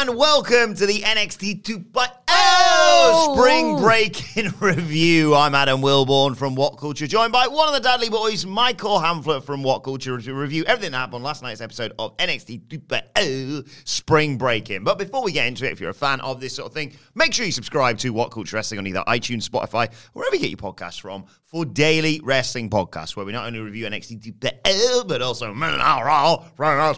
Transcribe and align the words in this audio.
and 0.00 0.14
welcome 0.14 0.74
to 0.74 0.84
the 0.84 1.00
NXT 1.00 1.62
2.0 1.62 3.34
Spring 3.34 3.78
Break 3.78 4.36
in 4.36 4.52
Review. 4.60 5.34
I'm 5.34 5.54
Adam 5.54 5.80
Wilborn 5.80 6.36
from 6.36 6.54
What 6.54 6.76
Culture, 6.76 7.06
joined 7.06 7.32
by 7.32 7.46
one 7.46 7.66
of 7.66 7.72
the 7.72 7.80
Dudley 7.80 8.10
Boys, 8.10 8.44
Michael 8.44 9.00
Hamflett 9.00 9.44
from 9.44 9.62
What 9.62 9.84
Culture, 9.84 10.18
to 10.18 10.34
review 10.34 10.64
everything 10.66 10.92
that 10.92 10.98
happened 10.98 11.14
on 11.14 11.22
last 11.22 11.42
night's 11.42 11.62
episode 11.62 11.94
of 11.98 12.14
NXT 12.18 12.66
2.0 12.66 13.66
Spring 13.88 14.36
Breaking. 14.36 14.84
But 14.84 14.98
before 14.98 15.24
we 15.24 15.32
get 15.32 15.46
into 15.46 15.64
it, 15.64 15.72
if 15.72 15.80
you're 15.80 15.88
a 15.88 15.94
fan 15.94 16.20
of 16.20 16.40
this 16.42 16.56
sort 16.56 16.66
of 16.66 16.74
thing, 16.74 16.94
make 17.14 17.32
sure 17.32 17.46
you 17.46 17.52
subscribe 17.52 17.96
to 18.00 18.10
What 18.10 18.30
Culture 18.30 18.56
Wrestling 18.56 18.80
on 18.80 18.86
either 18.86 19.02
iTunes, 19.08 19.48
Spotify, 19.48 19.90
wherever 20.12 20.36
you 20.36 20.42
get 20.42 20.50
your 20.50 20.58
podcasts 20.58 21.00
from, 21.00 21.24
for 21.46 21.64
daily 21.64 22.20
wrestling 22.22 22.68
podcasts 22.68 23.16
where 23.16 23.24
we 23.24 23.32
not 23.32 23.46
only 23.46 23.60
review 23.60 23.86
NXT 23.86 24.38
2.0, 24.38 25.08
but 25.08 25.22
also 25.22 25.54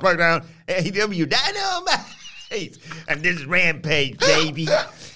SmackDown, 0.00 0.44
AEW 0.66 1.28
Dynamite 1.28 2.17
and 3.08 3.22
this 3.22 3.36
is 3.36 3.46
Rampage, 3.46 4.18
baby. 4.18 4.68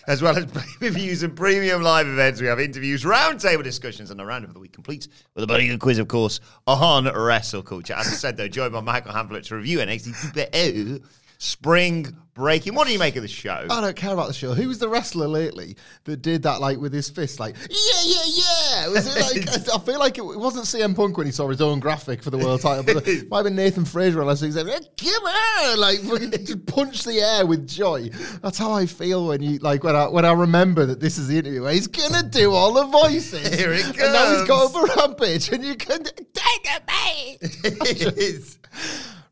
as 0.07 0.21
well 0.21 0.37
as 0.37 0.45
pay-per-views 0.81 1.23
and 1.23 1.35
premium 1.37 1.83
live 1.83 2.07
events, 2.07 2.41
we 2.41 2.47
have 2.47 2.61
interviews, 2.61 3.05
roundtable 3.05 3.63
discussions, 3.65 4.11
and 4.11 4.21
a 4.21 4.25
round 4.25 4.45
of 4.45 4.53
the 4.53 4.61
week 4.61 4.73
complete 4.73 5.09
with 5.35 5.45
a 5.45 5.47
buddy 5.47 5.67
good 5.67 5.81
quiz, 5.81 5.99
of 5.99 6.09
course, 6.09 6.41
on 6.67 7.05
wrestle 7.15 7.63
culture. 7.63 7.95
As 7.95 8.09
I 8.09 8.11
said, 8.11 8.37
though, 8.37 8.49
joined 8.49 8.73
by 8.73 8.81
Michael 8.81 9.13
Hamflett 9.13 9.45
to 9.45 9.57
review 9.57 9.79
NXT 9.79 10.33
2.0 10.33 11.05
Spring 11.43 12.17
Breaking. 12.35 12.77
What 12.77 12.87
do 12.87 12.93
you 12.93 13.01
make 13.01 13.17
of 13.17 13.23
the 13.23 13.29
show? 13.29 13.67
I 13.69 13.81
don't 13.81 13.97
care 13.97 14.13
about 14.13 14.29
the 14.29 14.33
show. 14.33 14.55
Who 14.55 14.69
was 14.69 14.79
the 14.79 14.89
wrestler 14.89 15.27
lately 15.27 15.77
that 16.05 16.23
did 16.23 16.45
that 16.45 16.61
like 16.61 16.79
with 16.79 16.93
his 16.93 17.11
fist, 17.11 17.41
like 17.41 17.57
yeah, 17.69 18.03
yeah, 18.05 18.23
yeah? 18.27 18.89
Was 18.89 19.17
it 19.17 19.21
like? 19.21 19.69
I 19.75 19.79
feel 19.85 19.99
like 19.99 20.19
it 20.19 20.25
wasn't 20.25 20.67
CM 20.67 20.95
Punk 20.95 21.19
when 21.19 21.27
he 21.27 21.33
saw 21.33 21.49
his 21.49 21.61
own 21.61 21.81
graphic 21.81 22.23
for 22.23 22.31
the 22.31 22.39
world 22.39 22.63
title, 22.63 22.85
but 22.85 23.07
it 23.09 23.29
might 23.29 23.39
have 23.39 23.45
been 23.47 23.57
Nathan 23.57 23.85
Frazer 23.85 24.21
unless 24.21 24.41
he 24.41 24.53
said, 24.53 24.67
"Come 24.67 25.25
on!" 25.25 25.81
Like 25.81 25.99
fucking 25.99 26.31
just 26.47 26.65
punch 26.67 27.03
the 27.03 27.21
air 27.21 27.45
with 27.45 27.69
joy. 27.69 28.09
That's 28.41 28.57
how 28.57 28.73
I 28.73 28.87
feel 28.87 29.27
when 29.27 29.43
you 29.43 29.59
like 29.59 29.83
when 29.83 29.97
I 29.97 30.07
when 30.07 30.25
I 30.25 30.33
remember 30.33 30.87
that 30.87 31.01
this 31.01 31.19
is 31.19 31.27
the 31.27 31.39
interview 31.39 31.65
where 31.65 31.75
he's 31.75 31.89
gonna 31.89 32.23
do 32.23 32.53
all 32.53 32.73
the 32.73 32.87
voices. 32.87 33.47
Here 33.59 33.73
it 33.73 33.85
And 33.85 34.13
now 34.13 34.39
he's 34.39 34.47
got 34.47 34.75
over 34.75 34.87
rampage, 34.97 35.51
and 35.51 35.65
you 35.65 35.75
can 35.75 36.05
take 36.05 36.69
a 36.69 36.81
mate. 36.87 37.39
it 37.65 38.17
is. 38.17 38.59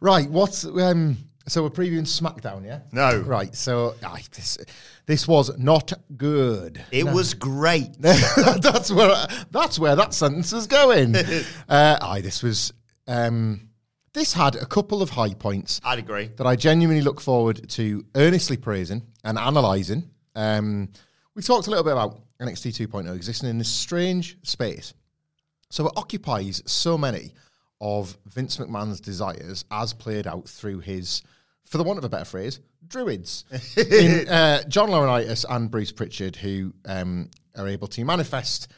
Right, 0.00 0.28
what's 0.28 0.64
um? 0.64 1.16
So 1.48 1.62
we're 1.62 1.70
previewing 1.70 2.02
SmackDown, 2.02 2.64
yeah? 2.64 2.80
No. 2.92 3.20
Right. 3.20 3.54
So 3.54 3.94
aye, 4.04 4.22
this 4.34 4.58
this 5.06 5.26
was 5.26 5.56
not 5.58 5.92
good. 6.16 6.82
It 6.92 7.04
was 7.04 7.34
great. 7.34 7.92
that's 7.98 8.90
where 8.90 9.26
that's 9.50 9.78
where 9.78 9.96
that 9.96 10.14
sentence 10.14 10.52
is 10.52 10.66
going. 10.66 11.16
uh, 11.68 11.98
aye, 12.00 12.20
this 12.20 12.42
was 12.42 12.72
um, 13.08 13.70
this 14.12 14.32
had 14.32 14.56
a 14.56 14.66
couple 14.66 15.02
of 15.02 15.10
high 15.10 15.34
points 15.34 15.80
I'd 15.84 15.98
agree. 15.98 16.30
that 16.36 16.46
I 16.46 16.56
genuinely 16.56 17.02
look 17.02 17.20
forward 17.20 17.68
to 17.70 18.04
earnestly 18.14 18.56
praising 18.56 19.02
and 19.24 19.38
analysing. 19.38 20.10
Um, 20.34 20.90
we've 21.34 21.46
talked 21.46 21.66
a 21.66 21.70
little 21.70 21.84
bit 21.84 21.92
about 21.92 22.20
NXT 22.40 22.86
2.0 22.88 23.14
existing 23.14 23.50
in 23.50 23.58
this 23.58 23.68
strange 23.68 24.36
space. 24.42 24.94
So 25.70 25.86
it 25.86 25.92
occupies 25.96 26.62
so 26.66 26.98
many 26.98 27.34
of 27.80 28.16
Vince 28.26 28.58
McMahon's 28.58 29.00
desires 29.00 29.64
as 29.70 29.92
played 29.92 30.26
out 30.26 30.48
through 30.48 30.80
his, 30.80 31.22
for 31.64 31.78
the 31.78 31.84
want 31.84 31.98
of 31.98 32.04
a 32.04 32.08
better 32.08 32.24
phrase, 32.24 32.60
druids. 32.86 33.44
in, 33.76 34.28
uh, 34.28 34.62
John 34.64 34.90
Laurinaitis 34.90 35.44
and 35.48 35.70
Bruce 35.70 35.92
Pritchard, 35.92 36.36
who 36.36 36.74
um, 36.84 37.30
are 37.56 37.68
able 37.68 37.88
to 37.88 38.04
manifest 38.04 38.68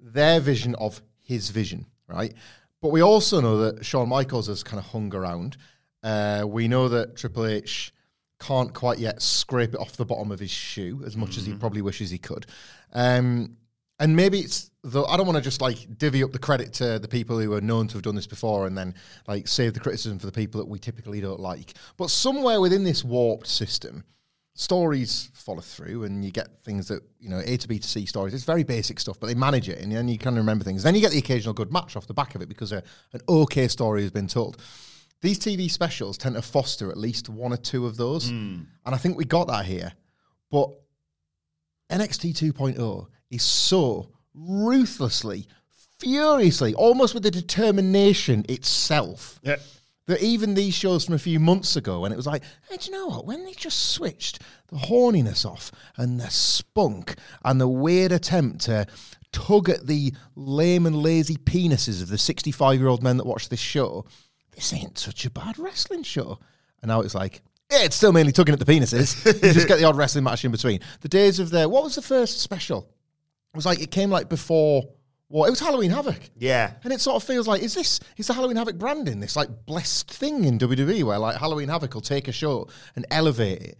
their 0.00 0.40
vision 0.40 0.74
of 0.76 1.00
his 1.18 1.50
vision, 1.50 1.86
right? 2.08 2.34
But 2.80 2.90
we 2.90 3.02
also 3.02 3.40
know 3.40 3.58
that 3.58 3.84
Shawn 3.84 4.08
Michaels 4.08 4.46
has 4.46 4.62
kind 4.62 4.78
of 4.78 4.86
hung 4.86 5.14
around. 5.14 5.56
Uh, 6.02 6.44
we 6.46 6.68
know 6.68 6.88
that 6.88 7.16
Triple 7.16 7.46
H 7.46 7.92
can't 8.38 8.72
quite 8.72 8.98
yet 8.98 9.20
scrape 9.20 9.74
it 9.74 9.80
off 9.80 9.96
the 9.96 10.04
bottom 10.04 10.30
of 10.30 10.38
his 10.38 10.50
shoe 10.50 11.02
as 11.04 11.16
much 11.16 11.36
as 11.36 11.44
he 11.44 11.54
probably 11.54 11.82
wishes 11.82 12.10
he 12.10 12.18
could. 12.18 12.46
Um, 12.92 13.56
and 13.98 14.14
maybe 14.14 14.38
it's 14.38 14.70
though 14.92 15.06
I 15.06 15.16
don't 15.16 15.26
want 15.26 15.36
to 15.36 15.42
just 15.42 15.60
like 15.60 15.98
divvy 15.98 16.22
up 16.22 16.32
the 16.32 16.38
credit 16.38 16.72
to 16.74 16.98
the 16.98 17.08
people 17.08 17.38
who 17.38 17.52
are 17.52 17.60
known 17.60 17.88
to 17.88 17.94
have 17.94 18.02
done 18.02 18.14
this 18.14 18.26
before 18.26 18.66
and 18.66 18.76
then 18.76 18.94
like 19.26 19.48
save 19.48 19.74
the 19.74 19.80
criticism 19.80 20.18
for 20.18 20.26
the 20.26 20.32
people 20.32 20.60
that 20.60 20.68
we 20.68 20.78
typically 20.78 21.20
don't 21.20 21.40
like. 21.40 21.74
But 21.96 22.10
somewhere 22.10 22.60
within 22.60 22.84
this 22.84 23.04
warped 23.04 23.46
system, 23.46 24.04
stories 24.54 25.30
follow 25.34 25.60
through 25.60 26.04
and 26.04 26.24
you 26.24 26.32
get 26.32 26.48
things 26.64 26.88
that, 26.88 27.02
you 27.20 27.28
know, 27.28 27.40
A 27.44 27.56
to 27.56 27.68
B 27.68 27.78
to 27.78 27.86
C 27.86 28.06
stories. 28.06 28.34
It's 28.34 28.44
very 28.44 28.64
basic 28.64 28.98
stuff, 28.98 29.20
but 29.20 29.28
they 29.28 29.34
manage 29.34 29.68
it 29.68 29.78
and 29.78 29.92
then 29.92 30.08
you 30.08 30.18
kind 30.18 30.36
of 30.36 30.42
remember 30.42 30.64
things. 30.64 30.82
Then 30.82 30.94
you 30.94 31.00
get 31.00 31.12
the 31.12 31.18
occasional 31.18 31.54
good 31.54 31.72
match 31.72 31.96
off 31.96 32.06
the 32.06 32.14
back 32.14 32.34
of 32.34 32.42
it 32.42 32.48
because 32.48 32.72
a, 32.72 32.82
an 33.12 33.20
okay 33.28 33.68
story 33.68 34.02
has 34.02 34.10
been 34.10 34.26
told. 34.26 34.60
These 35.20 35.38
TV 35.38 35.70
specials 35.70 36.16
tend 36.18 36.36
to 36.36 36.42
foster 36.42 36.90
at 36.90 36.96
least 36.96 37.28
one 37.28 37.52
or 37.52 37.56
two 37.56 37.86
of 37.86 37.96
those. 37.96 38.30
Hmm. 38.30 38.62
And 38.84 38.94
I 38.94 38.98
think 38.98 39.16
we 39.16 39.24
got 39.24 39.48
that 39.48 39.64
here. 39.64 39.92
But 40.50 40.70
NXT 41.90 42.52
2.0 42.52 43.06
is 43.30 43.42
so 43.42 44.10
ruthlessly, 44.38 45.46
furiously, 45.98 46.74
almost 46.74 47.14
with 47.14 47.22
the 47.22 47.30
determination 47.30 48.44
itself. 48.48 49.40
Yeah. 49.42 49.56
That 50.06 50.22
even 50.22 50.54
these 50.54 50.72
shows 50.72 51.04
from 51.04 51.16
a 51.16 51.18
few 51.18 51.38
months 51.38 51.76
ago, 51.76 52.00
when 52.00 52.12
it 52.12 52.16
was 52.16 52.26
like, 52.26 52.42
hey, 52.70 52.78
do 52.78 52.86
you 52.86 52.92
know 52.96 53.08
what? 53.08 53.26
When 53.26 53.44
they 53.44 53.52
just 53.52 53.90
switched 53.90 54.40
the 54.68 54.76
horniness 54.76 55.44
off 55.44 55.70
and 55.98 56.18
the 56.18 56.30
spunk 56.30 57.16
and 57.44 57.60
the 57.60 57.68
weird 57.68 58.10
attempt 58.10 58.62
to 58.62 58.86
tug 59.32 59.68
at 59.68 59.86
the 59.86 60.14
lame 60.34 60.86
and 60.86 60.96
lazy 60.96 61.36
penises 61.36 62.00
of 62.00 62.08
the 62.08 62.16
65 62.16 62.78
year 62.78 62.88
old 62.88 63.02
men 63.02 63.18
that 63.18 63.26
watch 63.26 63.50
this 63.50 63.60
show, 63.60 64.06
this 64.54 64.72
ain't 64.72 64.98
such 64.98 65.26
a 65.26 65.30
bad 65.30 65.58
wrestling 65.58 66.02
show. 66.02 66.38
And 66.80 66.88
now 66.88 67.02
it's 67.02 67.14
like, 67.14 67.42
yeah, 67.70 67.84
it's 67.84 67.96
still 67.96 68.12
mainly 68.12 68.32
tugging 68.32 68.54
at 68.54 68.58
the 68.58 68.64
penises. 68.64 69.24
you 69.42 69.52
just 69.52 69.68
get 69.68 69.78
the 69.78 69.84
odd 69.84 69.96
wrestling 69.96 70.24
match 70.24 70.42
in 70.42 70.50
between. 70.50 70.80
The 71.02 71.08
days 71.08 71.38
of 71.38 71.50
the, 71.50 71.68
what 71.68 71.84
was 71.84 71.96
the 71.96 72.02
first 72.02 72.40
special? 72.40 72.88
It 73.52 73.56
was 73.56 73.66
like, 73.66 73.80
it 73.80 73.90
came 73.90 74.10
like 74.10 74.28
before, 74.28 74.84
what? 75.28 75.46
It 75.46 75.50
was 75.50 75.60
Halloween 75.60 75.90
Havoc. 75.90 76.20
Yeah. 76.36 76.72
And 76.84 76.92
it 76.92 77.00
sort 77.00 77.16
of 77.16 77.26
feels 77.26 77.46
like, 77.46 77.62
is 77.62 77.74
this, 77.74 78.00
is 78.16 78.26
the 78.26 78.34
Halloween 78.34 78.56
Havoc 78.56 78.76
branding 78.78 79.20
this 79.20 79.36
like 79.36 79.48
blessed 79.66 80.10
thing 80.10 80.44
in 80.44 80.58
WWE 80.58 81.04
where 81.04 81.18
like 81.18 81.36
Halloween 81.36 81.68
Havoc 81.68 81.94
will 81.94 82.00
take 82.00 82.28
a 82.28 82.32
show 82.32 82.68
and 82.96 83.06
elevate 83.10 83.62
it? 83.62 83.78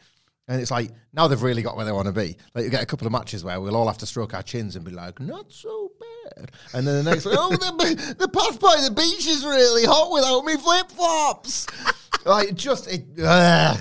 And 0.48 0.62
it's 0.62 0.70
like, 0.70 0.90
now 1.12 1.28
they've 1.28 1.42
really 1.42 1.60
got 1.60 1.76
where 1.76 1.84
they 1.84 1.92
want 1.92 2.06
to 2.06 2.12
be. 2.12 2.38
Like, 2.54 2.64
you 2.64 2.70
get 2.70 2.82
a 2.82 2.86
couple 2.86 3.06
of 3.06 3.12
matches 3.12 3.44
where 3.44 3.60
we'll 3.60 3.76
all 3.76 3.86
have 3.86 3.98
to 3.98 4.06
stroke 4.06 4.32
our 4.32 4.42
chins 4.42 4.76
and 4.76 4.84
be 4.84 4.90
like, 4.90 5.20
not 5.20 5.52
so 5.52 5.92
bad. 6.00 6.50
And 6.72 6.86
then 6.86 7.04
the 7.04 7.10
next, 7.10 7.26
like, 7.26 7.36
oh, 7.38 7.50
the, 7.50 8.14
the 8.18 8.28
path 8.28 8.58
by 8.58 8.80
the 8.82 8.90
beach 8.90 9.26
is 9.26 9.44
really 9.44 9.84
hot 9.84 10.10
without 10.10 10.46
me 10.46 10.56
flip 10.56 10.90
flops. 10.90 11.66
like, 12.24 12.54
just, 12.54 12.88
it, 12.90 13.04
ugh. 13.22 13.78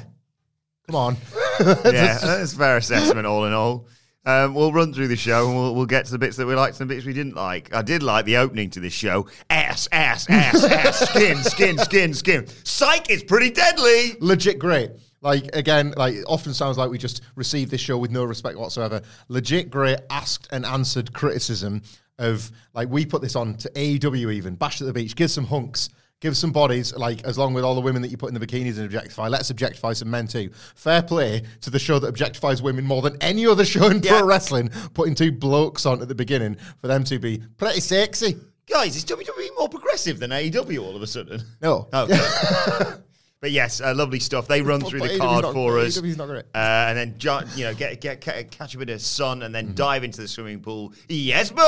come 0.88 0.96
on. 0.96 1.18
yeah, 1.62 2.18
that's 2.18 2.52
a 2.52 2.58
fair 2.58 2.76
assessment, 2.78 3.26
all 3.26 3.46
in 3.46 3.54
all. 3.54 3.88
Um, 4.28 4.54
we'll 4.54 4.74
run 4.74 4.94
through 4.94 5.08
the 5.08 5.16
show 5.16 5.48
and 5.48 5.56
we'll, 5.56 5.74
we'll 5.74 5.86
get 5.86 6.04
to 6.06 6.12
the 6.12 6.18
bits 6.18 6.36
that 6.36 6.46
we 6.46 6.54
liked 6.54 6.82
and 6.82 6.90
the 6.90 6.94
bits 6.94 7.06
we 7.06 7.14
didn't 7.14 7.36
like. 7.36 7.74
I 7.74 7.82
did 7.82 8.04
like 8.04 8.26
the 8.26 8.36
opening 8.36 8.70
to 8.72 8.82
this 8.82 8.92
show. 8.92 9.26
Ass, 9.50 9.88
ass, 9.94 10.30
ass, 10.30 10.66
ass, 10.66 11.00
skin, 11.10 11.38
skin, 11.38 11.78
skin, 11.78 12.14
skin. 12.14 12.48
Psych, 12.66 13.10
it's 13.10 13.24
pretty 13.24 13.50
deadly. 13.52 14.18
legit 14.20 14.60
great. 14.60 14.92
Like 15.22 15.56
again, 15.56 15.94
like 15.96 16.16
it 16.16 16.26
often 16.28 16.54
sounds 16.54 16.78
like 16.78 16.90
we 16.90 16.98
just 16.98 17.22
received 17.36 17.72
this 17.72 17.80
show 17.80 17.98
with 17.98 18.12
no 18.12 18.26
respect 18.26 18.58
whatsoever. 18.58 19.02
Legit 19.30 19.70
great, 19.72 20.00
asked 20.10 20.50
and 20.52 20.66
answered 20.66 21.14
criticism 21.14 21.82
of 22.20 22.52
like 22.74 22.90
we 22.90 23.06
put 23.06 23.22
this 23.22 23.38
on 23.38 23.56
to 23.56 23.70
AEW 23.70 24.34
even 24.34 24.56
bash 24.56 24.82
at 24.82 24.88
the 24.88 24.94
beach, 24.94 25.16
give 25.16 25.32
some 25.32 25.46
hunks. 25.46 25.88
Give 26.20 26.36
some 26.36 26.52
bodies, 26.52 26.96
like 26.96 27.24
as 27.26 27.38
long 27.38 27.54
with 27.54 27.64
all 27.64 27.76
the 27.76 27.82
women 27.82 28.02
that 28.02 28.10
you 28.10 28.18
put 28.18 28.34
in 28.34 28.40
the 28.40 28.44
bikinis 28.46 28.78
and 28.78 28.86
objectify. 28.86 29.28
Let's 29.28 29.52
objectify 29.52 29.94
some 29.94 30.10
men 30.10 30.28
too. 30.28 30.50
Fair 30.74 31.04
play 31.04 31.44
to 31.62 31.70
the 31.70 31.78
show 31.78 32.00
that 32.00 32.12
objectifies 32.12 32.60
women 32.62 32.86
more 32.86 33.04
than 33.04 33.18
any 33.22 33.46
other 33.46 33.64
show 33.64 33.86
in 33.88 34.02
Yeah. 34.02 34.18
pro 34.20 34.28
wrestling, 34.28 34.70
putting 34.96 35.14
two 35.14 35.32
blokes 35.32 35.86
on 35.86 36.02
at 36.02 36.08
the 36.08 36.16
beginning 36.16 36.58
for 36.82 36.88
them 36.88 37.04
to 37.04 37.20
be 37.20 37.44
pretty 37.58 37.82
sexy. 37.82 38.36
Guys, 38.68 38.96
is 38.96 39.06
WWE 39.06 39.50
more 39.60 39.70
progressive 39.70 40.18
than 40.20 40.32
AEW 40.32 40.82
all 40.84 40.96
of 40.96 41.04
a 41.04 41.08
sudden? 41.08 41.40
No. 41.62 41.88
Oh. 41.94 42.08
but 43.40 43.52
yes, 43.52 43.80
uh, 43.80 43.94
lovely 43.96 44.20
stuff. 44.20 44.48
They 44.48 44.64
run 44.64 44.80
But- 44.80 44.90
through 44.90 45.00
but 45.02 45.12
the 45.12 45.20
card 45.20 45.44
not- 45.44 45.54
for 45.54 45.78
us. 45.78 46.02
Not 46.02 46.28
great. 46.28 46.46
Uh, 46.56 46.58
and 46.58 46.98
then, 46.98 47.16
ju- 47.20 47.42
you 47.56 47.64
know, 47.66 47.76
get, 47.76 48.02
get 48.02 48.22
ca- 48.22 48.44
catch 48.50 48.74
a 48.74 48.80
bit 48.80 48.90
of 48.90 49.02
sun 49.02 49.44
and 49.44 49.54
Mm-hmm. 49.54 49.68
then 49.68 49.76
dive 49.76 50.04
into 50.04 50.20
the 50.22 50.28
swimming 50.28 50.62
pool. 50.62 50.94
Yes, 51.10 51.52
boy! 51.52 51.64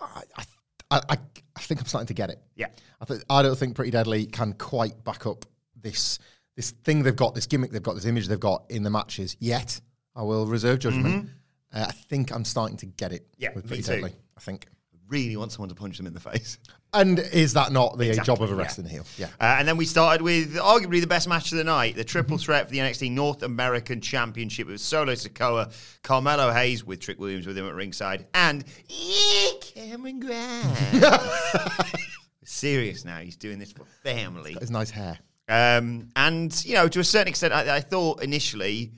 I, 0.00 0.22
I, 0.90 1.00
I 1.08 1.16
think 1.72 1.80
I'm 1.80 1.86
starting 1.86 2.06
to 2.08 2.14
get 2.14 2.30
it. 2.30 2.38
Yeah. 2.54 2.66
I, 3.00 3.04
th- 3.04 3.22
I 3.30 3.42
don't 3.42 3.56
think 3.56 3.74
Pretty 3.74 3.90
Deadly 3.90 4.26
can 4.26 4.52
quite 4.52 5.02
back 5.04 5.26
up 5.26 5.44
this 5.80 6.18
this 6.54 6.70
thing 6.70 7.02
they've 7.02 7.16
got, 7.16 7.34
this 7.34 7.46
gimmick 7.46 7.70
they've 7.70 7.82
got, 7.82 7.94
this 7.94 8.04
image 8.04 8.28
they've 8.28 8.38
got 8.38 8.64
in 8.68 8.82
the 8.82 8.90
matches 8.90 9.36
yet. 9.40 9.80
I 10.14 10.22
will 10.22 10.46
reserve 10.46 10.80
judgment. 10.80 11.30
Uh, 11.72 11.86
I 11.88 11.92
think 11.92 12.30
I'm 12.30 12.44
starting 12.44 12.76
to 12.78 12.86
get 12.86 13.12
it 13.12 13.22
Mm-hmm. 13.22 13.42
Yeah, 13.42 13.48
with 13.54 13.64
me 13.64 13.68
Pretty 13.68 13.82
too. 13.84 13.92
Deadly. 13.94 14.14
I 14.36 14.40
think. 14.40 14.66
Really 15.08 15.36
want 15.36 15.52
someone 15.52 15.68
to 15.70 15.74
punch 15.74 15.96
them 15.98 16.06
in 16.06 16.14
the 16.14 16.20
face. 16.20 16.58
And 16.94 17.18
is 17.18 17.54
that 17.54 17.72
not 17.72 17.96
the 17.96 18.08
Exactly, 18.10 18.34
job 18.34 18.42
of 18.42 18.50
a 18.50 18.54
yeah. 18.54 18.60
wrestling 18.60 18.86
heel? 18.86 19.04
Yeah. 19.16 19.26
Uh, 19.40 19.56
and 19.58 19.66
then 19.66 19.78
we 19.78 19.86
started 19.86 20.20
with 20.22 20.56
arguably 20.56 21.00
the 21.00 21.06
best 21.06 21.26
match 21.26 21.50
of 21.50 21.56
the 21.58 21.64
night, 21.64 21.96
the 21.96 22.04
triple 22.04 22.36
Mm-hmm. 22.36 22.44
threat 22.44 22.66
for 22.66 22.72
the 22.72 22.78
NXT 22.80 23.10
North 23.12 23.42
American 23.42 24.00
Championship 24.02 24.66
with 24.66 24.78
Solo 24.80 25.14
Sikoa, 25.14 25.72
Carmelo 26.02 26.52
Hayes 26.52 26.84
with 26.84 27.00
Trick 27.00 27.18
Williams 27.18 27.46
with 27.46 27.56
him 27.56 27.66
at 27.66 27.74
ringside, 27.74 28.26
and 28.34 28.64
Cameron 29.74 30.20
Grimes. 30.20 31.04
Serious 32.44 33.04
now, 33.04 33.18
he's 33.18 33.36
doing 33.36 33.58
this 33.58 33.72
for 33.72 33.84
family. 34.02 34.56
His 34.60 34.70
nice 34.70 34.90
hair. 34.90 35.18
Um, 35.48 36.08
and, 36.16 36.64
you 36.64 36.74
know, 36.74 36.88
to 36.88 37.00
a 37.00 37.04
certain 37.04 37.28
extent, 37.28 37.52
I, 37.52 37.76
I 37.76 37.80
thought 37.80 38.22
initially 38.22 38.92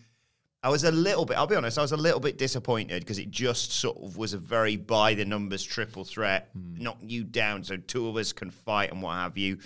I 0.64 0.70
was 0.70 0.82
a 0.84 0.90
little 0.90 1.26
bit, 1.26 1.36
I'll 1.36 1.46
be 1.46 1.56
honest, 1.56 1.76
I 1.76 1.82
was 1.82 1.92
a 1.92 1.96
little 1.96 2.20
bit 2.20 2.38
disappointed 2.38 3.00
because 3.00 3.18
it 3.18 3.30
just 3.30 3.70
sort 3.72 3.98
of 3.98 4.16
was 4.16 4.32
a 4.32 4.38
very 4.38 4.76
by 4.76 5.12
the 5.12 5.26
numbers 5.26 5.62
triple 5.62 6.04
threat, 6.04 6.48
knock 6.54 6.96
you 7.02 7.22
down 7.22 7.62
so 7.62 7.76
two 7.76 8.08
of 8.08 8.16
us 8.16 8.32
can 8.32 8.50
fight 8.50 8.90
and 8.90 9.02
what 9.02 9.12
have 9.12 9.36
you. 9.36 9.58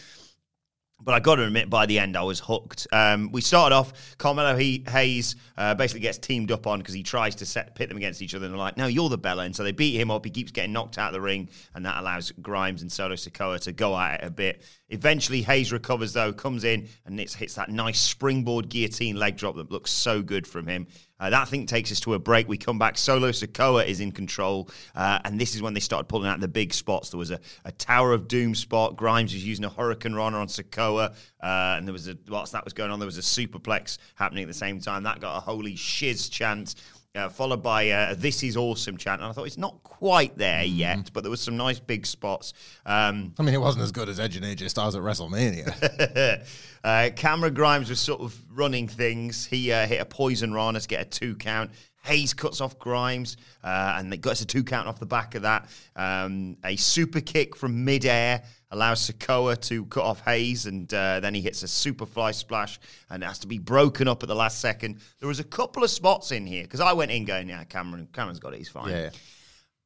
But 1.00 1.14
I 1.14 1.20
got 1.20 1.36
to 1.36 1.44
admit, 1.44 1.70
by 1.70 1.86
the 1.86 2.00
end, 2.00 2.16
I 2.16 2.24
was 2.24 2.40
hooked. 2.40 2.88
Um, 2.90 3.30
we 3.30 3.40
started 3.40 3.76
off. 3.76 4.16
Carmelo 4.18 4.56
he, 4.56 4.84
Hayes 4.88 5.36
uh, 5.56 5.72
basically 5.76 6.00
gets 6.00 6.18
teamed 6.18 6.50
up 6.50 6.66
on 6.66 6.80
because 6.80 6.94
he 6.94 7.04
tries 7.04 7.36
to 7.36 7.46
set 7.46 7.76
pit 7.76 7.88
them 7.88 7.96
against 7.96 8.20
each 8.20 8.34
other. 8.34 8.46
And 8.46 8.52
they're 8.52 8.58
like, 8.58 8.76
"No, 8.76 8.88
you're 8.88 9.08
the 9.08 9.16
Bella." 9.16 9.44
And 9.44 9.54
so 9.54 9.62
they 9.62 9.70
beat 9.70 9.94
him 9.94 10.10
up. 10.10 10.24
He 10.24 10.32
keeps 10.32 10.50
getting 10.50 10.72
knocked 10.72 10.98
out 10.98 11.10
of 11.10 11.12
the 11.12 11.20
ring, 11.20 11.50
and 11.76 11.86
that 11.86 12.00
allows 12.00 12.32
Grimes 12.42 12.82
and 12.82 12.90
Solo 12.90 13.14
Sikoa 13.14 13.60
to 13.60 13.70
go 13.70 13.96
at 13.96 14.24
it 14.24 14.26
a 14.26 14.30
bit. 14.32 14.64
Eventually, 14.90 15.42
Hayes 15.42 15.72
recovers 15.72 16.14
though, 16.14 16.32
comes 16.32 16.64
in 16.64 16.88
and 17.04 17.20
it 17.20 17.32
hits 17.32 17.54
that 17.54 17.68
nice 17.68 18.00
springboard 18.00 18.68
guillotine 18.68 19.16
leg 19.16 19.36
drop 19.36 19.56
that 19.56 19.70
looks 19.70 19.90
so 19.90 20.22
good 20.22 20.46
from 20.46 20.66
him. 20.66 20.86
Uh, 21.20 21.30
that 21.30 21.48
thing 21.48 21.66
takes 21.66 21.90
us 21.90 22.00
to 22.00 22.14
a 22.14 22.18
break. 22.18 22.48
We 22.48 22.56
come 22.56 22.78
back. 22.78 22.96
Solo 22.96 23.30
Sikoa 23.30 23.86
is 23.86 24.00
in 24.00 24.12
control, 24.12 24.70
uh, 24.94 25.18
and 25.24 25.38
this 25.38 25.54
is 25.56 25.62
when 25.62 25.74
they 25.74 25.80
started 25.80 26.08
pulling 26.08 26.28
out 26.28 26.38
the 26.38 26.48
big 26.48 26.72
spots. 26.72 27.10
There 27.10 27.18
was 27.18 27.32
a, 27.32 27.40
a 27.64 27.72
Tower 27.72 28.12
of 28.12 28.28
Doom 28.28 28.54
spot. 28.54 28.96
Grimes 28.96 29.32
was 29.34 29.44
using 29.44 29.64
a 29.64 29.70
hurricanrana 29.70 30.34
on 30.34 30.46
Sikoa, 30.46 31.14
uh, 31.42 31.74
and 31.76 31.86
there 31.86 31.92
was 31.92 32.08
a 32.08 32.16
whilst 32.28 32.52
that 32.52 32.64
was 32.64 32.72
going 32.72 32.92
on, 32.92 33.00
there 33.00 33.06
was 33.06 33.18
a 33.18 33.20
superplex 33.20 33.98
happening 34.14 34.44
at 34.44 34.48
the 34.48 34.54
same 34.54 34.80
time. 34.80 35.02
That 35.02 35.20
got 35.20 35.36
a 35.36 35.40
holy 35.40 35.74
shiz 35.74 36.28
chant. 36.28 36.76
Uh, 37.18 37.28
followed 37.28 37.62
by 37.62 37.82
a 37.82 38.14
"This 38.14 38.42
is 38.42 38.56
awesome" 38.56 38.96
chant, 38.96 39.20
and 39.20 39.28
I 39.28 39.32
thought 39.32 39.46
it's 39.46 39.58
not 39.58 39.82
quite 39.82 40.38
there 40.38 40.62
yet, 40.62 41.10
but 41.12 41.22
there 41.24 41.30
was 41.30 41.40
some 41.40 41.56
nice 41.56 41.80
big 41.80 42.06
spots. 42.06 42.52
Um, 42.86 43.34
I 43.38 43.42
mean, 43.42 43.54
it 43.54 43.60
wasn't 43.60 43.82
as 43.84 43.92
good 43.92 44.08
as 44.08 44.20
Edge 44.20 44.36
and 44.36 44.44
AJ 44.44 44.70
Styles 44.70 44.94
at 44.94 45.02
WrestleMania. 45.02 46.44
uh, 46.84 47.10
Cameron 47.16 47.54
Grimes 47.54 47.90
was 47.90 47.98
sort 48.00 48.20
of 48.20 48.36
running 48.56 48.86
things. 48.86 49.46
He 49.46 49.72
uh, 49.72 49.86
hit 49.86 50.00
a 50.00 50.04
poison 50.04 50.54
rana 50.54 50.80
to 50.80 50.88
get 50.88 51.02
a 51.02 51.04
two 51.04 51.34
count. 51.34 51.72
Hayes 52.04 52.32
cuts 52.32 52.60
off 52.60 52.78
Grimes, 52.78 53.36
uh, 53.62 53.96
and 53.98 54.10
they 54.10 54.16
got 54.16 54.32
us 54.32 54.40
a 54.40 54.46
two 54.46 54.64
count 54.64 54.88
off 54.88 54.98
the 54.98 55.06
back 55.06 55.34
of 55.34 55.42
that. 55.42 55.68
Um, 55.96 56.56
a 56.64 56.76
super 56.76 57.20
kick 57.20 57.56
from 57.56 57.84
midair 57.84 58.44
allows 58.70 59.10
Sikoa 59.10 59.60
to 59.62 59.84
cut 59.86 60.04
off 60.04 60.20
Hayes, 60.24 60.66
and 60.66 60.92
uh, 60.92 61.20
then 61.20 61.34
he 61.34 61.40
hits 61.40 61.62
a 61.62 61.68
super 61.68 62.06
fly 62.06 62.30
splash, 62.30 62.78
and 63.10 63.22
it 63.22 63.26
has 63.26 63.38
to 63.40 63.46
be 63.46 63.58
broken 63.58 64.08
up 64.08 64.22
at 64.22 64.28
the 64.28 64.34
last 64.34 64.60
second. 64.60 65.00
There 65.20 65.28
was 65.28 65.40
a 65.40 65.44
couple 65.44 65.84
of 65.84 65.90
spots 65.90 66.32
in 66.32 66.46
here 66.46 66.62
because 66.64 66.80
I 66.80 66.92
went 66.92 67.10
in 67.10 67.24
going, 67.24 67.48
"Yeah, 67.48 67.64
Cameron, 67.64 68.08
Cameron's 68.12 68.40
got 68.40 68.54
it. 68.54 68.58
He's 68.58 68.68
fine." 68.68 68.90
yeah. 68.90 69.10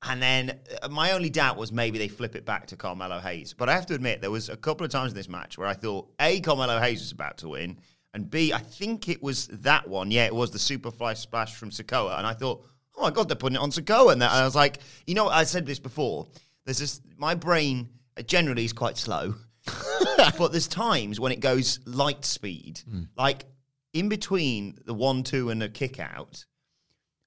And 0.05 0.21
then 0.21 0.59
uh, 0.83 0.89
my 0.89 1.13
only 1.13 1.31
doubt 1.31 1.57
was 1.57 1.71
maybe 1.71 1.97
they 1.97 2.09
flip 2.09 2.35
it 2.35 2.45
back 2.45 2.67
to 2.67 2.77
Carmelo 2.77 3.21
Hayes. 3.21 3.55
But 3.57 3.69
I 3.69 3.75
have 3.75 3.87
to 3.87 3.95
admit, 3.95 4.21
there 4.21 4.33
was 4.33 4.49
a 4.49 4.57
couple 4.57 4.85
of 4.85 4.91
times 4.91 5.13
in 5.13 5.17
this 5.17 5.29
match 5.29 5.57
where 5.57 5.69
I 5.69 5.75
thought, 5.75 6.11
A, 6.19 6.41
Carmelo 6.41 6.81
Hayes 6.81 6.99
was 6.99 7.13
about 7.13 7.39
to 7.39 7.51
win, 7.51 7.79
and 8.15 8.31
B, 8.31 8.53
I 8.53 8.59
think 8.59 9.09
it 9.09 9.23
was 9.23 9.47
that 9.49 9.89
one. 9.89 10.11
Yeah, 10.11 10.27
it 10.27 10.35
was 10.35 10.51
the 10.51 10.59
Superfly 10.59 11.17
splash 11.17 11.55
from 11.55 11.71
Sikoa. 11.71 12.19
And 12.19 12.27
I 12.27 12.35
thought, 12.35 12.67
oh 12.97 13.03
my 13.03 13.11
God, 13.11 13.29
they're 13.29 13.37
putting 13.37 13.57
it 13.57 13.63
on 13.63 13.71
Sikoa. 13.71 14.13
And, 14.13 14.23
that, 14.23 14.33
and 14.33 14.41
I 14.41 14.45
was 14.45 14.55
like, 14.55 14.79
you 15.07 15.15
know, 15.15 15.29
I 15.29 15.45
said 15.45 15.65
this 15.67 15.79
before. 15.79 16.29
There's 16.65 16.79
this, 16.79 17.01
my 17.17 17.35
brain 17.35 17.89
Uh, 18.17 18.23
generally 18.23 18.65
is 18.65 18.73
quite 18.73 18.97
slow. 18.97 19.35
but 20.39 20.51
there's 20.51 20.69
times 20.69 21.21
when 21.21 21.33
it 21.33 21.41
goes 21.41 21.81
light 21.87 22.25
speed, 22.25 22.81
hmm. 22.89 23.03
like 23.17 23.45
in 23.93 24.09
between 24.09 24.77
the 24.87 24.95
one, 24.95 25.23
two, 25.23 25.51
and 25.51 25.63
the 25.63 25.69
kick 25.69 26.01
out, 26.01 26.45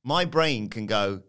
my 0.03 0.25
brain 0.25 0.69
can 0.69 0.85
go, 0.85 1.21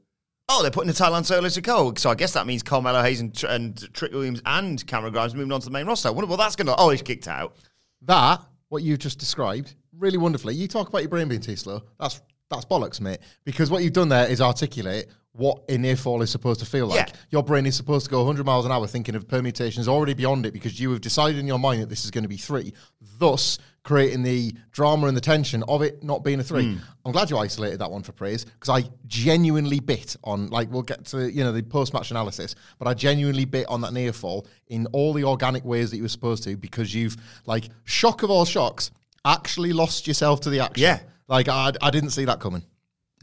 oh, 0.49 0.63
they're 0.63 0.71
putting 0.71 0.93
the 0.93 1.05
on 1.05 1.25
Solo 1.25 1.49
Sikoa. 1.49 1.99
So 1.99 2.11
I 2.11 2.15
guess 2.15 2.33
that 2.33 2.47
means 2.47 2.63
Carmelo 2.63 3.03
Hayes 3.03 3.21
and, 3.21 3.35
Tr- 3.35 3.47
and 3.47 3.95
Trick 3.95 4.13
Williams 4.13 4.43
and 4.47 4.85
Cameron 4.87 5.13
Grimes 5.13 5.35
moving 5.35 5.53
on 5.53 5.61
to 5.61 5.67
the 5.67 5.73
main 5.73 5.87
roster. 5.87 6.09
I 6.09 6.13
wonder 6.13 6.29
what 6.29 6.37
that's 6.37 6.57
going 6.57 6.67
to. 6.67 6.77
Oh, 6.77 6.91
he's 6.91 7.03
kicked 7.03 7.29
out. 7.29 7.57
That, 8.03 8.43
what 8.69 8.83
you've 8.83 8.99
just 8.99 9.19
described, 9.19 9.75
really 9.97 10.19
wonderfully. 10.19 10.55
You 10.55 10.69
talk 10.69 10.89
about 10.89 11.03
your 11.03 11.09
brain 11.09 11.29
being 11.29 11.41
too 11.41 11.57
slow. 11.57 11.83
That's 11.99 12.21
that's 12.51 12.65
bollocks, 12.65 13.01
mate. 13.01 13.19
Because 13.45 13.71
what 13.71 13.83
you've 13.83 13.93
done 13.93 14.09
there 14.09 14.29
is 14.29 14.41
articulate 14.41 15.07
what 15.37 15.63
a 15.69 15.77
near 15.77 15.97
fall 15.97 16.23
is 16.23 16.31
supposed 16.31 16.61
to 16.61 16.67
feel 16.67 16.87
like. 16.87 17.09
Yeah. 17.09 17.15
Your 17.31 17.43
brain 17.43 17.67
is 17.67 17.77
supposed 17.77 18.07
to 18.07 18.11
go 18.11 18.19
100 18.19 18.45
miles 18.45 18.65
an 18.65 18.73
hour 18.73 18.87
thinking 18.87 19.15
of 19.15 19.29
permutations 19.29 19.89
already 19.89 20.15
beyond 20.15 20.47
it 20.47 20.53
because 20.53 20.81
you 20.81 20.91
have 20.91 21.01
decided 21.01 21.39
in 21.39 21.47
your 21.47 21.59
mind 21.59 21.83
that 21.83 21.89
this 21.89 22.05
is 22.05 22.11
going 22.11 22.25
to 22.25 22.29
be 22.29 22.37
three, 22.37 22.73
thus 23.19 23.59
creating 23.83 24.23
the 24.23 24.53
drama 24.73 25.07
and 25.07 25.17
the 25.17 25.21
tension 25.21 25.63
of 25.69 25.81
it 25.83 26.03
not 26.03 26.25
being 26.25 26.41
a 26.41 26.43
three. 26.43 26.75
Hmm. 26.75 26.83
I'm 27.05 27.13
glad 27.13 27.31
you 27.31 27.39
isolated 27.39 27.79
that 27.79 27.91
one 27.91 28.03
for 28.03 28.13
praise 28.13 28.45
because 28.45 28.69
I 28.69 28.89
genuinely 29.07 29.79
bit 29.79 30.17
on, 30.25 30.49
like, 30.49 30.71
we'll 30.71 30.83
get 30.83 31.05
to, 31.07 31.31
you 31.31 31.45
know, 31.45 31.53
the 31.53 31.63
post 31.63 31.95
match 31.95 32.11
analysis, 32.11 32.55
but 32.79 32.89
I 32.89 32.95
genuinely 32.95 33.45
bit 33.45 33.67
on 33.69 33.81
that 33.83 33.93
near 33.93 34.13
fall 34.13 34.47
in 34.69 34.87
all 34.87 35.13
the 35.13 35.25
organic 35.25 35.65
ways 35.65 35.91
that 35.91 35.99
you 35.99 36.03
were 36.03 36.09
supposed 36.09 36.43
to 36.45 36.57
because 36.57 36.95
you've, 36.95 37.17
like, 37.47 37.69
shock 37.85 38.23
of 38.23 38.31
all 38.31 38.45
shocks, 38.45 38.91
actually 39.25 39.73
lost 39.73 40.07
yourself 40.07 40.41
to 40.41 40.51
the 40.51 40.61
action. 40.61 40.83
Yeah. 40.83 41.01
Like, 41.29 41.49
I, 41.49 41.73
I 41.81 41.91
didn't 41.91 42.11
see 42.11 42.25
that 42.25 42.41
coming. 42.41 42.65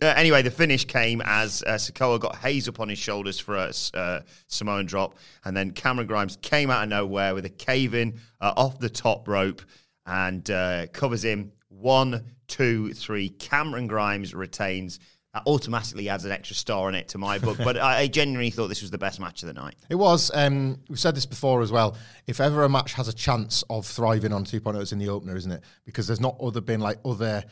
Uh, 0.01 0.07
anyway, 0.17 0.41
the 0.41 0.51
finish 0.51 0.85
came 0.85 1.21
as 1.23 1.63
uh, 1.67 1.73
Sikoa 1.73 2.19
got 2.19 2.35
Hayes 2.37 2.67
up 2.67 2.79
on 2.79 2.89
his 2.89 2.97
shoulders 2.97 3.39
for 3.39 3.55
a 3.55 3.71
uh, 3.93 4.21
Samoan 4.47 4.85
drop, 4.85 5.15
and 5.45 5.55
then 5.55 5.71
Cameron 5.71 6.07
Grimes 6.07 6.37
came 6.41 6.69
out 6.69 6.83
of 6.83 6.89
nowhere 6.89 7.35
with 7.35 7.45
a 7.45 7.49
cave 7.49 7.93
in 7.93 8.19
uh, 8.41 8.53
off 8.57 8.79
the 8.79 8.89
top 8.89 9.27
rope 9.27 9.61
and 10.05 10.49
uh, 10.49 10.87
covers 10.87 11.23
him. 11.23 11.51
One, 11.69 12.23
two, 12.47 12.93
three. 12.93 13.29
Cameron 13.29 13.87
Grimes 13.87 14.33
retains. 14.33 14.99
That 15.33 15.43
automatically 15.47 16.09
adds 16.09 16.25
an 16.25 16.31
extra 16.31 16.55
star 16.55 16.89
in 16.89 16.95
it 16.95 17.07
to 17.09 17.17
my 17.17 17.39
book, 17.39 17.57
but 17.57 17.75
I, 17.79 18.01
I 18.01 18.07
genuinely 18.07 18.51
thought 18.51 18.67
this 18.67 18.81
was 18.83 18.91
the 18.91 18.99
best 18.99 19.19
match 19.19 19.41
of 19.41 19.47
the 19.47 19.53
night. 19.53 19.75
It 19.89 19.95
was. 19.95 20.29
Um, 20.33 20.79
we've 20.89 20.99
said 20.99 21.15
this 21.15 21.25
before 21.25 21.61
as 21.61 21.71
well. 21.71 21.97
If 22.27 22.39
ever 22.39 22.63
a 22.63 22.69
match 22.69 22.93
has 22.93 23.07
a 23.07 23.13
chance 23.13 23.63
of 23.69 23.85
thriving 23.85 24.31
on 24.31 24.45
2.0, 24.45 24.79
it's 24.79 24.91
in 24.91 24.99
the 24.99 25.09
opener, 25.09 25.35
isn't 25.35 25.51
it? 25.51 25.63
Because 25.85 26.05
there's 26.05 26.19
not 26.19 26.35
other 26.39 26.61
been 26.61 26.81
like 26.81 26.99
other 27.03 27.43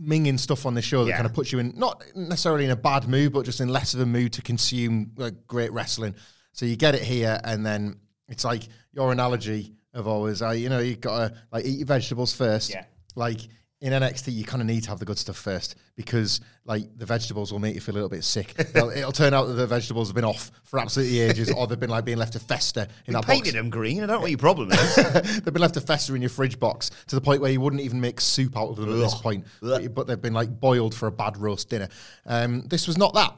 minging 0.00 0.38
stuff 0.38 0.66
on 0.66 0.74
the 0.74 0.82
show 0.82 1.04
that 1.04 1.10
Yeah. 1.10 1.16
kind 1.16 1.26
of 1.26 1.32
puts 1.34 1.52
you 1.52 1.58
in 1.58 1.72
not 1.76 2.02
necessarily 2.14 2.64
in 2.64 2.70
a 2.70 2.76
bad 2.76 3.08
mood, 3.08 3.32
but 3.32 3.44
just 3.44 3.60
in 3.60 3.68
less 3.68 3.94
of 3.94 4.00
a 4.00 4.06
mood 4.06 4.32
to 4.34 4.42
consume 4.42 5.12
like, 5.16 5.46
great 5.46 5.72
wrestling. 5.72 6.14
So 6.52 6.66
you 6.66 6.76
get 6.76 6.94
it 6.94 7.02
here, 7.02 7.40
and 7.44 7.64
then 7.64 8.00
it's 8.28 8.44
like 8.44 8.62
your 8.92 9.12
analogy 9.12 9.74
of 9.94 10.06
always, 10.06 10.42
uh, 10.42 10.50
you 10.50 10.68
know, 10.68 10.78
you 10.78 10.96
got 10.96 11.18
to 11.28 11.34
like 11.52 11.64
eat 11.64 11.78
your 11.78 11.86
vegetables 11.86 12.34
first. 12.34 12.70
Yeah. 12.70 12.84
Like 13.14 13.40
in 13.80 13.92
NXT, 13.92 14.32
you 14.32 14.44
kind 14.44 14.62
of 14.62 14.66
need 14.66 14.84
to 14.84 14.88
have 14.88 14.98
the 14.98 15.04
good 15.04 15.18
stuff 15.18 15.36
first 15.36 15.76
because, 15.96 16.40
like, 16.64 16.96
the 16.96 17.04
vegetables 17.04 17.52
will 17.52 17.58
make 17.58 17.74
you 17.74 17.80
feel 17.80 17.92
a 17.94 17.96
little 17.96 18.08
bit 18.08 18.24
sick. 18.24 18.54
it'll, 18.58 18.88
it'll 18.88 19.12
turn 19.12 19.34
out 19.34 19.46
that 19.46 19.54
the 19.54 19.66
vegetables 19.66 20.08
have 20.08 20.14
been 20.14 20.24
off 20.24 20.50
for 20.64 20.78
absolutely 20.78 21.20
ages, 21.20 21.52
or 21.52 21.66
they've 21.66 21.78
been 21.78 21.90
like 21.90 22.06
being 22.06 22.16
left 22.16 22.32
to 22.32 22.38
fester 22.38 22.88
in 23.04 23.12
that 23.12 23.26
Painted 23.26 23.52
box. 23.52 23.52
them 23.52 23.68
green. 23.68 23.98
I 23.98 24.06
don't 24.06 24.16
know 24.16 24.20
what 24.20 24.30
your 24.30 24.38
problem 24.38 24.72
is. 24.72 24.94
they've 24.94 25.52
been 25.52 25.60
left 25.60 25.74
to 25.74 25.82
fester 25.82 26.16
in 26.16 26.22
your 26.22 26.30
fridge 26.30 26.58
box 26.58 26.90
to 27.08 27.16
the 27.16 27.20
point 27.20 27.42
where 27.42 27.52
you 27.52 27.60
wouldn't 27.60 27.82
even 27.82 28.00
make 28.00 28.20
soup 28.20 28.56
out 28.56 28.70
of 28.70 28.76
them 28.76 28.88
at 28.90 28.96
this 28.96 29.14
Ugh. 29.14 29.22
point. 29.22 29.46
But, 29.60 29.94
but 29.94 30.06
they've 30.06 30.20
been 30.20 30.34
like 30.34 30.58
boiled 30.58 30.94
for 30.94 31.06
a 31.06 31.12
bad 31.12 31.36
roast 31.36 31.68
dinner. 31.68 31.88
Um, 32.24 32.62
this 32.62 32.86
was 32.86 32.96
not 32.96 33.12
that. 33.12 33.36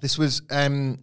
This 0.00 0.16
was 0.16 0.40
um, 0.50 0.98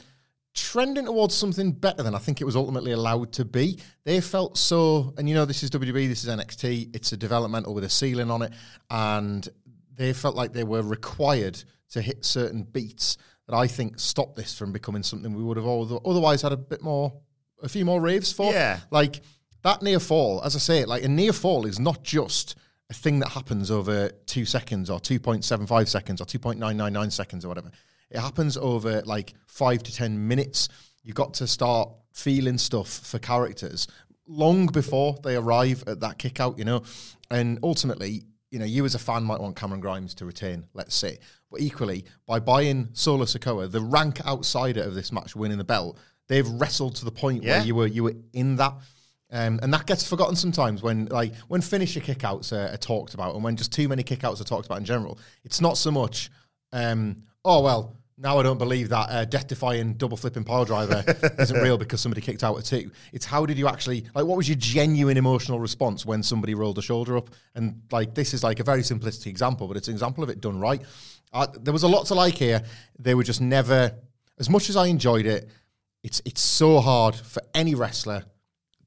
trending 0.57 1.05
towards 1.05 1.35
something 1.35 1.71
better 1.71 2.01
than 2.01 2.15
I 2.15 2.17
think 2.17 2.41
it 2.41 2.45
was 2.45 2.55
ultimately 2.55 2.91
allowed 2.91 3.31
to 3.33 3.45
be. 3.45 3.79
They 4.03 4.19
felt 4.19 4.57
so, 4.57 5.13
and 5.17 5.29
you 5.29 5.35
know, 5.35 5.45
this 5.45 5.61
is 5.61 5.69
WWE, 5.69 6.09
this 6.09 6.23
is 6.23 6.29
NXT, 6.29 6.95
it's 6.95 7.11
a 7.11 7.17
developmental 7.17 7.73
with 7.73 7.83
a 7.83 7.89
ceiling 7.89 8.31
on 8.31 8.41
it, 8.41 8.51
and 8.89 9.47
they 9.95 10.13
felt 10.13 10.35
like 10.35 10.53
they 10.53 10.63
were 10.63 10.81
required 10.81 11.63
to 11.91 12.01
hit 12.01 12.25
certain 12.25 12.63
beats 12.63 13.17
that 13.47 13.55
I 13.55 13.67
think 13.67 13.99
stopped 13.99 14.35
this 14.35 14.57
from 14.57 14.73
becoming 14.73 15.03
something 15.03 15.33
we 15.33 15.43
would 15.43 15.57
have 15.57 15.65
all 15.65 16.01
otherwise 16.05 16.41
had 16.41 16.51
a 16.51 16.57
bit 16.57 16.81
more, 16.81 17.13
a 17.61 17.69
few 17.69 17.85
more 17.85 18.01
raves 18.01 18.31
for. 18.31 18.51
Yeah. 18.51 18.79
Like 18.89 19.21
that 19.61 19.81
near 19.83 19.99
fall, 19.99 20.41
as 20.43 20.55
I 20.55 20.59
say, 20.59 20.85
like 20.85 21.03
a 21.03 21.07
near 21.07 21.33
fall 21.33 21.65
is 21.65 21.79
not 21.79 22.03
just 22.03 22.55
a 22.89 22.93
thing 22.93 23.19
that 23.19 23.29
happens 23.29 23.69
over 23.69 24.09
two 24.25 24.45
seconds 24.45 24.89
or 24.89 24.99
2.75 24.99 25.87
seconds 25.87 26.19
or 26.19 26.25
2.999 26.25 27.11
seconds 27.11 27.45
or 27.45 27.49
whatever. 27.49 27.71
It 28.11 28.19
happens 28.19 28.57
over 28.57 29.01
like 29.03 29.33
five 29.47 29.83
to 29.83 29.93
10 29.93 30.27
minutes. 30.27 30.69
You've 31.03 31.15
got 31.15 31.33
to 31.35 31.47
start 31.47 31.89
feeling 32.13 32.57
stuff 32.57 32.89
for 32.89 33.19
characters 33.19 33.87
long 34.27 34.65
before 34.67 35.17
they 35.23 35.35
arrive 35.35 35.83
at 35.87 35.99
that 36.01 36.17
kick 36.17 36.39
out, 36.39 36.57
you 36.57 36.65
know. 36.65 36.83
And 37.31 37.59
ultimately, 37.63 38.23
you 38.51 38.59
know, 38.59 38.65
you 38.65 38.85
as 38.85 38.95
a 38.95 38.99
fan 38.99 39.23
might 39.23 39.39
want 39.39 39.55
Cameron 39.55 39.81
Grimes 39.81 40.13
to 40.15 40.25
retain, 40.25 40.65
let's 40.73 40.95
say. 40.95 41.17
But 41.51 41.61
equally, 41.61 42.05
by 42.25 42.39
buying 42.39 42.89
Solo 42.93 43.25
Sikoa, 43.25 43.69
the 43.71 43.81
rank 43.81 44.25
outsider 44.25 44.81
of 44.83 44.95
this 44.95 45.11
match 45.11 45.35
winning 45.35 45.57
the 45.57 45.63
belt, 45.63 45.97
they've 46.27 46.47
wrestled 46.47 46.95
to 46.97 47.05
the 47.05 47.11
point 47.11 47.43
Yeah. 47.43 47.57
where 47.57 47.65
you 47.65 47.75
were 47.75 47.87
you 47.87 48.03
were 48.03 48.15
in 48.33 48.55
that. 48.57 48.73
Um, 49.29 49.59
and 49.61 49.73
that 49.73 49.85
gets 49.85 50.07
forgotten 50.07 50.35
sometimes 50.37 50.81
when 50.81 51.05
like 51.07 51.35
when 51.49 51.59
finisher 51.61 51.99
kickouts 51.99 52.53
are, 52.53 52.73
are 52.73 52.77
talked 52.77 53.13
about 53.13 53.35
and 53.35 53.43
when 53.43 53.57
just 53.57 53.73
too 53.73 53.87
many 53.89 54.01
kickouts 54.03 54.39
are 54.39 54.45
talked 54.45 54.65
about 54.65 54.77
in 54.79 54.85
general. 54.85 55.19
It's 55.43 55.59
not 55.59 55.77
so 55.77 55.91
much, 55.91 56.29
um, 56.71 57.23
oh 57.47 57.61
well, 57.61 57.95
now 58.17 58.37
I 58.37 58.43
don't 58.43 58.57
believe 58.57 58.89
that 58.89 59.09
uh, 59.09 59.25
death-defying 59.25 59.93
double 59.93 60.17
flipping 60.17 60.43
pile 60.43 60.65
driver 60.65 61.03
isn't 61.39 61.57
real 61.61 61.77
because 61.77 62.01
somebody 62.01 62.21
kicked 62.21 62.43
out 62.43 62.57
a 62.57 62.61
two. 62.61 62.91
It's 63.13 63.25
how 63.25 63.45
did 63.45 63.57
you 63.57 63.67
actually 63.67 64.05
like? 64.13 64.25
What 64.25 64.37
was 64.37 64.49
your 64.49 64.57
genuine 64.57 65.17
emotional 65.17 65.59
response 65.59 66.05
when 66.05 66.21
somebody 66.21 66.53
rolled 66.53 66.77
a 66.77 66.81
shoulder 66.81 67.15
up? 67.15 67.29
And 67.55 67.81
like 67.91 68.13
this 68.13 68.33
is 68.33 68.43
like 68.43 68.59
a 68.59 68.63
very 68.63 68.81
simplistic 68.81 69.27
example, 69.27 69.67
but 69.67 69.77
it's 69.77 69.87
an 69.87 69.93
example 69.93 70.23
of 70.23 70.29
it 70.29 70.41
done 70.41 70.59
right. 70.59 70.81
Uh, 71.31 71.47
there 71.61 71.73
was 71.73 71.83
a 71.83 71.87
lot 71.87 72.05
to 72.07 72.15
like 72.15 72.35
here. 72.35 72.63
They 72.99 73.15
were 73.15 73.23
just 73.23 73.41
never, 73.41 73.93
as 74.39 74.49
much 74.49 74.69
as 74.69 74.75
I 74.75 74.87
enjoyed 74.87 75.25
it. 75.25 75.49
It's 76.03 76.21
it's 76.25 76.41
so 76.41 76.79
hard 76.79 77.15
for 77.15 77.41
any 77.53 77.75
wrestler 77.75 78.25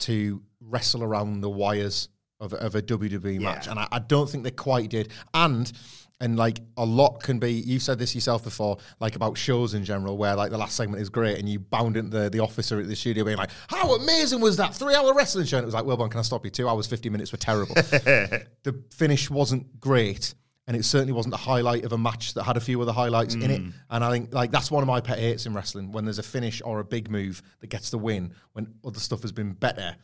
to 0.00 0.42
wrestle 0.60 1.02
around 1.02 1.40
the 1.40 1.50
wires 1.50 2.08
of, 2.40 2.54
of 2.54 2.74
a 2.74 2.82
WWE 2.82 3.40
match, 3.40 3.68
and 3.68 3.78
I, 3.78 3.86
I 3.92 3.98
don't 3.98 4.28
think 4.28 4.44
they 4.44 4.50
quite 4.50 4.90
did. 4.90 5.12
And 5.34 5.70
and 6.20 6.36
like 6.36 6.60
a 6.76 6.84
lot 6.84 7.22
can 7.22 7.38
be. 7.38 7.52
You've 7.52 7.82
said 7.82 7.98
this 7.98 8.14
yourself 8.14 8.44
before, 8.44 8.76
like 9.00 9.16
about 9.16 9.38
shows 9.38 9.74
in 9.74 9.84
general, 9.84 10.18
where 10.18 10.34
like 10.36 10.50
the 10.50 10.58
last 10.58 10.76
segment 10.76 11.02
is 11.02 11.08
great, 11.08 11.38
and 11.38 11.48
you 11.48 11.58
bound 11.58 11.96
into 11.96 12.10
the, 12.18 12.30
the 12.30 12.40
officer 12.40 12.78
at 12.78 12.88
the 12.88 12.96
studio 12.96 13.24
being 13.24 13.36
like, 13.38 13.50
"How 13.68 13.94
amazing 13.94 14.40
was 14.40 14.56
that 14.58 14.74
three 14.74 14.94
hour 14.94 15.14
wrestling 15.14 15.46
show?" 15.46 15.58
And 15.58 15.64
it 15.64 15.66
was 15.66 15.74
like, 15.74 15.84
"Well, 15.84 15.96
can 16.08 16.18
I 16.18 16.22
stop 16.22 16.44
you? 16.44 16.50
Two 16.50 16.68
hours 16.68 16.86
fifty 16.86 17.08
minutes 17.10 17.32
were 17.32 17.38
terrible. 17.38 17.74
the 17.74 18.82
finish 18.92 19.30
wasn't 19.30 19.80
great." 19.80 20.34
And 20.66 20.76
it 20.76 20.84
certainly 20.84 21.12
wasn't 21.12 21.32
the 21.32 21.38
highlight 21.38 21.84
of 21.84 21.92
a 21.92 21.98
match 21.98 22.34
that 22.34 22.44
had 22.44 22.56
a 22.56 22.60
few 22.60 22.80
other 22.80 22.92
highlights 22.92 23.34
in 23.34 23.50
it. 23.50 23.60
Mm. 23.60 23.72
And 23.90 24.04
I 24.04 24.10
think 24.12 24.32
like 24.32 24.52
that's 24.52 24.70
one 24.70 24.84
of 24.84 24.86
my 24.86 25.00
pet 25.00 25.18
hates 25.18 25.46
in 25.46 25.52
wrestling 25.52 25.90
when 25.90 26.04
there's 26.04 26.20
a 26.20 26.22
finish 26.22 26.62
or 26.64 26.78
a 26.78 26.84
big 26.84 27.10
move 27.10 27.42
that 27.58 27.70
gets 27.70 27.90
the 27.90 27.98
win 27.98 28.34
when 28.52 28.72
other 28.84 29.00
stuff 29.00 29.22
has 29.22 29.32
been 29.32 29.52
better. 29.52 29.96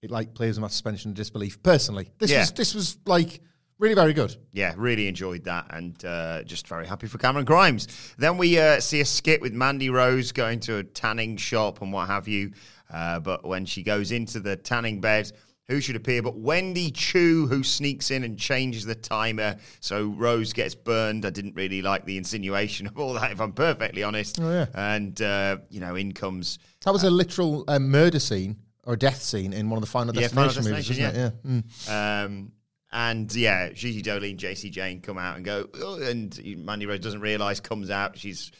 It 0.00 0.10
like 0.10 0.32
plays 0.32 0.56
on 0.56 0.62
my 0.62 0.68
suspension 0.68 1.10
of 1.10 1.16
disbelief. 1.16 1.62
Personally, 1.62 2.10
this 2.18 2.30
Yeah. 2.30 2.40
was 2.40 2.52
this 2.52 2.74
was 2.74 2.96
like 3.04 3.40
really 3.78 3.94
very 3.94 4.12
good. 4.12 4.36
Yeah, 4.52 4.74
really 4.76 5.08
enjoyed 5.08 5.44
that 5.44 5.66
and 5.70 6.04
uh, 6.04 6.42
just 6.44 6.66
very 6.68 6.86
happy 6.86 7.06
for 7.06 7.18
Cameron 7.18 7.44
Grimes. 7.44 8.14
Then 8.18 8.38
we 8.38 8.58
uh, 8.58 8.80
see 8.80 9.00
a 9.00 9.04
skit 9.04 9.40
with 9.40 9.52
Mandy 9.52 9.90
Rose 9.90 10.32
going 10.32 10.60
to 10.60 10.78
a 10.78 10.84
tanning 10.84 11.36
shop 11.36 11.82
and 11.82 11.92
what 11.92 12.08
have 12.08 12.28
you. 12.28 12.52
Uh, 12.92 13.18
but 13.20 13.44
when 13.44 13.64
she 13.64 13.82
goes 13.82 14.12
into 14.12 14.40
the 14.40 14.56
tanning 14.56 15.00
bed, 15.00 15.32
who 15.68 15.80
should 15.80 15.96
appear 15.96 16.22
but 16.22 16.36
Wendy 16.36 16.90
Chu, 16.90 17.46
who 17.46 17.62
sneaks 17.62 18.10
in 18.10 18.22
and 18.24 18.38
changes 18.38 18.84
the 18.84 18.94
timer 18.94 19.56
so 19.80 20.08
Rose 20.08 20.52
gets 20.52 20.74
burned. 20.74 21.24
I 21.24 21.30
didn't 21.30 21.54
really 21.54 21.82
like 21.82 22.04
the 22.04 22.18
insinuation 22.18 22.86
of 22.86 22.98
all 22.98 23.14
that, 23.14 23.32
if 23.32 23.40
I'm 23.40 23.52
perfectly 23.52 24.02
honest. 24.02 24.38
Oh, 24.40 24.50
yeah. 24.50 24.66
And, 24.74 25.20
uh, 25.20 25.58
you 25.70 25.80
know, 25.80 25.94
in 25.94 26.12
comes 26.12 26.58
That 26.84 26.92
was 26.92 27.04
a 27.04 27.10
literal 27.10 27.64
um, 27.68 27.90
murder 27.90 28.20
scene 28.20 28.56
or 28.84 28.94
a 28.94 28.98
death 28.98 29.22
scene 29.22 29.52
in 29.52 29.70
one 29.70 29.78
of 29.78 29.82
the 29.82 29.90
Final 29.90 30.14
Yeah, 30.14 30.28
Final 30.28 30.44
Destination 30.52 30.72
movies, 30.72 30.88
Destination, 30.88 31.16
isn't 31.16 31.48
it? 31.48 31.64
Yeah. 31.88 31.90
Mm. 31.90 32.24
Um, 32.26 32.52
and 32.94 33.34
yeah, 33.34 33.70
Gigi 33.72 34.02
Dolin 34.02 34.30
and 34.30 34.38
Jacy 34.38 34.70
Jayne 34.70 35.02
come 35.02 35.18
out 35.18 35.36
and 35.36 35.44
go, 35.44 35.68
"Oh," 35.74 36.00
and 36.00 36.64
Mandy 36.64 36.86
Rose 36.86 37.00
doesn't 37.00 37.20
realize, 37.20 37.60
comes 37.60 37.90
out. 37.90 38.16
She's 38.16 38.52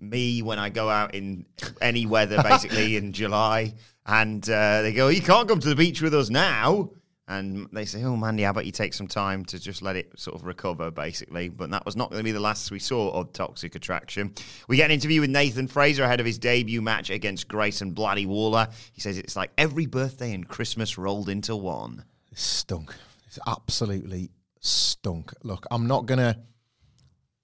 me 0.00 0.42
when 0.42 0.58
I 0.58 0.70
go 0.70 0.88
out 0.88 1.14
in 1.14 1.46
any 1.80 2.06
weather, 2.06 2.42
basically 2.48 2.96
in 2.96 3.12
July. 3.12 3.74
And 4.06 4.48
uh, 4.48 4.82
they 4.82 4.92
go, 4.92 5.08
You 5.08 5.22
can't 5.22 5.48
come 5.48 5.60
to 5.60 5.68
the 5.68 5.76
beach 5.76 6.02
with 6.02 6.14
us 6.14 6.30
now. 6.30 6.90
And 7.28 7.68
they 7.72 7.84
say, 7.84 8.02
Oh, 8.02 8.16
Mandy, 8.16 8.42
how 8.42 8.50
about 8.50 8.66
you 8.66 8.72
take 8.72 8.92
some 8.92 9.06
time 9.06 9.44
to 9.46 9.60
just 9.60 9.82
let 9.82 9.96
it 9.96 10.18
sort 10.18 10.36
of 10.36 10.44
recover, 10.44 10.90
basically. 10.90 11.48
But 11.48 11.70
that 11.70 11.84
was 11.84 11.94
not 11.94 12.10
going 12.10 12.20
to 12.20 12.24
be 12.24 12.32
the 12.32 12.40
last 12.40 12.70
we 12.70 12.80
saw 12.80 13.10
of 13.10 13.32
Toxic 13.32 13.74
Attraction. 13.74 14.34
We 14.68 14.76
get 14.76 14.86
an 14.86 14.90
interview 14.90 15.20
with 15.20 15.30
Nathan 15.30 15.68
Frazer 15.68 16.02
ahead 16.02 16.18
of 16.18 16.26
his 16.26 16.38
debut 16.38 16.82
match 16.82 17.10
against 17.10 17.46
Grayson 17.46 17.92
Bloody 17.92 18.26
Waller. 18.26 18.68
He 18.92 19.00
says 19.00 19.16
it's 19.16 19.36
like 19.36 19.52
every 19.56 19.86
birthday 19.86 20.32
and 20.32 20.48
Christmas 20.48 20.98
rolled 20.98 21.28
into 21.28 21.54
one. 21.54 22.04
It 22.32 22.38
stunk. 22.38 22.94
It's 23.30 23.38
absolutely 23.46 24.32
stunk. 24.60 25.32
Look, 25.44 25.64
I'm 25.70 25.86
not 25.86 26.06
gonna 26.06 26.36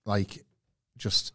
like 0.05 0.45
just 0.99 1.33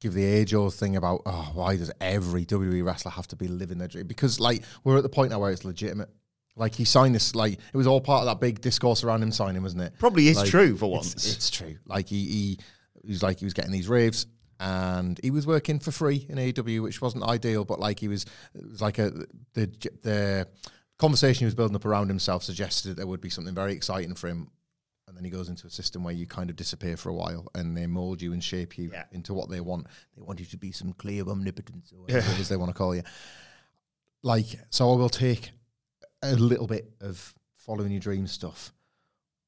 give 0.00 0.12
the 0.14 0.24
age 0.24 0.54
old 0.54 0.74
thing 0.74 0.96
about 0.96 1.22
oh 1.26 1.50
why 1.54 1.76
does 1.76 1.90
every 2.00 2.44
WWE 2.46 2.84
wrestler 2.84 3.10
have 3.10 3.26
to 3.28 3.36
be 3.36 3.48
living 3.48 3.78
their 3.78 3.88
dream? 3.88 4.06
Because 4.06 4.38
like 4.38 4.62
we're 4.84 4.98
at 4.98 5.02
the 5.02 5.08
point 5.08 5.30
now 5.30 5.38
where 5.40 5.50
it's 5.50 5.64
legitimate. 5.64 6.10
Like 6.56 6.74
he 6.74 6.84
signed 6.84 7.14
this, 7.14 7.34
like 7.34 7.54
it 7.54 7.76
was 7.76 7.86
all 7.86 8.02
part 8.02 8.20
of 8.20 8.26
that 8.26 8.38
big 8.40 8.60
discourse 8.60 9.02
around 9.02 9.22
him 9.22 9.32
signing, 9.32 9.62
wasn't 9.62 9.82
it? 9.82 9.94
Probably 9.98 10.28
is 10.28 10.36
Like, 10.36 10.50
true 10.50 10.76
for 10.76 10.86
it's- 10.86 11.14
once. 11.14 11.32
It's, 11.34 11.48
true. 11.48 11.76
Like 11.86 12.06
he, 12.08 12.26
he, 12.26 12.58
he 13.02 13.08
was 13.08 13.22
like 13.22 13.38
he 13.38 13.46
was 13.46 13.54
getting 13.54 13.70
these 13.72 13.88
raves, 13.88 14.26
and 14.58 15.18
he 15.22 15.30
was 15.30 15.46
working 15.46 15.78
for 15.78 15.90
free 15.90 16.26
in 16.28 16.36
AEW, 16.36 16.82
which 16.82 17.00
wasn't 17.00 17.24
ideal. 17.24 17.64
But 17.64 17.80
like 17.80 17.98
he 17.98 18.08
was, 18.08 18.26
it 18.54 18.68
was 18.68 18.82
like 18.82 18.98
a 18.98 19.10
the 19.54 19.66
the 20.02 20.48
conversation 21.00 21.40
he 21.40 21.44
was 21.46 21.54
building 21.54 21.74
up 21.76 21.84
around 21.84 22.08
himself 22.08 22.44
suggested 22.44 22.88
that 22.90 22.96
there 22.96 23.06
would 23.06 23.20
be 23.20 23.30
something 23.30 23.54
very 23.54 23.72
exciting 23.72 24.14
for 24.14 24.28
him. 24.28 24.50
And 25.08 25.16
then 25.16 25.24
he 25.24 25.30
goes 25.30 25.48
into 25.48 25.66
a 25.66 25.70
system 25.70 26.04
where 26.04 26.14
you 26.14 26.24
kind 26.26 26.50
of 26.50 26.56
disappear 26.56 26.96
for 26.96 27.08
a 27.08 27.14
while, 27.14 27.48
and 27.56 27.76
they 27.76 27.86
mold 27.88 28.22
you 28.22 28.32
and 28.32 28.42
shape 28.44 28.78
you 28.78 28.90
Yeah. 28.92 29.06
into 29.10 29.34
what 29.34 29.50
they 29.50 29.60
want. 29.60 29.88
They 30.16 30.22
want 30.22 30.38
you 30.38 30.46
to 30.46 30.56
be 30.56 30.70
some 30.70 30.92
clear 30.92 31.24
omnipotence 31.28 31.92
or 31.92 32.02
whatever 32.02 32.30
it 32.32 32.38
is 32.38 32.48
they 32.48 32.56
want 32.56 32.70
to 32.70 32.74
call 32.78 32.94
you. 32.94 33.02
Like, 34.22 34.46
so 34.70 34.92
I 34.92 34.96
will 34.96 35.08
take 35.08 35.50
a 36.22 36.36
little 36.36 36.68
bit 36.68 36.92
of 37.00 37.34
following 37.56 37.90
your 37.90 38.00
dream 38.00 38.26
stuff, 38.28 38.72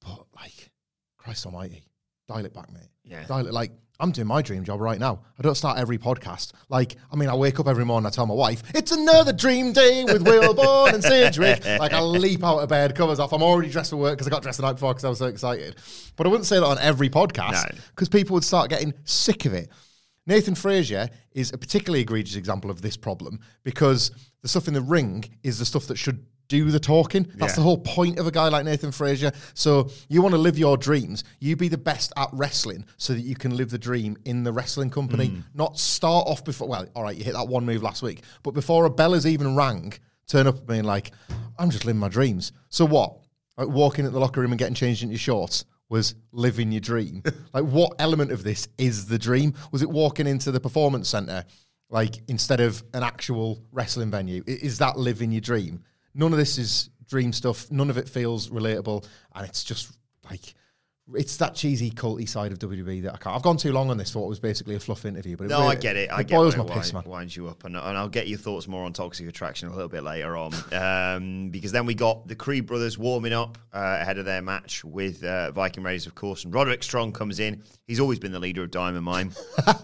but 0.01 0.27
like, 0.35 0.71
Christ 1.17 1.47
Almighty, 1.47 1.85
dial 2.35 2.45
it 2.45 2.55
back, 2.55 2.73
mate. 2.73 2.89
Yeah. 3.05 3.25
Dial 3.27 3.47
it. 3.47 3.53
Like, 3.53 3.73
I'm 4.01 4.11
doing 4.11 4.27
my 4.27 4.43
dream 4.43 4.65
job 4.65 4.81
right 4.81 4.99
now. 4.99 5.21
I 5.39 5.43
don't 5.43 5.55
start 5.55 5.79
every 5.79 5.99
podcast. 5.99 6.53
Like, 6.69 6.97
I 7.13 7.17
mean, 7.17 7.29
I 7.29 7.37
wake 7.37 7.61
up 7.61 7.69
every 7.69 7.85
morning. 7.85 8.07
I 8.07 8.11
tell 8.11 8.27
my 8.27 8.35
wife, 8.35 8.63
"It's 8.75 8.91
another 8.91 9.33
dream 9.33 9.73
day 9.73 10.05
with 10.05 10.23
Will 10.27 10.55
Bourne 10.61 10.95
and 10.95 11.03
Cedric." 11.05 11.65
Like, 11.65 11.93
I 11.93 12.01
leap 12.25 12.43
out 12.43 12.59
of 12.59 12.69
bed, 12.69 12.95
covers 12.97 13.21
off. 13.21 13.33
I'm 13.33 13.43
already 13.43 13.71
dressed 13.71 13.91
for 13.91 13.97
work 13.97 14.15
because 14.15 14.27
I 14.27 14.31
got 14.31 14.43
dressed 14.43 14.59
the 14.59 14.67
night 14.67 14.73
before 14.75 14.93
because 14.93 15.05
I 15.05 15.09
was 15.09 15.19
so 15.19 15.27
excited. 15.27 15.77
But 16.17 16.27
I 16.27 16.31
wouldn't 16.31 16.47
say 16.47 16.57
that 16.57 16.65
on 16.67 16.79
every 16.79 17.11
podcast 17.11 17.53
No. 17.73 17.79
because 17.91 18.09
people 18.09 18.35
would 18.35 18.45
start 18.45 18.71
getting 18.71 18.93
sick 19.05 19.45
of 19.45 19.55
it. 19.55 19.69
Nathan 20.27 20.55
Frazer 20.55 21.09
is 21.33 21.53
a 21.53 21.59
particularly 21.59 22.01
egregious 22.03 22.37
example 22.37 22.71
of 22.71 22.81
this 22.81 22.97
problem 22.97 23.41
because 23.65 24.11
the 24.43 24.49
stuff 24.49 24.69
in 24.69 24.75
the 24.75 24.81
ring 24.81 25.25
is 25.43 25.59
the 25.59 25.65
stuff 25.65 25.87
that 25.89 25.99
should 25.99 26.25
do 26.49 26.71
the 26.71 26.81
talking. 26.81 27.27
That's 27.37 27.53
Yeah. 27.53 27.57
the 27.57 27.63
whole 27.63 27.79
point 27.79 28.19
of 28.19 28.27
a 28.27 28.31
guy 28.31 28.49
like 28.49 28.65
Nathan 28.65 28.93
Frazer. 28.93 29.33
So 29.55 29.91
you 30.09 30.21
want 30.23 30.33
to 30.35 30.39
live 30.41 30.59
your 30.59 30.77
dreams, 30.77 31.25
you 31.41 31.57
be 31.57 31.69
the 31.69 31.79
best 31.79 32.13
at 32.17 32.29
wrestling 32.33 32.85
so 32.99 33.15
that 33.15 33.21
you 33.23 33.35
can 33.35 33.57
live 33.57 33.71
the 33.71 33.79
dream 33.79 34.17
in 34.25 34.43
the 34.45 34.53
wrestling 34.53 34.91
company, 34.91 35.29
Mm. 35.31 35.45
not 35.55 35.79
start 35.79 36.27
off 36.29 36.45
before 36.45 36.69
well, 36.69 36.87
all 36.95 37.03
right, 37.05 37.17
you 37.17 37.25
hit 37.25 37.35
that 37.35 37.49
one 37.49 37.65
move 37.65 37.83
last 37.83 38.03
week, 38.03 38.23
but 38.43 38.53
before 38.53 38.85
a 38.85 38.91
bell 38.91 39.15
has 39.15 39.27
even 39.27 39.57
rang, 39.57 39.93
turn 40.27 40.47
up 40.47 40.59
and 40.59 40.67
being 40.67 40.85
like, 40.85 41.11
I'm 41.59 41.71
just 41.71 41.85
living 41.85 42.01
my 42.01 42.09
dreams. 42.09 42.53
So 42.69 42.85
what? 42.85 43.19
Like 43.57 43.69
walking 43.69 44.07
at 44.07 44.13
the 44.13 44.21
locker 44.21 44.41
room 44.41 44.53
and 44.53 44.59
getting 44.59 44.75
changed 44.75 45.03
into 45.03 45.13
your 45.13 45.19
shorts 45.19 45.65
was 45.89 46.15
living 46.33 46.73
your 46.73 46.81
dream. 46.81 47.23
like 47.55 47.65
what 47.65 47.93
element 47.99 48.31
of 48.33 48.43
this 48.45 48.67
is 48.79 49.07
the 49.07 49.19
dream? 49.19 49.53
Was 49.73 49.83
it 49.83 49.91
walking 49.91 50.27
into 50.27 50.51
the 50.51 50.61
performance 50.61 51.09
center 51.09 51.45
like 51.91 52.23
instead 52.29 52.61
of 52.61 52.83
an 52.95 53.03
actual 53.03 53.63
wrestling 53.73 54.11
venue? 54.11 54.43
Is 54.47 54.79
that 54.79 54.99
living 54.99 55.33
your 55.33 55.43
dream? 55.43 55.83
None 56.15 56.33
of 56.33 56.39
this 56.39 56.59
is 56.59 56.91
dream 57.09 57.33
stuff. 57.33 57.71
None 57.71 57.91
of 57.91 57.99
it 57.99 58.09
feels 58.09 58.49
relatable, 58.51 59.07
and 59.35 59.47
it's 59.47 59.65
just 59.65 59.97
like 60.31 60.55
it's 61.15 61.37
that 61.39 61.55
cheesy 61.55 61.91
culty 61.91 62.27
side 62.29 62.53
of 62.53 62.59
WWE 62.61 63.03
that 63.03 63.13
I 63.15 63.17
can't. 63.17 63.35
I've 63.35 63.43
gone 63.43 63.57
too 63.57 63.73
long 63.73 63.91
on 63.91 63.97
this 63.99 64.11
for 64.13 64.25
it 64.25 64.29
was 64.29 64.39
basically 64.39 64.77
a 64.77 64.81
fluff 64.81 65.05
interview, 65.05 65.37
but 65.37 65.45
it 65.45 65.49
No, 65.51 65.59
really- 65.63 65.77
I 65.77 65.81
get 65.81 65.97
it. 65.97 66.11
I 66.13 66.21
it 66.21 66.29
get 66.29 66.37
boils 66.37 66.57
my 66.57 66.65
piss, 66.65 66.93
man. 66.93 67.03
winds 67.05 67.37
you 67.37 67.49
up, 67.49 67.65
and, 67.65 67.77
and 67.77 67.99
I'll 67.99 68.09
get 68.09 68.29
your 68.29 68.39
thoughts 68.39 68.69
more 68.69 68.85
on 68.85 68.93
Toxic 68.93 69.27
Attraction 69.29 69.69
a 69.69 69.73
little 69.73 69.89
bit 69.89 70.05
later 70.05 70.37
on. 70.37 70.53
Um, 70.73 71.51
because 71.51 71.73
then 71.73 71.87
we 71.87 71.95
got 71.95 72.29
the 72.29 72.35
Creed 72.37 72.67
brothers 72.67 72.97
warming 72.99 73.33
up 73.33 73.59
uh, 73.75 73.99
ahead 74.01 74.17
of 74.19 74.25
their 74.25 74.41
match 74.43 74.85
with 74.85 75.23
uh, 75.25 75.51
Viking 75.51 75.83
Raiders, 75.83 76.07
of 76.07 76.15
course. 76.15 76.45
And 76.45 76.55
Roderick 76.55 76.83
Strong 76.83 77.13
comes 77.13 77.41
in. 77.41 77.63
He's 77.87 78.01
always 78.01 78.19
been 78.19 78.33
the 78.33 78.39
leader 78.41 78.63
of 78.63 78.71
Diamond 78.71 79.05
Mine, 79.05 79.33
uh, 79.67 79.75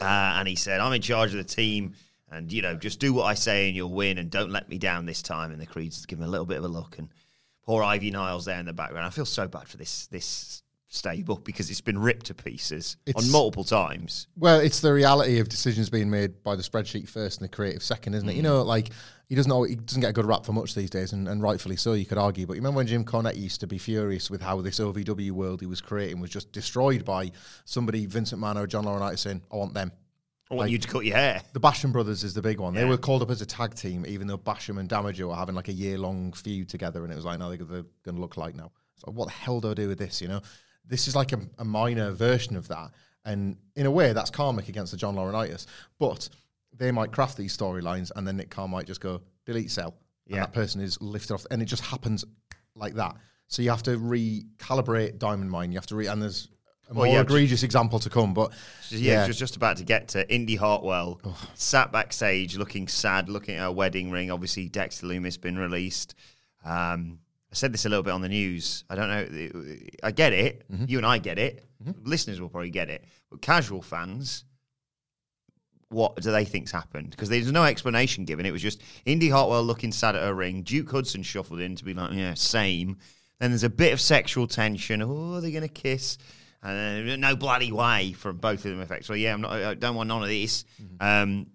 and 0.00 0.46
he 0.48 0.54
said, 0.54 0.80
"I'm 0.80 0.92
in 0.92 1.02
charge 1.02 1.32
of 1.32 1.38
the 1.38 1.44
team." 1.44 1.94
And 2.30 2.52
you 2.52 2.62
know, 2.62 2.74
just 2.74 3.00
do 3.00 3.12
what 3.12 3.24
I 3.24 3.34
say 3.34 3.68
and 3.68 3.76
you'll 3.76 3.92
win, 3.92 4.18
and 4.18 4.30
don't 4.30 4.50
let 4.50 4.68
me 4.68 4.78
down 4.78 5.06
this 5.06 5.22
time. 5.22 5.50
And 5.50 5.60
the 5.60 5.66
Creeds 5.66 6.04
give 6.06 6.18
him 6.18 6.24
a 6.24 6.28
little 6.28 6.46
bit 6.46 6.58
of 6.58 6.64
a 6.64 6.68
look, 6.68 6.98
and 6.98 7.08
poor 7.64 7.82
Ivy 7.82 8.10
Niles 8.10 8.44
there 8.44 8.60
in 8.60 8.66
the 8.66 8.72
background. 8.72 9.06
I 9.06 9.10
feel 9.10 9.26
so 9.26 9.48
bad 9.48 9.68
for 9.68 9.76
this 9.76 10.06
this 10.06 10.62
stable 10.88 11.36
because 11.36 11.70
it's 11.70 11.82
been 11.82 11.98
ripped 11.98 12.26
to 12.26 12.34
pieces 12.34 12.96
It's- 13.06 13.24
on 13.24 13.30
multiple 13.30 13.64
times. 13.64 14.26
Well, 14.36 14.58
it's 14.58 14.80
the 14.80 14.92
reality 14.92 15.38
of 15.38 15.48
decisions 15.48 15.90
being 15.90 16.10
made 16.10 16.42
by 16.42 16.56
the 16.56 16.62
spreadsheet 16.62 17.08
first 17.08 17.40
and 17.40 17.48
the 17.48 17.54
creative 17.54 17.82
second, 17.82 18.14
isn't 18.14 18.28
it? 18.28 18.36
You 18.36 18.40
mm. 18.40 18.44
know, 18.44 18.62
like 18.62 18.88
he 19.28 19.34
doesn't 19.34 19.50
know, 19.50 19.64
he 19.64 19.74
doesn't 19.76 20.00
get 20.00 20.10
a 20.10 20.14
good 20.14 20.24
rap 20.24 20.46
for 20.46 20.52
much 20.52 20.74
these 20.74 20.88
days, 20.88 21.12
and, 21.12 21.28
and 21.28 21.42
rightfully 21.42 21.76
so. 21.76 21.92
You 21.92 22.06
could 22.06 22.16
argue, 22.16 22.46
but 22.46 22.54
you 22.54 22.60
remember 22.60 22.78
when 22.78 22.86
Jim 22.86 23.04
Cornette 23.04 23.36
used 23.36 23.60
to 23.60 23.66
be 23.66 23.76
furious 23.76 24.30
with 24.30 24.40
how 24.40 24.60
this 24.62 24.80
OVW 24.80 25.30
world 25.32 25.60
he 25.60 25.66
was 25.66 25.82
creating 25.82 26.20
was 26.20 26.30
just 26.30 26.50
destroyed 26.52 27.04
by 27.04 27.30
somebody, 27.66 28.06
Vincent 28.06 28.40
Mano, 28.40 28.62
or 28.62 28.66
John 28.66 28.84
Laurinaitis, 28.84 29.18
saying, 29.18 29.42
"I 29.52 29.56
want 29.56 29.74
them." 29.74 29.92
I 30.50 30.54
want 30.54 30.70
you 30.70 30.78
to 30.78 30.88
cut 30.88 31.04
your 31.04 31.16
hair. 31.16 31.42
The 31.52 31.60
Basham 31.60 31.92
brothers 31.92 32.24
is 32.24 32.32
the 32.34 32.40
big 32.42 32.58
one. 32.58 32.72
They 32.74 32.84
were 32.86 32.96
called 32.96 33.22
up 33.22 33.30
as 33.30 33.42
a 33.42 33.46
tag 33.46 33.74
team, 33.74 34.06
even 34.08 34.26
though 34.26 34.38
Basham 34.38 34.78
and 34.80 34.88
Damaja 34.88 35.28
were 35.28 35.34
having 35.34 35.54
like 35.54 35.68
a 35.68 35.72
year 35.72 35.98
long 35.98 36.32
feud 36.32 36.68
together, 36.68 37.04
and 37.04 37.12
it 37.12 37.16
was 37.16 37.24
like, 37.26 37.38
no, 37.38 37.48
they're 37.50 37.58
going 37.58 37.84
to 38.04 38.12
look 38.20 38.36
like 38.38 38.54
now. 38.54 38.72
So 38.96 39.12
what 39.12 39.26
the 39.26 39.32
hell 39.34 39.60
do 39.60 39.70
I 39.70 39.74
do 39.74 39.88
with 39.88 39.98
this? 39.98 40.22
You 40.22 40.28
know, 40.28 40.40
this 40.86 41.06
is 41.06 41.14
like 41.14 41.32
a, 41.32 41.40
a 41.58 41.64
minor 41.64 42.12
version 42.12 42.56
of 42.56 42.66
that, 42.68 42.92
and 43.26 43.56
in 43.76 43.84
a 43.86 43.90
way, 43.90 44.12
that's 44.14 44.30
karmic 44.30 44.68
against 44.68 44.90
the 44.92 44.96
John 44.98 45.14
Laurinaitis. 45.16 45.66
But 45.98 46.28
they 46.74 46.92
might 46.92 47.12
craft 47.12 47.36
these 47.36 47.54
storylines, 47.56 48.10
and 48.16 48.26
then 48.26 48.36
Nick 48.38 48.48
Khan 48.50 48.70
might 48.70 48.86
just 48.86 49.00
go 49.02 49.20
delete 49.44 49.70
cell, 49.70 49.94
and 50.26 50.36
Yeah. 50.36 50.40
that 50.42 50.54
person 50.54 50.80
is 50.80 50.98
lifted 51.02 51.34
off, 51.34 51.46
and 51.50 51.60
it 51.60 51.66
just 51.66 51.82
happens 51.84 52.24
like 52.74 52.94
that. 52.94 53.16
So 53.48 53.60
you 53.62 53.68
have 53.70 53.82
to 53.84 53.98
recalibrate 53.98 55.18
Diamond 55.18 55.50
Mine. 55.50 55.72
You 55.72 55.78
have 55.78 55.86
to 55.88 55.96
re, 55.96 56.06
and 56.06 56.20
there's 56.22 56.48
a 56.90 56.94
Well, 56.94 57.04
more 57.06 57.14
yeah, 57.14 57.20
egregious 57.20 57.62
example 57.62 57.98
to 58.00 58.10
come. 58.10 58.34
But 58.34 58.52
Yeah, 58.90 59.26
just 59.26 59.38
just 59.38 59.56
about 59.56 59.76
to 59.78 59.84
get 59.84 60.08
to 60.08 60.32
Indy 60.32 60.56
Hartwell, 60.56 61.20
sat 61.54 61.92
backstage 61.92 62.56
looking 62.56 62.88
sad, 62.88 63.28
looking 63.28 63.56
at 63.56 63.62
her 63.62 63.72
wedding 63.72 64.10
ring. 64.10 64.30
Obviously, 64.30 64.68
Dexter 64.68 65.06
Lumis 65.06 65.40
been 65.40 65.58
released. 65.58 66.14
Um, 66.64 67.18
I 67.50 67.54
said 67.54 67.72
this 67.72 67.86
a 67.86 67.88
little 67.88 68.02
bit 68.02 68.12
on 68.12 68.20
the 68.20 68.28
news. 68.28 68.84
I 68.90 68.94
don't 68.94 69.08
know. 69.08 69.76
I 70.02 70.10
get 70.10 70.32
it. 70.32 70.64
You 70.86 70.98
and 70.98 71.06
I 71.06 71.18
get 71.18 71.38
it. 71.38 71.64
Listeners 72.02 72.40
will 72.40 72.48
probably 72.48 72.70
get 72.70 72.90
it. 72.90 73.04
But 73.30 73.40
casual 73.40 73.80
fans, 73.82 74.44
what 75.90 76.16
do 76.16 76.30
they 76.30 76.44
think's 76.44 76.70
happened? 76.70 77.10
Because 77.10 77.28
there's 77.30 77.50
no 77.50 77.64
explanation 77.64 78.24
given. 78.26 78.44
It 78.44 78.50
was 78.50 78.60
just 78.60 78.82
Indy 79.06 79.30
Hartwell 79.30 79.62
looking 79.62 79.92
sad 79.92 80.14
at 80.16 80.22
her 80.22 80.34
ring. 80.34 80.62
Duke 80.62 80.90
Hudson 80.90 81.22
shuffled 81.22 81.60
in 81.60 81.76
to 81.76 81.84
be 81.84 81.94
like, 81.94 82.12
yeah, 82.12 82.34
same. 82.34 82.98
Then 83.40 83.50
there's 83.52 83.64
a 83.64 83.70
bit 83.70 83.92
of 83.94 84.00
sexual 84.00 84.46
tension. 84.46 85.00
Oh, 85.00 85.34
are 85.34 85.40
they 85.40 85.50
going 85.52 85.62
to 85.62 85.68
kiss? 85.68 86.18
And 86.62 87.08
uh, 87.10 87.16
no 87.16 87.36
bloody 87.36 87.70
way 87.70 88.12
from 88.14 88.38
both 88.38 88.64
of 88.64 88.70
them. 88.72 88.80
Effectively, 88.80 89.20
yeah, 89.22 89.32
I'm 89.34 89.40
not. 89.40 89.52
I 89.52 89.74
don't 89.74 89.94
want 89.94 90.08
none 90.08 90.22
of 90.22 90.28
this. 90.28 90.64
Um, 91.00 91.46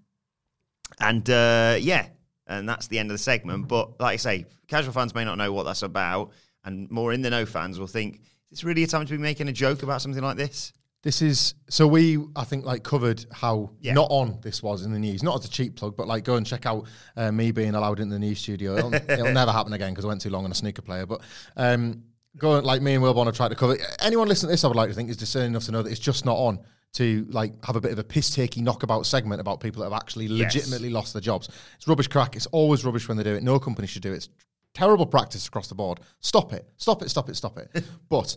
and 0.99 1.29
uh, 1.29 1.77
yeah, 1.79 2.07
and 2.47 2.67
that's 2.67 2.87
the 2.87 2.99
end 2.99 3.09
of 3.11 3.15
the 3.15 3.23
segment. 3.23 3.67
But 3.67 3.99
like 3.99 4.13
I 4.13 4.17
say, 4.17 4.45
casual 4.67 4.93
fans 4.93 5.13
may 5.13 5.25
not 5.25 5.37
know 5.37 5.51
what 5.51 5.63
that's 5.63 5.81
about, 5.83 6.31
and 6.63 6.89
more 6.89 7.11
in 7.13 7.21
the 7.21 7.29
know 7.29 7.45
fans 7.45 7.79
will 7.79 7.87
think, 7.87 8.21
is 8.21 8.59
this 8.59 8.63
really 8.63 8.83
a 8.83 8.87
time 8.87 9.05
to 9.05 9.11
be 9.11 9.17
making 9.17 9.49
a 9.49 9.51
joke 9.53 9.83
about 9.83 10.01
something 10.01 10.23
like 10.23 10.37
this? 10.37 10.71
This 11.01 11.21
is 11.21 11.55
so 11.67 11.85
we 11.85 12.17
I 12.33 12.45
think 12.45 12.63
like 12.63 12.83
covered 12.83 13.25
how 13.33 13.71
Yeah. 13.81 13.93
not 13.93 14.07
on 14.09 14.39
this 14.41 14.63
was 14.63 14.85
in 14.85 14.93
the 14.93 14.99
news. 14.99 15.21
Not 15.21 15.37
as 15.37 15.45
a 15.45 15.49
cheap 15.51 15.75
plug, 15.75 15.97
but 15.97 16.07
like 16.07 16.23
go 16.23 16.37
and 16.37 16.45
check 16.47 16.65
out 16.65 16.87
uh, 17.17 17.29
me 17.29 17.51
being 17.51 17.75
allowed 17.75 17.99
into 17.99 18.13
the 18.13 18.19
news 18.19 18.39
studio. 18.39 18.77
It'll, 18.77 18.93
it'll 19.09 19.33
never 19.33 19.51
happen 19.51 19.73
again 19.73 19.91
because 19.91 20.05
I 20.05 20.07
went 20.07 20.21
too 20.21 20.29
long 20.29 20.45
on 20.45 20.51
a 20.51 20.55
sneaker 20.55 20.81
player. 20.81 21.05
But 21.05 21.19
um, 21.57 22.03
go 22.37 22.59
like 22.59 22.81
me 22.81 22.93
and 22.95 23.03
Wilborn 23.03 23.25
have 23.25 23.35
tried 23.35 23.49
to 23.49 23.55
cover. 23.55 23.77
Anyone 24.01 24.27
listening 24.27 24.49
to 24.49 24.53
this, 24.53 24.63
I 24.63 24.67
would 24.67 24.77
like 24.77 24.89
to 24.89 24.95
think 24.95 25.09
is 25.09 25.17
discerning 25.17 25.51
enough 25.51 25.65
to 25.65 25.71
know 25.71 25.81
that 25.83 25.89
it's 25.91 25.99
just 25.99 26.25
not 26.25 26.35
on 26.37 26.59
to 26.93 27.25
like 27.29 27.53
have 27.65 27.75
a 27.75 27.81
bit 27.81 27.91
of 27.91 27.99
a 27.99 28.03
piss 28.03 28.29
takey 28.35 28.61
knockabout 28.61 29.05
segment 29.05 29.41
about 29.41 29.59
people 29.59 29.81
that 29.83 29.89
have 29.91 29.99
actually 29.99 30.25
Yes. 30.25 30.53
legitimately 30.53 30.89
lost 30.89 31.13
their 31.13 31.21
jobs. 31.21 31.49
It's 31.75 31.87
rubbish 31.87 32.07
crack. 32.07 32.35
It's 32.35 32.45
always 32.47 32.85
rubbish 32.85 33.07
when 33.07 33.17
they 33.17 33.23
do 33.23 33.33
it. 33.33 33.43
No 33.43 33.59
company 33.59 33.87
should 33.87 34.03
do 34.03 34.13
it. 34.13 34.17
It's 34.17 34.29
terrible 34.73 35.05
practice 35.05 35.47
across 35.47 35.67
the 35.67 35.75
board. 35.75 35.99
Stop 36.19 36.53
it. 36.53 36.67
Stop 36.77 37.01
it. 37.01 37.09
Stop 37.09 37.29
it. 37.29 37.35
Stop 37.35 37.57
it. 37.57 37.83
but 38.09 38.35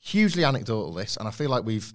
hugely 0.00 0.44
anecdotal 0.44 0.92
this, 0.94 1.16
and 1.16 1.28
I 1.28 1.30
feel 1.30 1.50
like 1.50 1.64
we've 1.64 1.92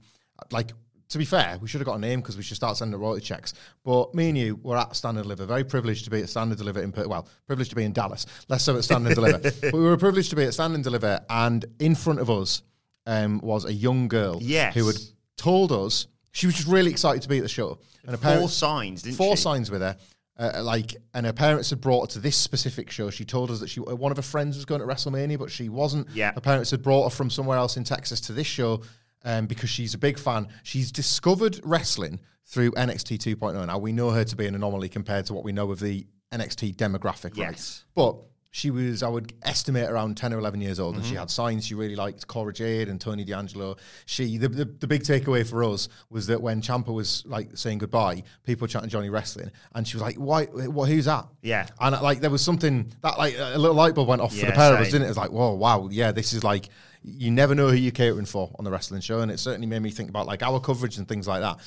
like 0.51 0.71
to 1.09 1.17
be 1.17 1.25
fair, 1.25 1.57
we 1.61 1.67
should 1.67 1.79
have 1.81 1.85
got 1.85 1.95
a 1.95 1.99
name 1.99 2.21
because 2.21 2.37
we 2.37 2.43
should 2.43 2.57
start 2.57 2.77
sending 2.77 2.99
royalty 2.99 3.21
checks. 3.21 3.53
But 3.83 4.13
me 4.15 4.29
and 4.29 4.37
you 4.37 4.59
were 4.63 4.77
at 4.77 4.95
Stand 4.95 5.17
and 5.17 5.23
Deliver, 5.25 5.45
very 5.45 5.63
privileged 5.63 6.05
to 6.05 6.09
be 6.09 6.21
at 6.21 6.29
Stand 6.29 6.51
and 6.51 6.57
Deliver 6.57 6.81
in 6.81 6.91
well, 7.07 7.27
privileged 7.45 7.69
to 7.71 7.75
be 7.75 7.83
in 7.83 7.93
Dallas, 7.93 8.25
less 8.49 8.63
so 8.63 8.75
at 8.77 8.83
Stand 8.83 9.05
and 9.05 9.15
Deliver. 9.15 9.39
But 9.61 9.73
we 9.73 9.79
were 9.81 9.97
privileged 9.97 10.29
to 10.31 10.35
be 10.35 10.43
at 10.43 10.53
Stand 10.53 10.75
and 10.75 10.83
Deliver, 10.83 11.19
and 11.29 11.65
in 11.79 11.95
front 11.95 12.19
of 12.19 12.29
us 12.29 12.63
um, 13.05 13.39
was 13.39 13.65
a 13.65 13.73
young 13.73 14.07
girl 14.07 14.39
Yes. 14.41 14.73
who 14.75 14.87
had 14.87 14.95
told 15.37 15.71
us 15.71 16.07
she 16.31 16.45
was 16.47 16.55
just 16.55 16.67
really 16.67 16.89
excited 16.91 17.21
to 17.21 17.29
be 17.29 17.37
at 17.37 17.43
the 17.43 17.49
show. 17.49 17.77
And 18.05 18.17
Four 18.17 18.31
parents- 18.31 18.53
signs, 18.53 19.01
didn't 19.03 19.17
four 19.17 19.35
she? 19.35 19.41
signs 19.43 19.69
with 19.69 19.81
her. 19.81 19.97
Uh, 20.35 20.63
like, 20.63 20.95
and 21.13 21.27
her 21.27 21.31
parents 21.33 21.69
had 21.69 21.79
brought 21.79 22.01
her 22.09 22.13
to 22.13 22.19
this 22.19 22.35
specific 22.35 22.89
show. 22.89 23.11
She 23.11 23.23
told 23.23 23.51
us 23.51 23.59
that 23.59 23.69
she 23.69 23.79
one 23.81 24.09
of 24.11 24.17
her 24.17 24.23
friends 24.23 24.55
was 24.55 24.65
going 24.65 24.81
to 24.81 24.87
WrestleMania, 24.87 25.37
but 25.37 25.51
she 25.51 25.69
wasn't. 25.69 26.07
Yeah. 26.11 26.33
her 26.33 26.41
parents 26.41 26.71
had 26.71 26.81
brought 26.81 27.03
her 27.03 27.09
from 27.11 27.29
somewhere 27.29 27.57
else 27.57 27.77
in 27.77 27.83
Texas 27.83 28.19
to 28.21 28.33
this 28.33 28.47
show 28.47 28.81
um, 29.23 29.45
because 29.47 29.69
she's 29.69 29.93
a 29.93 29.97
big 29.97 30.17
fan. 30.19 30.47
She's 30.63 30.91
discovered 30.91 31.59
wrestling 31.63 32.19
through 32.45 32.71
NXT 32.71 33.17
2.0. 33.35 33.65
Now 33.67 33.77
we 33.77 33.91
know 33.93 34.09
her 34.11 34.23
to 34.23 34.35
be 34.35 34.45
an 34.47 34.55
anomaly 34.55 34.89
compared 34.89 35.25
to 35.27 35.33
what 35.33 35.43
we 35.43 35.51
know 35.51 35.71
of 35.71 35.79
the 35.79 36.05
NXT 36.31 36.75
demographic, 36.75 37.37
right? 37.37 37.51
Yes. 37.51 37.85
But 37.95 38.17
she 38.55 38.69
was, 38.69 39.01
I 39.01 39.07
would 39.07 39.33
estimate, 39.41 39.89
around 39.89 40.15
10 40.15 40.31
or 40.31 40.37
11 40.37 40.61
years 40.61 40.79
old, 40.79 40.93
and 40.93 41.03
Mm-hmm. 41.03 41.11
she 41.11 41.17
had 41.17 41.31
signs. 41.31 41.65
She 41.65 41.73
really 41.73 41.95
liked 41.95 42.27
Cora 42.27 42.53
Jade 42.53 42.87
and 42.87 43.01
Tony 43.01 43.23
D'Angelo. 43.23 43.77
She, 44.05 44.37
the, 44.37 44.47
the, 44.47 44.65
the 44.65 44.85
big 44.85 45.01
takeaway 45.01 45.47
for 45.47 45.63
us 45.63 45.89
was 46.11 46.27
that 46.27 46.39
when 46.39 46.61
Ciampa 46.61 46.93
was 46.93 47.23
like 47.25 47.49
saying 47.57 47.79
goodbye, 47.79 48.21
people 48.43 48.65
were 48.65 48.67
chanting 48.67 48.91
Johnny 48.91 49.09
Wrestling, 49.09 49.49
and 49.73 49.87
she 49.87 49.97
was 49.97 50.03
like, 50.03 50.17
"Why? 50.17 50.45
What? 50.45 50.87
Who's 50.87 51.05
that?" 51.05 51.25
Yeah. 51.41 51.65
and 51.79 51.99
like 52.03 52.19
there 52.19 52.29
was 52.29 52.43
something 52.43 52.91
that 53.01 53.17
like 53.17 53.35
a 53.39 53.57
little 53.57 53.75
light 53.75 53.95
bulb 53.95 54.07
went 54.09 54.21
off 54.21 54.35
for 54.35 54.45
the 54.45 54.51
pair 54.51 54.73
of 54.75 54.81
us, 54.81 54.87
same. 54.87 54.91
didn't 54.91 55.01
it? 55.03 55.05
It 55.05 55.09
was 55.09 55.17
like, 55.17 55.31
"Whoa, 55.31 55.53
wow, 55.53 55.87
yeah, 55.91 56.11
this 56.11 56.33
is 56.33 56.43
like." 56.43 56.69
You 57.03 57.31
never 57.31 57.53
know 57.53 57.69
who 57.69 57.75
you're 57.75 57.91
catering 57.91 58.25
for 58.25 58.53
on 58.57 58.65
the 58.65 58.71
wrestling 58.71 59.01
show, 59.01 59.19
and 59.19 59.31
it 59.31 59.39
certainly 59.39 59.67
made 59.67 59.81
me 59.81 59.91
think 59.91 60.09
about 60.09 60.25
like 60.25 60.41
our 60.41 60.59
coverage 60.59 60.97
and 60.97 61.07
things 61.07 61.27
like 61.27 61.41
that. 61.41 61.57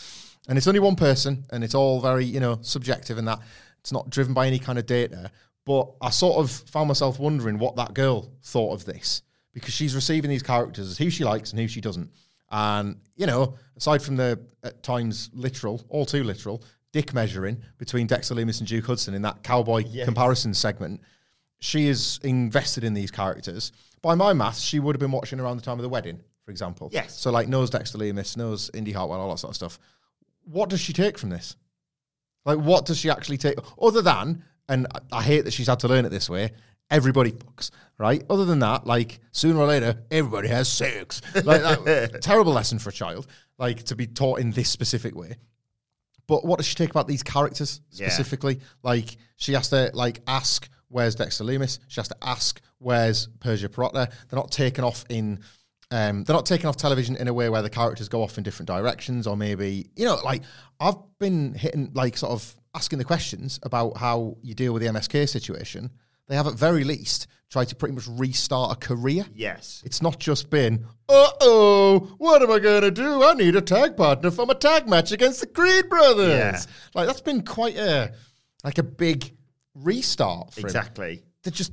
And 0.48 0.56
it's 0.56 0.66
only 0.66 0.80
one 0.80 0.96
person, 0.96 1.44
and 1.50 1.62
it's 1.62 1.74
all 1.74 2.00
very 2.00 2.24
you 2.24 2.40
know 2.40 2.58
subjective, 2.62 3.18
and 3.18 3.28
that 3.28 3.40
it's 3.80 3.92
not 3.92 4.10
driven 4.10 4.34
by 4.34 4.46
any 4.46 4.58
kind 4.58 4.78
of 4.78 4.86
data. 4.86 5.30
But 5.64 5.90
I 6.00 6.10
sort 6.10 6.38
of 6.38 6.50
found 6.50 6.88
myself 6.88 7.18
wondering 7.18 7.58
what 7.58 7.76
that 7.76 7.92
girl 7.92 8.30
thought 8.42 8.72
of 8.72 8.84
this 8.84 9.22
because 9.52 9.74
she's 9.74 9.94
receiving 9.94 10.30
these 10.30 10.42
characters 10.42 10.88
as 10.88 10.98
who 10.98 11.10
she 11.10 11.24
likes 11.24 11.50
and 11.50 11.58
who 11.58 11.66
she 11.66 11.80
doesn't. 11.80 12.10
And, 12.50 13.00
you 13.16 13.26
know, 13.26 13.56
aside 13.76 14.02
from 14.02 14.16
the 14.16 14.38
at 14.62 14.82
times 14.82 15.30
literal, 15.32 15.84
all 15.88 16.06
too 16.06 16.22
literal, 16.22 16.62
dick 16.92 17.12
measuring 17.12 17.62
between 17.78 18.06
Dexter 18.06 18.34
Lumis 18.34 18.60
and 18.60 18.68
Duke 18.68 18.86
Hudson 18.86 19.14
in 19.14 19.22
that 19.22 19.42
cowboy 19.42 19.82
comparison 20.04 20.54
segment, 20.54 21.00
she 21.58 21.88
is 21.88 22.20
invested 22.22 22.84
in 22.84 22.94
these 22.94 23.10
characters. 23.10 23.72
By 24.06 24.14
my 24.14 24.32
maths, 24.34 24.60
she 24.60 24.78
would 24.78 24.94
have 24.94 25.00
been 25.00 25.10
watching 25.10 25.40
around 25.40 25.56
the 25.56 25.62
time 25.64 25.78
of 25.78 25.82
the 25.82 25.88
wedding, 25.88 26.20
for 26.44 26.52
example. 26.52 26.90
Yes. 26.92 27.18
So, 27.18 27.32
like, 27.32 27.48
knows 27.48 27.70
Dexter 27.70 27.98
Lumis, 27.98 28.36
knows 28.36 28.70
Indy 28.72 28.92
Hartwell, 28.92 29.20
all 29.20 29.30
that 29.30 29.38
sort 29.38 29.50
of 29.50 29.56
stuff. 29.56 29.80
What 30.44 30.68
does 30.70 30.78
she 30.80 30.92
take 30.92 31.18
from 31.18 31.30
this? 31.30 31.56
Like, 32.44 32.58
what 32.58 32.86
does 32.86 32.98
she 32.98 33.10
actually 33.10 33.38
take? 33.38 33.56
Other 33.82 34.02
than, 34.02 34.44
and 34.68 34.86
I- 34.94 35.18
I 35.18 35.22
hate 35.24 35.44
that 35.44 35.52
she's 35.52 35.66
had 35.66 35.80
to 35.80 35.88
learn 35.88 36.04
it 36.04 36.10
this 36.10 36.30
way, 36.30 36.52
everybody 36.88 37.32
fucks, 37.32 37.72
right? 37.98 38.22
Other 38.30 38.44
than 38.44 38.60
that, 38.60 38.86
like, 38.86 39.18
sooner 39.32 39.58
or 39.58 39.66
later, 39.66 40.00
everybody 40.12 40.46
has 40.50 40.68
sex. 40.68 41.20
Like, 41.34 41.62
that, 41.62 42.18
terrible 42.22 42.52
lesson 42.52 42.78
for 42.78 42.90
a 42.90 42.92
child, 42.92 43.26
like, 43.58 43.82
to 43.86 43.96
be 43.96 44.06
taught 44.06 44.38
in 44.38 44.52
this 44.52 44.68
specific 44.68 45.16
way. 45.16 45.34
But 46.28 46.44
what 46.44 46.58
does 46.58 46.66
she 46.66 46.76
take 46.76 46.90
about 46.90 47.08
these 47.08 47.24
characters 47.24 47.80
Yeah. 47.90 48.06
specifically? 48.08 48.60
Like, 48.84 49.16
she 49.34 49.54
has 49.54 49.68
to, 49.70 49.90
like, 49.94 50.20
ask, 50.28 50.68
where's 50.88 51.14
Dexter 51.14 51.44
Lumis? 51.44 51.78
She 51.88 52.00
has 52.00 52.08
to 52.08 52.16
ask, 52.22 52.60
where's 52.78 53.28
Persia 53.40 53.68
Pirotta? 53.68 54.10
They're 54.28 54.38
not 54.38 54.50
taken 54.50 54.84
off 54.84 55.04
in 55.08 55.40
um, 55.92 56.24
they're 56.24 56.34
not 56.34 56.46
taken 56.46 56.68
off 56.68 56.76
television 56.76 57.14
in 57.14 57.28
a 57.28 57.34
way 57.34 57.48
where 57.48 57.62
the 57.62 57.70
characters 57.70 58.08
go 58.08 58.22
off 58.22 58.38
in 58.38 58.44
different 58.44 58.66
directions, 58.66 59.26
or 59.26 59.36
maybe 59.36 59.88
you 59.94 60.04
know, 60.04 60.16
like 60.24 60.42
I've 60.80 60.96
been 61.18 61.54
hitting, 61.54 61.92
like 61.94 62.16
sort 62.16 62.32
of 62.32 62.56
asking 62.74 62.98
the 62.98 63.04
questions 63.04 63.60
about 63.62 63.96
how 63.96 64.36
you 64.42 64.54
deal 64.54 64.72
with 64.72 64.82
the 64.82 64.88
MSK 64.88 65.28
situation. 65.28 65.90
They 66.28 66.34
have 66.34 66.48
at 66.48 66.54
very 66.54 66.82
least 66.82 67.28
tried 67.50 67.68
to 67.68 67.76
pretty 67.76 67.94
much 67.94 68.08
restart 68.08 68.72
a 68.72 68.76
career. 68.76 69.24
Yes. 69.32 69.82
It's 69.86 70.02
not 70.02 70.18
just 70.18 70.50
been, 70.50 70.84
uh 71.08 71.30
oh, 71.40 72.14
what 72.18 72.42
am 72.42 72.50
I 72.50 72.58
going 72.58 72.82
to 72.82 72.90
do? 72.90 73.22
I 73.22 73.34
need 73.34 73.54
a 73.54 73.60
tag 73.60 73.96
partner 73.96 74.32
for 74.32 74.44
my 74.44 74.54
tag 74.54 74.88
match 74.88 75.12
against 75.12 75.40
the 75.40 75.46
Creed 75.46 75.88
brothers. 75.88 76.28
Yeah. 76.30 76.60
Like 76.94 77.06
that's 77.06 77.20
been 77.20 77.42
quite 77.42 77.76
a 77.76 78.12
like 78.64 78.78
a 78.78 78.82
big 78.82 79.35
restart 79.76 80.52
for 80.54 80.60
him 80.60 80.66
Exactly. 80.66 81.22
they're 81.42 81.50
just 81.52 81.72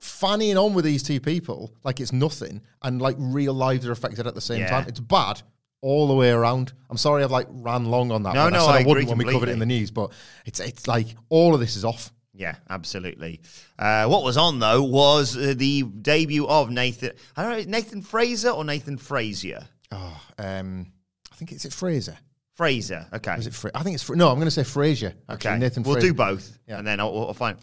fanning 0.00 0.56
on 0.56 0.74
with 0.74 0.84
these 0.84 1.02
two 1.02 1.20
people 1.20 1.72
like 1.84 2.00
it's 2.00 2.12
nothing, 2.12 2.60
and 2.82 3.00
like 3.02 3.16
real 3.18 3.54
lives 3.54 3.86
are 3.86 3.92
affected 3.92 4.26
at 4.26 4.34
the 4.34 4.40
same 4.40 4.60
Yeah. 4.60 4.70
time. 4.70 4.86
It's 4.88 5.00
bad 5.00 5.42
all 5.80 6.08
the 6.08 6.14
way 6.14 6.30
around. 6.30 6.72
I'm 6.90 6.96
sorry 6.96 7.22
I've 7.24 7.30
like 7.30 7.46
ran 7.50 7.84
long 7.86 8.10
on 8.12 8.22
that. 8.24 8.34
No, 8.34 8.48
no, 8.48 8.58
I, 8.58 8.60
said 8.66 8.70
I 8.74 8.80
I, 8.80 8.86
wouldn't 8.86 9.08
when 9.08 9.18
we 9.18 9.24
covered 9.24 9.48
it 9.48 9.52
in 9.52 9.58
the 9.58 9.66
news, 9.66 9.90
but 9.90 10.12
it's 10.44 10.60
it's 10.60 10.86
like 10.86 11.06
all 11.28 11.54
of 11.54 11.60
this 11.60 11.76
is 11.76 11.84
off. 11.84 12.12
Yeah, 12.34 12.54
absolutely. 12.70 13.40
Uh, 13.78 14.06
what 14.06 14.22
was 14.22 14.36
on 14.36 14.60
though 14.60 14.82
was 14.82 15.36
uh, 15.36 15.54
the 15.56 15.82
debut 15.82 16.46
of 16.46 16.70
Nathan. 16.70 17.12
I 17.36 17.42
don't 17.42 17.52
know, 17.66 17.70
Nathan 17.70 18.02
Fraser 18.02 18.50
or 18.50 18.64
Nathan 18.64 18.96
Frazier. 18.96 19.66
Oh, 19.90 20.20
um, 20.38 20.92
I 21.32 21.34
think 21.36 21.50
it's 21.50 21.64
it 21.64 21.72
Fraser. 21.72 22.16
Fraser. 22.58 23.06
Okay. 23.12 23.34
Is 23.36 23.46
it? 23.46 23.54
Fra- 23.54 23.70
I 23.74 23.82
think 23.84 23.94
it's 23.94 24.02
Fra- 24.02 24.16
no. 24.16 24.28
I'm 24.28 24.34
going 24.34 24.46
to 24.46 24.50
say 24.50 24.64
Fraser. 24.64 25.14
Actually, 25.28 25.50
okay. 25.52 25.58
Nathan. 25.60 25.84
we'll 25.84 25.94
Fraser. 25.94 26.08
do 26.08 26.14
both, 26.14 26.58
Yeah. 26.66 26.78
and 26.78 26.86
then 26.86 26.98
I'll, 26.98 27.16
I'll 27.28 27.32
find 27.34 27.56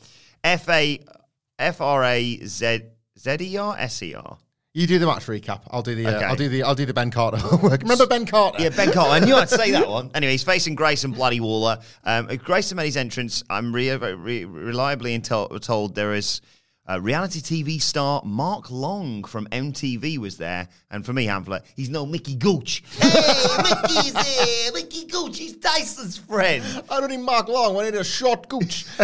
F 0.44 0.68
A 0.70 1.00
F 1.60 1.82
R 1.82 2.04
A 2.06 2.38
Z 2.46 2.80
Z 3.20 3.38
E 3.42 3.58
R 3.58 3.76
S 3.78 4.02
E 4.02 4.16
R. 4.16 4.38
You 4.74 4.88
do 4.88 4.98
the 5.00 5.06
match 5.06 5.26
recap. 5.28 5.62
I'll 5.70 5.82
do 5.82 5.96
the. 5.96 6.06
Uh, 6.08 6.16
Okay. 6.16 6.24
I'll 6.26 6.36
do 6.38 6.48
the. 6.50 6.64
I'll 6.64 6.76
do 6.76 6.86
the 6.86 6.94
Ben 6.94 7.12
Carter 7.12 7.38
homework. 7.42 7.82
Remember 7.82 8.08
Ben 8.08 8.26
Carter? 8.26 8.64
Yeah, 8.64 8.70
Ben 8.70 8.92
Carter. 8.94 9.12
I 9.12 9.20
knew 9.20 9.36
I'd 9.36 9.50
say 9.50 9.72
that 9.72 9.88
one. 9.98 10.12
Anyway, 10.16 10.32
he's 10.32 10.44
facing 10.44 10.76
Grayson 10.76 11.12
Bloody 11.12 11.40
Waller. 11.42 11.78
Um, 12.06 12.28
Grayson 12.28 12.78
made 12.78 12.86
his 12.86 12.98
entrance. 12.98 13.44
I'm 13.50 13.74
re- 13.76 13.96
re- 13.96 14.46
reliably 14.46 15.18
intel- 15.18 15.62
told 15.62 15.94
there 15.96 16.14
is 16.14 16.40
uh, 16.90 17.02
reality 17.02 17.40
TV 17.42 17.82
star 17.82 18.22
Mark 18.26 18.70
Long 18.70 19.24
from 19.24 19.48
MTV 19.48 20.18
was 20.18 20.38
there. 20.38 20.68
And 20.92 21.06
for 21.06 21.14
me, 21.14 21.26
Hamlet, 21.26 21.64
he's 21.76 21.90
no 21.90 22.06
Mickey 22.06 22.36
Gooch. 22.36 22.84
Hey, 23.00 23.58
Mickey's 23.64 24.28
here. 24.28 24.72
Mickey 24.74 25.06
Gooch. 25.06 25.38
He's 25.38 25.58
Tyson's 25.58 26.18
friend. 26.18 26.64
I 26.90 27.00
don't 27.00 27.10
need 27.10 27.18
Mark 27.18 27.48
Long. 27.48 27.78
I 27.78 27.86
need 27.86 27.96
a 27.96 28.04
short 28.04 28.48
gooch. 28.50 28.86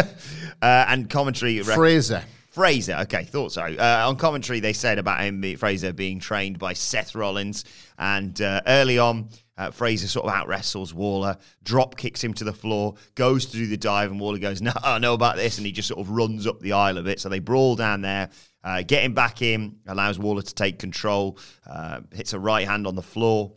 Uh, 0.63 0.85
and 0.89 1.09
commentary. 1.09 1.59
rec- 1.59 1.75
Fraser. 1.75 2.23
Fraser, 2.51 2.97
okay, 3.01 3.23
thought 3.23 3.51
so. 3.51 3.63
Uh, 3.63 4.03
on 4.07 4.15
commentary, 4.15 4.59
they 4.59 4.73
said 4.73 4.99
about 4.99 5.21
him, 5.21 5.41
Frazer 5.55 5.91
being 5.91 6.19
trained 6.19 6.59
by 6.59 6.73
Seth 6.73 7.15
Rollins, 7.15 7.65
and 7.97 8.39
uh, 8.41 8.61
early 8.67 8.99
on, 8.99 9.29
uh, 9.61 9.71
Frazer 9.71 10.07
sort 10.07 10.25
of 10.25 10.33
out 10.33 10.47
wrestles 10.47 10.93
Waller, 10.93 11.37
drop 11.63 11.95
kicks 11.95 12.23
him 12.23 12.33
to 12.35 12.43
the 12.43 12.53
floor, 12.53 12.95
goes 13.15 13.45
to 13.47 13.51
do 13.53 13.67
the 13.67 13.77
dive, 13.77 14.09
and 14.09 14.19
Waller 14.19 14.39
goes, 14.39 14.61
"No, 14.61 14.71
I 14.83 14.97
know 14.99 15.13
about 15.13 15.35
this," 15.35 15.57
and 15.57 15.65
he 15.65 15.71
just 15.71 15.87
sort 15.87 15.99
of 15.99 16.09
runs 16.09 16.47
up 16.47 16.59
the 16.59 16.73
aisle 16.73 16.97
a 16.97 17.03
bit. 17.03 17.19
So 17.19 17.29
they 17.29 17.39
brawl 17.39 17.75
down 17.75 18.01
there, 18.01 18.29
uh, 18.63 18.81
get 18.81 19.03
him 19.03 19.13
back 19.13 19.41
in, 19.41 19.77
allows 19.87 20.17
Waller 20.17 20.41
to 20.41 20.55
take 20.55 20.79
control, 20.79 21.37
uh, 21.67 22.01
hits 22.11 22.33
a 22.33 22.39
right 22.39 22.67
hand 22.67 22.87
on 22.87 22.95
the 22.95 23.01
floor 23.01 23.53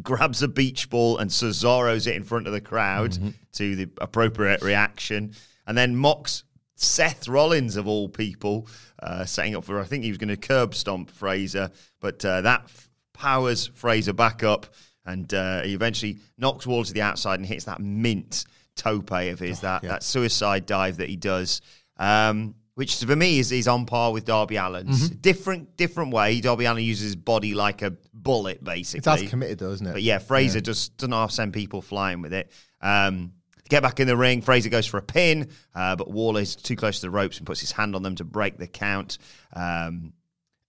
grabs 0.00 0.42
a 0.42 0.48
beach 0.48 0.88
ball 0.88 1.18
and 1.18 1.30
Cesaro's 1.30 2.06
it 2.06 2.16
in 2.16 2.24
front 2.24 2.46
of 2.46 2.54
the 2.54 2.62
crowd 2.62 3.12
to 3.52 3.76
the 3.76 3.90
appropriate 4.00 4.62
reaction, 4.62 5.34
and 5.66 5.76
then 5.76 5.94
mocks 5.94 6.44
Seth 6.76 7.28
Rollins 7.28 7.76
of 7.76 7.86
all 7.86 8.08
people, 8.08 8.68
uh, 9.02 9.24
setting 9.24 9.54
up 9.54 9.64
for 9.64 9.80
I 9.80 9.84
think 9.84 10.04
he 10.04 10.10
was 10.10 10.18
going 10.18 10.28
to 10.28 10.36
curb 10.36 10.74
stomp 10.74 11.10
Frazer, 11.10 11.70
but 12.00 12.24
uh, 12.24 12.40
that 12.40 12.62
f- 12.64 12.88
powers 13.12 13.68
Frazer 13.74 14.12
back 14.12 14.42
up, 14.42 14.66
and 15.04 15.32
uh, 15.32 15.62
he 15.62 15.74
eventually 15.74 16.18
knocks 16.38 16.66
Waller 16.66 16.84
to 16.84 16.92
the 16.92 17.02
outside 17.02 17.38
and 17.38 17.46
hits 17.46 17.64
that 17.64 17.80
mint 17.80 18.44
tope 18.76 19.10
of 19.10 19.38
his 19.38 19.60
that 19.60 19.82
that 19.82 20.02
suicide 20.02 20.66
dive 20.66 20.98
that 20.98 21.08
he 21.08 21.16
does. 21.16 21.60
Um, 21.96 22.54
which 22.74 22.96
for 22.96 23.14
me 23.14 23.38
is, 23.38 23.52
is 23.52 23.68
on 23.68 23.84
par 23.84 24.12
with 24.12 24.24
Darby 24.24 24.56
Allin's. 24.56 25.10
Different 25.10 25.76
different 25.76 26.12
way. 26.12 26.40
Darby 26.40 26.64
Allin 26.64 26.82
uses 26.82 27.04
his 27.04 27.16
body 27.16 27.54
like 27.54 27.82
a 27.82 27.94
bullet, 28.14 28.64
basically. 28.64 28.98
It's 28.98 29.24
as 29.24 29.28
committed 29.28 29.58
though, 29.58 29.72
isn't 29.72 29.86
it? 29.86 29.92
But 29.92 30.02
yeah, 30.02 30.18
Frazer 30.18 30.60
just 30.60 30.96
doesn't 30.96 31.12
half 31.12 31.30
send 31.30 31.52
people 31.52 31.82
flying 31.82 32.22
with 32.22 32.32
it. 32.32 32.50
Um, 32.80 33.32
get 33.68 33.82
back 33.82 34.00
in 34.00 34.06
the 34.06 34.16
ring, 34.16 34.40
Frazer 34.40 34.70
goes 34.70 34.86
for 34.86 34.96
a 34.98 35.02
pin, 35.02 35.50
uh, 35.74 35.96
but 35.96 36.08
is 36.36 36.56
too 36.56 36.76
close 36.76 37.00
to 37.00 37.06
the 37.06 37.10
ropes 37.10 37.38
and 37.38 37.46
puts 37.46 37.60
his 37.60 37.72
hand 37.72 37.94
on 37.94 38.02
them 38.02 38.14
to 38.16 38.24
break 38.24 38.56
the 38.56 38.66
count. 38.66 39.18
Um, 39.52 40.12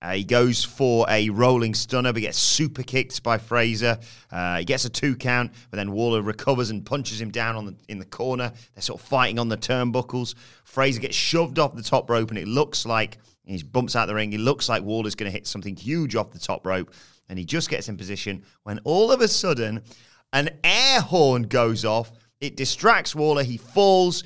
uh, 0.04 0.12
he 0.12 0.24
goes 0.26 0.66
for 0.66 1.06
a 1.10 1.30
rolling 1.30 1.74
stunner, 1.74 2.12
but 2.12 2.22
gets 2.22 2.38
super 2.38 2.84
kicked 2.84 3.24
by 3.24 3.38
Frazer. 3.38 3.98
Uh, 4.30 4.58
he 4.58 4.66
gets 4.66 4.84
a 4.84 4.90
two 4.90 5.16
count, 5.16 5.54
but 5.72 5.78
then 5.78 5.94
Waller 5.94 6.22
recovers 6.22 6.72
and 6.72 6.86
punches 6.86 7.22
him 7.22 7.32
down 7.32 7.66
the 7.66 7.76
in 7.88 8.00
the 8.00 8.06
corner. 8.06 8.52
They're 8.76 8.82
sort 8.82 9.00
of 9.00 9.08
fighting 9.08 9.40
on 9.40 9.48
the 9.48 9.56
turnbuckles. 9.56 10.36
Frazer 10.66 11.00
gets 11.00 11.16
shoved 11.16 11.58
off 11.58 11.74
the 11.74 11.82
top 11.82 12.10
rope, 12.10 12.32
and 12.32 12.38
it 12.38 12.50
looks 12.50 12.86
like 12.86 13.18
he 13.46 13.64
bumps 13.64 13.96
out 13.96 14.08
the 14.08 14.16
ring. 14.16 14.34
It 14.34 14.42
looks 14.42 14.68
like 14.68 14.84
Waller's 14.84 15.16
going 15.16 15.32
to 15.32 15.36
hit 15.36 15.48
something 15.48 15.76
huge 15.76 16.16
off 16.18 16.32
the 16.32 16.40
top 16.40 16.66
rope, 16.66 16.94
and 17.30 17.40
he 17.40 17.46
just 17.46 17.70
gets 17.70 17.88
in 17.88 17.96
position 17.96 18.44
when 18.64 18.80
all 18.84 19.10
of 19.10 19.22
a 19.22 19.28
sudden 19.30 19.84
an 20.34 20.50
air 20.66 21.00
horn 21.00 21.44
goes 21.44 21.86
off. 21.86 22.12
It 22.42 22.58
distracts 22.58 23.16
Waller. 23.16 23.44
He 23.44 23.56
falls. 23.56 24.26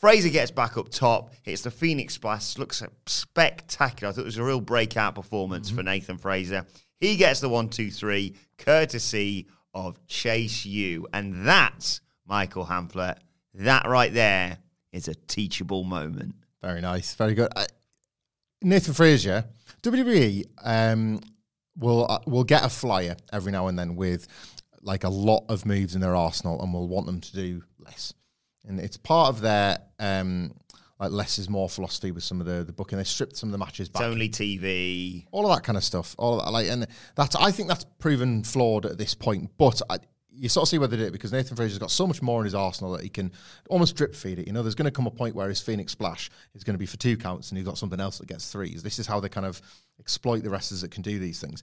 Frazer 0.00 0.30
gets 0.30 0.50
back 0.50 0.78
up 0.78 0.88
top, 0.88 1.34
hits 1.42 1.60
the 1.60 1.70
Phoenix 1.70 2.14
Splash, 2.14 2.56
looks 2.56 2.82
spectacular. 3.04 4.10
I 4.10 4.14
thought 4.14 4.22
it 4.22 4.24
was 4.24 4.38
a 4.38 4.44
real 4.44 4.62
breakout 4.62 5.14
performance 5.14 5.68
for 5.68 5.82
Nathan 5.82 6.16
Frazer. 6.16 6.64
He 7.00 7.16
gets 7.16 7.40
the 7.40 7.50
one, 7.50 7.68
two, 7.68 7.90
three, 7.90 8.34
courtesy 8.56 9.46
of 9.74 10.04
Chase 10.06 10.64
U. 10.64 11.06
And 11.12 11.46
that's 11.46 12.00
Michael 12.26 12.64
Hamflett. 12.64 13.18
That 13.52 13.86
right 13.86 14.12
there 14.12 14.56
is 14.90 15.06
a 15.06 15.14
teachable 15.14 15.84
moment. 15.84 16.34
Very 16.62 16.80
nice. 16.80 17.14
Very 17.14 17.34
good. 17.34 17.52
Uh, 17.54 17.66
Nathan 18.62 18.94
Frazer, 18.94 19.44
WWE 19.82 20.46
um, 20.64 21.20
will 21.76 22.10
uh, 22.10 22.20
will 22.26 22.44
get 22.44 22.64
a 22.64 22.70
flyer 22.70 23.16
every 23.34 23.52
now 23.52 23.66
and 23.66 23.78
then 23.78 23.96
with 23.96 24.28
like 24.82 25.04
a 25.04 25.10
lot 25.10 25.44
of 25.50 25.66
moves 25.66 25.94
in 25.94 26.00
their 26.00 26.16
arsenal, 26.16 26.62
and 26.62 26.72
will 26.72 26.88
want 26.88 27.04
them 27.04 27.20
to 27.20 27.32
do 27.34 27.62
less. 27.78 28.14
And 28.66 28.78
it's 28.78 28.96
part 28.96 29.28
of 29.30 29.40
their 29.40 29.78
um, 29.98 30.52
like 30.98 31.12
less 31.12 31.38
is 31.38 31.48
more 31.48 31.68
philosophy 31.68 32.10
with 32.12 32.22
some 32.24 32.40
of 32.40 32.46
the 32.46 32.62
the 32.64 32.72
booking. 32.72 32.98
They 32.98 33.04
stripped 33.04 33.36
some 33.36 33.48
of 33.48 33.52
the 33.52 33.58
matches 33.58 33.88
It's 33.88 34.00
only 34.00 34.28
TV. 34.28 35.24
all 35.32 35.50
of 35.50 35.56
that 35.56 35.64
kind 35.64 35.78
of 35.78 35.84
stuff. 35.84 36.14
All 36.18 36.38
of 36.38 36.44
that, 36.44 36.50
like, 36.50 36.68
and 36.68 36.86
that's 37.16 37.34
I 37.36 37.50
think 37.50 37.68
that's 37.68 37.86
proven 37.98 38.44
flawed 38.44 38.84
at 38.86 38.98
this 38.98 39.14
point. 39.14 39.50
But 39.56 39.80
I, 39.88 39.98
you 40.32 40.48
sort 40.48 40.62
of 40.62 40.68
see 40.68 40.78
where 40.78 40.88
they 40.88 40.96
did 40.96 41.08
it 41.08 41.12
because 41.12 41.32
Nathan 41.32 41.56
Frazer's 41.56 41.78
got 41.78 41.90
so 41.90 42.06
much 42.06 42.22
more 42.22 42.40
in 42.40 42.44
his 42.44 42.54
arsenal 42.54 42.92
that 42.92 43.02
he 43.02 43.08
can 43.08 43.32
almost 43.68 43.96
drip 43.96 44.14
feed 44.14 44.38
it. 44.38 44.46
You 44.46 44.52
know, 44.52 44.62
there's 44.62 44.74
going 44.74 44.84
to 44.86 44.90
come 44.90 45.06
a 45.06 45.10
point 45.10 45.34
where 45.34 45.48
his 45.48 45.60
Phoenix 45.60 45.92
Splash 45.92 46.30
is 46.54 46.64
going 46.64 46.74
to 46.74 46.78
be 46.78 46.86
for 46.86 46.96
two 46.98 47.16
counts, 47.16 47.50
and 47.50 47.58
he's 47.58 47.66
got 47.66 47.78
something 47.78 48.00
else 48.00 48.18
that 48.18 48.28
gets 48.28 48.50
threes. 48.52 48.82
This 48.82 48.98
is 48.98 49.06
how 49.06 49.20
they 49.20 49.28
kind 49.28 49.46
of 49.46 49.60
exploit 49.98 50.42
the 50.42 50.50
wrestlers 50.50 50.82
that 50.82 50.90
can 50.90 51.02
do 51.02 51.18
these 51.18 51.40
things. 51.40 51.62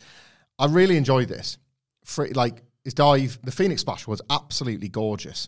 I 0.60 0.66
really 0.66 0.98
enjoyed 0.98 1.28
this. 1.28 1.58
Fra- 2.04 2.34
like 2.34 2.64
his 2.84 2.94
dive, 2.94 3.40
the 3.44 3.52
Phoenix 3.52 3.82
Splash 3.82 4.08
was 4.08 4.22
absolutely 4.30 4.90
gorgeous. 4.90 5.48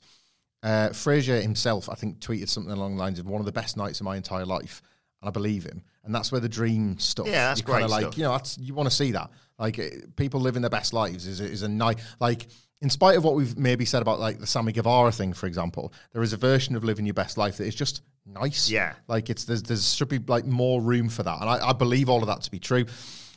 Uh, 0.62 0.90
Frazer 0.90 1.42
himself, 1.42 1.90
I 1.90 1.96
think, 1.96 2.20
tweeted 2.20 2.50
something 2.50 2.74
along 2.74 2.96
the 2.96 3.02
lines 3.02 3.20
of 3.20 3.26
one 3.26 3.40
of 3.40 3.46
the 3.46 3.52
best 3.52 3.78
nights 3.78 4.00
of 4.02 4.06
my 4.06 4.18
entire 4.18 4.46
life, 4.46 4.82
and 5.22 5.30
I 5.30 5.32
believe 5.32 5.64
him. 5.64 5.84
And 6.04 6.14
that's 6.14 6.32
where 6.32 6.42
the 6.42 6.50
dream 6.50 7.00
stuff. 7.00 7.28
Yeah, 7.28 7.50
that's 7.50 7.62
great 7.62 7.88
like 7.88 8.02
stuff. 8.02 8.18
you 8.18 8.24
know 8.24 8.32
that's 8.32 8.58
you 8.58 8.74
want 8.74 8.90
to 8.90 8.96
see 8.96 9.12
that 9.12 9.30
like 9.58 9.78
uh, 9.78 9.84
people 10.16 10.40
living 10.40 10.62
their 10.62 10.70
best 10.70 10.94
lives 10.94 11.28
is 11.28 11.40
a, 11.40 11.46
is 11.46 11.62
a 11.62 11.68
nice 11.68 11.98
like 12.20 12.48
in 12.82 12.90
spite 12.90 13.18
of 13.18 13.24
what 13.24 13.36
we've 13.36 13.58
maybe 13.58 13.86
said 13.86 14.02
about 14.02 14.20
like 14.20 14.40
the 14.40 14.48
Sammy 14.48 14.72
Guevara 14.72 15.12
thing, 15.12 15.34
for 15.34 15.48
example, 15.48 15.94
there 16.14 16.22
is 16.22 16.34
a 16.34 16.38
version 16.38 16.76
of 16.76 16.84
living 16.84 17.06
your 17.06 17.14
best 17.14 17.38
life 17.38 17.58
that 17.58 17.68
is 17.68 17.76
just 17.76 18.02
nice. 18.26 18.70
Yeah. 18.70 18.94
like 19.08 19.30
it's 19.30 19.44
there's 19.44 19.64
there's 19.64 19.94
should 19.94 20.10
be 20.10 20.20
like 20.20 20.46
more 20.46 20.82
room 20.82 21.10
for 21.10 21.24
that, 21.24 21.42
and 21.42 21.50
I, 21.50 21.70
I 21.70 21.74
believe 21.74 22.10
all 22.10 22.22
of 22.22 22.28
that 22.28 22.42
to 22.42 22.52
be 22.52 22.60
true. 22.60 22.86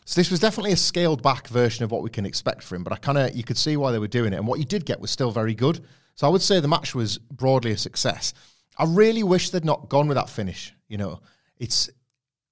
So 0.05 0.21
this 0.21 0.31
was 0.31 0.41
definitely 0.41 0.73
a 0.73 0.77
scaled 0.77 1.23
back 1.23 1.47
version 1.49 1.85
of 1.85 1.93
what 1.93 2.03
we 2.03 2.11
can 2.11 2.27
expect 2.27 2.63
from 2.63 2.77
him, 2.77 2.85
but 2.85 2.93
I 2.93 2.97
kind 2.97 3.19
of 3.19 3.37
you 3.37 3.45
could 3.45 3.57
see 3.57 3.77
why 3.77 3.93
they 3.93 3.99
were 3.99 4.09
doing 4.09 4.33
it, 4.33 4.37
and 4.37 4.47
what 4.47 4.59
you 4.59 4.65
did 4.65 4.85
get 4.85 5.01
was 5.01 5.11
still 5.11 5.31
very 5.31 5.55
good. 5.55 5.85
So 6.15 6.27
I 6.27 6.31
would 6.31 6.43
say 6.43 6.61
the 6.61 6.69
match 6.69 6.95
was 6.95 7.19
broadly 7.19 7.73
a 7.73 7.77
success. 7.77 8.35
I 8.79 8.85
really 8.85 9.23
wish 9.23 9.51
they'd 9.51 9.65
not 9.65 9.89
gone 9.89 10.09
with 10.09 10.17
that 10.17 10.29
finish. 10.29 10.75
You 10.89 10.99
know, 10.99 11.21
it's 11.59 11.91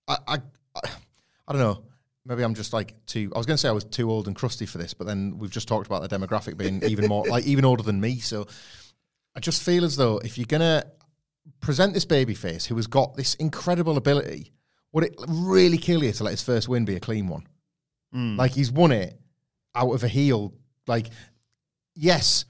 I 0.09 0.16
I, 0.27 0.38
I, 0.77 1.53
don't 1.53 1.61
know. 1.61 1.85
Maybe 2.25 2.42
I'm 2.42 2.55
just 2.55 2.73
like 2.73 2.94
too. 3.07 3.31
I 3.35 3.38
was 3.38 3.46
going 3.46 3.57
to 3.57 3.61
say 3.61 3.68
I 3.68 3.73
was 3.73 3.85
too 3.85 4.11
old 4.11 4.27
and 4.27 4.37
crusty 4.37 4.66
for 4.66 4.79
this, 4.79 4.94
but 4.94 5.07
then 5.07 5.38
we've 5.38 5.51
just 5.51 5.68
talked 5.68 5.87
about 5.87 6.09
the 6.09 6.16
demographic 6.16 6.57
being 6.57 6.83
even 6.85 7.09
more 7.09 7.25
like 7.27 7.44
even 7.44 7.64
older 7.64 7.83
than 7.83 8.01
me. 8.01 8.18
So 8.18 8.46
I 9.35 9.40
just 9.40 9.62
feel 9.62 9.85
as 9.85 9.96
though 9.96 10.18
if 10.18 10.38
you're 10.38 10.46
gonna 10.46 10.85
present 11.61 11.94
this 11.94 12.07
babyface 12.07 12.66
who 12.66 12.77
has 12.77 12.87
got 12.87 13.16
this 13.16 13.35
incredible 13.35 13.96
ability, 13.96 14.53
would 14.92 15.05
it 15.05 15.14
really 15.29 15.79
kill 15.79 16.05
you 16.05 16.12
to 16.12 16.25
let 16.25 16.33
his 16.33 16.42
first 16.42 16.68
win 16.68 16.85
be 16.85 16.96
a 16.96 17.01
clean 17.01 17.29
one? 17.29 17.46
Mm. 18.14 18.37
Like 18.37 18.53
he's 18.53 18.70
won 18.70 18.92
it 18.92 19.18
out 19.75 19.92
of 19.92 20.05
a 20.05 20.09
heel. 20.09 20.53
Like 20.87 21.09
yes, 21.94 22.44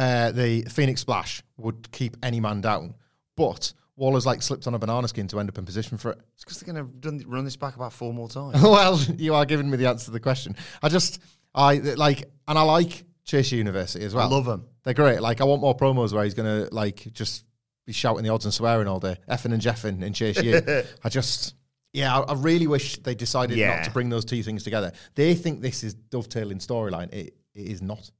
uh, 0.00 0.32
the 0.32 0.62
Phoenix 0.62 1.02
Splash 1.02 1.42
would 1.58 1.90
keep 1.92 2.16
any 2.22 2.40
man 2.40 2.60
down, 2.62 2.94
but 3.36 3.72
Waller's 3.96 4.24
like 4.24 4.40
slipped 4.40 4.66
on 4.66 4.74
a 4.74 4.78
banana 4.78 5.06
skin 5.08 5.28
to 5.28 5.38
end 5.40 5.50
up 5.50 5.58
in 5.58 5.66
position 5.66 5.98
for 5.98 6.12
it. 6.12 6.18
It's 6.34 6.42
because 6.44 6.58
they're 6.60 6.72
going 6.84 7.20
to 7.20 7.26
run 7.28 7.44
this 7.44 7.56
back 7.56 7.76
about 7.76 7.92
four 7.92 8.14
more 8.14 8.28
times. 8.28 8.62
well, 8.62 8.98
you 9.18 9.34
are 9.34 9.44
giving 9.44 9.68
me 9.70 9.76
the 9.76 9.86
answer 9.86 10.06
to 10.06 10.10
the 10.10 10.20
question. 10.20 10.56
I 10.82 10.88
just, 10.88 11.20
I 11.54 11.74
like, 11.74 12.24
and 12.48 12.58
I 12.58 12.62
like 12.62 13.04
Chase 13.24 13.52
University 13.52 14.02
as 14.06 14.14
well. 14.14 14.26
I 14.26 14.30
love 14.34 14.46
them. 14.46 14.64
They're 14.84 14.94
great. 14.94 15.20
Like, 15.20 15.42
I 15.42 15.44
want 15.44 15.60
more 15.60 15.76
promos 15.76 16.14
where 16.14 16.24
he's 16.24 16.32
going 16.32 16.64
to, 16.66 16.74
like, 16.74 17.12
just 17.12 17.44
be 17.86 17.92
shouting 17.92 18.24
the 18.24 18.30
odds 18.30 18.46
and 18.46 18.54
swearing 18.54 18.88
all 18.88 19.00
day, 19.00 19.16
effing 19.28 19.52
and 19.52 19.60
jeffing 19.60 20.02
in 20.02 20.14
Chase 20.14 20.42
U. 20.42 20.62
I 21.04 21.08
just, 21.10 21.54
yeah, 21.92 22.18
I, 22.18 22.22
I 22.22 22.34
really 22.36 22.66
wish 22.66 22.96
they 22.98 23.14
decided 23.14 23.58
Yeah. 23.58 23.76
not 23.76 23.84
to 23.84 23.90
bring 23.90 24.08
those 24.08 24.24
two 24.24 24.42
things 24.42 24.64
together. 24.64 24.92
They 25.14 25.34
think 25.34 25.60
this 25.60 25.84
is 25.84 25.92
dovetailing 25.92 26.58
storyline. 26.58 27.12
It, 27.12 27.34
it 27.54 27.66
is 27.68 27.82
not. 27.82 28.10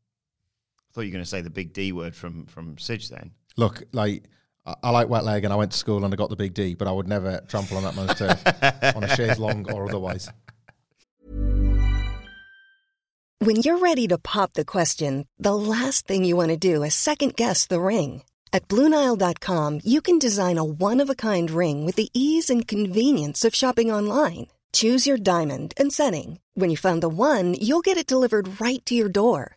I 0.90 0.94
thought 0.94 1.00
you 1.02 1.08
were 1.08 1.12
going 1.12 1.24
to 1.24 1.30
say 1.30 1.40
the 1.40 1.50
big 1.50 1.72
D 1.72 1.92
word 1.92 2.16
from, 2.16 2.46
from 2.46 2.76
Sidge 2.76 3.10
then. 3.10 3.30
Look, 3.56 3.84
like, 3.92 4.24
I, 4.66 4.74
I 4.82 4.90
like 4.90 5.08
wet 5.08 5.24
leg 5.24 5.44
and 5.44 5.52
I 5.52 5.56
went 5.56 5.70
to 5.70 5.78
school 5.78 6.04
and 6.04 6.12
I 6.12 6.16
got 6.16 6.30
the 6.30 6.36
big 6.36 6.52
D, 6.54 6.74
but 6.74 6.88
I 6.88 6.92
would 6.92 7.06
never 7.06 7.40
trample 7.46 7.76
on 7.76 7.84
that 7.84 7.94
man's 7.94 8.18
turf 8.18 8.96
on 8.96 9.04
a 9.04 9.16
chaise 9.16 9.38
long 9.38 9.70
or 9.70 9.88
otherwise. 9.88 10.28
When 13.38 13.56
you're 13.56 13.78
ready 13.78 14.06
to 14.08 14.18
pop 14.18 14.52
the 14.52 14.66
question, 14.66 15.26
the 15.38 15.54
last 15.54 16.06
thing 16.06 16.24
you 16.24 16.36
want 16.36 16.50
to 16.50 16.56
do 16.56 16.82
is 16.82 16.94
second 16.94 17.36
guess 17.36 17.66
the 17.66 17.80
ring. 17.80 18.22
At 18.52 18.66
Bluenile.com, 18.66 19.80
you 19.84 20.02
can 20.02 20.18
design 20.18 20.58
a 20.58 20.64
one 20.64 21.00
of 21.00 21.08
a 21.08 21.14
kind 21.14 21.50
ring 21.50 21.86
with 21.86 21.94
the 21.94 22.10
ease 22.12 22.50
and 22.50 22.66
convenience 22.66 23.44
of 23.44 23.54
shopping 23.54 23.92
online. 23.92 24.48
Choose 24.72 25.06
your 25.06 25.16
diamond 25.16 25.72
and 25.76 25.92
setting. 25.92 26.40
When 26.54 26.68
you 26.68 26.76
find 26.76 27.02
the 27.02 27.08
one, 27.08 27.54
you'll 27.54 27.80
get 27.80 27.96
it 27.96 28.06
delivered 28.06 28.60
right 28.60 28.84
to 28.86 28.94
your 28.94 29.08
door. 29.08 29.56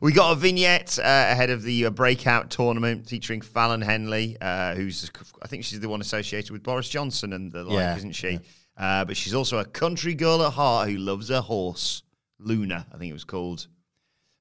We 0.00 0.12
got 0.12 0.32
a 0.32 0.34
vignette 0.34 0.98
uh, 0.98 1.02
ahead 1.02 1.50
of 1.50 1.62
the 1.62 1.86
uh, 1.86 1.90
breakout 1.90 2.50
tournament 2.50 3.06
featuring 3.06 3.40
Fallon 3.40 3.80
Henley, 3.80 4.36
uh, 4.40 4.74
who's 4.74 5.10
I 5.42 5.48
think 5.48 5.64
she's 5.64 5.80
the 5.80 5.88
one 5.88 6.00
associated 6.00 6.50
with 6.50 6.62
Boris 6.62 6.88
Johnson 6.88 7.32
and 7.32 7.50
the 7.52 7.64
like, 7.64 7.74
Yeah, 7.76 7.96
isn't 7.96 8.12
she? 8.12 8.40
Uh, 8.76 9.04
but 9.04 9.16
she's 9.16 9.34
also 9.34 9.58
a 9.58 9.64
country 9.64 10.14
girl 10.14 10.42
at 10.42 10.52
heart 10.52 10.90
who 10.90 10.98
loves 10.98 11.30
her 11.30 11.40
horse, 11.40 12.02
Luna. 12.38 12.86
I 12.92 12.98
think 12.98 13.10
it 13.10 13.14
was 13.14 13.24
called. 13.24 13.66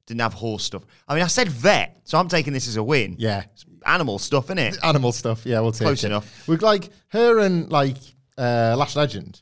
Didn't 0.07 0.21
have 0.21 0.33
horse 0.33 0.63
stuff. 0.63 0.83
I 1.07 1.15
mean, 1.15 1.23
I 1.23 1.27
said 1.27 1.47
vet, 1.47 2.01
so 2.03 2.19
I'm 2.19 2.27
taking 2.27 2.53
this 2.53 2.67
as 2.67 2.75
a 2.75 2.83
win. 2.83 3.15
Yeah. 3.17 3.43
It's 3.53 3.65
animal 3.85 4.19
stuff, 4.19 4.45
isn't 4.45 4.59
it? 4.59 4.77
Animal 4.83 5.11
stuff. 5.11 5.45
Yeah, 5.45 5.61
we'll 5.61 5.71
take 5.71 5.85
Close 5.87 6.03
it. 6.03 6.07
enough. 6.07 6.47
We're 6.47 6.57
like 6.57 6.89
her 7.07 7.39
and 7.39 7.71
like 7.71 7.97
uh, 8.37 8.75
Lash 8.77 8.95
Legend. 8.95 9.41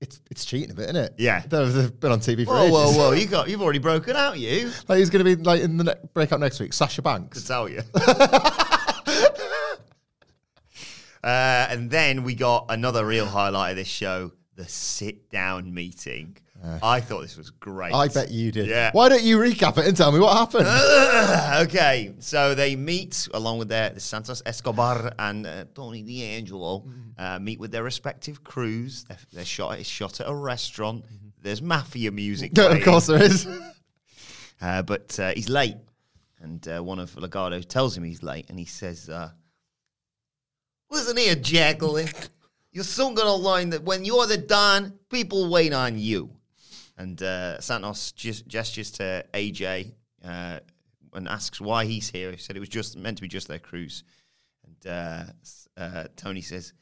It's 0.00 0.20
it's 0.30 0.44
cheating 0.44 0.70
a 0.70 0.74
bit, 0.74 0.84
isn't 0.90 0.96
it? 0.96 1.14
Yeah. 1.16 1.40
They've, 1.40 1.98
been 1.98 2.12
on 2.12 2.20
TV 2.20 2.44
for 2.44 2.52
Whoa, 2.52 2.62
ages. 2.64 2.72
whoa, 2.72 2.92
whoa! 2.92 3.12
You 3.12 3.26
got, 3.26 3.48
you've 3.48 3.62
already 3.62 3.78
broken 3.78 4.14
out, 4.14 4.38
you. 4.38 4.70
Like 4.88 4.98
he's 4.98 5.08
going 5.08 5.24
to 5.24 5.36
be 5.36 5.42
like 5.42 5.62
in 5.62 5.78
the 5.78 5.84
ne- 5.84 6.08
breakout 6.12 6.40
next 6.40 6.60
week? 6.60 6.74
Sasha 6.74 6.96
to 6.96 7.02
Banks. 7.02 7.44
tell 7.44 7.66
you. 7.68 7.80
uh, 11.24 11.66
and 11.70 11.90
then 11.90 12.24
we 12.24 12.34
got 12.34 12.66
another 12.68 13.06
real 13.06 13.24
highlight 13.24 13.70
of 13.70 13.76
this 13.76 13.88
show: 13.88 14.32
the 14.54 14.68
sit-down 14.68 15.72
meeting. 15.72 16.36
I 16.82 17.00
thought 17.00 17.22
this 17.22 17.36
was 17.36 17.50
great. 17.50 17.94
I 17.94 18.08
bet 18.08 18.30
you 18.30 18.50
did. 18.50 18.66
Yeah. 18.66 18.90
Why 18.92 19.08
don't 19.08 19.22
you 19.22 19.38
recap 19.38 19.78
it 19.78 19.86
and 19.86 19.96
tell 19.96 20.10
me 20.10 20.18
what 20.18 20.36
happened? 20.36 20.66
okay, 21.68 22.14
so 22.18 22.54
they 22.54 22.76
meet 22.76 23.28
along 23.34 23.58
with 23.58 23.68
their 23.68 23.98
Santos 23.98 24.42
Escobar 24.44 25.12
and 25.18 25.46
uh, 25.46 25.64
Tony 25.74 26.02
D'Angelo. 26.02 26.84
Uh, 27.18 27.38
meet 27.38 27.60
with 27.60 27.70
their 27.70 27.82
respective 27.84 28.42
crews. 28.42 29.04
They're, 29.32 29.44
shot. 29.44 29.84
Shot 29.86 30.20
at 30.20 30.28
a 30.28 30.34
restaurant. 30.34 31.04
There's 31.40 31.62
mafia 31.62 32.10
music. 32.10 32.50
of 32.58 32.66
playing. 32.66 32.82
course 32.82 33.06
there 33.06 33.22
is. 33.22 33.46
Uh, 34.58 34.80
but 34.80 35.20
uh, 35.20 35.32
he's 35.34 35.50
late, 35.50 35.76
and 36.40 36.66
uh, 36.66 36.82
one 36.82 36.98
of 36.98 37.12
Legado 37.16 37.62
tells 37.62 37.94
him 37.94 38.04
he's 38.04 38.22
late, 38.22 38.46
and 38.48 38.58
he 38.58 38.64
says, 38.64 39.10
uh, 39.10 39.28
"Listen 40.90 41.18
here, 41.18 41.34
Jacqueline, 41.34 42.08
you're 42.72 42.82
soon 42.82 43.14
gonna 43.14 43.34
learn 43.34 43.68
that 43.68 43.82
when 43.82 44.06
you're 44.06 44.26
the 44.26 44.38
Don, 44.38 44.94
people 45.10 45.50
wait 45.50 45.74
on 45.74 45.98
you." 45.98 46.35
And 46.98 47.20
uh, 47.22 47.60
Santos 47.60 48.12
gestures 48.12 48.90
to 48.92 49.24
AJ 49.34 49.92
uh, 50.24 50.60
and 51.12 51.28
asks 51.28 51.60
why 51.60 51.84
he's 51.84 52.10
here. 52.10 52.30
He 52.30 52.38
said 52.38 52.56
it 52.56 52.60
was 52.60 52.68
just 52.68 52.96
meant 52.96 53.18
to 53.18 53.22
be 53.22 53.28
just 53.28 53.48
their 53.48 53.58
crews, 53.58 54.02
and 54.64 54.92
uh, 54.92 55.24
uh, 55.76 56.04
Tony 56.16 56.40
says. 56.40 56.72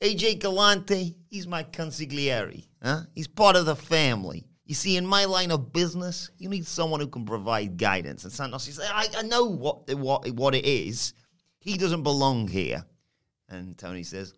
AJ 0.00 0.40
Galante, 0.40 1.14
he's 1.28 1.46
my 1.46 1.62
consigliere. 1.62 2.64
Huh? 2.82 3.02
He's 3.14 3.28
part 3.28 3.54
of 3.54 3.66
the 3.66 3.76
family. 3.76 4.48
You 4.64 4.74
see, 4.74 4.96
in 4.96 5.06
my 5.06 5.26
line 5.26 5.52
of 5.52 5.72
business, 5.72 6.30
you 6.38 6.48
need 6.48 6.66
someone 6.66 6.98
who 6.98 7.06
can 7.06 7.24
provide 7.24 7.76
guidance. 7.76 8.24
And 8.24 8.32
Santos 8.32 8.64
says, 8.64 8.80
I, 8.80 9.06
I 9.16 9.22
know 9.22 9.44
what, 9.44 9.92
what, 9.94 10.28
what 10.32 10.54
it 10.54 10.64
is. 10.64 11.14
He 11.60 11.76
doesn't 11.76 12.02
belong 12.02 12.48
here. 12.48 12.84
And 13.48 13.78
Tony 13.78 14.02
says, 14.02 14.34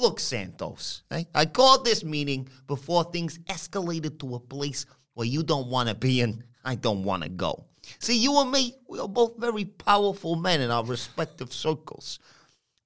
Look, 0.00 0.18
Santos, 0.18 1.02
eh? 1.10 1.24
I 1.34 1.44
called 1.44 1.84
this 1.84 2.02
meeting 2.04 2.48
before 2.66 3.04
things 3.04 3.38
escalated 3.40 4.18
to 4.20 4.34
a 4.34 4.40
place 4.40 4.86
where 5.12 5.26
you 5.26 5.42
don't 5.42 5.68
want 5.68 5.90
to 5.90 5.94
be 5.94 6.22
and 6.22 6.42
I 6.64 6.76
don't 6.76 7.04
want 7.04 7.22
to 7.22 7.28
go. 7.28 7.66
See, 7.98 8.16
you 8.16 8.40
and 8.40 8.50
me, 8.50 8.74
we 8.88 8.98
are 8.98 9.06
both 9.06 9.36
very 9.36 9.66
powerful 9.66 10.36
men 10.36 10.62
in 10.62 10.70
our 10.70 10.84
respective 10.84 11.52
circles. 11.52 12.18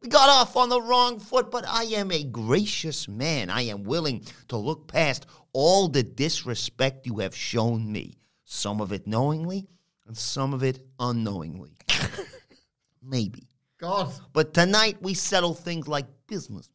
We 0.03 0.09
got 0.09 0.29
off 0.29 0.57
on 0.57 0.69
the 0.69 0.83
wrong 0.83 1.21
foot, 1.21 1.53
but 1.53 1.65
I 1.69 1.85
am 1.85 2.11
a 2.11 2.25
gracious 2.25 3.07
man. 3.07 3.49
I 3.49 3.63
am 3.63 3.85
willing 3.85 4.27
to 4.49 4.57
look 4.57 4.89
past 4.89 5.27
all 5.53 5.87
the 5.87 6.03
disrespect 6.03 7.07
you 7.07 7.21
have 7.21 7.37
shown 7.37 7.93
me, 7.93 8.19
some 8.45 8.81
of 8.81 8.93
it 8.93 9.07
knowingly 9.07 9.69
and 10.09 10.17
some 10.17 10.53
of 10.53 10.65
it 10.65 10.85
unknowingly. 10.99 11.77
Maybe. 13.03 13.47
God. 13.79 14.13
But 14.33 14.53
tonight 14.53 14.97
we 15.01 15.15
settle 15.15 15.55
things 15.55 15.87
like 15.87 16.07
businessmen. 16.27 16.74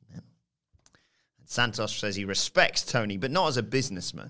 Santos 1.50 1.96
says 1.96 2.16
he 2.16 2.26
respects 2.26 2.84
Tony, 2.84 3.18
but 3.18 3.32
not 3.32 3.48
as 3.48 3.58
a 3.58 3.64
businessman. 3.64 4.30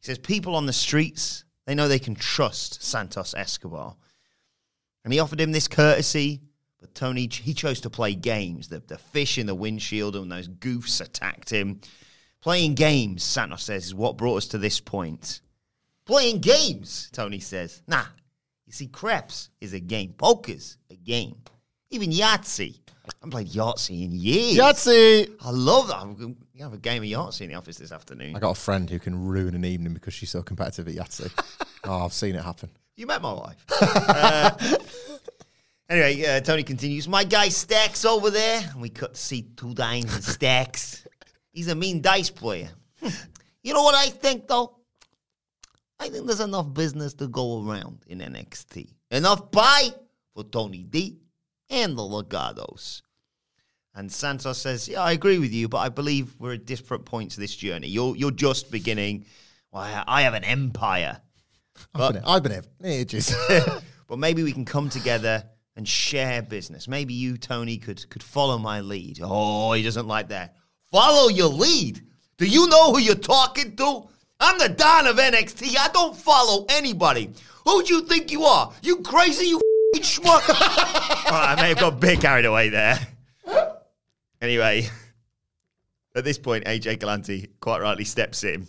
He 0.00 0.06
says 0.06 0.18
people 0.18 0.56
on 0.56 0.64
the 0.64 0.72
streets, 0.72 1.44
they 1.66 1.74
know 1.74 1.88
they 1.88 1.98
can 1.98 2.14
trust 2.14 2.82
Santos 2.82 3.34
Escobar. 3.34 3.94
And 5.04 5.12
he 5.12 5.20
offered 5.20 5.42
him 5.42 5.52
this 5.52 5.68
courtesy, 5.68 6.40
but 6.80 6.94
Tony, 6.94 7.28
he 7.30 7.52
chose 7.52 7.82
to 7.82 7.90
play 7.90 8.14
games. 8.14 8.68
The, 8.68 8.82
the 8.86 8.96
fish 8.96 9.36
in 9.36 9.46
the 9.46 9.54
windshield 9.54 10.16
and 10.16 10.32
those 10.32 10.48
goofs 10.48 11.02
attacked 11.02 11.50
him. 11.50 11.82
Playing 12.40 12.74
games, 12.74 13.22
Santos 13.22 13.64
says, 13.64 13.84
is 13.84 13.94
what 13.94 14.16
brought 14.16 14.36
us 14.36 14.46
to 14.48 14.58
this 14.58 14.80
point. 14.80 15.42
Playing 16.06 16.38
games, 16.38 17.10
Tony 17.12 17.40
says. 17.40 17.82
Nah, 17.86 18.06
you 18.64 18.72
see, 18.72 18.86
craps 18.86 19.50
is 19.60 19.74
a 19.74 19.80
game. 19.80 20.14
Poker's 20.16 20.78
a 20.90 20.96
game. 20.96 21.36
Even 21.90 22.10
Yahtzee. 22.10 22.78
I 23.06 23.10
haven't 23.20 23.30
played 23.32 23.48
Yahtzee 23.48 24.06
in 24.06 24.12
years. 24.12 24.56
Yahtzee! 24.56 25.30
I 25.42 25.50
love 25.50 25.88
that. 25.88 26.34
To 26.56 26.62
have 26.62 26.72
a 26.72 26.78
game 26.78 27.02
of 27.02 27.08
Yahtzee 27.08 27.40
in 27.42 27.48
the 27.48 27.56
office 27.56 27.78
this 27.78 27.90
afternoon. 27.90 28.36
I 28.36 28.38
got 28.38 28.52
a 28.52 28.60
friend 28.60 28.88
who 28.88 29.00
can 29.00 29.26
ruin 29.26 29.56
an 29.56 29.64
evening 29.64 29.92
because 29.92 30.14
she's 30.14 30.30
so 30.30 30.40
competitive 30.40 30.86
at 30.86 30.94
Yahtzee. 30.94 31.32
oh, 31.84 32.04
I've 32.04 32.12
seen 32.12 32.36
it 32.36 32.44
happen. 32.44 32.70
You 32.94 33.08
met 33.08 33.20
my 33.22 33.32
wife. 33.32 33.64
uh, 33.70 34.50
anyway, 35.90 36.24
uh, 36.24 36.40
Tony 36.42 36.62
continues. 36.62 37.08
My 37.08 37.24
guy 37.24 37.48
Stacks 37.48 38.04
over 38.04 38.30
there. 38.30 38.60
And 38.70 38.80
we 38.80 38.88
cut 38.88 39.14
to 39.14 39.20
see 39.20 39.42
two 39.56 39.74
dimes 39.74 40.14
and 40.14 40.22
Stacks. 40.22 41.04
He's 41.50 41.66
a 41.66 41.74
mean 41.74 42.00
dice 42.00 42.30
player. 42.30 42.70
You 43.64 43.74
know 43.74 43.82
what 43.82 43.96
I 43.96 44.10
think, 44.10 44.46
though? 44.46 44.76
I 45.98 46.08
think 46.08 46.26
there's 46.26 46.38
enough 46.38 46.72
business 46.72 47.14
to 47.14 47.26
go 47.26 47.66
around 47.66 48.04
in 48.06 48.20
NXT. 48.20 48.90
Enough 49.10 49.50
pie 49.50 49.88
for 50.34 50.44
Tony 50.44 50.84
D 50.84 51.18
and 51.68 51.98
the 51.98 52.02
Legados. 52.02 53.02
And 53.94 54.10
Santos 54.10 54.58
says, 54.58 54.88
Yeah, 54.88 55.02
I 55.02 55.12
agree 55.12 55.38
with 55.38 55.52
you, 55.52 55.68
but 55.68 55.78
I 55.78 55.88
believe 55.88 56.34
we're 56.38 56.54
at 56.54 56.66
different 56.66 57.04
points 57.04 57.36
of 57.36 57.40
this 57.40 57.54
journey. 57.54 57.88
You're, 57.88 58.16
you're 58.16 58.30
just 58.30 58.70
beginning. 58.70 59.26
Well, 59.70 60.04
I 60.06 60.22
have 60.22 60.34
an 60.34 60.44
empire. 60.44 61.20
I've 61.94 62.12
been, 62.14 62.24
I've 62.24 62.42
been 62.42 62.52
here 62.52 62.62
ages. 62.84 63.34
but 64.08 64.18
maybe 64.18 64.42
we 64.42 64.52
can 64.52 64.64
come 64.64 64.88
together 64.88 65.44
and 65.76 65.86
share 65.86 66.42
business. 66.42 66.86
Maybe 66.88 67.14
you, 67.14 67.36
Tony, 67.36 67.78
could 67.78 68.08
could 68.10 68.22
follow 68.22 68.58
my 68.58 68.80
lead. 68.80 69.20
Oh, 69.22 69.72
he 69.72 69.82
doesn't 69.82 70.06
like 70.06 70.28
that. 70.28 70.56
Follow 70.90 71.28
your 71.28 71.48
lead. 71.48 72.00
Do 72.36 72.46
you 72.46 72.68
know 72.68 72.92
who 72.92 73.00
you're 73.00 73.14
talking 73.14 73.76
to? 73.76 74.08
I'm 74.40 74.58
the 74.58 74.68
Don 74.68 75.06
of 75.06 75.16
NXT. 75.16 75.76
I 75.78 75.88
don't 75.88 76.16
follow 76.16 76.66
anybody. 76.68 77.30
Who 77.64 77.82
do 77.82 77.94
you 77.94 78.02
think 78.02 78.30
you 78.30 78.44
are? 78.44 78.72
You 78.82 78.96
crazy? 78.98 79.46
You 79.46 79.60
schmuck? 79.96 80.48
All 81.30 81.38
right, 81.38 81.54
I 81.56 81.62
may 81.62 81.68
have 81.68 81.78
got 81.78 81.92
a 81.94 81.96
bit 81.96 82.20
carried 82.20 82.44
away 82.44 82.68
there. 82.68 82.98
Anyway, 84.44 84.86
at 86.14 86.22
this 86.22 86.38
point, 86.38 86.66
AJ 86.66 86.98
Galante 86.98 87.48
quite 87.60 87.80
rightly 87.80 88.04
steps 88.04 88.44
in, 88.44 88.68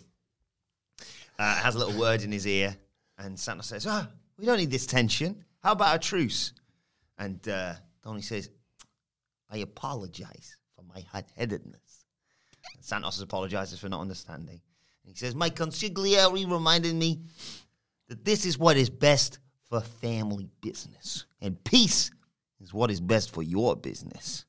uh, 1.38 1.55
has 1.57 1.75
a 1.75 1.77
little 1.77 1.99
word 1.99 2.21
in 2.21 2.31
his 2.31 2.47
ear, 2.47 2.77
and 3.17 3.38
Santos 3.38 3.67
says, 3.67 3.85
"Ah, 3.85 4.07
we 4.38 4.45
don't 4.45 4.57
need 4.57 4.71
this 4.71 4.85
tension. 4.85 5.43
How 5.61 5.73
about 5.73 5.93
a 5.97 5.99
truce?" 5.99 6.53
And 7.17 7.45
uh, 7.49 7.73
Tony 8.01 8.21
says, 8.21 8.49
"I 9.49 9.57
apologize 9.57 10.55
for 10.77 10.83
my 10.83 11.01
hot-headedness." 11.11 12.05
And 12.73 12.81
Santos 12.81 13.19
apologizes 13.19 13.77
for 13.77 13.89
not 13.89 13.99
understanding. 13.99 14.61
And 15.03 15.11
he 15.11 15.15
says, 15.15 15.35
"My 15.35 15.49
consigliere 15.49 16.31
reminded 16.49 16.95
me 16.95 17.19
that 18.07 18.23
this 18.23 18.45
is 18.45 18.57
what 18.57 18.77
is 18.77 18.89
best 18.89 19.39
for 19.65 19.81
family 19.81 20.47
business, 20.61 21.25
and 21.41 21.61
peace 21.65 22.11
is 22.61 22.73
what 22.73 22.89
is 22.89 23.01
best 23.01 23.33
for 23.33 23.43
your 23.43 23.75
business." 23.75 24.44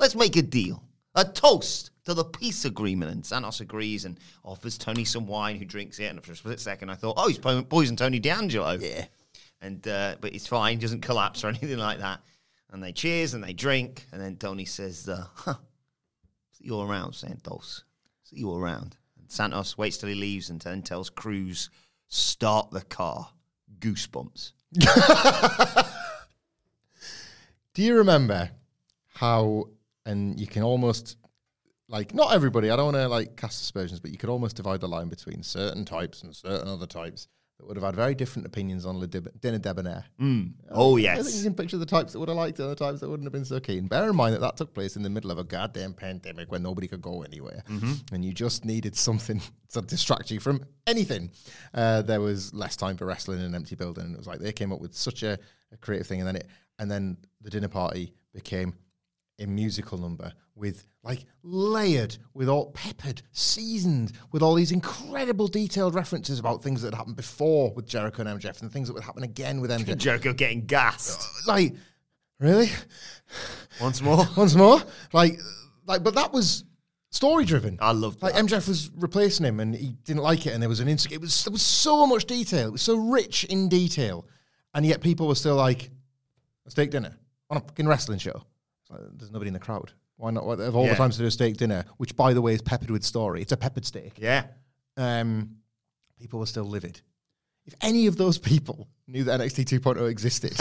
Let's 0.00 0.16
make 0.16 0.36
a 0.36 0.42
deal. 0.42 0.82
A 1.14 1.24
toast 1.24 1.90
to 2.06 2.14
the 2.14 2.24
peace 2.24 2.64
agreement. 2.64 3.12
And 3.12 3.24
Santos 3.24 3.60
agrees 3.60 4.04
and 4.04 4.18
offers 4.44 4.78
Tony 4.78 5.04
some 5.04 5.26
wine, 5.26 5.56
who 5.56 5.64
drinks 5.64 5.98
it. 6.00 6.06
And 6.06 6.24
for 6.24 6.32
a 6.32 6.36
split 6.36 6.58
second, 6.58 6.90
I 6.90 6.94
thought, 6.94 7.14
oh, 7.16 7.28
he's 7.28 7.38
po- 7.38 7.62
poisoned 7.62 7.98
Tony 7.98 8.18
D'Angelo. 8.18 8.72
Yeah. 8.80 9.04
And 9.60 9.86
uh, 9.86 10.16
but 10.20 10.32
he's 10.32 10.46
fine, 10.46 10.78
he 10.78 10.80
doesn't 10.80 11.02
collapse 11.02 11.44
or 11.44 11.48
anything 11.50 11.78
like 11.78 11.98
that. 11.98 12.20
And 12.72 12.82
they 12.82 12.92
cheers 12.92 13.34
and 13.34 13.44
they 13.44 13.52
drink. 13.52 14.06
And 14.10 14.20
then 14.20 14.36
Tony 14.36 14.64
says, 14.64 15.08
uh, 15.08 15.26
huh, 15.34 15.54
see 16.52 16.64
you 16.64 16.74
all 16.74 16.88
around, 16.88 17.14
Santos. 17.14 17.84
See 18.22 18.38
you 18.38 18.54
around. 18.54 18.96
And 19.18 19.30
Santos 19.30 19.76
waits 19.76 19.98
till 19.98 20.08
he 20.08 20.14
leaves 20.14 20.50
and 20.50 20.60
then 20.60 20.82
tells 20.82 21.10
Cruz, 21.10 21.68
start 22.08 22.70
the 22.70 22.80
car. 22.82 23.28
Goosebumps. 23.80 24.52
Do 27.74 27.82
you 27.82 27.96
remember 27.96 28.50
how, 29.14 29.68
and 30.06 30.38
you 30.38 30.46
can 30.46 30.62
almost, 30.62 31.16
like, 31.88 32.14
not 32.14 32.32
everybody, 32.32 32.70
I 32.70 32.76
don't 32.76 32.92
want 32.92 32.96
to, 32.96 33.08
like, 33.08 33.36
cast 33.36 33.62
aspersions, 33.62 34.00
but 34.00 34.10
you 34.10 34.18
could 34.18 34.30
almost 34.30 34.56
divide 34.56 34.80
the 34.80 34.88
line 34.88 35.08
between 35.08 35.42
certain 35.42 35.84
types 35.84 36.22
and 36.22 36.34
certain 36.34 36.68
other 36.68 36.86
types 36.86 37.28
that 37.60 37.66
would 37.66 37.76
have 37.76 37.84
had 37.84 37.94
very 37.94 38.14
different 38.14 38.46
opinions 38.46 38.86
on 38.86 38.98
Le 38.98 39.06
Dib- 39.06 39.38
Dinner 39.40 39.58
Debonair. 39.58 40.04
Mm. 40.20 40.52
Uh, 40.68 40.72
oh, 40.72 40.96
yes, 40.96 41.18
I 41.18 41.22
think 41.22 41.36
you 41.36 41.42
can 41.42 41.54
picture 41.54 41.76
the 41.76 41.86
types 41.86 42.12
that 42.12 42.18
would 42.18 42.28
have 42.28 42.36
liked 42.36 42.58
it 42.58 42.62
and 42.62 42.72
the 42.72 42.76
types 42.76 43.00
that 43.00 43.08
wouldn't 43.08 43.26
have 43.26 43.32
been 43.32 43.44
so 43.44 43.60
keen. 43.60 43.86
Bear 43.86 44.08
in 44.08 44.16
mind 44.16 44.34
that 44.34 44.40
that 44.40 44.56
took 44.56 44.72
place 44.72 44.96
in 44.96 45.02
the 45.02 45.10
middle 45.10 45.30
of 45.30 45.38
a 45.38 45.44
goddamn 45.44 45.92
pandemic 45.92 46.50
when 46.50 46.62
nobody 46.62 46.88
could 46.88 47.02
go 47.02 47.22
anywhere. 47.22 47.62
Mm-hmm. 47.68 48.14
And 48.14 48.24
you 48.24 48.32
just 48.32 48.64
needed 48.64 48.96
something 48.96 49.40
to 49.72 49.82
distract 49.82 50.30
you 50.30 50.40
from 50.40 50.64
anything. 50.86 51.30
Uh, 51.74 52.02
there 52.02 52.20
was 52.20 52.54
less 52.54 52.76
time 52.76 52.96
for 52.96 53.04
wrestling 53.04 53.40
in 53.40 53.44
an 53.44 53.54
empty 53.54 53.76
building. 53.76 54.04
And 54.04 54.14
it 54.14 54.18
was 54.18 54.26
like 54.26 54.40
they 54.40 54.52
came 54.52 54.72
up 54.72 54.80
with 54.80 54.94
such 54.94 55.22
a, 55.22 55.38
a 55.72 55.76
creative 55.76 56.06
thing. 56.06 56.20
And 56.20 56.28
then 56.28 56.36
it, 56.36 56.46
and 56.78 56.90
then 56.90 57.18
the 57.42 57.50
dinner 57.50 57.68
party 57.68 58.14
became 58.32 58.74
a 59.40 59.46
musical 59.46 59.98
number 59.98 60.32
with 60.54 60.86
like 61.02 61.24
layered, 61.42 62.16
with 62.34 62.48
all 62.48 62.70
peppered, 62.72 63.22
seasoned, 63.32 64.12
with 64.32 64.42
all 64.42 64.54
these 64.54 64.72
incredible 64.72 65.48
detailed 65.48 65.94
references 65.94 66.38
about 66.38 66.62
things 66.62 66.82
that 66.82 66.88
had 66.88 66.98
happened 66.98 67.16
before 67.16 67.72
with 67.72 67.86
Jericho 67.86 68.22
and 68.22 68.40
MJF 68.40 68.60
and 68.60 68.70
things 68.70 68.88
that 68.88 68.94
would 68.94 69.02
happen 69.02 69.22
again 69.22 69.60
with 69.60 69.70
MJF 69.70 69.96
Jericho 69.98 70.32
getting 70.32 70.66
gassed. 70.66 71.20
Uh, 71.20 71.52
like 71.52 71.74
really? 72.38 72.70
Once 73.80 74.02
more. 74.02 74.26
once 74.36 74.54
more? 74.54 74.80
Like 75.12 75.38
like 75.86 76.04
but 76.04 76.14
that 76.14 76.32
was 76.32 76.64
story 77.10 77.44
driven 77.44 77.78
I 77.80 77.92
loved 77.92 78.22
like 78.22 78.34
that. 78.34 78.44
MJF 78.44 78.68
was 78.68 78.90
replacing 78.94 79.46
him 79.46 79.58
and 79.60 79.74
he 79.74 79.96
didn't 80.04 80.22
like 80.22 80.46
it 80.46 80.52
and 80.52 80.62
there 80.62 80.68
was 80.68 80.80
an 80.80 80.88
insig- 80.88 81.12
it 81.12 81.20
was 81.20 81.44
there 81.44 81.52
was 81.52 81.62
so 81.62 82.06
much 82.06 82.26
detail. 82.26 82.68
It 82.68 82.72
was 82.72 82.82
so 82.82 82.96
rich 82.96 83.44
in 83.44 83.68
detail. 83.68 84.26
And 84.74 84.86
yet 84.86 85.00
people 85.00 85.26
were 85.26 85.34
still 85.34 85.56
like 85.56 85.90
a 86.66 86.70
steak 86.70 86.90
dinner 86.90 87.16
on 87.48 87.56
a 87.56 87.60
fucking 87.60 87.88
wrestling 87.88 88.18
show. 88.18 88.34
like, 88.34 88.44
there's 89.16 89.30
nobody 89.30 89.48
in 89.48 89.54
the 89.54 89.60
crowd 89.60 89.92
why 90.16 90.30
not 90.30 90.42
of 90.44 90.76
all 90.76 90.84
Yeah. 90.84 90.90
the 90.92 90.96
times 90.96 91.16
to 91.16 91.22
do 91.22 91.26
a 91.26 91.30
steak 91.30 91.56
dinner 91.56 91.84
which 91.96 92.14
by 92.16 92.32
the 92.34 92.42
way 92.42 92.54
is 92.54 92.62
peppered 92.62 92.90
with 92.90 93.04
story 93.04 93.40
it's 93.42 93.52
a 93.52 93.56
peppered 93.56 93.84
steak 93.86 94.18
Yeah. 94.18 94.46
um, 94.96 95.56
people 96.18 96.38
were 96.38 96.46
still 96.46 96.64
livid. 96.64 97.00
If 97.70 97.76
any 97.82 98.08
of 98.08 98.16
those 98.16 98.36
people 98.36 98.88
knew 99.06 99.22
that 99.22 99.38
NXT 99.38 99.78
2.0 99.78 100.10
existed, 100.10 100.54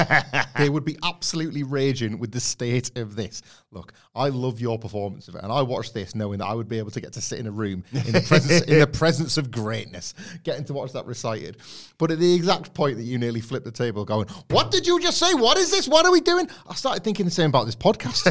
they 0.60 0.70
would 0.70 0.86
be 0.86 0.96
absolutely 1.04 1.64
raging 1.64 2.20
with 2.20 2.32
the 2.32 2.40
state 2.40 2.96
of 3.00 3.16
this. 3.16 3.42
Look, 3.72 3.94
I 4.14 4.30
love 4.30 4.62
your 4.62 4.78
performance 4.78 5.28
of 5.28 5.34
it, 5.34 5.42
and 5.42 5.52
I 5.52 5.64
watched 5.64 5.96
this 5.96 6.14
knowing 6.14 6.38
that 6.38 6.46
I 6.46 6.54
would 6.54 6.70
be 6.70 6.78
able 6.78 6.92
to 6.92 7.02
get 7.02 7.14
to 7.14 7.22
sit 7.22 7.40
in 7.40 7.48
a 7.48 7.52
room 7.52 7.84
in 7.92 8.12
the 8.12 8.22
presence 8.22 8.62
in 8.62 8.78
the 8.78 8.86
presence 9.00 9.40
of 9.40 9.50
greatness, 9.50 10.14
getting 10.44 10.66
to 10.66 10.74
watch 10.74 10.94
that 10.94 11.08
recited. 11.08 11.58
But 11.98 12.12
at 12.12 12.20
the 12.20 12.32
exact 12.32 12.76
point 12.76 12.98
that 12.98 13.04
you 13.06 13.18
nearly 13.18 13.42
flipped 13.42 13.66
the 13.66 13.72
table, 13.72 14.06
going, 14.06 14.28
"What 14.52 14.70
did 14.70 14.86
you 14.86 15.00
just 15.00 15.18
say? 15.18 15.34
What 15.34 15.58
is 15.58 15.72
this? 15.72 15.88
What 15.88 16.06
are 16.06 16.12
we 16.12 16.22
doing?" 16.22 16.48
I 16.68 16.76
started 16.76 17.04
thinking 17.04 17.26
the 17.26 17.32
same 17.32 17.50
about 17.50 17.66
this 17.66 17.76
podcast. 17.76 18.28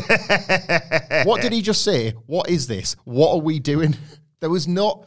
what 1.26 1.42
did 1.42 1.52
he 1.52 1.62
just 1.62 1.82
say? 1.82 2.12
What 2.26 2.48
is 2.48 2.68
this? 2.68 2.94
What 3.02 3.32
are 3.32 3.40
we 3.40 3.58
doing? 3.58 3.96
There 4.38 4.50
was 4.50 4.68
not 4.68 5.04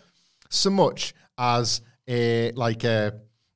so 0.50 0.70
much 0.70 1.14
as 1.38 1.80
a 2.12 2.52
like 2.52 2.84
a, 2.84 3.14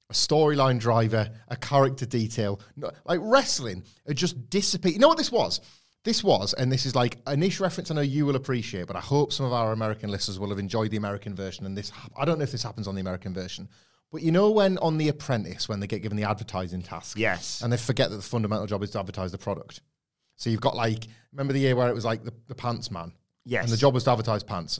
a 0.10 0.14
storyline 0.14 0.80
driver, 0.80 1.30
a 1.48 1.56
character 1.56 2.06
detail. 2.06 2.60
No, 2.76 2.92
like 3.06 3.20
wrestling, 3.24 3.84
it 4.06 4.16
just 4.16 4.50
dissipate. 4.50 4.94
You 4.94 5.00
know 5.00 5.08
what 5.08 5.18
this 5.18 5.32
was? 5.32 5.62
This 6.04 6.24
was, 6.24 6.54
and 6.54 6.72
this 6.72 6.86
is 6.86 6.94
like 6.96 7.18
a 7.26 7.36
niche 7.36 7.60
reference. 7.60 7.90
I 7.90 7.96
know 7.96 8.02
you 8.02 8.28
will 8.28 8.36
appreciate, 8.36 8.86
but 8.86 8.96
I 8.96 9.00
hope 9.00 9.34
some 9.34 9.48
of 9.48 9.54
our 9.54 9.72
American 9.72 10.12
listeners 10.12 10.38
will 10.40 10.50
have 10.50 10.60
enjoyed 10.60 10.92
the 10.92 10.98
American 10.98 11.34
version. 11.36 11.66
And 11.66 11.76
this, 11.76 11.92
I 12.16 12.26
don't 12.26 12.38
know 12.38 12.44
if 12.44 12.52
this 12.52 12.62
happens 12.62 12.88
on 12.88 12.94
the 12.94 13.02
American 13.02 13.34
version, 13.34 13.68
but 14.12 14.22
you 14.22 14.32
know 14.32 14.52
when 14.52 14.78
on 14.78 15.00
The 15.00 15.10
Apprentice, 15.10 15.68
when 15.68 15.80
they 15.80 15.88
get 15.88 16.04
given 16.04 16.16
the 16.16 16.26
advertising 16.26 16.84
task, 16.84 17.18
Yes. 17.18 17.62
and 17.64 17.74
they 17.74 17.78
forget 17.78 18.12
that 18.12 18.18
the 18.18 18.22
fundamental 18.22 18.68
job 18.68 18.84
is 18.84 18.92
to 18.92 19.00
advertise 19.00 19.32
the 19.32 19.40
product. 19.40 19.82
So 20.36 20.52
you've 20.52 20.62
got 20.62 20.76
like, 20.76 21.08
remember 21.32 21.54
the 21.54 21.60
year 21.60 21.76
where 21.76 21.90
it 21.90 21.96
was 21.96 22.06
like 22.06 22.24
the, 22.24 22.34
the 22.48 22.56
pants 22.56 22.92
man? 22.92 23.12
Yes. 23.44 23.64
And 23.64 23.74
the 23.74 23.78
job 23.78 23.96
was 23.96 24.04
to 24.04 24.12
advertise 24.12 24.44
pants. 24.44 24.80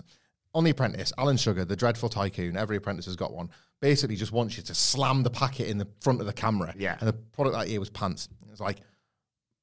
On 0.54 0.64
The 0.64 0.70
Apprentice, 0.72 1.12
Alan 1.18 1.38
Sugar, 1.38 1.66
the 1.66 1.76
dreadful 1.76 2.08
tycoon, 2.08 2.56
every 2.56 2.78
apprentice 2.78 3.06
has 3.08 3.16
got 3.16 3.34
one, 3.34 3.50
basically 3.82 4.16
just 4.16 4.32
wants 4.32 4.58
you 4.58 4.64
to 4.64 4.74
slam 4.74 5.24
the 5.24 5.30
packet 5.30 5.68
in 5.68 5.78
the 5.78 5.88
front 6.02 6.20
of 6.22 6.28
the 6.28 6.34
camera. 6.34 6.74
Yeah. 6.78 6.98
And 7.00 7.08
the 7.08 7.14
product 7.14 7.56
that 7.56 7.68
year 7.70 7.80
was 7.80 7.90
pants. 7.90 8.30
It 8.46 8.52
was 8.52 8.60
like, 8.60 8.80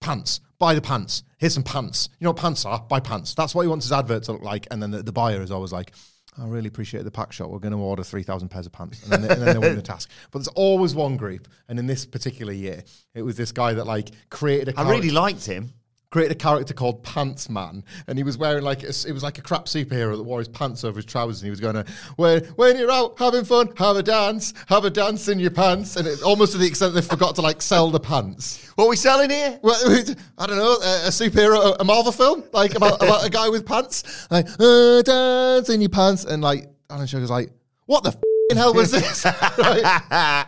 pants, 0.01 0.41
buy 0.59 0.75
the 0.75 0.81
pants. 0.83 1.23
Here's 1.39 1.55
some 1.55 1.63
pants. 1.63 2.09
You 2.19 2.25
know 2.25 2.31
what 2.31 2.39
pants 2.41 2.65
are? 2.65 2.81
Buy 2.81 3.01
pants. 3.01 3.35
That's 3.35 3.55
what 3.55 3.63
he 3.63 3.69
wants 3.69 3.87
his 3.87 3.93
advert 3.93 4.25
to 4.25 4.33
look 4.33 4.43
like. 4.43 4.67
And 4.71 4.83
then 4.83 4.91
the, 4.91 5.03
the 5.03 5.13
buyer 5.13 5.43
is 5.43 5.51
always 5.51 5.73
like, 5.73 5.93
I 6.39 6.47
really 6.47 6.69
appreciate 6.69 7.05
the 7.05 7.11
pack 7.11 7.33
shot. 7.33 7.51
We're 7.51 7.59
going 7.59 7.73
to 7.73 7.79
order 7.79 8.03
3,000 8.03 8.49
pairs 8.49 8.67
of 8.67 8.73
pants. 8.73 9.03
And 9.03 9.13
then, 9.13 9.23
they, 9.23 9.29
and 9.29 9.43
then 9.43 9.55
they 9.55 9.59
win 9.59 9.77
the 9.77 9.83
task. 9.83 10.11
But 10.31 10.39
there's 10.39 10.49
always 10.49 10.95
one 10.95 11.17
group. 11.17 11.47
And 11.69 11.79
in 11.79 11.87
this 11.87 12.07
particular 12.07 12.53
year, 12.53 12.85
it 13.15 13.23
was 13.23 13.37
this 13.37 13.53
guy 13.53 13.75
that 13.75 13.87
like 13.87 14.11
created 14.31 14.69
a 14.69 14.71
I 14.73 14.75
character- 14.85 14.95
really 14.95 15.11
liked 15.11 15.45
him. 15.45 15.73
Created 16.13 16.31
a 16.31 16.39
character 16.39 16.75
called 16.75 17.03
Pants 17.03 17.49
Man, 17.49 17.83
and 18.07 18.19
he 18.19 18.23
was 18.23 18.37
wearing 18.37 18.63
like 18.63 18.83
a, 18.85 18.89
it 18.89 19.13
was 19.13 19.23
like 19.23 19.39
a 19.39 19.43
crap 19.43 19.65
superhero 19.65 20.17
that 20.17 20.23
wore 20.23 20.39
his 20.39 20.49
pants 20.49 20.85
over 20.85 20.97
his 20.97 21.07
trousers, 21.07 21.41
and 21.41 21.47
he 21.47 21.51
was 21.51 21.59
going 21.59 21.75
to 21.75 21.85
when 22.17 22.45
when 22.55 22.79
you're 22.79 22.91
out 22.91 23.19
having 23.19 23.45
fun, 23.45 23.73
have 23.79 23.97
a 23.97 24.03
dance, 24.03 24.53
have 24.69 24.85
a 24.85 24.91
dance 24.91 25.29
in 25.29 25.41
your 25.41 25.51
pants, 25.51 25.97
and 25.97 26.07
it, 26.07 26.23
almost 26.23 26.53
to 26.53 26.59
the 26.59 26.67
extent 26.67 26.95
they 26.95 27.01
forgot 27.01 27.35
to 27.35 27.41
like 27.41 27.63
sell 27.63 27.91
the 27.91 27.99
pants. 27.99 28.71
What 28.77 28.85
are 28.85 28.91
we 28.91 28.97
selling 28.97 29.31
here? 29.31 29.59
Well, 29.63 29.75
I 30.39 30.47
don't 30.47 30.59
know, 30.59 30.75
a, 30.75 31.07
a 31.07 31.11
superhero, 31.11 31.77
a 31.81 31.85
Marvel 31.85 32.13
film, 32.13 32.45
like 32.53 32.75
about, 32.75 33.03
about 33.03 33.27
a 33.27 33.31
guy 33.31 33.49
with 33.49 33.67
pants, 33.67 34.29
like 34.31 34.47
uh, 34.61 35.03
dance 35.03 35.71
in 35.71 35.81
your 35.81 35.91
pants, 35.91 36.25
and 36.25 36.43
like 36.43 36.69
Alan 36.91 37.07
Sugar's 37.07 37.31
like, 37.31 37.51
what 37.87 38.05
the 38.05 38.15
hell 38.55 38.75
was 38.75 38.91
this? 38.91 39.25
Right? 39.59 40.05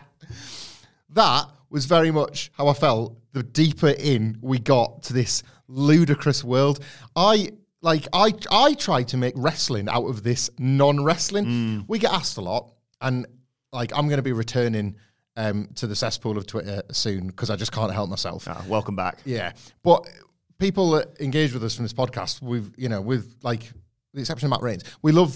that 1.09 1.49
was 1.69 1.85
very 1.85 2.11
much 2.11 2.51
how 2.55 2.67
I 2.67 2.73
felt 2.73 3.17
the 3.35 3.43
deeper 3.43 3.89
in 3.89 4.37
we 4.41 4.57
got 4.57 5.03
to 5.03 5.13
this 5.13 5.43
ludicrous 5.67 6.41
world. 6.41 6.79
I 7.17 7.49
like 7.81 8.07
I 8.13 8.33
I 8.49 8.73
tried 8.75 9.09
to 9.09 9.17
make 9.17 9.33
wrestling 9.35 9.89
out 9.89 10.05
of 10.05 10.23
this 10.23 10.49
non-wrestling. 10.57 11.83
We 11.89 11.99
get 11.99 12.13
asked 12.13 12.37
a 12.37 12.41
lot, 12.41 12.71
and 13.01 13.27
like 13.73 13.91
I'm 13.93 14.07
going 14.07 14.19
to 14.19 14.23
be 14.23 14.31
returning 14.31 14.95
um, 15.35 15.67
to 15.75 15.85
the 15.85 15.97
cesspool 15.97 16.37
of 16.37 16.47
Twitter 16.47 16.81
soon 16.91 17.27
because 17.27 17.49
I 17.49 17.57
just 17.57 17.73
can't 17.73 17.91
help 17.91 18.09
myself. 18.09 18.47
Ah, 18.47 18.63
welcome 18.69 18.95
back. 18.95 19.19
Yeah, 19.25 19.51
but 19.83 20.07
people 20.57 20.91
that 20.91 21.19
engage 21.19 21.53
with 21.53 21.63
us 21.65 21.75
from 21.75 21.83
this 21.83 21.93
podcast, 21.93 22.41
we've 22.41 22.71
you 22.77 22.87
know, 22.87 23.01
with 23.01 23.35
like 23.43 23.69
the 24.15 24.21
exception 24.21 24.47
of 24.47 24.49
Matt 24.51 24.61
Rains, 24.61 24.83
we 25.01 25.11
love 25.11 25.35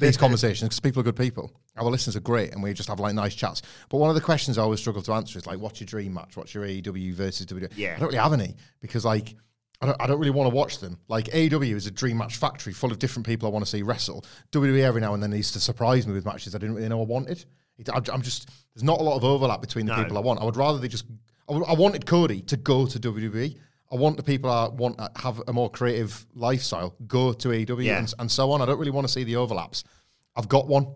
these 0.00 0.16
conversations 0.16 0.68
because 0.68 0.80
people 0.80 1.00
are 1.00 1.04
good 1.04 1.16
people. 1.16 1.50
Our 1.76 1.90
listeners 1.90 2.14
are 2.16 2.20
great, 2.20 2.52
and 2.52 2.62
we 2.62 2.72
just 2.72 2.88
have 2.88 3.00
like 3.00 3.14
nice 3.14 3.34
chats. 3.34 3.62
But 3.88 3.98
one 3.98 4.08
of 4.10 4.14
the 4.14 4.20
questions 4.20 4.58
I 4.58 4.62
always 4.62 4.80
struggle 4.80 5.02
to 5.02 5.12
answer 5.12 5.38
is 5.38 5.46
like, 5.46 5.58
"What's 5.58 5.80
your 5.80 5.86
dream 5.86 6.14
match? 6.14 6.36
What's 6.36 6.54
your 6.54 6.64
AEW 6.64 7.14
versus 7.14 7.46
WWE?" 7.46 7.72
Yeah. 7.76 7.94
I 7.96 7.98
don't 7.98 8.08
really 8.08 8.18
have 8.18 8.32
any 8.32 8.54
because 8.80 9.04
like. 9.04 9.34
I 9.82 9.86
don't, 9.86 10.00
I 10.00 10.06
don't 10.06 10.18
really 10.20 10.30
want 10.30 10.48
to 10.48 10.54
watch 10.54 10.78
them. 10.78 10.98
Like 11.08 11.26
AEW 11.26 11.74
is 11.74 11.86
a 11.86 11.90
dream 11.90 12.16
match 12.16 12.36
factory 12.36 12.72
full 12.72 12.92
of 12.92 12.98
different 13.00 13.26
people 13.26 13.48
I 13.48 13.50
want 13.50 13.64
to 13.64 13.70
see 13.70 13.82
wrestle. 13.82 14.24
WWE 14.52 14.80
every 14.82 15.00
now 15.00 15.12
and 15.14 15.22
then 15.22 15.30
needs 15.32 15.50
to 15.52 15.60
surprise 15.60 16.06
me 16.06 16.14
with 16.14 16.24
matches 16.24 16.54
I 16.54 16.58
didn't 16.58 16.76
really 16.76 16.88
know 16.88 17.00
I 17.02 17.04
wanted. 17.04 17.44
It, 17.76 17.90
I, 17.90 18.00
I'm 18.10 18.22
just 18.22 18.48
there's 18.74 18.84
not 18.84 19.00
a 19.00 19.02
lot 19.02 19.16
of 19.16 19.24
overlap 19.24 19.60
between 19.60 19.84
the 19.84 19.94
No. 19.94 20.02
people 20.02 20.16
I 20.16 20.20
want. 20.20 20.40
I 20.40 20.44
would 20.44 20.56
rather 20.56 20.78
they 20.78 20.88
just. 20.88 21.04
I, 21.50 21.52
would- 21.54 21.66
I 21.66 21.74
wanted 21.74 22.06
Cody 22.06 22.40
to 22.42 22.56
go 22.56 22.86
to 22.86 22.98
WWE. 22.98 23.58
I 23.94 23.96
want 23.96 24.16
the 24.16 24.22
people 24.24 24.50
I 24.50 24.66
want 24.68 24.98
to 24.98 25.08
have 25.16 25.40
a 25.46 25.52
more 25.52 25.70
creative 25.70 26.26
lifestyle 26.34 26.96
go 27.06 27.32
to 27.32 27.48
AEW 27.48 27.84
Yeah. 27.84 27.98
and, 28.00 28.12
and 28.18 28.30
so 28.30 28.50
on. 28.50 28.60
I 28.60 28.66
don't 28.66 28.78
really 28.78 28.90
want 28.90 29.06
to 29.06 29.12
see 29.12 29.22
the 29.22 29.36
overlaps. 29.36 29.84
I've 30.34 30.48
got 30.48 30.66
one. 30.66 30.88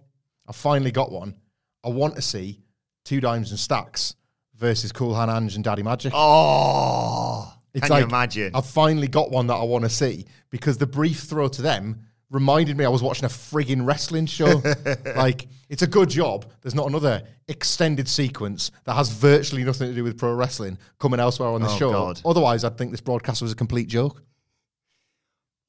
I've 0.49 0.57
finally 0.57 0.91
got 0.91 1.13
one. 1.13 1.37
I 1.85 1.91
want 1.91 2.17
to 2.17 2.23
see 2.23 2.61
two 3.05 3.21
dimes 3.21 3.51
and 3.51 3.61
stacks 3.61 4.17
versus 4.57 4.91
Cool 4.91 5.15
Hand 5.15 5.31
Ange 5.31 5.55
and 5.55 5.63
Daddy 5.63 5.85
Magic. 5.85 6.13
Oh, 6.15 7.55
It's 7.73 7.83
can 7.83 7.91
like, 7.91 8.01
you 8.01 8.09
imagine? 8.09 8.51
I've 8.55 8.67
finally 8.67 9.07
got 9.09 9.31
one 9.31 9.47
that 9.47 9.55
I 9.55 9.63
want 9.63 9.85
to 9.85 9.91
see 9.91 10.27
because 10.51 10.79
the 10.79 10.87
brief 10.87 11.21
throw 11.21 11.47
to 11.49 11.63
them 11.63 12.08
reminded 12.31 12.77
me 12.77 12.85
I 12.85 12.89
was 12.89 13.03
watching 13.03 13.25
a 13.25 13.29
frigging 13.29 13.87
wrestling 13.87 14.27
show. 14.27 14.63
like, 15.17 15.49
it's 15.69 15.83
a 15.83 15.87
good 15.87 16.11
job. 16.11 16.47
There's 16.63 16.75
not 16.75 16.87
another 16.87 17.23
extended 17.49 18.09
sequence 18.09 18.71
that 18.85 18.95
has 18.95 19.09
virtually 19.11 19.65
nothing 19.65 19.89
to 19.89 19.95
do 19.95 20.05
with 20.05 20.19
pro 20.19 20.35
wrestling 20.35 20.79
coming 20.99 21.21
elsewhere 21.21 21.49
on 21.49 21.63
the 21.63 21.69
Oh, 21.71 21.77
show. 21.79 21.93
God. 21.93 22.21
Otherwise, 22.25 22.65
I'd 22.65 22.77
think 22.77 22.91
this 22.91 23.01
broadcast 23.01 23.41
was 23.43 23.53
a 23.53 23.57
complete 23.57 23.89
joke. 23.89 24.23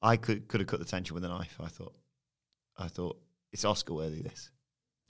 I 0.02 0.16
could 0.16 0.48
could 0.48 0.60
have 0.60 0.66
cut 0.66 0.78
the 0.80 0.86
tension 0.86 1.14
with 1.14 1.24
a 1.24 1.28
knife. 1.28 1.56
I 1.60 1.68
thought. 1.68 1.94
I 2.78 2.88
thought 2.88 3.18
it's 3.52 3.64
Oscar 3.64 3.92
worthy. 3.94 4.22
This. 4.22 4.50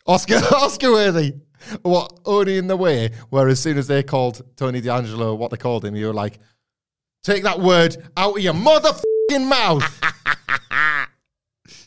Oscar 0.06 0.36
Oscar 0.52 0.90
worthy. 0.90 1.34
What 1.82 2.18
only 2.24 2.58
in 2.58 2.66
the 2.66 2.76
way 2.76 3.10
where 3.28 3.48
as 3.48 3.60
soon 3.60 3.78
as 3.78 3.86
they 3.86 4.02
called 4.02 4.42
Tony 4.56 4.80
D'Angelo 4.80 5.34
what 5.34 5.50
they 5.52 5.56
called 5.56 5.84
him, 5.84 5.94
you 5.94 6.06
were 6.08 6.14
like, 6.14 6.38
take 7.22 7.42
that 7.44 7.60
word 7.60 7.96
out 8.16 8.36
of 8.36 8.42
your 8.42 8.54
motherfucking 8.54 9.48
mouth. 9.48 10.00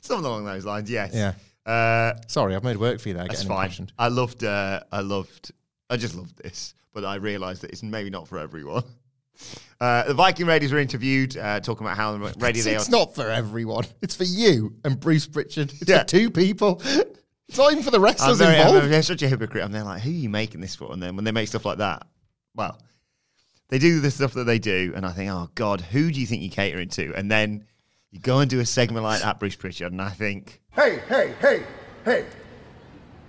Something 0.04 0.26
along 0.26 0.45
those 0.45 0.66
lines. 0.66 0.89
Yes. 0.89 1.12
Yeah. 1.14 1.34
Uh, 1.66 2.14
Sorry, 2.28 2.56
I've 2.56 2.64
made 2.64 2.78
work 2.78 2.99
for 2.99 3.08
you 3.10 3.16
there. 3.16 3.26
That's 3.28 3.43
fine. 3.43 3.64
impassioned. 3.66 3.93
I 3.97 4.10
loved. 4.10 4.43
Uh, 4.43 4.82
I 4.91 4.99
loved. 4.99 5.51
I 5.89 5.97
just 5.97 6.14
loved 6.16 6.38
this, 6.38 6.76
but 6.93 7.06
I 7.06 7.16
realised 7.16 7.62
that 7.64 7.72
it's 7.72 7.84
maybe 7.84 8.10
not 8.10 8.28
for 8.28 8.38
everyone. 8.39 8.84
Uh, 9.82 10.04
the 10.04 10.14
Viking 10.14 10.45
Raiders 10.45 10.72
were 10.72 10.80
interviewed, 10.80 11.36
uh, 11.36 11.60
talking 11.60 11.86
about 11.86 11.97
how 11.97 12.16
ready 12.38 12.62
they 12.62 12.76
it's 12.76 12.88
not 12.88 13.14
for 13.14 13.30
everyone. 13.30 13.84
It's 14.01 14.16
for 14.16 14.24
you 14.24 14.76
and 14.86 14.97
Bruce 14.97 15.28
Pritchard. 15.28 15.74
It's 15.82 15.89
Yeah. 15.89 15.99
for 16.01 16.06
two 16.06 16.30
people. 16.30 16.82
It's 17.49 17.58
not 17.58 17.72
even 17.72 17.84
for 17.84 17.91
the 17.91 17.97
I'm, 17.97 18.04
wrestlers 18.04 18.38
very, 18.38 18.56
I'm, 18.56 18.68
involved. 18.68 18.93
I'm 18.93 19.01
such 19.01 19.24
a 19.24 19.28
hypocrite. 19.28 19.64
And 19.66 19.74
they're 19.76 19.84
like, 19.84 20.01
who 20.01 20.12
are 20.12 20.14
you 20.14 20.30
making 20.30 20.62
this 20.62 20.76
for? 20.76 20.93
And 20.93 21.04
then 21.04 21.18
when 21.18 21.26
they 21.26 21.32
make 21.32 21.49
stuff 21.49 21.66
like 21.66 21.80
that, 21.80 22.08
well, 22.56 22.80
they 23.68 23.80
do 23.80 23.99
the 23.99 24.12
stuff 24.12 24.34
that 24.34 24.45
they 24.45 24.60
do, 24.60 24.93
and 24.95 25.06
I 25.06 25.12
think, 25.12 25.30
oh 25.32 25.49
God, 25.56 25.82
who 25.82 26.12
do 26.12 26.22
you 26.22 26.28
think 26.28 26.43
you're 26.43 26.51
catering 26.51 26.89
to? 26.89 27.14
And 27.16 27.30
then 27.30 27.66
you 28.14 28.20
go 28.20 28.39
and 28.39 28.49
do 28.49 28.59
a 28.59 28.66
segment 28.66 29.03
like 29.03 29.22
that, 29.24 29.39
Bruce 29.39 29.55
Pritchard, 29.55 29.91
and 29.91 29.99
I 29.99 30.11
think, 30.11 30.61
Hey, 30.72 30.99
hey, 31.09 31.34
hey, 31.41 31.64
hey. 32.05 32.26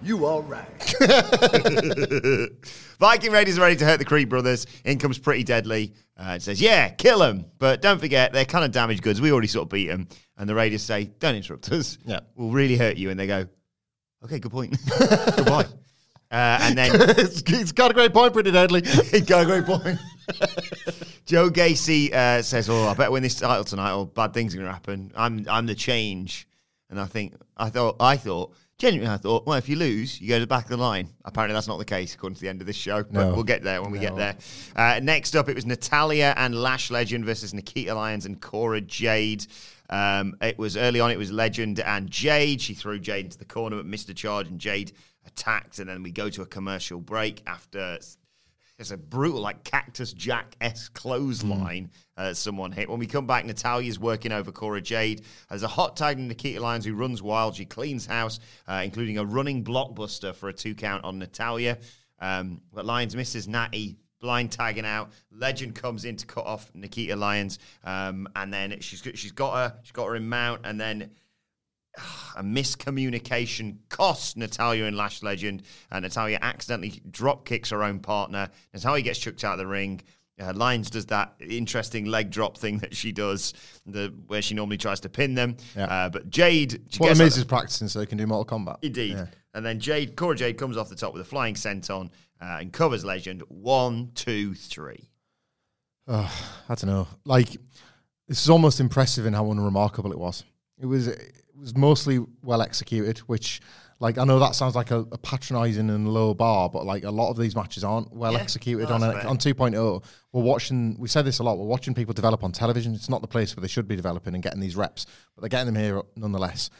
You 0.03 0.27
all 0.27 0.43
right? 0.43 0.95
Viking 3.01 3.33
Raiders 3.33 3.57
are 3.57 3.63
ready 3.63 3.77
to 3.77 3.87
hurt 3.87 3.99
the 3.99 4.05
Creed 4.05 4.29
brothers. 4.29 4.67
In 4.85 4.99
comes 4.99 5.19
Pretty 5.19 5.43
Deadly. 5.43 5.95
Uh, 6.19 6.35
it 6.37 6.43
says, 6.43 6.61
yeah, 6.61 6.91
kill 6.91 7.21
them. 7.21 7.47
But 7.59 7.81
don't 7.81 7.99
forget, 7.99 8.35
they're 8.35 8.45
kind 8.45 8.67
of 8.67 8.73
damaged 8.73 9.03
goods. 9.03 9.23
We 9.23 9.33
already 9.33 9.49
sort 9.49 9.63
of 9.63 9.69
beat 9.71 9.87
them. 9.87 10.07
And 10.37 10.47
the 10.47 10.55
Raiders 10.55 10.83
say, 10.83 11.11
don't 11.19 11.35
interrupt 11.35 11.73
us. 11.73 11.97
Yeah. 12.05 12.21
We'll 12.35 12.51
really 12.51 12.77
hurt 12.77 12.99
you. 12.99 13.09
And 13.09 13.19
they 13.19 13.27
go, 13.27 13.47
okay, 14.25 14.39
good 14.39 14.53
point. 14.53 14.77
Goodbye. 15.37 15.65
Uh, 16.35 16.59
and 16.63 16.77
then 16.77 16.91
it's, 17.17 17.43
it's 17.47 17.71
got 17.73 17.93
a 17.93 17.95
great 17.95 18.13
point, 18.13 18.33
pretty 18.33 18.51
deadly. 18.51 18.83
He's 18.83 19.23
got 19.23 19.45
a 19.45 19.47
great 19.47 19.65
point. 19.65 19.99
Joe 21.27 21.49
Gacy 21.49 22.13
uh, 22.13 22.43
says, 22.43 22.69
"Oh, 22.69 22.89
I 22.89 22.95
better 22.95 23.13
win 23.13 23.23
this 23.23 23.37
title 23.37 23.63
tonight, 23.63 23.93
or 23.93 24.05
bad 24.07 24.35
things 24.35 24.53
are 24.55 24.59
going 24.59 24.67
to 24.69 24.73
happen. 24.73 25.13
I'm 25.15 25.47
I'm 25.49 25.67
the 25.67 25.75
change." 25.77 26.49
And 26.91 27.01
I 27.01 27.07
think 27.07 27.35
I 27.57 27.71
thought 27.71 27.97
I 28.01 28.17
thought 28.17 28.53
genuinely 28.79 29.15
I 29.15 29.17
thought, 29.19 29.47
well, 29.47 29.57
if 29.57 29.69
you 29.69 29.77
lose, 29.77 30.21
you 30.21 30.29
go 30.29 30.35
to 30.37 30.41
the 30.41 30.47
back 30.47 30.65
of 30.65 30.71
the 30.71 30.77
line. 30.77 31.09
Apparently, 31.25 31.55
that's 31.55 31.69
not 31.69 31.79
the 31.79 31.85
case 31.85 32.15
according 32.15 32.35
to 32.37 32.41
the 32.41 32.49
end 32.49 32.61
of 32.61 32.67
this 32.67 32.77
show. 32.77 33.03
But 33.05 33.13
No. 33.13 33.35
we'll 33.35 33.45
get 33.45 33.63
there 33.63 33.81
when 33.81 33.91
we 33.93 33.99
get 33.99 34.17
there. 34.17 34.37
Uh, 34.75 35.01
next 35.03 35.37
up, 35.37 35.49
it 35.49 35.55
was 35.55 35.65
Natalya 35.67 36.35
and 36.37 36.55
Lash 36.55 36.91
Legend 36.91 37.25
versus 37.25 37.55
Nikita 37.55 37.95
Lyons 37.95 38.27
and 38.27 38.41
Cora 38.41 38.81
Jade. 38.81 39.47
Um, 39.91 40.37
it 40.41 40.59
was 40.59 40.77
early 40.77 40.99
on. 41.01 41.11
It 41.11 41.19
was 41.19 41.31
Legend 41.31 41.79
and 41.81 42.11
Jade. 42.11 42.61
She 42.61 42.75
threw 42.75 42.99
Jade 42.99 43.27
into 43.27 43.39
the 43.39 43.45
corner, 43.45 43.77
but 43.77 43.87
missed 43.87 44.09
the 44.09 44.15
charge, 44.15 44.49
and 44.49 44.59
Jade 44.59 44.93
attacked. 45.27 45.79
And 45.79 45.89
then 45.89 46.03
we 46.03 46.11
go 46.11 46.29
to 46.31 46.43
a 46.43 46.47
commercial 46.47 47.01
break 47.01 47.43
after 47.47 47.99
it's 48.79 48.91
a 48.91 48.97
brutal, 48.97 49.41
like 49.41 49.63
Cactus 49.63 50.13
Jack 50.13 50.57
s 50.61 50.89
clothesline. 50.89 51.91
Uh, 52.17 52.35
someone 52.35 52.73
hit. 52.73 52.89
When 52.89 52.99
we 52.99 53.07
come 53.07 53.27
back, 53.27 53.45
Natalya's 53.45 54.01
working 54.01 54.33
over 54.33 54.51
Cora 54.51 54.81
Jade. 54.81 55.23
There's 55.49 55.63
a 55.63 55.69
hot 55.69 55.97
tag 55.97 56.19
in 56.19 56.27
Nikita 56.27 56.61
Lyons 56.61 56.85
who 56.85 56.95
runs 56.95 57.23
wild. 57.23 57.55
She 57.55 57.67
cleans 57.67 58.05
house, 58.05 58.41
uh, 58.67 58.83
including 58.85 59.19
a 59.19 59.25
running 59.25 59.63
blockbuster 59.63 60.35
for 60.35 60.49
a 60.49 60.53
two 60.53 60.75
count 60.75 61.05
on 61.05 61.19
Natalya. 61.19 61.79
Um, 62.19 62.63
but 62.73 62.85
Lyons 62.85 63.15
misses 63.15 63.47
Natty. 63.47 63.99
Blind 64.21 64.53
tagging 64.53 64.87
out, 64.87 65.11
Legend 65.31 65.75
comes 65.75 66.07
in 66.07 66.17
to 66.17 66.25
cut 66.25 66.47
off 66.47 66.71
Nikita 66.73 67.15
Lyons, 67.15 67.59
um, 67.83 68.27
and 68.35 68.51
then 68.51 68.81
she's 68.81 69.03
she's 69.15 69.33
got 69.33 69.55
her 69.55 69.79
she's 69.83 69.93
got 69.93 70.07
her 70.07 70.17
in 70.17 70.27
mount, 70.27 70.63
and 70.65 70.81
then 70.81 71.11
a 72.37 72.43
miscommunication 72.43 73.77
costs 73.89 74.37
Natalya 74.37 74.85
and 74.85 74.97
Lash 74.97 75.23
Legend. 75.23 75.63
Uh, 75.91 76.01
Natalya 76.01 76.39
accidentally 76.43 77.03
drop 77.11 77.45
kicks 77.45 77.71
her 77.71 77.83
own 77.83 78.01
partner. 78.01 78.49
Natalya 78.73 79.03
gets 79.03 79.19
chucked 79.19 79.45
out 79.45 79.53
of 79.55 79.59
the 79.59 79.67
ring. 79.67 80.01
Uh, 80.41 80.53
Lyons 80.53 80.91
does 80.91 81.07
that 81.07 81.35
interesting 81.39 82.07
leg 82.07 82.31
drop 82.31 82.59
thing 82.59 82.79
that 82.79 82.95
she 82.95 83.13
does, 83.13 83.55
the 83.87 84.13
where 84.27 84.43
she 84.43 84.55
normally 84.55 84.79
tries 84.79 84.99
to 85.01 85.09
pin 85.09 85.35
them. 85.35 85.57
Yeah. 85.77 85.85
Uh, 85.85 86.09
but 86.09 86.29
Jade, 86.29 86.83
she 86.91 86.99
what 86.99 87.09
gets 87.09 87.19
the 87.19 87.25
out 87.25 87.27
Miz 87.27 87.37
is 87.37 87.45
practicing 87.45 87.87
so 87.87 88.01
they 88.01 88.07
can 88.07 88.19
do 88.19 88.27
Mortal 88.27 88.59
Kombat. 88.59 88.79
Indeed. 88.83 89.13
Yeah. 89.13 89.27
And 89.55 89.65
then 89.65 89.79
Jade, 89.79 90.17
Cora 90.17 90.35
Jade 90.35 90.59
comes 90.59 90.77
off 90.77 90.89
the 90.89 90.97
top 90.97 91.13
with 91.13 91.23
a 91.23 91.25
flying 91.25 91.55
senton 91.55 92.11
uh, 92.41 92.59
and 92.61 92.73
covers 92.73 93.05
Legend. 93.05 93.45
One, 93.49 94.11
two, 94.17 94.55
three. 94.55 95.09
I 96.09 96.29
don't 96.69 96.87
know. 96.87 97.07
Like 97.25 97.57
this 98.29 98.43
is 98.43 98.51
almost 98.51 98.81
impressive 98.81 99.27
in 99.27 99.33
how 99.33 99.51
unremarkable 99.51 100.13
it 100.13 100.19
was. 100.19 100.45
It 100.79 100.87
was 100.87 101.09
it 101.09 101.44
was 101.59 101.77
mostly 101.77 102.21
well 102.43 102.63
executed, 102.63 103.19
which 103.19 103.61
like 104.01 104.19
I 104.19 104.25
know 104.25 104.39
that 104.39 104.55
sounds 104.55 104.75
like 104.75 104.91
a, 104.91 105.01
a 105.13 105.19
patronising 105.19 105.89
and 105.89 106.09
low 106.09 106.35
bar, 106.35 106.69
but 106.69 106.85
like 106.85 107.05
a 107.05 107.11
lot 107.11 107.31
of 107.31 107.37
these 107.37 107.55
matches 107.55 107.85
aren't 107.85 108.13
well 108.13 108.33
Yeah, 108.33 108.41
executed 108.41 108.91
on 108.91 109.03
a, 109.03 109.13
on 109.29 109.39
2.0. 109.39 110.05
We're 110.33 110.43
watching. 110.43 110.97
We 110.99 111.09
said 111.09 111.25
this 111.25 111.39
a 111.39 111.43
lot. 111.43 111.59
We're 111.59 111.67
watching 111.67 111.95
people 111.95 112.13
develop 112.15 112.43
on 112.43 112.53
television. 112.53 112.95
It's 112.95 113.09
not 113.09 113.23
the 113.23 113.29
place 113.29 113.57
where 113.57 113.63
they 113.63 113.69
should 113.69 113.87
be 113.89 113.97
developing 113.97 114.35
and 114.35 114.43
getting 114.43 114.61
these 114.61 114.77
reps, 114.77 115.07
but 115.35 115.43
they're 115.43 115.49
getting 115.49 115.73
them 115.73 115.83
here 115.83 116.03
nonetheless. 116.17 116.71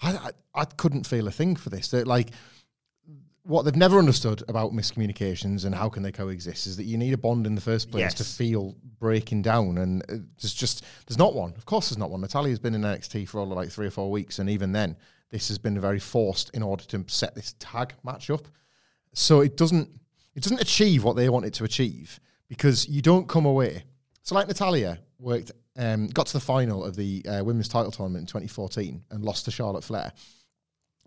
I 0.00 0.12
I, 0.12 0.30
I 0.62 0.64
couldn't 0.64 1.06
feel 1.06 1.28
a 1.28 1.30
thing 1.30 1.56
for 1.56 1.70
this. 1.70 1.88
They're 1.88 2.04
like 2.04 2.30
what 3.44 3.64
they've 3.64 3.74
never 3.74 3.98
understood 3.98 4.42
about 4.48 4.72
miscommunications 4.72 5.64
and 5.64 5.74
how 5.74 5.88
can 5.88 6.02
they 6.02 6.12
coexist 6.12 6.66
is 6.66 6.76
that 6.76 6.84
you 6.84 6.96
need 6.96 7.12
a 7.12 7.18
bond 7.18 7.46
in 7.46 7.54
the 7.56 7.60
first 7.60 7.90
place 7.90 8.02
Yes. 8.02 8.14
to 8.14 8.24
feel 8.24 8.76
breaking 9.00 9.42
down. 9.42 9.78
And 9.78 10.02
uh, 10.02 10.16
there's 10.40 10.54
just 10.54 10.84
there's 11.06 11.18
not 11.18 11.34
one. 11.34 11.52
Of 11.56 11.66
course 11.66 11.88
there's 11.90 11.98
not 11.98 12.10
one. 12.10 12.20
Natalya's 12.20 12.60
been 12.60 12.74
in 12.74 12.82
nxt 12.82 13.28
for 13.28 13.40
all 13.40 13.50
of 13.50 13.56
like 13.56 13.68
three 13.70 13.86
or 13.86 13.90
four 13.90 14.10
weeks. 14.10 14.38
And 14.38 14.48
even 14.48 14.70
then 14.72 14.96
this 15.30 15.48
has 15.48 15.58
been 15.58 15.80
very 15.80 15.98
forced 15.98 16.50
in 16.54 16.62
order 16.62 16.84
to 16.84 17.04
set 17.08 17.34
this 17.34 17.54
tag 17.58 17.94
match 18.04 18.30
up. 18.30 18.46
So 19.12 19.40
it 19.40 19.56
doesn't 19.56 19.88
it 20.34 20.42
doesn't 20.42 20.60
achieve 20.60 21.02
what 21.04 21.16
they 21.16 21.28
want 21.28 21.44
it 21.44 21.54
to 21.54 21.64
achieve 21.64 22.20
because 22.48 22.88
you 22.88 23.02
don't 23.02 23.28
come 23.28 23.44
away. 23.46 23.82
So 24.22 24.34
like 24.36 24.46
natalya 24.46 24.98
worked 25.18 25.50
um, 25.76 26.06
got 26.08 26.26
to 26.26 26.32
the 26.34 26.40
final 26.40 26.84
of 26.84 26.94
the 26.96 27.24
uh, 27.26 27.42
women's 27.42 27.66
title 27.68 27.90
tournament 27.90 28.22
in 28.22 28.26
2014 28.26 29.02
and 29.10 29.24
lost 29.24 29.46
to 29.46 29.50
charlotte 29.50 29.82
flair 29.82 30.12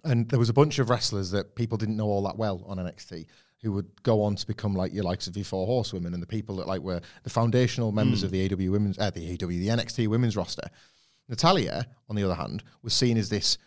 and 0.06 0.30
there 0.30 0.40
was 0.40 0.50
a 0.50 0.54
bunch 0.54 0.80
of 0.80 0.90
wrestlers 0.90 1.32
that 1.32 1.56
people 1.56 1.78
didn't 1.78 1.98
know 1.98 2.06
all 2.06 2.24
that 2.24 2.38
well 2.38 2.64
on 2.68 2.78
NXT 2.78 3.26
who 3.62 3.72
would 3.72 4.04
go 4.04 4.22
on 4.22 4.36
to 4.36 4.46
become 4.46 4.76
like 4.76 4.94
your 4.94 5.04
likes 5.04 5.28
of 5.28 5.34
the 5.34 5.42
four 5.44 5.66
horsewomen 5.66 6.14
and 6.14 6.22
the 6.22 6.28
people 6.28 6.56
that 6.58 6.68
like 6.68 6.82
were 6.82 7.02
the 7.24 7.30
foundational 7.30 7.92
members 7.92 8.22
of 8.24 8.32
the 8.32 8.46
AW 8.46 8.72
women's 8.72 8.98
uh, 9.00 9.10
the 9.10 9.32
AW 9.32 9.48
the 9.48 9.68
NXT 9.68 10.08
women's 10.08 10.38
roster. 10.38 10.68
Natalya, 11.28 11.88
on 12.08 12.16
the 12.16 12.24
other 12.24 12.36
hand, 12.36 12.64
was 12.84 12.94
seen 12.94 13.18
as 13.18 13.30
this 13.30 13.58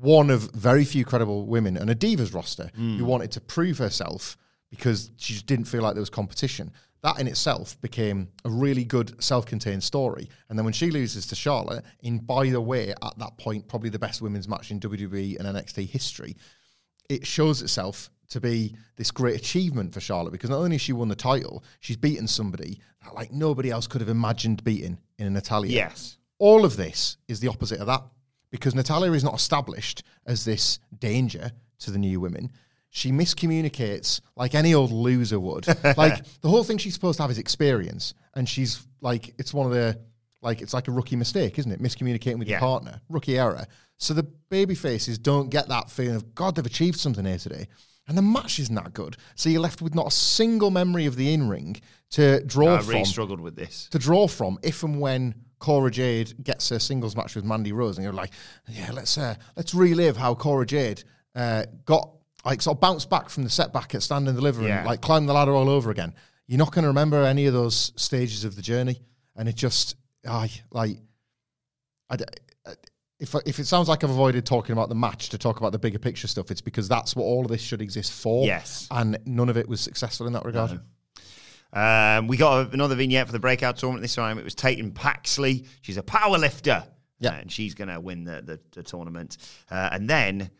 one 0.00 0.30
of 0.30 0.50
very 0.52 0.84
few 0.84 1.04
credible 1.04 1.46
women 1.46 1.76
and 1.76 1.90
a 1.90 1.94
divas 1.94 2.34
roster 2.34 2.70
who 2.76 3.04
wanted 3.04 3.32
to 3.32 3.40
prove 3.40 3.78
herself 3.78 4.36
because 4.70 5.10
she 5.16 5.32
just 5.34 5.46
didn't 5.46 5.64
feel 5.66 5.82
like 5.82 5.94
there 5.94 6.02
was 6.02 6.10
competition. 6.10 6.70
That 7.04 7.20
in 7.20 7.26
itself 7.28 7.78
became 7.82 8.28
a 8.46 8.50
really 8.50 8.82
good 8.82 9.22
self-contained 9.22 9.82
story. 9.82 10.30
And 10.48 10.58
then 10.58 10.64
when 10.64 10.72
she 10.72 10.90
loses 10.90 11.26
to 11.26 11.34
Charlotte, 11.34 11.84
in 12.00 12.18
by 12.18 12.48
the 12.48 12.62
way, 12.62 12.90
at 12.90 13.18
that 13.18 13.36
point, 13.36 13.68
probably 13.68 13.90
the 13.90 13.98
best 13.98 14.22
women's 14.22 14.48
match 14.48 14.70
in 14.70 14.80
WWE 14.80 15.38
and 15.38 15.46
NXT 15.46 15.86
history, 15.86 16.34
it 17.10 17.26
shows 17.26 17.60
itself 17.60 18.08
to 18.30 18.40
be 18.40 18.74
this 18.96 19.10
great 19.10 19.36
achievement 19.36 19.92
for 19.92 20.00
Charlotte 20.00 20.30
because 20.30 20.48
not 20.48 20.60
only 20.60 20.76
has 20.76 20.80
she 20.80 20.94
won 20.94 21.08
the 21.08 21.14
title, 21.14 21.62
she's 21.80 21.98
beaten 21.98 22.26
somebody 22.26 22.80
that 23.04 23.14
like 23.14 23.30
nobody 23.30 23.70
else 23.70 23.86
could 23.86 24.00
have 24.00 24.08
imagined 24.08 24.64
beating 24.64 24.98
in 25.18 25.26
an 25.26 25.34
Natalya. 25.34 25.70
Yes. 25.70 26.16
All 26.38 26.64
of 26.64 26.78
this 26.78 27.18
is 27.28 27.38
the 27.38 27.48
opposite 27.48 27.80
of 27.80 27.86
that 27.86 28.02
because 28.50 28.74
Natalya 28.74 29.12
is 29.12 29.22
not 29.22 29.34
established 29.34 30.04
as 30.26 30.46
this 30.46 30.78
danger 31.00 31.52
to 31.80 31.90
the 31.90 31.98
new 31.98 32.18
women. 32.18 32.50
She 32.96 33.10
miscommunicates 33.10 34.20
like 34.36 34.54
any 34.54 34.72
old 34.72 34.92
loser 34.92 35.40
would. 35.40 35.66
like 35.96 36.24
the 36.42 36.48
whole 36.48 36.62
thing 36.62 36.78
she's 36.78 36.94
supposed 36.94 37.16
to 37.16 37.24
have 37.24 37.30
is 37.30 37.38
experience, 37.38 38.14
and 38.34 38.48
she's 38.48 38.86
like, 39.00 39.34
it's 39.36 39.52
one 39.52 39.66
of 39.66 39.72
the 39.72 39.98
like 40.42 40.62
it's 40.62 40.72
like 40.72 40.86
a 40.86 40.92
rookie 40.92 41.16
mistake, 41.16 41.58
isn't 41.58 41.72
it? 41.72 41.82
Miscommunicating 41.82 42.38
with 42.38 42.46
Yeah. 42.46 42.54
your 42.54 42.60
partner, 42.60 43.00
rookie 43.08 43.36
error. 43.36 43.66
So 43.96 44.14
the 44.14 44.22
baby 44.48 44.76
faces 44.76 45.18
don't 45.18 45.48
get 45.50 45.68
that 45.68 45.90
feeling 45.90 46.14
of 46.14 46.34
God, 46.36 46.54
they've 46.54 46.64
achieved 46.64 47.00
something 47.00 47.24
here 47.24 47.38
today. 47.38 47.66
And 48.06 48.16
the 48.16 48.22
match 48.22 48.58
isn't 48.60 48.74
that 48.76 48.92
good. 48.92 49.16
So 49.34 49.48
you're 49.48 49.60
left 49.62 49.80
with 49.82 49.94
not 49.94 50.06
a 50.06 50.10
single 50.10 50.70
memory 50.70 51.06
of 51.06 51.16
the 51.16 51.32
in 51.34 51.48
ring 51.48 51.80
to 52.10 52.44
draw 52.44 52.76
I 52.76 52.78
from 52.80 52.88
really 52.90 53.04
struggled 53.06 53.40
with 53.40 53.56
this. 53.56 53.88
to 53.90 53.98
draw 53.98 54.28
from 54.28 54.58
if 54.62 54.82
and 54.84 55.00
when 55.00 55.34
Cora 55.58 55.90
Jade 55.90 56.44
gets 56.44 56.68
her 56.68 56.78
singles 56.78 57.16
match 57.16 57.34
with 57.34 57.44
Mandy 57.44 57.72
Rose, 57.72 57.96
and 57.96 58.04
you're 58.04 58.12
like, 58.12 58.30
yeah, 58.68 58.92
let's 58.92 59.18
uh, 59.18 59.34
let's 59.56 59.74
relive 59.74 60.16
how 60.16 60.34
Cora 60.34 60.66
Jade 60.66 61.02
uh, 61.34 61.64
got 61.86 62.10
like 62.44 62.60
sort 62.62 62.76
of 62.76 62.80
bounce 62.80 63.04
back 63.06 63.28
from 63.28 63.44
the 63.44 63.50
setback 63.50 63.94
at 63.94 64.02
Stand 64.02 64.28
and 64.28 64.36
Deliver 64.36 64.62
Yeah. 64.62 64.78
and 64.78 64.86
like 64.86 65.00
climb 65.00 65.26
the 65.26 65.32
ladder 65.32 65.52
all 65.52 65.68
over 65.68 65.90
again. 65.90 66.14
You're 66.46 66.58
not 66.58 66.72
going 66.72 66.82
to 66.82 66.88
remember 66.88 67.22
any 67.24 67.46
of 67.46 67.54
those 67.54 67.92
stages 67.96 68.44
of 68.44 68.54
the 68.54 68.62
journey, 68.62 69.00
and 69.34 69.48
it 69.48 69.54
just, 69.56 69.96
I 70.28 70.50
like, 70.70 70.98
I. 72.10 72.14
uh, 72.66 72.74
If, 73.20 73.34
if 73.46 73.58
it 73.58 73.66
sounds 73.66 73.88
like 73.88 74.04
I've 74.04 74.10
avoided 74.10 74.44
talking 74.44 74.72
about 74.74 74.90
the 74.90 74.94
match 74.94 75.30
to 75.30 75.38
talk 75.38 75.56
about 75.58 75.72
the 75.72 75.78
bigger 75.78 75.98
picture 75.98 76.26
stuff, 76.28 76.50
it's 76.50 76.60
because 76.60 76.86
that's 76.88 77.16
what 77.16 77.22
all 77.24 77.42
of 77.42 77.48
this 77.50 77.62
should 77.62 77.80
exist 77.80 78.12
for. 78.12 78.44
Yes. 78.44 78.86
And 78.90 79.18
none 79.24 79.48
of 79.48 79.56
it 79.56 79.66
was 79.66 79.80
successful 79.80 80.26
in 80.26 80.34
that 80.34 80.44
regard. 80.44 80.80
Um, 81.72 82.26
we 82.28 82.36
got 82.36 82.72
another 82.74 82.94
vignette 82.94 83.26
for 83.26 83.32
the 83.32 83.38
breakout 83.38 83.76
tournament 83.78 84.02
this 84.02 84.14
time. 84.14 84.38
It 84.38 84.44
was 84.44 84.54
Tatum 84.54 84.92
Paxley. 84.92 85.64
She's 85.80 85.96
a 85.96 86.02
power 86.02 86.36
lifter. 86.38 86.84
Yeah. 87.20 87.34
And 87.34 87.50
she's 87.50 87.74
going 87.74 87.88
to 87.88 88.00
win 88.00 88.24
the, 88.24 88.42
the, 88.42 88.60
the 88.72 88.82
tournament. 88.82 89.38
Uh, 89.70 89.88
and 89.92 90.10
then 90.10 90.50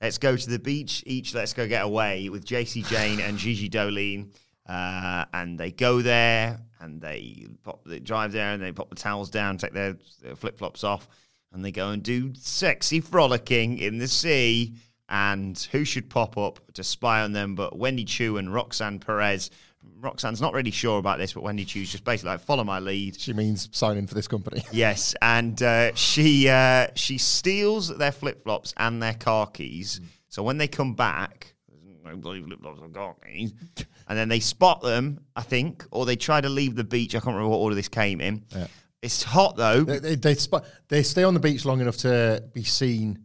let's 0.00 0.18
go 0.18 0.36
to 0.36 0.50
the 0.50 0.58
beach. 0.58 1.02
Each 1.06 1.34
let's 1.34 1.52
go 1.52 1.66
get 1.66 1.84
away 1.84 2.28
with 2.28 2.44
Jacy 2.44 2.82
Jayne 2.82 3.20
and 3.20 3.38
Gigi 3.38 3.68
Dolin. 3.68 4.30
Uh, 4.66 5.24
and 5.34 5.58
they 5.58 5.70
go 5.70 6.00
there 6.00 6.58
and 6.80 7.00
they 7.00 7.46
pop, 7.62 7.84
they 7.84 7.98
drive 7.98 8.32
there 8.32 8.52
and 8.52 8.62
they 8.62 8.72
pop 8.72 8.88
the 8.88 8.94
towels 8.94 9.30
down, 9.30 9.58
take 9.58 9.72
their, 9.72 9.96
their 10.22 10.36
flip 10.36 10.58
flops 10.58 10.84
off, 10.84 11.08
and 11.52 11.64
they 11.64 11.72
go 11.72 11.90
and 11.90 12.02
do 12.02 12.32
sexy 12.34 13.00
frolicking 13.00 13.78
in 13.78 13.98
the 13.98 14.08
sea. 14.08 14.74
And 15.08 15.58
who 15.70 15.84
should 15.84 16.08
pop 16.08 16.38
up 16.38 16.60
to 16.74 16.82
spy 16.82 17.20
on 17.22 17.32
them 17.32 17.54
but 17.54 17.78
Wendy 17.78 18.04
Choo 18.04 18.38
and 18.38 18.52
Roxanne 18.52 18.98
Perez? 18.98 19.50
Roxanne's 20.00 20.40
not 20.40 20.52
really 20.52 20.70
sure 20.70 20.98
about 20.98 21.18
this, 21.18 21.32
but 21.32 21.42
Wendy 21.42 21.64
Choo's 21.64 21.90
just 21.90 22.04
basically 22.04 22.32
like, 22.32 22.40
follow 22.40 22.64
my 22.64 22.78
lead. 22.78 23.18
She 23.18 23.32
means 23.32 23.68
signing 23.72 24.06
for 24.06 24.14
this 24.14 24.28
company. 24.28 24.62
Yes, 24.72 25.14
and 25.22 25.60
uh, 25.62 25.94
she 25.94 26.48
uh, 26.48 26.88
she 26.94 27.16
steals 27.18 27.96
their 27.96 28.12
flip 28.12 28.42
flops 28.42 28.74
and 28.76 29.02
their 29.02 29.14
car 29.14 29.46
keys. 29.46 30.00
So 30.28 30.42
when 30.42 30.58
they 30.58 30.68
come 30.68 30.94
back, 30.94 31.54
no 32.04 32.16
bloody 32.16 32.42
flip 32.42 32.60
flops 32.60 32.80
or 32.82 32.88
car 32.88 33.14
keys, 33.24 33.52
and 34.08 34.18
then 34.18 34.28
they 34.28 34.40
spot 34.40 34.82
them, 34.82 35.20
I 35.36 35.42
think, 35.42 35.84
or 35.90 36.04
they 36.04 36.16
try 36.16 36.40
to 36.40 36.48
leave 36.48 36.74
the 36.74 36.84
beach. 36.84 37.14
I 37.14 37.18
can't 37.20 37.28
remember 37.34 37.48
what 37.48 37.58
order 37.58 37.74
this 37.76 37.88
came 37.88 38.20
in. 38.20 38.44
It's 39.00 39.22
hot 39.22 39.56
though. 39.56 39.84
They 39.84 39.98
they, 40.00 40.14
they, 40.16 40.34
sp- 40.36 40.64
they 40.88 41.02
stay 41.02 41.24
on 41.24 41.34
the 41.34 41.40
beach 41.40 41.64
long 41.64 41.80
enough 41.80 41.98
to 41.98 42.42
be 42.52 42.64
seen 42.64 43.20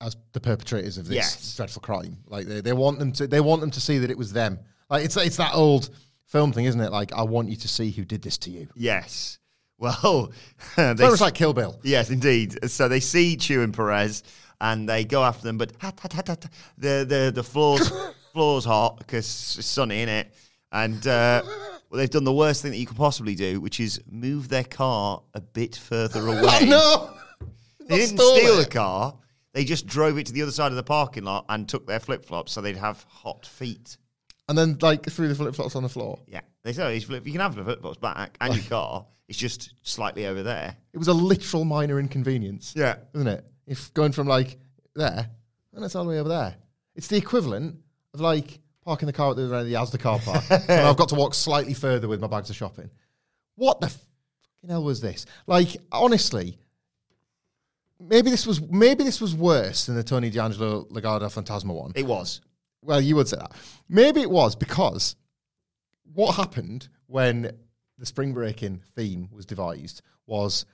as 0.00 0.16
the 0.32 0.40
perpetrators 0.40 0.98
of 0.98 1.06
this 1.06 1.16
Yes. 1.16 1.56
dreadful 1.56 1.80
crime. 1.82 2.18
Like 2.26 2.46
they, 2.46 2.60
they 2.60 2.72
want 2.74 2.98
them 2.98 3.12
to 3.12 3.26
they 3.26 3.40
want 3.40 3.60
them 3.62 3.70
to 3.70 3.80
see 3.80 3.98
that 3.98 4.10
it 4.10 4.18
was 4.18 4.32
them. 4.32 4.58
Like 4.90 5.04
it's 5.04 5.16
it's 5.16 5.36
that 5.36 5.54
old 5.54 5.90
film 6.26 6.52
thing, 6.52 6.66
isn't 6.66 6.80
it? 6.80 6.92
Like 6.92 7.12
I 7.12 7.22
want 7.22 7.48
you 7.48 7.56
to 7.56 7.68
see 7.68 7.90
who 7.90 8.04
did 8.04 8.22
this 8.22 8.38
to 8.38 8.50
you. 8.50 8.68
Yes. 8.74 9.38
Well, 9.78 10.32
they 10.78 10.94
Very 10.94 11.10
much 11.10 11.20
like 11.20 11.34
Kill 11.34 11.52
Bill. 11.52 11.78
Yes, 11.82 12.08
indeed. 12.08 12.70
So 12.70 12.88
they 12.88 12.98
see 12.98 13.36
Choo 13.36 13.60
and 13.60 13.74
Perez 13.74 14.22
and 14.60 14.88
they 14.88 15.04
go 15.04 15.22
after 15.22 15.42
them, 15.42 15.58
but 15.58 15.72
hat, 15.78 16.00
hat, 16.00 16.12
hat, 16.12 16.28
hat, 16.28 16.46
the 16.78 17.04
the 17.08 17.32
the 17.34 17.42
floor's 17.42 17.92
floor's 18.32 18.64
hot 18.64 18.98
because 18.98 19.56
it's 19.58 19.66
sunny 19.66 20.02
in 20.02 20.08
it, 20.08 20.34
and 20.72 21.06
uh, 21.06 21.42
well, 21.44 21.98
they've 21.98 22.10
done 22.10 22.24
the 22.24 22.32
worst 22.32 22.62
thing 22.62 22.70
that 22.70 22.78
you 22.78 22.86
could 22.86 22.96
possibly 22.96 23.34
do, 23.34 23.60
which 23.60 23.80
is 23.80 24.00
move 24.10 24.48
their 24.48 24.64
car 24.64 25.22
a 25.34 25.40
bit 25.40 25.76
further 25.76 26.26
away. 26.26 26.40
Oh 26.62 26.64
no! 27.40 27.46
They 27.86 27.98
didn't 27.98 28.18
steal 28.18 28.58
it. 28.58 28.64
the 28.64 28.70
car; 28.70 29.14
they 29.52 29.64
just 29.64 29.86
drove 29.86 30.18
it 30.18 30.26
to 30.26 30.32
the 30.32 30.42
other 30.42 30.52
side 30.52 30.72
of 30.72 30.76
the 30.76 30.82
parking 30.82 31.24
lot 31.24 31.44
and 31.48 31.68
took 31.68 31.86
their 31.86 32.00
flip 32.00 32.24
flops 32.24 32.52
so 32.52 32.60
they'd 32.60 32.76
have 32.76 33.04
hot 33.08 33.44
feet. 33.46 33.96
And 34.48 34.56
then 34.56 34.78
like 34.80 35.10
threw 35.10 35.28
the 35.28 35.34
flip 35.34 35.54
flops 35.54 35.74
on 35.74 35.82
the 35.82 35.88
floor. 35.88 36.20
Yeah, 36.28 36.42
they 36.62 36.72
said 36.72 36.86
"Oh, 36.86 36.90
you 36.90 37.00
flip- 37.00 37.26
you 37.26 37.32
can 37.32 37.40
have 37.40 37.56
the 37.56 37.64
flip 37.64 37.80
flops 37.80 37.98
back 37.98 38.36
and 38.40 38.54
your 38.54 38.64
car. 38.68 39.06
It's 39.28 39.38
just 39.38 39.74
slightly 39.82 40.26
over 40.26 40.42
there. 40.42 40.76
It 40.92 40.98
was 40.98 41.08
a 41.08 41.12
literal 41.12 41.64
minor 41.64 41.98
inconvenience. 41.98 42.74
Yeah. 42.76 42.96
Isn't 43.12 43.26
it? 43.26 43.44
If 43.66 43.92
going 43.92 44.12
from 44.12 44.28
like 44.28 44.58
there 44.94 45.28
and 45.74 45.84
it's 45.84 45.94
all 45.94 46.04
the 46.04 46.10
way 46.10 46.20
over 46.20 46.28
there. 46.28 46.54
It's 46.94 47.08
the 47.08 47.16
equivalent 47.16 47.76
of 48.14 48.20
like 48.20 48.60
parking 48.84 49.06
the 49.06 49.12
car 49.12 49.30
at 49.30 49.36
the 49.36 49.44
other 49.44 49.56
end 49.56 49.62
of 49.66 49.68
the 49.68 49.74
Asda 49.74 50.00
car 50.00 50.18
park. 50.20 50.44
and 50.68 50.86
I've 50.86 50.96
got 50.96 51.08
to 51.10 51.14
walk 51.16 51.34
slightly 51.34 51.74
further 51.74 52.08
with 52.08 52.20
my 52.20 52.28
bags 52.28 52.48
of 52.50 52.56
shopping. 52.56 52.90
What 53.56 53.80
the 53.80 53.88
fucking 53.88 54.70
hell 54.70 54.84
was 54.84 55.00
this? 55.00 55.26
Like, 55.46 55.76
honestly, 55.92 56.58
maybe 58.00 58.30
this 58.30 58.46
was 58.46 58.60
maybe 58.60 59.04
this 59.04 59.20
was 59.20 59.34
worse 59.34 59.86
than 59.86 59.96
the 59.96 60.04
Tony 60.04 60.30
D'Angelo 60.30 60.84
Legado 60.84 61.22
Fantasma 61.22 61.74
one. 61.74 61.92
It 61.94 62.06
was. 62.06 62.40
Well, 62.86 63.00
you 63.00 63.16
would 63.16 63.28
say 63.28 63.36
that. 63.36 63.52
Maybe 63.88 64.20
it 64.20 64.30
was 64.30 64.54
because 64.54 65.16
what 66.14 66.36
happened 66.36 66.88
when 67.06 67.50
the 67.98 68.06
spring 68.06 68.32
breaking 68.32 68.80
theme 68.94 69.28
was 69.32 69.44
devised 69.44 70.02
was 70.26 70.66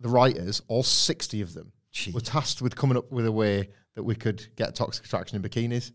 the 0.00 0.08
writers, 0.08 0.62
all 0.68 0.84
60 0.84 1.40
of 1.42 1.54
them, 1.54 1.72
were 2.12 2.20
tasked 2.20 2.62
with 2.62 2.76
coming 2.76 2.96
up 2.96 3.10
with 3.10 3.26
a 3.26 3.32
way 3.32 3.70
that 3.96 4.04
we 4.04 4.14
could 4.14 4.46
get 4.54 4.76
toxic 4.76 5.04
attraction 5.04 5.36
in 5.36 5.42
bikinis. 5.42 5.90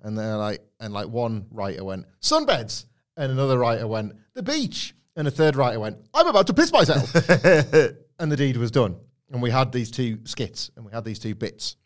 And 0.00 0.16
they're 0.16 0.36
like, 0.36 0.60
and 0.80 0.94
like 0.94 1.08
one 1.08 1.46
writer 1.50 1.84
went, 1.84 2.06
sunbeds. 2.22 2.86
And 3.16 3.30
another 3.30 3.58
writer 3.58 3.86
went, 3.86 4.14
the 4.32 4.42
beach. 4.42 4.94
And 5.16 5.28
a 5.28 5.30
third 5.30 5.54
writer 5.54 5.78
went, 5.78 5.98
I'm 6.14 6.26
about 6.26 6.46
to 6.46 6.54
piss 6.54 6.72
myself. 6.72 7.14
and 8.18 8.32
the 8.32 8.36
deed 8.36 8.56
was 8.56 8.70
done. 8.70 8.96
And 9.30 9.42
we 9.42 9.50
had 9.50 9.70
these 9.70 9.90
two 9.90 10.20
skits 10.24 10.70
and 10.76 10.84
we 10.86 10.92
had 10.92 11.04
these 11.04 11.18
two 11.18 11.34
bits 11.34 11.76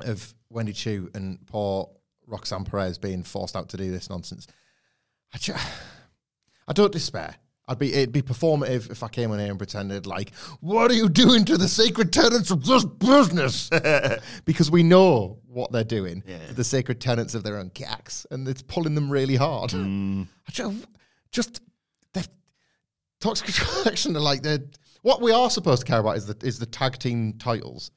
of 0.00 0.34
Wendy 0.50 0.72
Choo 0.72 1.10
and 1.14 1.44
poor 1.46 1.90
Roxanne 2.26 2.64
Perez 2.64 2.98
being 2.98 3.22
forced 3.22 3.56
out 3.56 3.68
to 3.70 3.76
do 3.76 3.90
this 3.90 4.10
nonsense. 4.10 4.46
I, 5.32 5.38
I 6.68 6.72
don't 6.72 6.92
despair. 6.92 7.36
I'd 7.68 7.78
be 7.78 7.94
it'd 7.94 8.12
be 8.12 8.22
performative 8.22 8.90
if 8.90 9.04
I 9.04 9.08
came 9.08 9.30
on 9.30 9.38
here 9.38 9.48
and 9.48 9.58
pretended 9.58 10.04
like, 10.04 10.34
"What 10.60 10.90
are 10.90 10.94
you 10.94 11.08
doing 11.08 11.44
to 11.44 11.56
the 11.56 11.68
sacred 11.68 12.12
tenets 12.12 12.50
of 12.50 12.66
this 12.66 12.84
business?" 12.84 13.70
because 14.44 14.70
we 14.70 14.82
know 14.82 15.38
what 15.46 15.70
they're 15.70 15.84
doing 15.84 16.22
to 16.22 16.54
the 16.54 16.64
sacred 16.64 17.00
tenets 17.00 17.34
of 17.34 17.44
their 17.44 17.58
own 17.58 17.70
cacks, 17.70 18.26
and 18.32 18.48
it's 18.48 18.62
pulling 18.62 18.96
them 18.96 19.08
really 19.10 19.36
hard. 19.36 19.70
Hmm. 19.70 20.24
I 20.48 20.50
ju- 20.50 20.82
just 21.30 21.60
they're 22.12 22.24
toxic 23.20 23.48
attraction 23.80 24.16
are 24.16 24.20
like 24.20 24.42
they're 24.42 24.64
what 25.02 25.22
we 25.22 25.30
are 25.30 25.48
supposed 25.48 25.82
to 25.82 25.86
care 25.86 26.00
about 26.00 26.16
is 26.16 26.26
the 26.26 26.36
is 26.44 26.58
the 26.58 26.66
tag 26.66 26.98
team 26.98 27.34
titles 27.34 27.92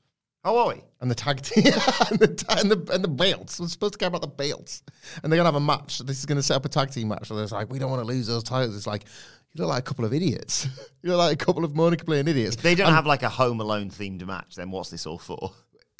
How 0.46 0.58
are 0.58 0.68
we? 0.70 0.82
and 1.02 1.12
the 1.12 1.16
tag 1.16 1.41
team 1.43 1.66
and, 1.66 2.20
the, 2.20 2.46
and 2.60 2.72
the 2.72 2.93
and 2.93 3.04
the 3.04 3.08
belts. 3.08 3.60
We're 3.60 3.68
supposed 3.68 3.93
to 3.93 4.00
care 4.00 4.08
about 4.08 4.22
the 4.22 4.28
belts, 4.28 4.82
and 5.22 5.32
they're 5.32 5.38
gonna 5.38 5.48
have 5.48 5.56
a 5.56 5.60
match. 5.60 6.00
This 6.00 6.18
is 6.18 6.26
gonna 6.26 6.41
set 6.41 6.56
up 6.56 6.66
a 6.66 6.70
tag 6.70 6.89
team 6.89 7.10
match. 7.10 7.28
So 7.28 7.38
it's 7.38 7.52
like 7.52 7.72
we 7.72 7.78
don't 7.78 7.91
want 7.91 8.02
to 8.02 8.08
lose 8.08 8.26
those 8.26 8.43
titles. 8.43 8.76
It's 8.76 8.88
like 8.88 9.06
you 9.54 9.62
look 9.62 9.70
like 9.70 9.80
a 9.80 9.84
couple 9.84 10.04
of 10.04 10.14
idiots. 10.14 10.68
you 11.04 11.12
look 11.12 11.20
like 11.20 11.34
a 11.34 11.46
couple 11.46 11.64
of 11.64 11.76
Monica 11.76 12.04
playing 12.06 12.28
idiots. 12.28 12.56
If 12.56 12.64
they 12.64 12.74
don't 12.74 12.91
have 12.91 13.06
like 13.06 13.22
a 13.22 13.30
Home 13.30 13.62
Alone 13.62 13.91
themed 13.91 14.26
match, 14.26 14.56
then 14.56 14.72
what's 14.72 14.89
this 14.89 15.06
all 15.06 15.20
for? 15.20 15.52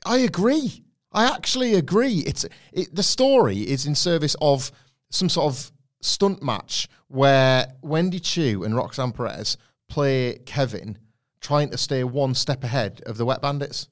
I 0.06 0.20
agree. 0.20 0.84
I 1.12 1.32
actually 1.32 1.76
agree. 1.76 2.20
It's 2.20 2.46
it, 2.74 2.94
the 2.94 3.04
story 3.04 3.60
is 3.60 3.86
in 3.86 3.94
service 3.94 4.36
of 4.42 4.72
some 5.12 5.30
sort 5.30 5.54
of 5.54 5.72
stunt 6.02 6.42
match 6.42 6.88
where 7.10 7.68
Wendy 7.84 8.20
Choo 8.20 8.64
and 8.64 8.76
Roxanne 8.76 9.12
Perez 9.12 9.58
play 9.88 10.40
Kevin, 10.48 10.98
trying 11.42 11.70
to 11.70 11.78
stay 11.78 12.04
one 12.04 12.34
step 12.34 12.64
ahead 12.64 13.02
of 13.06 13.18
the 13.18 13.26
Wet 13.26 13.42
Bandits. 13.42 13.88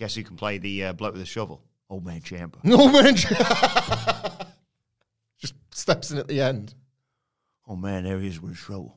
Guess 0.00 0.14
who 0.16 0.24
can 0.24 0.34
play 0.36 0.56
the 0.58 0.86
uh, 0.86 0.92
bloke 0.94 1.12
with 1.12 1.20
the 1.22 1.26
shovel? 1.26 1.62
Old 1.90 2.04
man 2.06 2.20
Ciampa. 2.22 2.56
No 2.64 2.90
man, 2.90 3.14
just 5.38 5.54
steps 5.70 6.10
in 6.10 6.16
at 6.18 6.26
the 6.26 6.40
end. 6.40 6.74
Oh 7.68 7.76
man, 7.76 8.02
there 8.04 8.18
he 8.18 8.26
is 8.28 8.40
with 8.40 8.52
a 8.52 8.56
shovel. 8.56 8.96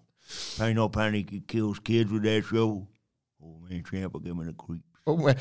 Ain't 0.61 0.77
no 0.77 0.87
panic, 0.89 1.29
he 1.29 1.41
kills 1.41 1.77
kids 1.79 2.09
with 2.11 2.23
that 2.23 2.43
shovel. 2.45 2.87
Old 3.41 3.69
man 3.69 3.83
Ciampa, 3.83 4.23
give 4.23 4.31
him 4.31 4.47
a 4.47 4.53
creep. 4.53 4.81
Oh, 5.05 5.17
man. 5.17 5.35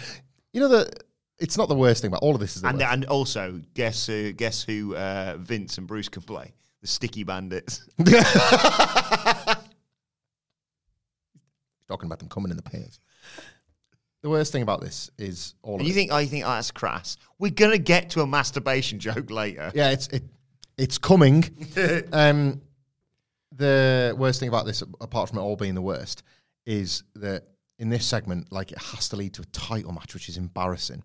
You 0.53 0.61
know 0.63 0.69
the. 0.69 0.91
It's 1.39 1.57
not 1.57 1.69
the 1.69 1.75
worst 1.77 2.03
thing, 2.03 2.11
but 2.11 2.21
all 2.23 2.35
of 2.35 2.41
this 2.41 2.57
is 2.57 2.63
the 2.63 2.69
And 2.69 2.79
worst. 2.79 2.93
and 2.93 3.05
also, 3.07 3.61
guess 3.75 4.05
who? 4.07 4.33
Guess 4.33 4.65
who? 4.65 4.97
Uh, 4.97 5.37
Vince 5.39 5.79
and 5.79 5.87
Bruce 5.87 6.09
can 6.09 6.23
play 6.23 6.53
the 6.81 6.89
Sticky 6.89 7.23
Bandits. 7.23 7.87
talking 11.89 12.07
about 12.07 12.19
them 12.19 12.29
coming 12.29 12.51
in 12.51 12.57
the 12.57 12.63
pants. 12.63 12.99
The 14.23 14.31
worst 14.31 14.53
thing 14.53 14.63
about 14.63 14.81
this 14.81 15.11
is 15.19 15.55
all 15.63 15.73
And 15.75 15.81
of 15.83 15.87
you 15.87 15.93
it. 15.93 15.97
think? 15.97 16.13
Oh, 16.13 16.19
you 16.19 16.29
think? 16.29 16.45
Oh, 16.45 16.49
that's 16.51 16.71
crass. 16.71 17.17
We're 17.39 17.51
gonna 17.51 17.79
get 17.79 18.11
to 18.11 18.21
a 18.23 18.27
masturbation 18.27 18.99
joke 19.01 19.31
later. 19.31 19.73
Yeah, 19.75 19.91
it's 19.91 20.07
it, 20.09 20.23
it's 20.79 20.97
coming. 20.99 21.45
um, 22.13 22.61
the 23.51 24.15
worst 24.17 24.41
thing 24.41 24.49
about 24.49 24.65
this, 24.67 24.83
apart 25.01 25.29
from 25.29 25.39
it 25.39 25.43
all 25.43 25.57
being 25.57 25.75
the 25.75 25.83
worst, 25.83 26.23
is 26.67 27.03
that 27.17 27.45
in 27.79 27.89
this 27.89 28.07
segment, 28.07 28.53
like 28.53 28.71
it 28.73 28.79
has 28.79 29.09
to 29.11 29.17
lead 29.17 29.35
to 29.35 29.43
a 29.43 29.47
title 29.47 29.93
match, 29.93 30.15
which 30.15 30.29
is 30.29 30.37
embarrassing. 30.37 31.03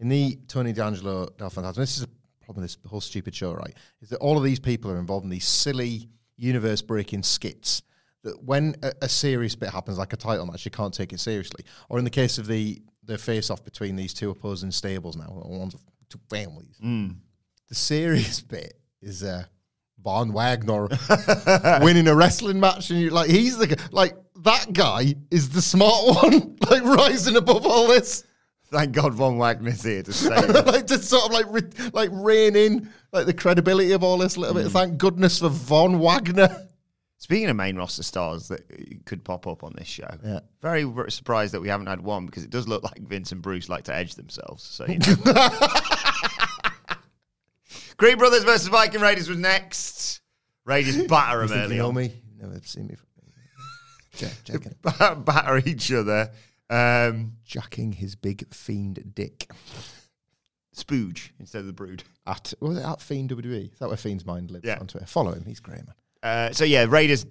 In 0.00 0.08
the 0.08 0.38
Tony 0.48 0.72
D'Angelo 0.72 1.28
Del 1.38 1.50
Fantasma, 1.50 1.76
this 1.76 1.96
is 1.96 2.02
a 2.02 2.08
problem 2.44 2.62
with 2.62 2.70
this 2.72 2.90
whole 2.90 3.00
stupid 3.00 3.34
show, 3.34 3.54
right? 3.54 3.74
Is 4.02 4.10
that 4.10 4.18
all 4.18 4.36
of 4.36 4.44
these 4.44 4.58
people 4.58 4.90
are 4.90 4.98
involved 4.98 5.24
in 5.24 5.30
these 5.30 5.46
silly 5.46 6.08
universe 6.36 6.82
breaking 6.82 7.22
skits 7.22 7.82
that 8.26 8.42
when 8.42 8.74
a, 8.82 8.92
a 9.02 9.08
serious 9.08 9.54
bit 9.54 9.70
happens, 9.70 9.98
like 9.98 10.12
a 10.12 10.16
title 10.16 10.44
match, 10.46 10.64
you 10.64 10.70
can't 10.70 10.92
take 10.92 11.12
it 11.12 11.20
seriously. 11.20 11.64
Or 11.88 11.98
in 11.98 12.04
the 12.04 12.10
case 12.10 12.38
of 12.38 12.46
the 12.46 12.82
the 13.04 13.16
face 13.16 13.50
off 13.50 13.64
between 13.64 13.94
these 13.94 14.12
two 14.12 14.30
opposing 14.30 14.72
stables 14.72 15.16
now, 15.16 15.26
or 15.28 15.58
ones 15.58 15.74
two 16.08 16.18
families, 16.28 16.76
the 17.68 17.74
serious 17.74 18.40
bit 18.40 18.78
is 19.00 19.22
uh, 19.22 19.44
Von 20.02 20.32
Wagner 20.32 20.88
winning 21.82 22.08
a 22.08 22.14
wrestling 22.14 22.60
match, 22.60 22.90
and 22.90 23.00
you 23.00 23.10
like 23.10 23.30
he's 23.30 23.56
the 23.58 23.80
like 23.92 24.14
that 24.42 24.72
guy 24.72 25.14
is 25.30 25.50
the 25.50 25.62
smart 25.62 26.22
one, 26.22 26.56
like 26.70 26.82
rising 26.82 27.36
above 27.36 27.64
all 27.64 27.86
this. 27.88 28.24
Thank 28.72 28.92
God 28.92 29.14
Von 29.14 29.38
Wagner's 29.38 29.84
here 29.84 30.02
to 30.02 30.12
save 30.12 30.48
like 30.66 30.88
to 30.88 30.98
sort 30.98 31.26
of 31.26 31.30
like 31.32 31.46
re- 31.48 31.90
like 31.92 32.10
rein 32.12 32.56
in 32.56 32.90
like 33.12 33.26
the 33.26 33.34
credibility 33.34 33.92
of 33.92 34.02
all 34.02 34.18
this 34.18 34.34
a 34.34 34.40
little 34.40 34.56
bit. 34.56 34.70
Thank 34.72 34.98
goodness 34.98 35.38
for 35.38 35.48
Von 35.48 36.00
Wagner. 36.00 36.66
Speaking 37.18 37.48
of 37.48 37.56
main 37.56 37.76
roster 37.76 38.02
stars 38.02 38.48
that 38.48 39.04
could 39.06 39.24
pop 39.24 39.46
up 39.46 39.64
on 39.64 39.72
this 39.76 39.86
show, 39.88 40.08
Yeah. 40.22 40.40
very 40.60 40.84
r- 40.84 41.08
surprised 41.08 41.54
that 41.54 41.60
we 41.62 41.68
haven't 41.68 41.86
had 41.86 42.00
one 42.02 42.26
because 42.26 42.44
it 42.44 42.50
does 42.50 42.68
look 42.68 42.82
like 42.82 42.98
Vince 43.08 43.32
and 43.32 43.40
Bruce 43.40 43.68
like 43.70 43.84
to 43.84 43.94
edge 43.94 44.14
themselves. 44.16 44.62
So, 44.62 44.86
you 44.86 44.98
know. 44.98 45.14
Creed 47.96 48.18
Brothers 48.18 48.44
versus 48.44 48.68
Viking 48.68 49.00
Raiders 49.00 49.28
was 49.28 49.38
next. 49.38 50.20
Raiders 50.66 51.06
batter 51.06 51.46
think 51.46 51.60
early 51.62 51.76
you 51.76 51.82
know 51.82 51.88
on. 51.88 51.94
me? 51.94 52.12
Never 52.38 52.60
seen 52.62 52.88
me. 52.88 52.96
Jack, 54.16 54.32
jacking, 54.44 54.74
batter 55.24 55.62
each 55.66 55.90
other. 55.92 56.30
Um, 56.68 57.34
jacking 57.44 57.92
his 57.92 58.14
big 58.16 58.52
fiend 58.52 59.12
dick 59.14 59.50
spooge 60.74 61.30
instead 61.38 61.60
of 61.60 61.66
the 61.66 61.72
brood. 61.72 62.02
at 62.26 62.52
was 62.60 62.76
it 62.78 62.84
at 62.84 63.00
Fiend 63.00 63.30
WWE? 63.30 63.72
Is 63.72 63.78
that 63.78 63.88
where 63.88 63.96
Fiend's 63.96 64.26
mind 64.26 64.50
lives 64.50 64.66
Yeah. 64.66 64.78
on 64.80 64.86
Twitter? 64.86 65.06
Follow 65.06 65.32
him. 65.32 65.44
He's 65.46 65.60
great, 65.60 65.78
man. 65.86 65.94
Uh, 66.26 66.52
so 66.52 66.64
yeah, 66.64 66.84
Raiders 66.88 67.24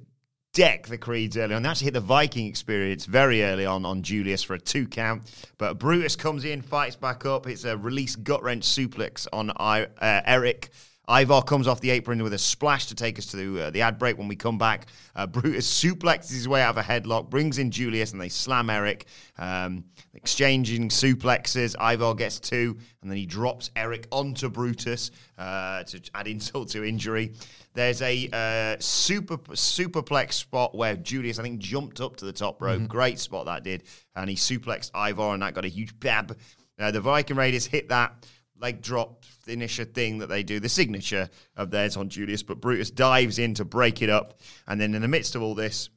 deck 0.54 0.88
the 0.88 0.98
Creeds 0.98 1.36
early 1.36 1.54
on. 1.54 1.64
They 1.64 1.68
actually 1.68 1.86
hit 1.86 1.96
the 1.96 2.00
Viking 2.00 2.48
experience 2.48 3.06
very 3.06 3.44
early 3.44 3.66
on 3.66 3.86
on 3.86 4.04
Julius 4.04 4.42
for 4.42 4.54
a 4.54 4.60
two 4.60 4.88
count, 4.88 5.24
but 5.58 5.78
Brutus 5.78 6.16
comes 6.16 6.46
in, 6.46 6.62
fights 6.62 6.96
back 6.96 7.26
up. 7.26 7.46
It's 7.46 7.66
a 7.66 7.76
release 7.76 8.16
gut 8.16 8.42
wrench 8.42 8.64
suplex 8.64 9.28
on 9.34 9.52
I, 9.58 9.84
uh, 10.00 10.22
Erik. 10.26 10.70
Ivar 11.10 11.44
comes 11.44 11.68
off 11.68 11.82
the 11.82 11.92
apron 11.92 12.22
with 12.24 12.34
a 12.34 12.38
splash 12.38 12.88
to 12.88 12.96
take 12.96 13.20
us 13.20 13.26
to 13.28 13.60
uh, 13.60 13.70
the 13.70 13.82
ad 13.82 14.00
break. 14.00 14.18
When 14.18 14.28
we 14.28 14.36
come 14.36 14.58
back, 14.58 14.88
uh, 15.16 15.28
Brutus 15.36 15.68
suplexes 15.68 16.32
his 16.32 16.48
way 16.48 16.62
out 16.62 16.78
of 16.78 16.78
a 16.78 16.84
headlock, 16.84 17.30
brings 17.30 17.58
in 17.58 17.72
Julius, 17.72 18.12
and 18.12 18.22
they 18.22 18.30
slam 18.30 18.70
Erik. 18.70 19.06
Um, 19.38 19.84
exchanging 20.16 20.90
suplexes. 20.90 21.76
Ivar 21.80 22.16
gets 22.16 22.40
two, 22.40 22.78
and 23.02 23.12
then 23.12 23.18
he 23.18 23.26
drops 23.26 23.70
Erik 23.76 24.08
onto 24.12 24.50
Brutus 24.50 25.12
uh, 25.38 25.84
to 25.84 26.02
add 26.16 26.28
insult 26.28 26.70
to 26.70 26.84
injury. 26.84 27.34
There's 27.74 28.02
a 28.02 28.30
uh, 28.32 28.82
super 28.82 29.38
superplex 29.38 30.34
spot 30.34 30.74
where 30.74 30.96
Julius, 30.96 31.38
I 31.38 31.44
think, 31.44 31.60
jumped 31.60 32.00
up 32.00 32.16
to 32.18 32.26
the 32.26 32.34
top 32.34 32.62
rope. 32.62 32.88
Great 32.88 33.20
spot 33.20 33.46
that 33.46 33.64
did, 33.64 33.84
and 34.16 34.30
he 34.30 34.36
suplexed 34.36 34.92
Ivar, 34.96 35.34
and 35.34 35.44
that 35.44 35.54
got 35.54 35.66
a 35.66 35.70
huge 35.70 36.00
bab. 36.00 36.38
Uh, 36.80 36.92
the 36.92 37.02
Viking 37.02 37.36
Raiders 37.36 37.66
hit 37.66 37.90
that 37.90 38.14
leg 38.60 38.82
drop 38.82 39.26
finisher 39.26 39.86
thing 39.86 40.20
that 40.20 40.28
they 40.28 40.44
do, 40.44 40.60
the 40.60 40.70
signature 40.70 41.30
of 41.56 41.72
theirs 41.72 41.98
on 41.98 42.10
Julius, 42.10 42.44
but 42.44 42.62
Brutus 42.62 42.92
dives 42.92 43.40
in 43.40 43.54
to 43.56 43.66
break 43.66 44.02
it 44.02 44.10
up, 44.10 44.40
and 44.68 44.80
then 44.80 44.94
in 44.96 45.02
the 45.02 45.08
midst 45.08 45.36
of 45.36 45.42
all 45.42 45.56
this, 45.56 45.90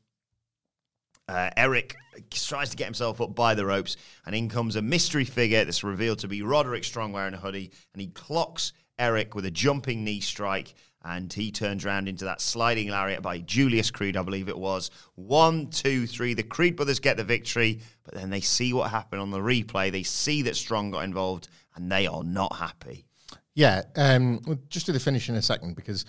uh, 1.29 1.51
Erik 1.57 1.95
tries 2.31 2.71
to 2.71 2.77
get 2.77 2.87
himself 2.87 3.21
up 3.21 3.35
by 3.35 3.55
the 3.55 3.67
ropes, 3.67 3.97
and 4.27 4.35
in 4.35 4.49
comes 4.49 4.77
a 4.77 4.83
mystery 4.83 5.25
figure 5.25 5.65
that's 5.65 5.85
revealed 5.85 6.19
to 6.21 6.29
be 6.29 6.43
Roderick 6.43 6.85
Strong 6.85 7.13
wearing 7.13 7.35
a 7.35 7.39
hoodie, 7.39 7.71
and 7.93 8.01
he 8.01 8.09
clocks 8.09 8.73
Erik 8.99 9.35
with 9.35 9.45
a 9.45 9.51
jumping 9.51 10.05
knee 10.05 10.21
strike, 10.21 10.75
and 11.05 11.33
he 11.33 11.53
turns 11.53 11.85
around 11.85 12.09
into 12.09 12.25
that 12.25 12.41
sliding 12.41 12.89
lariat 12.89 13.23
by 13.23 13.39
Julius 13.39 13.91
Creed, 13.91 14.17
I 14.17 14.23
believe 14.23 14.49
it 14.49 14.59
was. 14.59 14.91
One, 15.15 15.69
two, 15.69 16.07
three. 16.07 16.35
The 16.35 16.43
Creed 16.43 16.75
brothers 16.77 16.99
get 16.99 17.17
the 17.17 17.25
victory, 17.25 17.81
but 18.03 18.15
then 18.15 18.31
they 18.31 18.41
see 18.41 18.73
what 18.73 18.91
happened 18.91 19.23
on 19.23 19.31
the 19.31 19.39
replay. 19.39 19.93
They 19.93 20.03
see 20.03 20.43
that 20.43 20.57
Strong 20.57 20.91
got 20.91 21.05
involved, 21.05 21.49
and 21.79 21.91
they 21.91 22.07
are 22.07 22.25
not 22.25 22.57
happy. 22.57 23.07
Yeah, 23.55 23.83
um, 23.97 24.41
we'll 24.47 24.59
just 24.69 24.87
do 24.87 24.93
the 24.93 25.01
finish 25.01 25.29
in 25.29 25.35
a 25.35 25.43
second 25.43 25.75
because 25.75 26.05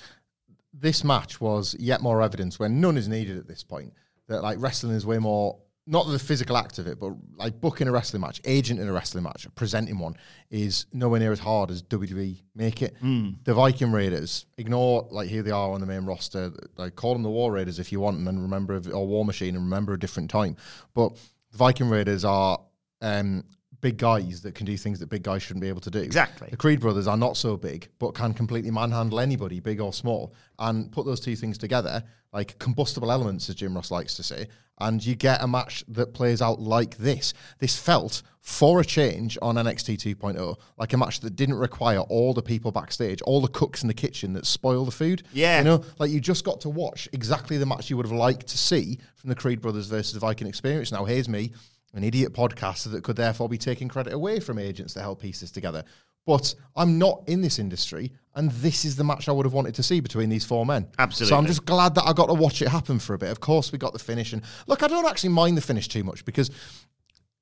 this 0.74 1.03
match 1.03 1.41
was 1.41 1.76
yet 1.80 2.01
more 2.01 2.22
evidence 2.22 2.59
when 2.59 2.80
none 2.80 2.97
is 2.97 3.07
needed 3.07 3.38
at 3.38 3.47
this 3.47 3.63
point 3.63 3.93
that 4.28 4.43
like 4.43 4.57
wrestling 4.59 4.95
is 4.95 5.05
way 5.05 5.17
more 5.17 5.57
not 5.88 6.03
the 6.03 6.20
physical 6.20 6.55
act 6.55 6.78
of 6.78 6.86
it, 6.86 6.99
but 6.99 7.13
like 7.36 7.59
booking 7.59 7.88
a 7.88 7.91
wrestling 7.91 8.22
match, 8.22 8.39
agent 8.45 8.80
in 8.80 8.88
a 8.88 8.93
wrestling 8.93 9.24
match, 9.24 9.47
presenting 9.55 9.97
one 9.97 10.15
is 10.51 10.86
nowhere 10.93 11.20
near 11.20 11.32
as 11.32 11.39
hard 11.39 11.72
as 11.72 11.82
WWE 11.82 12.39
make 12.53 12.84
it. 12.84 12.95
The 13.43 13.55
Viking 13.55 13.91
Raiders 13.91 14.45
ignore 14.59 15.07
like 15.09 15.30
here 15.30 15.41
they 15.41 15.49
are 15.49 15.72
on 15.72 15.82
the 15.82 15.88
main 15.88 16.05
roster. 16.05 16.51
Like 16.78 16.95
call 16.95 17.13
them 17.13 17.24
the 17.24 17.30
War 17.32 17.51
Raiders 17.51 17.80
if 17.80 17.91
you 17.91 17.99
want, 17.99 18.17
and 18.17 18.28
then 18.28 18.39
remember 18.39 18.80
or 18.93 19.07
War 19.07 19.26
Machine 19.26 19.55
and 19.55 19.63
remember 19.63 19.93
a 19.93 19.99
different 19.99 20.30
time. 20.30 20.57
But 20.93 21.15
the 21.51 21.57
Viking 21.57 21.89
Raiders 21.89 22.24
are 22.24 22.59
um, 23.01 23.43
big 23.82 23.98
guys 23.98 24.42
that 24.42 24.56
can 24.56 24.66
do 24.66 24.78
things 24.78 25.00
that 25.00 25.10
big 25.10 25.24
guys 25.24 25.44
shouldn't 25.44 25.62
be 25.62 25.70
able 25.70 25.82
to 25.82 25.92
do. 25.92 26.00
Exactly. 26.00 26.50
The 26.50 26.58
Creed 26.58 26.80
brothers 26.80 27.08
are 27.08 27.18
not 27.18 27.38
so 27.38 27.58
big, 27.58 27.88
but 28.00 28.14
can 28.14 28.34
completely 28.34 28.72
manhandle 28.72 29.20
anybody, 29.20 29.60
big 29.60 29.80
or 29.80 29.94
small. 29.94 30.34
And 30.58 30.92
put 30.92 31.06
those 31.06 31.20
two 31.20 31.36
things 31.36 31.58
together, 31.58 32.04
like 32.34 32.60
combustible 32.60 33.12
elements, 33.12 33.50
as 33.50 33.56
Jim 33.56 33.76
Ross 33.76 33.92
likes 33.92 34.16
to 34.16 34.24
say, 34.24 34.48
and 34.80 35.06
you 35.06 35.16
get 35.16 35.42
a 35.42 35.48
match 35.48 35.84
that 35.90 36.14
plays 36.14 36.42
out 36.42 36.60
like 36.60 36.98
this. 36.98 37.34
This 37.60 37.78
felt, 37.78 38.22
for 38.40 38.80
a 38.80 38.86
change 38.86 39.38
on 39.42 39.56
NXT 39.56 40.16
2.0, 40.16 40.56
like 40.78 40.94
a 40.94 40.98
match 40.98 41.20
that 41.20 41.36
didn't 41.36 41.56
require 41.56 42.00
all 42.00 42.34
the 42.34 42.42
people 42.42 42.72
backstage, 42.72 43.22
all 43.24 43.42
the 43.42 43.50
cooks 43.50 43.82
in 43.82 43.88
the 43.88 43.94
kitchen 43.94 44.34
that 44.34 44.46
spoil 44.46 44.86
the 44.86 44.92
food. 44.92 45.24
Yeah. 45.34 45.60
You 45.60 45.66
know, 45.66 45.84
like 45.98 46.12
you 46.12 46.22
just 46.22 46.46
got 46.46 46.62
to 46.62 46.70
watch 46.70 47.10
exactly 47.12 47.58
the 47.58 47.66
match 47.66 47.90
you 47.90 47.98
would 47.98 48.06
have 48.06 48.16
liked 48.16 48.48
to 48.48 48.58
see 48.58 49.00
from 49.16 49.30
the 49.30 49.36
Creed 49.36 49.62
brothers 49.62 49.88
versus 49.88 50.14
the 50.14 50.20
Viking 50.20 50.48
experience. 50.48 50.92
Now, 50.92 51.04
here's 51.04 51.28
me 51.28 51.52
an 51.94 52.04
idiot 52.04 52.34
podcaster 52.34 52.92
that 52.92 53.04
could 53.04 53.16
therefore 53.16 53.50
be 53.50 53.58
taking 53.58 53.88
credit 53.88 54.14
away 54.14 54.40
from 54.40 54.60
agents 54.60 54.94
to 54.94 55.02
help 55.02 55.22
piece 55.22 55.42
this 55.42 55.52
together. 55.52 55.84
But 56.26 56.54
I'm 56.76 57.00
not 57.00 57.24
in 57.28 57.42
this 57.42 57.58
industry, 57.58 58.12
and 58.36 58.52
this 58.52 58.86
is 58.86 58.96
the 58.96 59.04
match 59.04 59.28
I 59.28 59.32
would 59.32 59.46
have 59.46 59.54
wanted 59.54 59.74
to 59.76 59.84
see 59.84 60.00
between 60.00 60.30
these 60.30 60.46
four 60.46 60.66
men. 60.66 60.88
Absolutely. 61.00 61.30
So 61.30 61.38
I'm 61.38 61.48
just 61.48 61.66
glad 61.66 61.96
that 61.96 62.04
I 62.06 62.14
got 62.14 62.28
to 62.28 62.36
watch 62.36 62.62
it 62.62 62.68
happen 62.68 63.00
for 63.00 63.14
a 63.14 63.18
bit. 63.18 63.32
Of 63.32 63.40
course, 63.40 63.72
we 63.72 63.80
got 63.80 63.94
the 63.94 64.00
finish, 64.00 64.34
and 64.34 64.44
look, 64.68 64.84
I 64.84 64.88
don't 64.88 65.08
actually 65.08 65.32
mind 65.32 65.58
the 65.58 65.62
finish 65.62 65.88
too 65.88 66.04
much 66.04 66.26
because, 66.26 66.52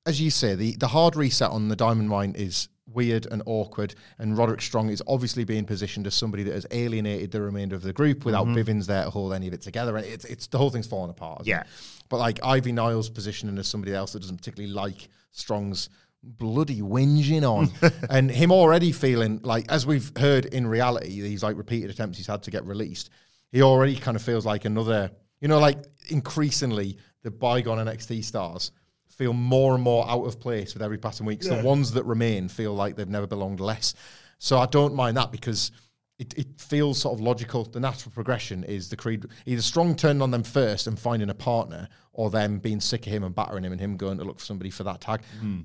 as 0.06 0.20
you 0.20 0.30
say, 0.30 0.54
the 0.54 0.76
the 0.76 0.88
hard 0.88 1.16
reset 1.16 1.50
on 1.50 1.68
the 1.68 1.76
Diamond 1.76 2.08
Mine 2.08 2.34
is 2.34 2.68
weird 2.90 3.26
and 3.26 3.42
awkward, 3.44 3.94
and 4.18 4.38
Roderick 4.38 4.62
Strong 4.62 4.88
is 4.88 5.02
obviously 5.06 5.44
being 5.44 5.64
positioned 5.64 6.06
as 6.06 6.14
somebody 6.14 6.42
that 6.44 6.54
has 6.54 6.66
alienated 6.70 7.30
the 7.30 7.42
remainder 7.42 7.76
of 7.76 7.82
the 7.82 7.92
group 7.92 8.24
without 8.24 8.46
mm-hmm. 8.46 8.56
Bivens 8.56 8.86
there 8.86 9.04
to 9.04 9.10
hold 9.10 9.34
any 9.34 9.48
of 9.48 9.54
it 9.54 9.60
together, 9.60 9.96
and 9.96 10.06
it's 10.06 10.24
it's 10.24 10.46
the 10.46 10.58
whole 10.58 10.70
thing's 10.70 10.86
falling 10.86 11.10
apart. 11.10 11.42
Yeah. 11.44 11.60
it? 11.60 11.66
But 12.08 12.18
like 12.18 12.40
Ivy 12.42 12.72
Nile's 12.72 13.10
positioning 13.10 13.58
as 13.58 13.68
somebody 13.68 13.94
else 13.94 14.12
that 14.12 14.20
doesn't 14.20 14.38
particularly 14.38 14.72
like 14.72 15.08
Strong's 15.32 15.90
bloody 16.22 16.80
whinging 16.80 17.42
on, 17.42 17.70
and 18.10 18.30
him 18.30 18.50
already 18.50 18.92
feeling 18.92 19.40
like, 19.42 19.66
as 19.70 19.86
we've 19.86 20.10
heard 20.16 20.46
in 20.46 20.66
reality, 20.66 21.20
these 21.20 21.42
like 21.42 21.56
repeated 21.56 21.90
attempts 21.90 22.18
he's 22.18 22.26
had 22.26 22.42
to 22.44 22.50
get 22.50 22.64
released, 22.64 23.10
he 23.50 23.62
already 23.62 23.96
kind 23.96 24.16
of 24.16 24.22
feels 24.22 24.44
like 24.44 24.64
another, 24.64 25.10
you 25.40 25.48
know, 25.48 25.58
like 25.58 25.78
increasingly 26.08 26.96
the 27.22 27.30
bygone 27.30 27.78
NXT 27.78 28.24
stars 28.24 28.72
feel 29.08 29.32
more 29.32 29.74
and 29.74 29.82
more 29.82 30.08
out 30.08 30.24
of 30.24 30.38
place 30.38 30.74
with 30.74 30.82
every 30.82 30.98
passing 30.98 31.26
week. 31.26 31.42
So 31.42 31.56
the 31.56 31.64
ones 31.64 31.90
that 31.92 32.04
remain 32.04 32.48
feel 32.48 32.72
like 32.72 32.94
they've 32.94 33.08
never 33.08 33.26
belonged 33.26 33.58
less. 33.58 33.94
So 34.38 34.58
I 34.58 34.66
don't 34.66 34.94
mind 34.94 35.16
that 35.16 35.32
because 35.32 35.72
it, 36.18 36.36
it 36.36 36.60
feels 36.60 36.98
sort 36.98 37.14
of 37.14 37.20
logical. 37.20 37.64
The 37.64 37.80
natural 37.80 38.12
progression 38.12 38.64
is 38.64 38.88
the 38.88 38.96
Creed 38.96 39.26
either 39.46 39.62
strong 39.62 39.94
turning 39.94 40.22
on 40.22 40.30
them 40.30 40.42
first 40.42 40.86
and 40.86 40.98
finding 40.98 41.30
a 41.30 41.34
partner, 41.34 41.88
or 42.12 42.30
them 42.30 42.58
being 42.58 42.80
sick 42.80 43.06
of 43.06 43.12
him 43.12 43.22
and 43.24 43.34
battering 43.34 43.64
him 43.64 43.72
and 43.72 43.80
him 43.80 43.96
going 43.96 44.18
to 44.18 44.24
look 44.24 44.40
for 44.40 44.44
somebody 44.44 44.70
for 44.70 44.84
that 44.84 45.00
tag. 45.00 45.20
Hmm. 45.40 45.60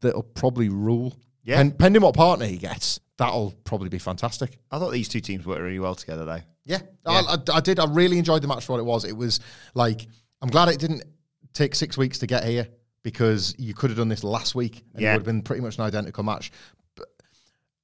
That'll 0.00 0.24
probably 0.24 0.68
rule. 0.68 1.16
Yeah. 1.44 1.60
And 1.60 1.78
pending 1.78 2.02
what 2.02 2.14
partner 2.14 2.46
he 2.46 2.56
gets, 2.56 2.98
that'll 3.16 3.52
probably 3.64 3.88
be 3.88 3.98
fantastic. 3.98 4.58
I 4.70 4.78
thought 4.78 4.90
these 4.90 5.08
two 5.08 5.20
teams 5.20 5.46
worked 5.46 5.62
really 5.62 5.78
well 5.78 5.94
together, 5.94 6.24
though. 6.24 6.40
Yeah, 6.64 6.80
I, 7.06 7.20
I, 7.20 7.56
I 7.56 7.60
did. 7.60 7.80
I 7.80 7.86
really 7.86 8.18
enjoyed 8.18 8.42
the 8.42 8.48
match 8.48 8.64
for 8.64 8.72
what 8.72 8.78
it 8.78 8.84
was. 8.84 9.04
It 9.04 9.16
was 9.16 9.40
like 9.74 10.06
I'm 10.40 10.48
glad 10.48 10.68
it 10.68 10.78
didn't 10.78 11.04
take 11.52 11.74
six 11.74 11.96
weeks 11.96 12.18
to 12.18 12.26
get 12.26 12.44
here 12.44 12.68
because 13.02 13.54
you 13.58 13.74
could 13.74 13.90
have 13.90 13.98
done 13.98 14.08
this 14.08 14.24
last 14.24 14.54
week 14.54 14.84
and 14.94 15.02
it 15.02 15.06
would 15.06 15.12
have 15.14 15.24
been 15.24 15.42
pretty 15.42 15.62
much 15.62 15.78
an 15.78 15.84
identical 15.84 16.22
match. 16.24 16.52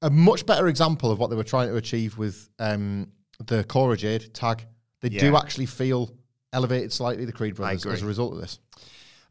A 0.02 0.10
much 0.10 0.46
better 0.46 0.68
example 0.68 1.10
of 1.10 1.18
what 1.18 1.30
they 1.30 1.36
were 1.36 1.44
trying 1.44 1.68
to 1.68 1.76
achieve 1.76 2.16
with 2.18 2.48
um, 2.58 3.10
the 3.44 3.64
Cora 3.64 3.96
Jade 3.96 4.32
tag. 4.32 4.66
They 5.00 5.08
do 5.20 5.36
actually 5.36 5.66
feel 5.66 6.10
elevated 6.52 6.92
slightly. 6.92 7.24
The 7.24 7.32
Creed 7.32 7.54
brothers 7.56 7.84
as 7.94 8.02
a 8.02 8.06
result 8.06 8.34
of 8.34 8.40
this. 8.40 8.58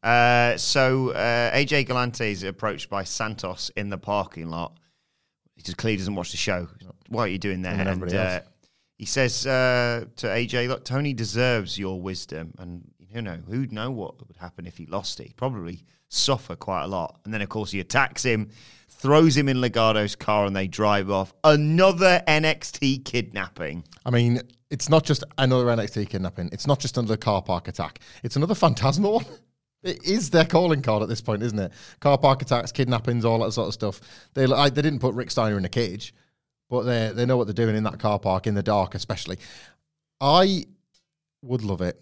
Uh, 0.04 0.56
so 0.58 1.10
uh, 1.12 1.52
AJ 1.52 1.88
Galante 1.88 2.32
is 2.32 2.44
approached 2.44 2.90
by 2.90 3.04
Santos 3.04 3.72
in 3.76 3.90
the 3.90 3.98
parking 3.98 4.50
lot. 4.50 4.78
He 5.56 5.64
just 5.64 5.78
clearly 5.78 5.98
doesn't 5.98 6.16
watch 6.16 6.32
the 6.32 6.38
show. 6.38 6.68
What 7.10 7.24
are 7.24 7.28
you 7.28 7.40
doing 7.40 7.62
there? 7.62 7.74
And 7.74 7.90
And 7.90 8.14
uh, 8.14 8.42
he 8.98 9.06
says 9.06 9.46
uh, 9.48 10.06
to 10.18 10.28
AJ, 10.28 10.68
"Look, 10.68 10.86
Tony 10.86 11.14
deserves 11.14 11.78
your 11.78 12.00
wisdom." 12.02 12.54
And 12.60 12.84
you 13.00 13.22
know, 13.22 13.40
who'd 13.48 13.72
know 13.72 13.90
what 13.90 14.28
would 14.28 14.38
happen 14.38 14.68
if 14.68 14.78
he 14.78 14.86
lost 14.86 15.20
it? 15.20 15.28
He'd 15.28 15.38
probably 15.38 15.84
suffer 16.10 16.56
quite 16.56 16.84
a 16.84 16.88
lot. 16.88 17.20
And 17.26 17.34
then, 17.34 17.42
of 17.42 17.50
course, 17.50 17.72
he 17.72 17.80
attacks 17.80 18.24
him, 18.24 18.50
throws 18.98 19.38
him 19.38 19.48
in 19.50 19.58
Legado's 19.58 20.16
car, 20.16 20.46
and 20.46 20.56
they 20.56 20.68
drive 20.68 21.10
off. 21.10 21.34
Another 21.44 22.24
NXT 22.28 23.06
kidnapping. 23.06 23.84
I 24.06 24.10
mean, 24.10 24.42
it's 24.70 24.90
not 24.90 25.04
just 25.04 25.24
another 25.38 25.66
NXT 25.66 26.10
kidnapping. 26.10 26.50
It's 26.52 26.68
not 26.68 26.80
just 26.80 26.98
another 26.98 27.18
car 27.18 27.42
park 27.42 27.68
attack. 27.68 28.00
It's 28.24 28.36
another 28.36 28.56
Fantasma 28.56 29.12
one. 29.14 29.26
It 29.84 30.04
is 30.04 30.32
their 30.32 30.44
calling 30.44 30.82
card 30.82 31.04
at 31.04 31.08
this 31.08 31.22
point, 31.22 31.44
isn't 31.44 31.58
it? 31.58 31.72
Car 32.00 32.18
park 32.18 32.42
attacks, 32.42 32.72
kidnappings, 32.72 33.24
all 33.24 33.40
that 33.40 33.52
sort 33.52 33.68
of 33.68 33.74
stuff. 33.76 34.02
They 34.34 34.48
like, 34.48 34.74
they 34.74 34.82
didn't 34.82 35.00
put 35.00 35.14
Rick 35.14 35.30
Steiner 35.30 35.56
in 35.56 35.66
a 35.66 35.70
cage, 35.70 36.16
but 36.68 36.82
they 36.82 37.12
they 37.14 37.28
know 37.28 37.38
what 37.38 37.46
they're 37.46 37.54
doing 37.54 37.76
in 37.76 37.84
that 37.84 38.00
car 38.00 38.18
park 38.18 38.48
in 38.48 38.56
the 38.56 38.64
dark, 38.64 38.96
especially. 38.96 39.38
I 40.20 40.66
would 41.44 41.62
love 41.62 41.82
it 41.82 42.02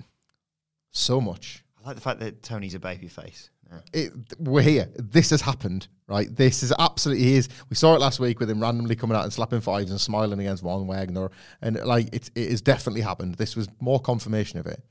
so 0.91 1.19
much. 1.19 1.63
I 1.77 1.89
like 1.89 1.95
the 1.95 2.01
fact 2.01 2.21
that 2.21 2.41
Tony's 2.41 2.75
a 2.75 2.79
babyface. 2.79 3.49
It, 3.93 4.11
we're 4.39 4.61
here. 4.61 4.89
This 4.95 5.30
has 5.32 5.41
happened, 5.41 5.88
right? 6.07 6.34
This 6.34 6.63
is 6.63 6.74
absolutely 6.78 7.34
is. 7.34 7.49
We 7.70 7.76
saw 7.76 7.95
it 7.95 8.01
last 8.01 8.20
week 8.20 8.39
with 8.39 8.49
him 8.49 8.61
randomly 8.61 8.95
coming 8.95 9.18
out 9.18 9.24
and 9.24 9.34
slapping 9.34 9.61
fives 9.61 9.91
and 9.91 9.99
smiling 9.99 10.39
against 10.39 10.63
Von 10.63 10.88
Wagner, 10.88 11.30
and 11.61 11.80
like 11.84 12.13
it, 12.13 12.30
it 12.36 12.51
has 12.51 12.61
definitely 12.61 13.01
happened. 13.01 13.36
This 13.36 13.55
was 13.55 13.68
more 13.80 13.99
confirmation 13.99 14.59
of 14.59 14.66
it. 14.66 14.82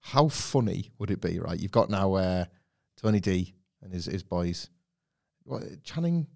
How 0.00 0.28
funny 0.28 0.92
would 0.98 1.10
it 1.10 1.20
be, 1.20 1.38
right? 1.38 1.58
You've 1.58 1.72
got 1.72 1.90
now 1.90 2.14
uh, 2.14 2.44
Tony 2.96 3.20
D 3.20 3.54
and 3.82 3.92
his 3.92 4.06
his 4.06 4.22
boys. 4.22 4.70
What, 5.44 5.62
Channing 5.84 6.26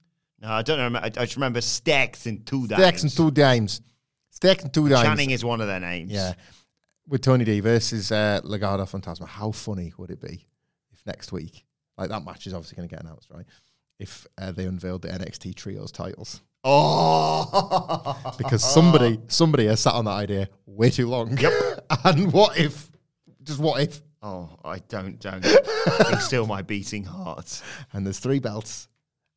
No, 0.41 0.49
I 0.49 0.63
don't 0.63 0.93
know. 0.93 0.99
I, 0.99 1.07
I 1.07 1.11
just 1.11 1.37
remember 1.37 1.61
Stacks 1.61 2.27
and 2.27 2.45
two 2.47 2.67
dimes. 2.67 2.83
Stacks 2.83 3.03
and 3.03 3.13
two 3.13 3.31
dimes. 3.31 3.81
Stacks 4.31 4.65
and 4.65 4.73
two 4.73 4.89
dimes. 4.89 5.07
Channing 5.07 5.31
is 5.31 5.45
one 5.45 5.61
of 5.61 5.67
their 5.67 5.81
names. 5.81 6.13
Yeah. 6.13 6.35
With 7.09 7.23
Tony 7.23 7.45
D 7.45 7.61
versus 7.61 8.13
uh, 8.13 8.41
Legado 8.45 8.89
Fantasma, 8.89 9.27
how 9.27 9.51
funny 9.51 9.93
would 9.97 10.11
it 10.11 10.21
be 10.21 10.47
next 11.07 11.33
week, 11.33 11.65
like 11.97 12.09
that 12.11 12.25
match 12.25 12.47
is 12.47 12.55
obviously 12.55 12.77
going 12.77 12.89
to 12.89 12.95
get 12.95 13.05
announced, 13.05 13.31
right? 13.31 13.47
If 13.99 14.27
uh, 14.39 14.53
they 14.53 14.65
unveiled 14.65 15.03
the 15.03 15.09
NXT 15.09 15.55
Trios 15.55 15.93
titles. 15.93 16.41
Oh, 16.65 18.35
Because 18.39 18.63
somebody 18.63 19.19
somebody 19.29 19.67
has 19.67 19.81
sat 19.81 19.95
on 19.95 20.05
that 20.07 20.13
idea 20.13 20.49
way 20.67 20.91
too 20.91 21.09
long. 21.09 21.37
Yep. 21.37 21.87
and 22.05 22.33
what 22.33 22.59
if, 22.59 22.91
just 23.43 23.59
what 23.59 23.83
if, 23.83 24.01
oh, 24.23 24.59
I 24.65 24.79
don't, 24.81 25.19
don't. 25.19 25.45
It's 25.45 26.25
still 26.25 26.47
my 26.47 26.63
beating 26.63 27.05
heart. 27.05 27.63
and 27.93 28.05
there's 28.07 28.19
three 28.19 28.39
belts, 28.39 28.89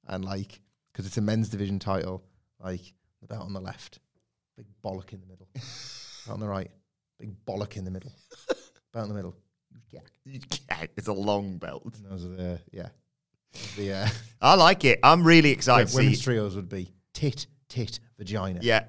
and 0.08 0.24
like, 0.26 0.60
because 0.92 1.06
it's 1.06 1.18
a 1.18 1.22
men's 1.22 1.50
division 1.50 1.80
title, 1.80 2.24
like 2.62 2.94
the 3.22 3.28
belt 3.28 3.44
on 3.44 3.54
the 3.54 3.62
left, 3.62 4.00
big 4.58 4.66
bollock 4.84 5.14
in 5.14 5.22
the 5.22 5.28
middle. 5.28 5.48
belt 5.54 6.34
on 6.34 6.40
the 6.40 6.48
right, 6.48 6.72
big 7.20 7.34
bollock 7.46 7.78
in 7.78 7.86
the 7.86 7.92
middle. 7.92 8.12
belt 8.94 9.04
in 9.04 9.10
the 9.10 9.16
middle. 9.16 9.36
Yeah. 9.92 10.02
It's 10.26 11.08
a 11.08 11.14
long 11.14 11.58
belt. 11.58 11.94
Those 12.10 12.26
are 12.26 12.30
the, 12.30 12.60
yeah. 12.72 12.90
The 13.78 13.94
uh, 13.94 14.08
I 14.42 14.56
like 14.56 14.86
it. 14.86 15.00
I'm 15.04 15.24
really 15.26 15.52
excited 15.52 15.90
to 15.90 15.98
women's 15.98 16.20
see. 16.20 16.24
trios 16.24 16.56
would 16.56 16.70
be 16.70 16.92
tit, 17.14 17.48
tit, 17.70 18.00
vagina. 18.18 18.60
Yeah, 18.62 18.86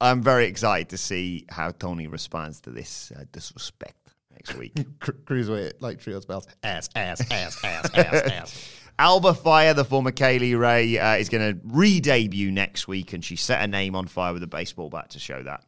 I'm 0.00 0.22
very 0.22 0.46
excited 0.46 0.90
to 0.90 0.98
see 0.98 1.46
how 1.48 1.70
Tony 1.70 2.06
responds 2.06 2.60
to 2.62 2.70
this 2.70 3.12
uh, 3.16 3.24
disrespect 3.32 4.14
next 4.32 4.54
week. 4.58 4.74
Cru- 5.00 5.14
Cruiserweight, 5.24 5.74
like 5.80 6.00
trios 6.00 6.24
belts. 6.26 6.46
Ass, 6.62 6.88
ass, 6.94 7.20
ass, 7.32 7.64
ass, 7.64 7.90
ass, 7.94 8.14
ass. 8.30 8.70
Alba 8.98 9.34
Fire, 9.34 9.74
the 9.74 9.84
former 9.84 10.12
Kay 10.12 10.38
Lee 10.38 10.54
Ray, 10.54 10.98
uh, 10.98 11.16
is 11.16 11.28
going 11.28 11.54
to 11.54 11.60
re-debut 11.64 12.52
next 12.52 12.86
week, 12.86 13.12
and 13.12 13.24
she 13.24 13.34
set 13.34 13.60
her 13.60 13.66
name 13.66 13.96
on 13.96 14.06
fire 14.06 14.32
with 14.32 14.42
a 14.44 14.46
baseball 14.46 14.88
bat 14.88 15.10
to 15.10 15.18
show 15.18 15.42
that. 15.42 15.64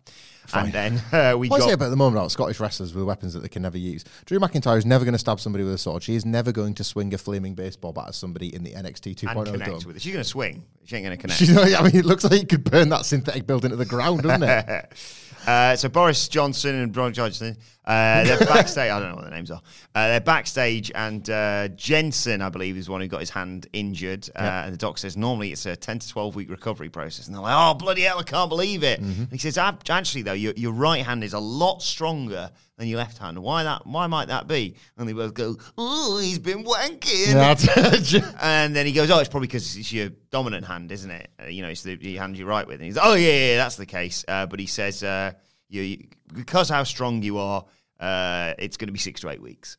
And 0.54 0.72
then 0.72 1.02
uh, 1.12 1.36
we 1.36 1.48
What 1.48 1.60
I 1.60 1.64
say 1.64 1.70
got 1.70 1.74
about 1.74 1.86
at 1.86 1.90
the 1.90 1.96
moment 1.96 2.18
about 2.18 2.30
Scottish 2.30 2.60
wrestlers 2.60 2.94
with 2.94 3.04
weapons 3.04 3.34
that 3.34 3.40
they 3.40 3.48
can 3.48 3.62
never 3.62 3.78
use? 3.78 4.04
Drew 4.24 4.38
McIntyre 4.38 4.78
is 4.78 4.86
never 4.86 5.04
going 5.04 5.12
to 5.12 5.18
stab 5.18 5.40
somebody 5.40 5.64
with 5.64 5.74
a 5.74 5.78
sword. 5.78 6.02
She 6.02 6.14
is 6.14 6.24
never 6.24 6.52
going 6.52 6.74
to 6.74 6.84
swing 6.84 7.12
a 7.14 7.18
flaming 7.18 7.54
baseball 7.54 7.92
bat 7.92 8.08
at 8.08 8.14
somebody 8.14 8.54
in 8.54 8.62
the 8.62 8.72
NXT 8.72 9.06
and 9.06 9.16
2.0 9.16 9.44
connect 9.52 9.70
dome. 9.70 9.80
with 9.86 9.96
it. 9.96 10.02
She's 10.02 10.12
going 10.12 10.22
to 10.22 10.28
swing. 10.28 10.64
She 10.84 10.96
ain't 10.96 11.04
going 11.04 11.16
to 11.16 11.20
connect. 11.20 11.38
She's 11.38 11.56
I 11.56 11.82
mean, 11.82 11.96
it 11.96 12.04
looks 12.04 12.24
like 12.24 12.40
you 12.40 12.46
could 12.46 12.64
burn 12.64 12.88
that 12.90 13.06
synthetic 13.06 13.46
building 13.46 13.70
to 13.70 13.76
the 13.76 13.86
ground, 13.86 14.22
doesn't 14.22 14.42
it? 14.42 14.92
Uh, 15.46 15.76
so 15.76 15.88
Boris 15.88 16.26
Johnson 16.26 16.74
and 16.74 16.92
Brian 16.92 17.12
Johnson, 17.12 17.56
uh, 17.86 18.24
they're 18.24 18.38
backstage. 18.46 18.90
I 18.90 18.98
don't 18.98 19.10
know 19.10 19.14
what 19.16 19.22
their 19.24 19.30
names 19.34 19.50
are. 19.50 19.60
Uh, 19.94 20.08
they're 20.08 20.20
backstage, 20.20 20.90
and 20.94 21.28
uh, 21.30 21.68
Jensen, 21.68 22.42
I 22.42 22.48
believe, 22.48 22.76
is 22.76 22.88
one 22.88 23.00
who 23.00 23.06
got 23.08 23.20
his 23.20 23.30
hand 23.30 23.66
injured. 23.72 24.28
Uh, 24.34 24.42
And 24.66 24.72
the 24.72 24.78
doc 24.78 24.98
says 24.98 25.16
normally 25.16 25.52
it's 25.52 25.66
a 25.66 25.76
ten 25.76 25.98
to 25.98 26.08
twelve 26.08 26.34
week 26.36 26.50
recovery 26.50 26.88
process, 26.88 27.26
and 27.26 27.34
they're 27.34 27.42
like, 27.42 27.54
"Oh 27.56 27.74
bloody 27.74 28.02
hell, 28.02 28.18
I 28.18 28.22
can't 28.24 28.48
believe 28.48 28.82
it." 28.82 29.00
And 29.00 29.30
he 29.30 29.38
says, 29.38 29.56
"Actually, 29.58 30.22
though, 30.22 30.32
your, 30.32 30.52
your 30.56 30.72
right 30.72 31.04
hand 31.04 31.22
is 31.24 31.32
a 31.32 31.38
lot 31.38 31.82
stronger 31.82 32.50
than 32.76 32.88
your 32.88 32.98
left 32.98 33.18
hand. 33.18 33.38
Why 33.38 33.62
that? 33.62 33.86
Why 33.86 34.06
might 34.06 34.28
that 34.28 34.46
be?" 34.48 34.76
And 34.98 35.08
they 35.08 35.12
both 35.12 35.34
go, 35.34 35.56
"Oh, 35.78 36.18
he's 36.18 36.38
been 36.40 36.64
wanking." 36.64 37.32
And 38.42 38.74
then 38.74 38.86
he 38.86 38.92
goes, 38.92 39.10
"Oh, 39.10 39.18
it's 39.20 39.28
probably 39.28 39.46
because 39.48 39.76
it's 39.76 39.92
your 39.92 40.10
dominant 40.30 40.66
hand, 40.66 40.90
isn't 40.92 41.10
it? 41.10 41.28
Uh, 41.40 41.46
you 41.46 41.62
know, 41.62 41.68
it's 41.68 41.82
the, 41.82 41.94
the 41.96 42.16
hand 42.16 42.36
you 42.36 42.46
write 42.46 42.66
with." 42.66 42.76
And 42.80 42.86
he's, 42.86 42.98
"Oh, 43.00 43.14
yeah, 43.14 43.32
yeah, 43.52 43.56
that's 43.56 43.76
the 43.76 43.86
case." 43.86 44.24
Uh, 44.26 44.46
but 44.46 44.58
he 44.60 44.66
says, 44.66 45.02
uh, 45.02 45.32
you, 45.68 45.82
you- 45.82 46.06
"Because 46.34 46.68
how 46.68 46.82
strong 46.84 47.22
you 47.22 47.38
are, 47.38 47.64
uh, 48.00 48.54
it's 48.58 48.76
going 48.76 48.88
to 48.88 48.92
be 48.92 48.98
six 48.98 49.20
to 49.20 49.30
eight 49.30 49.40
weeks." 49.42 49.76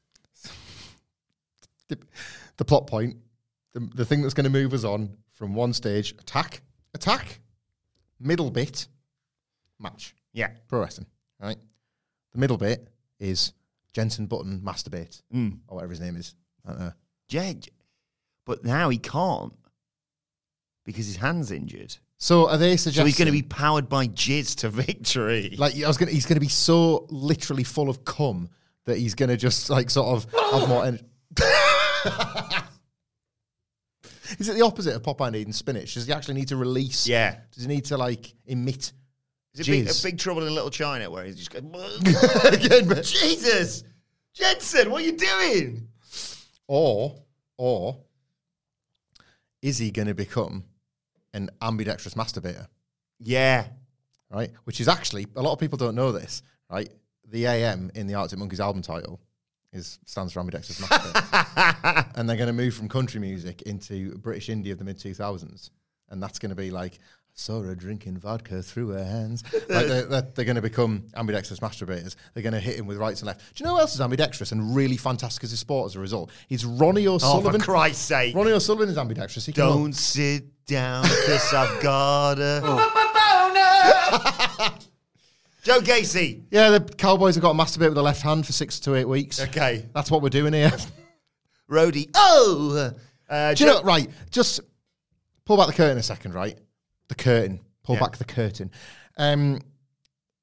the, 1.89 1.97
the 2.57 2.65
plot 2.65 2.87
point, 2.87 3.17
the, 3.73 3.79
the 3.95 4.05
thing 4.05 4.21
that's 4.21 4.33
going 4.33 4.43
to 4.45 4.49
move 4.49 4.73
us 4.73 4.83
on 4.83 5.15
from 5.33 5.53
one 5.55 5.73
stage, 5.73 6.13
attack, 6.19 6.61
attack, 6.93 7.39
middle 8.19 8.51
bit, 8.51 8.87
match. 9.79 10.13
Yeah, 10.33 10.49
Pro 10.67 10.81
wrestling, 10.81 11.07
right? 11.39 11.57
The 12.33 12.39
middle 12.39 12.57
bit 12.57 12.89
is 13.19 13.53
Jensen 13.93 14.25
Button 14.27 14.61
masturbate, 14.63 15.21
Mm. 15.33 15.59
or 15.67 15.75
whatever 15.75 15.91
his 15.91 16.01
name 16.01 16.15
is. 16.15 16.35
I 16.65 16.69
don't 16.71 16.79
know. 16.79 16.93
But 18.45 18.63
now 18.63 18.89
he 18.89 18.97
can't 18.97 19.53
because 20.85 21.05
his 21.07 21.17
hand's 21.17 21.51
injured. 21.51 21.97
So 22.19 22.49
are 22.49 22.57
they 22.57 22.77
suggesting? 22.77 23.03
So 23.03 23.05
he's 23.05 23.17
going 23.17 23.27
to 23.27 23.31
be 23.31 23.43
powered 23.43 23.87
by 23.89 24.07
jizz 24.07 24.55
to 24.57 24.69
victory. 24.71 25.55
like 25.57 25.75
I 25.81 25.87
was 25.87 25.97
going. 25.97 26.11
He's 26.13 26.25
going 26.25 26.35
to 26.37 26.41
be 26.41 26.47
so 26.49 27.05
literally 27.09 27.63
full 27.63 27.89
of 27.89 28.03
cum 28.05 28.49
that 28.85 28.97
he's 28.97 29.13
going 29.15 29.29
to 29.29 29.37
just 29.37 29.69
like 29.69 29.89
sort 29.89 30.07
of 30.07 30.25
have 30.51 30.67
more 30.69 30.85
energy. 30.85 31.03
Is 34.39 34.49
it 34.49 34.55
the 34.55 34.61
opposite 34.65 34.93
of 34.95 35.03
Popeye 35.03 35.31
needing 35.31 35.53
spinach? 35.53 35.93
Does 35.93 36.05
he 36.05 36.11
actually 36.13 36.33
need 36.35 36.49
to 36.49 36.57
release? 36.57 37.07
yeah. 37.07 37.37
Does 37.53 37.63
he 37.63 37.69
need 37.69 37.85
to 37.85 37.97
like 37.97 38.33
emit? 38.45 38.91
Is 39.53 39.67
it 39.67 39.71
big, 39.71 39.89
a 39.89 39.93
big 40.03 40.19
trouble 40.19 40.45
in 40.45 40.53
Little 40.53 40.69
China 40.69 41.09
where 41.09 41.23
he's 41.23 41.37
just 41.37 41.49
going, 41.49 41.65
Again, 42.53 42.87
but- 42.87 43.03
Jesus, 43.05 43.83
Jensen, 44.33 44.91
what 44.91 45.01
are 45.01 45.05
you 45.05 45.13
doing? 45.17 45.87
Or, 46.67 47.15
or 47.57 47.97
is 49.61 49.77
he 49.77 49.91
going 49.91 50.09
to 50.09 50.13
become 50.13 50.65
an 51.37 51.49
ambidextrous 51.61 52.15
masturbator? 52.15 52.67
Yeah. 53.19 53.67
Right, 54.29 54.51
which 54.65 54.81
is 54.81 54.89
actually 54.89 55.25
a 55.37 55.41
lot 55.41 55.53
of 55.53 55.59
people 55.59 55.77
don't 55.77 55.95
know 55.95 56.11
this. 56.11 56.43
Right, 56.69 56.89
the 57.29 57.45
AM 57.45 57.91
in 57.95 58.07
the 58.07 58.15
Arctic 58.15 58.37
Monkeys 58.39 58.59
album 58.59 58.81
title 58.81 59.21
is 59.71 59.99
stands 60.05 60.33
for 60.33 60.41
ambidextrous 60.41 60.81
masturbator, 60.81 62.11
and 62.15 62.27
they're 62.27 62.35
going 62.35 62.47
to 62.47 62.53
move 62.53 62.73
from 62.73 62.89
country 62.89 63.21
music 63.21 63.61
into 63.61 64.17
British 64.17 64.47
indie 64.49 64.73
of 64.73 64.79
the 64.79 64.83
mid 64.83 64.97
two 64.97 65.13
thousands, 65.13 65.71
and 66.09 66.21
that's 66.21 66.39
going 66.39 66.49
to 66.49 66.55
be 66.55 66.71
like. 66.71 66.99
Saw 67.39 67.61
her 67.61 67.75
drinking 67.75 68.17
vodka 68.17 68.63
through 68.63 68.89
her 68.89 69.03
hands. 69.03 69.43
Like 69.69 69.85
they're, 69.85 70.05
they're, 70.05 70.21
they're 70.33 70.43
going 70.45 70.55
to 70.55 70.61
become 70.61 71.03
ambidextrous 71.15 71.59
masturbators. 71.59 72.15
They're 72.33 72.41
going 72.41 72.53
to 72.53 72.59
hit 72.59 72.77
him 72.79 72.87
with 72.87 72.97
rights 72.97 73.21
and 73.21 73.27
left. 73.27 73.41
Do 73.53 73.61
you 73.63 73.65
know 73.67 73.75
who 73.75 73.79
else 73.81 73.93
is 73.93 74.01
ambidextrous 74.01 74.51
and 74.53 74.75
really 74.75 74.97
fantastic 74.97 75.43
as 75.43 75.53
a 75.53 75.57
sport 75.57 75.91
as 75.91 75.95
a 75.95 75.99
result? 75.99 76.31
He's 76.47 76.65
Ronnie 76.65 77.05
O'Sullivan. 77.07 77.37
Oh, 77.37 77.41
for 77.41 77.49
O'Sullivan. 77.49 77.61
Christ's 77.61 78.01
sake. 78.05 78.35
Ronnie 78.35 78.53
O'Sullivan 78.53 78.89
is 78.89 78.97
ambidextrous. 78.97 79.45
He 79.45 79.51
Don't 79.51 79.93
sit 79.93 80.45
down, 80.65 81.03
because 81.03 81.53
I've 81.53 81.79
got 81.83 82.39
a. 82.39 82.61
Joe 85.63 85.81
Casey. 85.81 86.43
Yeah, 86.49 86.71
the 86.71 86.79
Cowboys 86.95 87.35
have 87.35 87.43
got 87.43 87.51
to 87.53 87.57
masturbate 87.59 87.85
with 87.89 87.95
the 87.95 88.01
left 88.03 88.23
hand 88.23 88.47
for 88.47 88.51
six 88.53 88.79
to 88.79 88.95
eight 88.95 89.07
weeks. 89.07 89.39
Okay. 89.39 89.85
That's 89.93 90.09
what 90.09 90.23
we're 90.23 90.29
doing 90.29 90.53
here. 90.53 90.71
Rhodey. 91.69 92.09
Oh! 92.15 92.93
Uh, 93.29 93.53
Do 93.53 93.63
you 93.63 93.69
Joe- 93.69 93.77
know, 93.79 93.83
right, 93.85 94.09
just 94.31 94.59
pull 95.45 95.55
back 95.57 95.67
the 95.67 95.73
curtain 95.73 95.99
a 95.99 96.03
second, 96.03 96.33
right? 96.33 96.57
The 97.09 97.15
curtain. 97.15 97.59
Pull 97.83 97.95
Yeah. 97.95 98.01
back 98.01 98.17
the 98.17 98.25
curtain. 98.25 98.71
Um, 99.17 99.59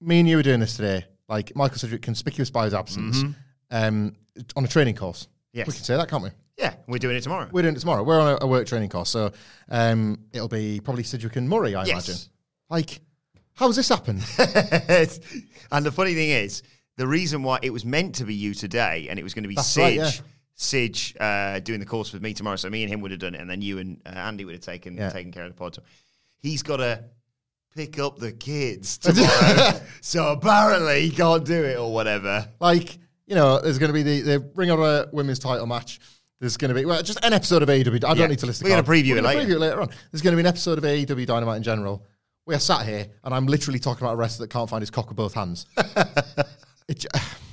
me 0.01 0.21
and 0.21 0.29
you 0.29 0.37
were 0.37 0.43
doing 0.43 0.61
this 0.61 0.77
today. 0.77 1.05
Like, 1.29 1.55
Michael 1.57 1.79
Cedric, 1.79 2.03
conspicuous 2.03 2.51
by 2.51 2.65
his 2.65 2.75
absence, 2.75 3.23
um, 3.71 4.15
on 4.57 4.65
a 4.65 4.69
training 4.69 4.95
course. 4.97 5.23
Mm-hmm. 5.25 5.59
Yes. 5.59 5.67
We 5.69 5.73
can 5.75 5.83
say 5.85 5.97
that, 5.97 6.09
can't 6.09 6.23
we? 6.23 6.31
yeah, 6.59 6.75
we're 6.87 6.99
doing 6.99 7.17
it 7.17 7.23
tomorrow. 7.23 7.49
We're 7.51 7.63
doing 7.63 7.75
it 7.77 7.81
tomorrow. 7.81 8.03
We're 8.05 8.21
on 8.21 8.39
a, 8.41 8.45
a 8.45 8.47
work 8.47 8.67
training 8.67 8.89
course. 8.89 9.11
So 9.11 9.33
um, 9.71 10.21
it'll 10.33 10.49
be 10.49 10.81
probably 10.81 11.03
Cedric 11.03 11.35
and 11.37 11.49
Murray, 11.49 11.75
I 11.75 11.85
Yes. 11.85 12.09
imagine. 12.09 12.23
Like, 12.71 13.01
how 13.55 13.67
how's 13.67 13.77
this 13.77 13.89
happened? 13.89 14.23
and 15.73 15.85
the 15.85 15.93
funny 15.93 16.15
thing 16.15 16.31
is, 16.31 16.63
the 16.97 17.07
reason 17.07 17.43
why 17.43 17.59
it 17.63 17.71
was 17.71 17.85
meant 17.85 18.15
to 18.17 18.25
be 18.25 18.35
you 18.35 18.55
today, 18.55 19.09
and 19.11 19.19
it 19.19 19.23
was 19.23 19.35
going 19.35 19.43
to 19.45 19.49
be 19.49 19.55
That's 19.57 19.75
Sige, 19.77 19.99
right, 19.99 21.17
yeah. 21.21 21.55
Uh, 21.57 21.59
doing 21.61 21.81
the 21.81 21.87
course 21.87 22.13
with 22.13 22.23
me 22.23 22.35
tomorrow. 22.35 22.57
So 22.57 22.71
me 22.71 22.83
and 22.85 22.93
him 22.93 23.01
would 23.01 23.11
have 23.11 23.21
done 23.21 23.35
it, 23.35 23.41
and 23.41 23.51
then 23.51 23.61
you 23.63 23.79
and 23.79 24.01
uh, 24.07 24.11
Andy 24.11 24.45
would 24.45 24.55
have 24.55 24.63
taken 24.63 24.97
Yeah. 24.97 25.11
taken 25.11 25.33
care 25.33 25.45
of 25.45 25.51
the 25.51 25.57
pod. 25.57 25.79
He's 26.45 26.63
got 26.63 26.77
to 26.77 27.03
pick 27.75 27.99
up 27.99 28.19
the 28.19 28.31
kids 28.33 28.99
tomorrow, 28.99 29.81
so 30.01 30.29
apparently 30.33 31.01
he 31.01 31.11
can't 31.11 31.45
do 31.45 31.65
it 31.65 31.77
or 31.79 31.93
whatever. 31.93 32.47
like, 32.61 32.99
you 33.27 33.35
know, 33.35 33.61
there's 33.61 33.79
going 33.79 33.89
to 33.89 33.95
be 33.95 34.03
the, 34.03 34.21
the 34.21 34.51
Ring 34.55 34.69
of 34.71 34.79
Honor 34.79 35.07
women's 35.13 35.39
title 35.39 35.67
match. 35.67 35.99
There's 36.41 36.57
going 36.59 36.69
to 36.69 36.75
be 36.75 36.85
well, 36.85 37.03
just 37.03 37.25
an 37.25 37.33
episode 37.33 37.63
of 37.63 37.69
AEW. 37.71 38.05
I 38.05 38.09
Yeah. 38.09 38.15
don't 38.15 38.29
need 38.31 38.39
to 38.41 38.47
list. 38.47 38.61
the 38.61 38.65
We're 38.65 38.71
gonna 38.77 38.83
card. 38.83 38.99
preview 38.99 39.11
We're 39.13 39.19
it 39.19 39.23
gonna 39.23 39.29
later. 39.39 39.49
Preview 39.49 39.55
it 39.55 39.59
later 39.61 39.81
on. 39.81 39.89
There's 40.13 40.21
going 40.23 40.33
to 40.33 40.37
be 40.37 40.41
an 40.41 40.47
episode 40.47 40.77
of 40.79 40.85
AEW 40.85 41.27
Dynamite 41.27 41.57
in 41.57 41.63
general. 41.63 42.05
We 42.47 42.55
are 42.55 42.59
sat 42.61 42.85
here, 42.87 43.07
and 43.25 43.35
I'm 43.35 43.47
literally 43.47 43.79
talking 43.79 44.05
about 44.05 44.13
a 44.13 44.17
wrestler 44.17 44.45
that 44.47 44.53
can't 44.53 44.69
find 44.69 44.83
his 44.83 44.91
cock 44.91 45.09
with 45.09 45.17
both 45.17 45.33
hands. 45.35 45.67
It 46.87 46.99
j- 46.99 47.09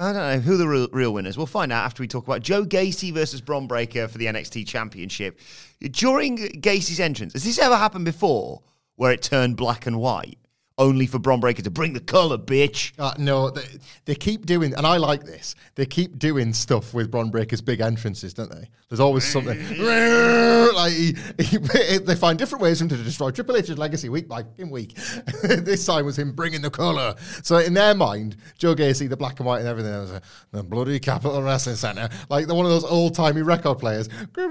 I 0.00 0.14
don't 0.14 0.22
know 0.22 0.40
who 0.40 0.56
the 0.56 0.66
real, 0.66 0.88
real 0.92 1.12
winners. 1.12 1.36
We'll 1.36 1.44
find 1.44 1.70
out 1.70 1.84
after 1.84 2.02
we 2.02 2.08
talk 2.08 2.26
about 2.26 2.40
Joe 2.40 2.64
Gacy 2.64 3.12
versus 3.12 3.42
Bron 3.42 3.66
Breakker 3.66 4.08
for 4.08 4.16
the 4.16 4.24
NXT 4.24 4.66
Championship. 4.66 5.38
During 5.78 6.38
Gacy's 6.38 7.00
entrance, 7.00 7.34
has 7.34 7.44
this 7.44 7.58
ever 7.58 7.76
happened 7.76 8.06
before 8.06 8.62
where 8.96 9.12
it 9.12 9.20
turned 9.20 9.58
black 9.58 9.86
and 9.86 10.00
white? 10.00 10.38
Only 10.80 11.06
for 11.06 11.18
Bron 11.18 11.40
Breakker 11.40 11.60
to 11.60 11.70
bring 11.70 11.92
the 11.92 12.00
colour, 12.00 12.38
bitch. 12.38 12.92
Uh, 12.98 13.12
no, 13.18 13.50
they, 13.50 13.64
they 14.06 14.14
keep 14.14 14.46
doing, 14.46 14.74
and 14.74 14.86
I 14.86 14.96
like 14.96 15.24
this. 15.24 15.54
They 15.74 15.84
keep 15.84 16.18
doing 16.18 16.54
stuff 16.54 16.94
with 16.94 17.10
Bron 17.10 17.30
Breakker's 17.30 17.60
big 17.60 17.82
entrances, 17.82 18.32
don't 18.32 18.50
they? 18.50 18.66
There's 18.88 18.98
always 18.98 19.24
something 19.24 19.58
like 20.74 20.92
he, 20.92 21.14
he- 21.38 21.58
they 21.98 22.16
find 22.16 22.38
different 22.38 22.62
ways 22.62 22.78
for 22.78 22.84
him 22.84 22.88
to 22.88 22.96
destroy 22.96 23.30
Triple 23.30 23.56
H's 23.56 23.76
legacy 23.76 24.08
week 24.08 24.26
by 24.26 24.42
week. 24.70 24.94
this 25.42 25.84
time 25.84 26.06
was 26.06 26.18
him 26.18 26.32
bringing 26.32 26.62
the 26.62 26.70
color. 26.70 27.14
So 27.42 27.58
in 27.58 27.74
their 27.74 27.94
mind, 27.94 28.36
Joe 28.56 28.74
Gacy, 28.74 29.06
the 29.06 29.18
black 29.18 29.38
and 29.38 29.46
white 29.46 29.58
and 29.58 29.68
everything, 29.68 29.92
was 29.92 30.12
a, 30.12 30.22
the 30.50 30.62
bloody 30.62 30.98
Capitol 30.98 31.42
Wrestling 31.42 31.76
Center, 31.76 32.08
like 32.30 32.46
the 32.46 32.54
one 32.54 32.64
of 32.64 32.72
those 32.72 32.84
old 32.84 33.14
timey 33.14 33.42
record 33.42 33.78
players. 33.78 34.08
Bron 34.32 34.50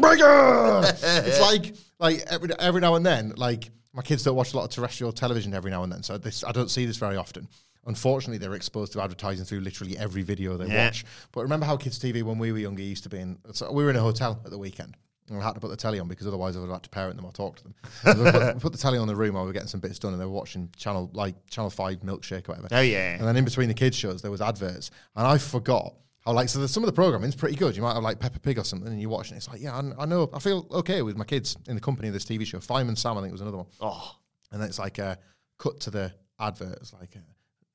Breakker. 0.00 0.82
it's 1.02 1.40
like 1.40 1.74
like 1.98 2.24
every 2.28 2.50
every 2.58 2.80
now 2.80 2.94
and 2.94 3.04
then, 3.04 3.32
like 3.36 3.70
my 3.92 4.02
kids 4.02 4.22
don't 4.22 4.36
watch 4.36 4.52
a 4.52 4.56
lot 4.56 4.64
of 4.64 4.70
terrestrial 4.70 5.12
television 5.12 5.54
every 5.54 5.70
now 5.70 5.82
and 5.82 5.92
then, 5.92 6.02
so 6.02 6.18
this 6.18 6.44
I 6.44 6.52
don't 6.52 6.70
see 6.70 6.86
this 6.86 6.96
very 6.96 7.16
often. 7.16 7.48
Unfortunately, 7.86 8.38
they're 8.38 8.54
exposed 8.54 8.92
to 8.94 9.00
advertising 9.00 9.44
through 9.44 9.60
literally 9.60 9.96
every 9.96 10.22
video 10.22 10.56
they 10.56 10.66
Yeah. 10.66 10.86
watch. 10.86 11.04
But 11.30 11.42
remember 11.42 11.66
how 11.66 11.76
kids' 11.76 11.98
TV 12.00 12.22
when 12.24 12.36
we 12.36 12.50
were 12.50 12.58
younger 12.58 12.82
used 12.82 13.04
to 13.04 13.08
be 13.08 13.18
in? 13.18 13.38
So 13.52 13.70
we 13.70 13.84
were 13.84 13.90
in 13.90 13.96
a 13.96 14.00
hotel 14.00 14.40
at 14.44 14.50
the 14.50 14.58
weekend. 14.58 14.96
And 15.28 15.40
I 15.40 15.44
had 15.44 15.54
to 15.54 15.60
put 15.60 15.70
the 15.70 15.76
telly 15.76 15.98
on 16.00 16.06
because 16.08 16.26
otherwise 16.26 16.56
I 16.56 16.60
would 16.60 16.66
have 16.66 16.76
had 16.76 16.82
to 16.84 16.88
parent 16.90 17.16
them 17.16 17.24
or 17.24 17.32
talk 17.32 17.56
to 17.56 17.62
them. 17.64 17.74
We 18.04 18.30
put, 18.30 18.54
we 18.54 18.60
put 18.66 18.72
the 18.72 18.78
telly 18.78 18.98
on 18.98 19.06
the 19.08 19.14
room 19.16 19.34
while 19.34 19.42
we 19.44 19.48
were 19.48 19.52
getting 19.52 19.68
some 19.68 19.80
bits 19.80 19.98
done, 20.00 20.12
and 20.12 20.20
they 20.20 20.24
were 20.24 20.30
watching 20.32 20.68
channel 20.76 21.10
like 21.14 21.34
Channel 21.50 21.70
Five 21.70 22.00
Milkshake 22.00 22.48
or 22.48 22.52
whatever. 22.54 22.68
Oh, 22.72 22.80
yeah. 22.80 23.14
And 23.18 23.22
then 23.26 23.36
in 23.36 23.44
between 23.44 23.68
the 23.68 23.74
kids 23.74 23.96
shows, 23.96 24.20
there 24.22 24.30
was 24.32 24.40
adverts, 24.40 24.90
and 25.16 25.26
I 25.26 25.38
forgot 25.38 25.94
I 26.26 26.32
like 26.32 26.48
so. 26.48 26.58
There's 26.58 26.72
some 26.72 26.82
of 26.82 26.88
the 26.88 26.92
programming 26.92 27.28
is 27.28 27.36
pretty 27.36 27.54
good. 27.54 27.76
You 27.76 27.82
might 27.82 27.94
have 27.94 28.02
like 28.02 28.18
Peppa 28.18 28.40
Pig 28.40 28.58
or 28.58 28.64
something, 28.64 28.88
and 28.88 29.00
you 29.00 29.08
watch 29.08 29.30
it. 29.30 29.36
It's 29.36 29.48
like, 29.48 29.60
yeah, 29.60 29.74
I, 29.74 30.02
I, 30.02 30.06
know. 30.06 30.28
I 30.34 30.40
feel 30.40 30.66
okay 30.72 31.02
with 31.02 31.16
my 31.16 31.24
kids 31.24 31.56
in 31.68 31.76
the 31.76 31.80
company 31.80 32.08
of 32.08 32.14
this 32.14 32.24
TV 32.24 32.44
show. 32.44 32.58
Fireman 32.58 32.96
Sam, 32.96 33.16
I 33.16 33.20
think, 33.20 33.30
was 33.30 33.42
another 33.42 33.58
one. 33.58 33.66
Oh, 33.80 34.16
and 34.50 34.60
then 34.60 34.68
it's 34.68 34.80
like 34.80 34.98
uh, 34.98 35.14
cut 35.58 35.78
to 35.80 35.90
the 35.90 36.12
advert. 36.40 36.78
It's 36.80 36.92
like, 36.92 37.14
uh, 37.14 37.20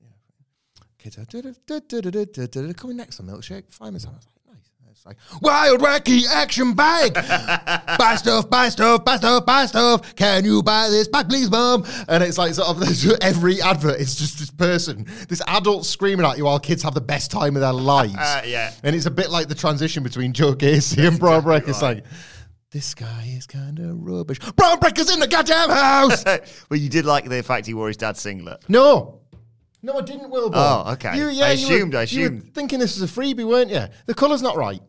yeah, 0.01 0.07
kids 0.99 1.17
are 1.17 2.73
coming 2.73 2.97
next 2.97 3.21
on 3.21 3.27
milkshake. 3.27 3.71
Fireman 3.71 4.01
Sam. 4.01 4.11
I 4.11 4.17
was 4.17 4.25
like, 4.25 4.35
it's 4.91 5.05
like 5.05 5.17
wild, 5.41 5.79
wacky 5.79 6.27
action 6.27 6.73
bag. 6.73 7.13
buy 7.97 8.15
stuff, 8.17 8.49
buy 8.49 8.67
stuff, 8.67 9.05
buy 9.05 9.15
stuff, 9.15 9.45
buy 9.45 9.65
stuff. 9.65 10.15
Can 10.15 10.43
you 10.43 10.61
buy 10.61 10.89
this 10.89 11.07
back, 11.07 11.29
please, 11.29 11.49
mum? 11.49 11.85
And 12.09 12.21
it's 12.21 12.37
like 12.37 12.53
sort 12.53 12.67
of 12.67 12.83
every 13.21 13.61
advert 13.61 13.99
is 14.01 14.15
just 14.15 14.39
this 14.39 14.51
person, 14.51 15.05
this 15.29 15.41
adult 15.47 15.85
screaming 15.85 16.25
at 16.25 16.37
you 16.37 16.45
while 16.45 16.59
kids 16.59 16.83
have 16.83 16.93
the 16.93 17.01
best 17.01 17.31
time 17.31 17.55
of 17.55 17.61
their 17.61 17.71
lives. 17.93 18.15
Uh, 18.15 18.41
yeah. 18.45 18.73
And 18.83 18.93
it's 18.95 19.05
a 19.05 19.11
bit 19.11 19.29
like 19.29 19.47
the 19.47 19.55
transition 19.55 20.03
between 20.03 20.33
Joe 20.33 20.53
Gacy 20.53 21.07
and 21.07 21.17
Bron 21.17 21.41
Breakker. 21.41 21.69
It's 21.69 21.81
like, 21.81 22.03
this 22.71 22.93
guy 22.93 23.33
is 23.37 23.47
kind 23.47 23.79
of 23.79 24.01
rubbish. 24.01 24.39
Bron 24.39 24.77
Breakker's 24.79 25.11
in 25.11 25.21
the 25.21 25.27
goddamn 25.27 25.69
house. 25.69 26.25
well, 26.25 26.79
you 26.79 26.89
did 26.89 27.05
like 27.05 27.29
the 27.29 27.41
fact 27.43 27.65
he 27.65 27.73
wore 27.73 27.87
his 27.87 27.97
dad's 27.97 28.19
singlet. 28.19 28.63
No. 28.67 29.20
No, 29.83 29.93
I 29.97 30.01
didn't, 30.01 30.29
Wilbur. 30.29 30.55
Oh, 30.57 30.91
okay. 30.93 31.09
I 31.09 31.15
you 31.15 31.25
were- 31.25 31.31
assumed, 31.45 31.95
I 31.95 32.03
You 32.03 32.19
were 32.21 32.25
assumed. 32.27 32.53
thinking 32.53 32.79
this 32.79 32.99
was 32.99 33.09
a 33.09 33.13
freebie, 33.21 33.47
weren't 33.47 33.71
you? 33.71 33.85
The 34.05 34.13
colour's 34.13 34.41
not 34.41 34.55
right. 34.55 34.81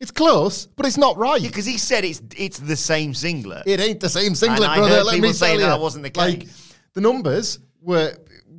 It's 0.00 0.10
close, 0.10 0.66
but 0.66 0.84
it's 0.84 0.98
not 0.98 1.16
right. 1.16 1.40
Yeah, 1.40 1.48
because 1.48 1.64
he 1.64 1.78
said 1.78 2.04
it's 2.04 2.20
it's 2.36 2.58
the 2.58 2.76
same 2.76 3.14
singlet. 3.14 3.62
it 3.66 3.80
ain't 3.80 4.00
the 4.00 4.10
same 4.10 4.34
singlet, 4.34 4.62
And 4.64 4.70
I 4.72 4.76
brother. 4.76 4.94
heard 4.96 5.06
Let 5.06 5.14
people 5.14 5.30
me 5.30 5.34
tell 5.34 5.58
that 5.58 5.76
you. 5.76 5.80
wasn't 5.82 6.04
the 6.04 6.18
Like, 6.20 6.40
case. 6.40 6.74
the 6.92 7.00
numbers 7.00 7.60
were 7.80 8.14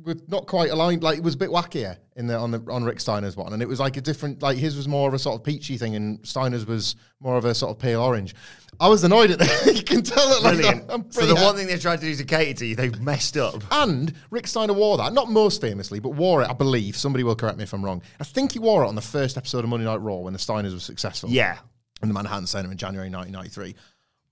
were 0.08 0.16
not 0.26 0.46
quite 0.46 0.70
aligned. 0.70 1.02
Like 1.02 1.18
it 1.18 1.22
was 1.22 1.34
a 1.34 1.38
bit 1.38 1.50
wackier 1.50 1.96
in 2.16 2.26
the 2.26 2.36
on 2.36 2.50
the 2.50 2.64
on 2.68 2.82
Rick 2.82 2.98
Steiner's 2.98 3.36
one, 3.36 3.52
and 3.52 3.62
it 3.62 3.68
was 3.68 3.78
like 3.78 3.96
a 3.96 4.00
different. 4.00 4.42
Like 4.42 4.58
his 4.58 4.76
was 4.76 4.88
more 4.88 5.08
of 5.08 5.14
a 5.14 5.18
sort 5.18 5.36
of 5.36 5.44
peachy 5.44 5.78
thing, 5.78 5.94
and 5.94 6.26
Steiner's 6.26 6.66
was 6.66 6.96
more 7.20 7.36
of 7.36 7.44
a 7.44 7.54
sort 7.54 7.70
of 7.70 7.78
pale 7.78 8.00
orange. 8.00 8.34
I 8.80 8.88
was 8.88 9.04
annoyed 9.04 9.30
at 9.30 9.38
that. 9.38 9.72
you 9.76 9.82
can 9.82 10.02
tell 10.02 10.28
that. 10.28 10.42
Like, 10.42 10.56
Brilliant. 10.56 10.84
I'm 10.88 11.10
so 11.10 11.26
the 11.26 11.34
one 11.34 11.56
thing 11.56 11.66
they've 11.66 11.80
tried 11.80 12.00
to 12.00 12.06
do 12.06 12.14
to 12.14 12.24
cater 12.24 12.54
to 12.58 12.66
you, 12.66 12.76
they've 12.76 13.00
messed 13.00 13.36
up. 13.36 13.62
And 13.70 14.12
Rick 14.30 14.46
Steiner 14.46 14.72
wore 14.72 14.96
that, 14.98 15.12
not 15.12 15.30
most 15.30 15.60
famously, 15.60 16.00
but 16.00 16.10
wore 16.10 16.42
it, 16.42 16.50
I 16.50 16.54
believe. 16.54 16.96
Somebody 16.96 17.24
will 17.24 17.36
correct 17.36 17.58
me 17.58 17.64
if 17.64 17.72
I'm 17.72 17.84
wrong. 17.84 18.02
I 18.20 18.24
think 18.24 18.52
he 18.52 18.58
wore 18.58 18.84
it 18.84 18.88
on 18.88 18.94
the 18.94 19.00
first 19.02 19.36
episode 19.36 19.64
of 19.64 19.70
Monday 19.70 19.86
Night 19.86 20.00
Raw 20.00 20.16
when 20.16 20.32
the 20.32 20.38
Steiners 20.38 20.72
were 20.72 20.80
successful. 20.80 21.30
Yeah. 21.30 21.58
In 22.02 22.08
the 22.08 22.14
Manhattan 22.14 22.46
Center 22.46 22.70
in 22.70 22.78
January 22.78 23.10
1993. 23.10 23.74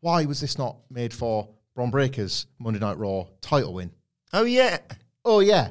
Why 0.00 0.24
was 0.24 0.40
this 0.40 0.56
not 0.56 0.76
made 0.90 1.12
for 1.12 1.48
Bron 1.74 1.90
Breakker's 1.90 2.46
Monday 2.58 2.78
Night 2.78 2.98
Raw 2.98 3.26
title 3.40 3.74
win? 3.74 3.90
Oh 4.32 4.44
yeah. 4.44 4.78
Oh, 5.26 5.40
yeah. 5.40 5.70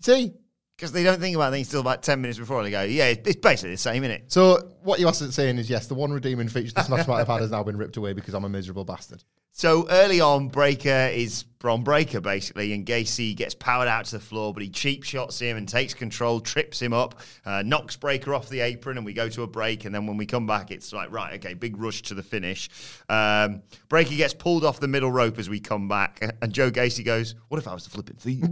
See? 0.00 0.32
Because 0.76 0.92
they 0.92 1.04
don't 1.04 1.20
think 1.20 1.36
about 1.36 1.52
things 1.52 1.68
till 1.68 1.82
about 1.82 2.02
ten 2.02 2.22
minutes 2.22 2.38
before 2.38 2.62
they 2.62 2.70
go. 2.70 2.82
Yeah, 2.82 3.08
it's 3.08 3.28
it's 3.28 3.40
basically 3.40 3.72
the 3.72 3.76
same, 3.76 4.02
isn't 4.02 4.16
it? 4.16 4.32
So, 4.32 4.72
what 4.82 4.98
you 4.98 5.06
are 5.06 5.12
saying 5.12 5.58
is 5.58 5.68
yes, 5.68 5.88
the 5.88 5.94
one 5.94 6.10
redeeming 6.10 6.48
feature 6.48 6.72
the 6.72 6.82
Smash 6.82 7.06
might 7.06 7.18
have 7.18 7.28
had 7.28 7.42
has 7.42 7.50
now 7.50 7.62
been 7.62 7.76
ripped 7.76 7.98
away 7.98 8.14
because 8.14 8.32
I'm 8.32 8.44
a 8.44 8.48
miserable 8.48 8.86
bastard. 8.86 9.22
So 9.52 9.86
early 9.90 10.20
on, 10.20 10.48
Breakker 10.48 11.10
is 11.12 11.44
Bron 11.60 11.84
Breakker 11.84 12.22
basically, 12.22 12.72
and 12.72 12.86
Gacy 12.86 13.36
gets 13.36 13.54
powered 13.54 13.86
out 13.86 14.06
to 14.06 14.12
the 14.12 14.20
floor, 14.20 14.54
but 14.54 14.62
he 14.62 14.70
cheap 14.70 15.02
shots 15.04 15.38
him 15.38 15.58
and 15.58 15.68
takes 15.68 15.92
control, 15.92 16.40
trips 16.40 16.80
him 16.80 16.94
up, 16.94 17.20
uh, 17.44 17.62
knocks 17.66 17.96
Breakker 17.96 18.32
off 18.32 18.48
the 18.48 18.60
apron, 18.60 18.96
and 18.96 19.04
we 19.04 19.12
go 19.12 19.28
to 19.28 19.42
a 19.42 19.46
break. 19.46 19.84
And 19.84 19.94
then 19.94 20.06
when 20.06 20.16
we 20.16 20.24
come 20.24 20.46
back, 20.46 20.70
it's 20.70 20.92
like 20.94 21.12
right, 21.12 21.34
okay, 21.34 21.52
big 21.52 21.76
rush 21.76 22.00
to 22.02 22.14
the 22.14 22.22
finish. 22.22 22.70
Um, 23.10 23.60
Breakker 23.90 24.14
gets 24.14 24.32
pulled 24.32 24.64
off 24.64 24.80
the 24.80 24.88
middle 24.88 25.10
rope 25.10 25.38
as 25.38 25.50
we 25.50 25.60
come 25.60 25.86
back, 25.86 26.22
and 26.40 26.50
Joe 26.50 26.70
Gacy 26.70 27.04
goes, 27.04 27.34
"What 27.48 27.58
if 27.58 27.68
I 27.68 27.74
was 27.74 27.84
the 27.84 27.90
flipping 27.90 28.16
thief?" 28.16 28.42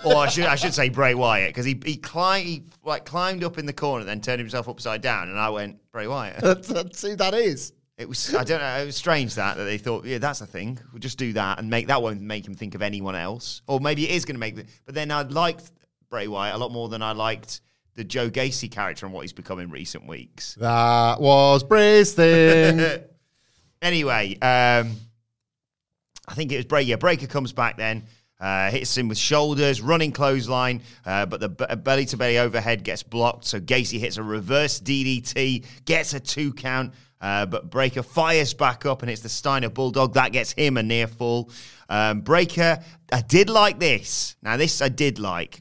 or 0.04 0.16
I 0.16 0.28
should 0.28 0.46
I 0.46 0.56
should 0.56 0.74
say 0.74 0.88
Bray 0.88 1.14
Wyatt 1.14 1.50
because 1.50 1.66
he 1.66 1.80
he 1.84 1.96
climbed 1.96 2.46
he 2.46 2.64
like 2.82 3.04
climbed 3.04 3.44
up 3.44 3.58
in 3.58 3.66
the 3.66 3.72
corner, 3.72 4.04
then 4.04 4.20
turned 4.20 4.40
himself 4.40 4.68
upside 4.68 5.02
down, 5.02 5.28
and 5.28 5.38
I 5.38 5.50
went 5.50 5.78
Bray 5.92 6.08
Wyatt. 6.08 6.42
Who 6.42 6.54
that 7.16 7.34
is. 7.34 7.72
It 7.98 8.08
was 8.08 8.32
I 8.32 8.44
don't 8.44 8.60
know. 8.60 8.78
It 8.78 8.86
was 8.86 8.96
strange 8.96 9.34
that 9.34 9.56
that 9.56 9.64
they 9.64 9.76
thought, 9.76 10.04
yeah, 10.04 10.18
that's 10.18 10.40
a 10.40 10.46
thing. 10.46 10.78
We'll 10.92 11.00
just 11.00 11.18
do 11.18 11.32
that 11.32 11.58
and 11.58 11.68
make 11.68 11.88
that 11.88 12.00
won't 12.00 12.20
make 12.20 12.46
him 12.46 12.54
think 12.54 12.76
of 12.76 12.80
anyone 12.82 13.16
else, 13.16 13.60
or 13.66 13.80
maybe 13.80 14.08
it 14.08 14.14
is 14.14 14.24
going 14.24 14.36
to 14.36 14.40
make. 14.40 14.54
The, 14.54 14.64
but 14.86 14.94
then 14.94 15.10
I 15.10 15.22
liked 15.22 15.72
Bray 16.08 16.28
Wyatt 16.28 16.54
a 16.54 16.58
lot 16.58 16.70
more 16.70 16.88
than 16.88 17.02
I 17.02 17.12
liked 17.12 17.60
the 17.96 18.04
Joe 18.04 18.30
Gacy 18.30 18.70
character 18.70 19.04
and 19.04 19.12
what 19.12 19.22
he's 19.22 19.32
become 19.32 19.58
in 19.58 19.70
recent 19.70 20.06
weeks. 20.06 20.54
That 20.60 21.20
was 21.20 21.64
Bray's 21.64 22.14
thing. 22.14 23.02
Anyway, 23.80 24.32
um, 24.42 24.96
I 26.26 26.34
think 26.34 26.50
it 26.50 26.56
was 26.56 26.64
Breakker. 26.64 26.88
Yeah, 26.88 26.96
Breakker 26.96 27.28
comes 27.28 27.52
back 27.52 27.76
then. 27.76 28.06
Uh, 28.40 28.70
hits 28.70 28.96
him 28.96 29.08
with 29.08 29.18
shoulders, 29.18 29.80
running 29.80 30.12
clothesline, 30.12 30.82
uh, 31.04 31.26
but 31.26 31.40
the 31.40 31.48
b- 31.48 31.74
belly 31.76 32.04
to 32.06 32.16
belly 32.16 32.38
overhead 32.38 32.84
gets 32.84 33.02
blocked. 33.02 33.44
So 33.44 33.58
Gacy 33.60 33.98
hits 33.98 34.16
a 34.16 34.22
reverse 34.22 34.80
DDT, 34.80 35.64
gets 35.84 36.14
a 36.14 36.20
two 36.20 36.52
count, 36.52 36.92
uh, 37.20 37.46
but 37.46 37.70
Breakker 37.70 38.02
fires 38.02 38.54
back 38.54 38.86
up 38.86 39.02
and 39.02 39.10
it's 39.10 39.22
the 39.22 39.28
Steiner 39.28 39.68
Bulldog. 39.68 40.14
That 40.14 40.32
gets 40.32 40.52
him 40.52 40.76
a 40.76 40.82
near 40.82 41.06
fall. 41.06 41.50
Um, 41.88 42.20
Breakker, 42.20 42.82
I 43.12 43.20
did 43.22 43.50
like 43.50 43.78
this. 43.78 44.36
Now, 44.42 44.56
this 44.56 44.80
I 44.82 44.88
did 44.88 45.18
like. 45.18 45.60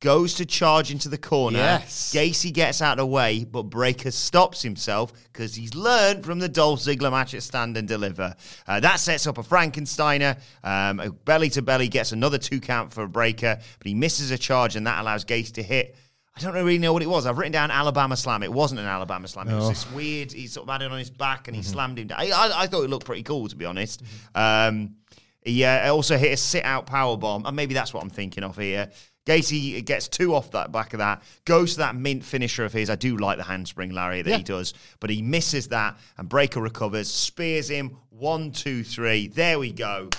Goes 0.00 0.34
to 0.34 0.44
charge 0.44 0.90
into 0.90 1.08
the 1.08 1.16
corner. 1.16 1.56
Yes. 1.56 2.12
Gacy 2.14 2.52
gets 2.52 2.82
out 2.82 2.92
of 2.92 2.98
the 2.98 3.06
way, 3.06 3.42
but 3.44 3.62
Breakker 3.64 4.10
stops 4.10 4.60
himself 4.60 5.14
because 5.32 5.54
he's 5.54 5.74
learned 5.74 6.26
from 6.26 6.38
the 6.38 6.48
Dolph 6.48 6.80
Ziggler 6.80 7.10
match 7.10 7.32
at 7.32 7.42
Stand 7.42 7.78
and 7.78 7.88
Deliver. 7.88 8.34
Uh, 8.66 8.80
that 8.80 8.96
sets 9.00 9.26
up 9.26 9.38
a 9.38 9.42
Frankensteiner. 9.42 10.38
Um, 10.62 11.18
belly 11.24 11.48
to 11.50 11.62
belly 11.62 11.88
gets 11.88 12.12
another 12.12 12.36
two 12.36 12.60
count 12.60 12.92
for 12.92 13.06
Breakker, 13.08 13.56
but 13.78 13.86
he 13.86 13.94
misses 13.94 14.30
a 14.30 14.36
charge, 14.36 14.76
and 14.76 14.86
that 14.86 15.00
allows 15.00 15.24
Gacy 15.24 15.52
to 15.54 15.62
hit. 15.62 15.96
I 16.36 16.40
don't 16.40 16.54
really 16.54 16.78
know 16.78 16.92
what 16.92 17.02
it 17.02 17.08
was. 17.08 17.26
I've 17.26 17.38
written 17.38 17.52
down 17.52 17.70
Alabama 17.70 18.16
Slam. 18.16 18.42
It 18.42 18.52
wasn't 18.52 18.80
an 18.80 18.86
Alabama 18.86 19.28
Slam. 19.28 19.48
It 19.48 19.54
was 19.54 19.68
this 19.68 19.90
weird. 19.92 20.32
He 20.32 20.48
sort 20.48 20.68
of 20.68 20.72
had 20.72 20.82
it 20.82 20.90
on 20.90 20.98
his 20.98 21.10
back 21.10 21.46
and 21.46 21.56
he 21.56 21.62
slammed 21.62 21.98
him 21.98 22.08
down. 22.08 22.20
I, 22.20 22.30
I, 22.30 22.62
I 22.62 22.66
thought 22.66 22.82
it 22.82 22.90
looked 22.90 23.06
pretty 23.06 23.22
cool, 23.22 23.46
to 23.48 23.54
be 23.54 23.64
honest. 23.64 24.02
Um, 24.34 24.96
he 25.42 25.62
uh, 25.64 25.92
also 25.92 26.16
hit 26.16 26.32
a 26.32 26.36
sit 26.36 26.64
out 26.64 26.86
power 26.86 27.16
bomb, 27.16 27.46
and 27.46 27.54
maybe 27.54 27.74
that's 27.74 27.94
what 27.94 28.02
I'm 28.02 28.10
thinking 28.10 28.42
of 28.42 28.56
here. 28.56 28.90
Gacy 29.26 29.82
gets 29.84 30.08
two 30.08 30.34
off 30.34 30.50
that 30.50 30.70
back 30.72 30.92
of 30.92 30.98
that, 30.98 31.22
goes 31.44 31.74
to 31.74 31.78
that 31.78 31.94
mint 31.96 32.24
finisher 32.24 32.64
of 32.64 32.72
his. 32.72 32.90
I 32.90 32.96
do 32.96 33.16
like 33.16 33.38
the 33.38 33.44
handspring 33.44 33.90
Larry 33.90 34.22
that 34.22 34.36
he 34.36 34.42
does, 34.42 34.74
but 35.00 35.10
he 35.10 35.22
misses 35.22 35.68
that, 35.68 35.96
and 36.18 36.28
Breakker 36.28 36.60
recovers, 36.60 37.10
spears 37.10 37.68
him. 37.68 37.96
One, 38.10 38.52
two, 38.52 38.84
three. 38.84 39.28
There 39.28 39.58
we 39.58 39.72
go. 39.72 40.10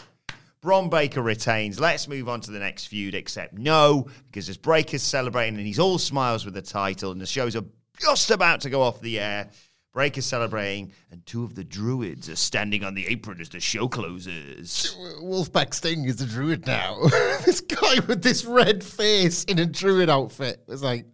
Bron 0.65 0.89
Breakker 0.89 1.21
retains. 1.21 1.79
Let's 1.79 2.07
move 2.07 2.27
on 2.27 2.41
to 2.41 2.51
the 2.51 2.57
next 2.57 2.87
feud, 2.87 3.13
except 3.13 3.53
no, 3.53 4.07
because 4.25 4.49
as 4.49 4.57
Breakker's 4.57 5.03
celebrating 5.03 5.57
and 5.57 5.65
he's 5.65 5.77
all 5.77 5.99
smiles 5.99 6.43
with 6.43 6.55
the 6.55 6.61
title, 6.63 7.11
and 7.11 7.21
the 7.21 7.27
shows 7.27 7.55
are 7.55 7.63
just 7.99 8.31
about 8.31 8.61
to 8.61 8.71
go 8.71 8.81
off 8.81 8.99
the 8.99 9.19
air. 9.19 9.51
Breakker's 9.93 10.25
celebrating, 10.25 10.91
and 11.11 11.23
two 11.27 11.43
of 11.43 11.53
the 11.53 11.63
druids 11.63 12.31
are 12.31 12.35
standing 12.35 12.83
on 12.83 12.95
the 12.95 13.05
apron 13.05 13.39
as 13.39 13.49
the 13.49 13.59
show 13.59 13.87
closes. 13.87 14.97
Wolfpack 15.21 15.75
Sting 15.75 16.03
is 16.05 16.19
a 16.19 16.25
druid 16.25 16.65
now. 16.65 16.99
this 17.45 17.61
guy 17.61 17.99
with 18.07 18.23
this 18.23 18.43
red 18.43 18.83
face 18.83 19.43
in 19.43 19.59
a 19.59 19.67
druid 19.67 20.09
outfit 20.09 20.63
was 20.67 20.81
like, 20.81 21.05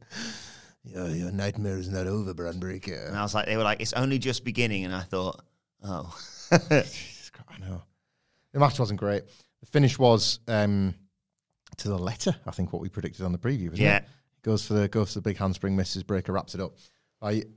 Yo, 0.86 1.08
your 1.08 1.32
nightmare 1.32 1.78
is 1.78 1.90
not 1.90 2.08
over, 2.08 2.34
Bron 2.34 2.58
Breakker. 2.58 3.06
And 3.06 3.18
I 3.18 3.22
was 3.22 3.36
like, 3.36 3.48
they 3.48 3.58
were 3.58 3.64
like, 3.64 3.82
it's 3.82 3.94
only 3.94 4.18
just 4.18 4.46
beginning. 4.46 4.86
And 4.86 4.96
I 4.96 5.02
thought, 5.02 5.42
oh. 5.84 6.18
Jesus 6.70 7.30
Christ, 7.32 7.50
I 7.52 7.68
know. 7.68 7.84
The 8.54 8.60
match 8.60 8.80
wasn't 8.80 9.00
great. 9.00 9.24
The 9.62 9.66
finish 9.68 9.98
was 9.98 10.40
um, 10.48 10.94
to 11.78 11.88
the 11.88 11.98
letter, 11.98 12.36
I 12.46 12.52
think, 12.52 12.74
what 12.74 12.82
we 12.82 12.90
predicted 12.90 13.26
on 13.26 13.32
the 13.32 13.38
preview, 13.38 13.70
wasn't 13.70 13.80
Yeah. 13.80 13.98
it? 13.98 14.06
Goes 14.44 14.66
for 14.66 14.74
the 14.74 14.88
goes 14.88 15.10
for 15.14 15.20
the 15.20 15.30
big 15.30 15.38
handspring, 15.38 15.76
misses 15.76 16.04
Breakker, 16.04 16.34
wraps 16.34 16.56
it 16.56 16.62
up. 16.62 16.74
Like, 17.22 17.48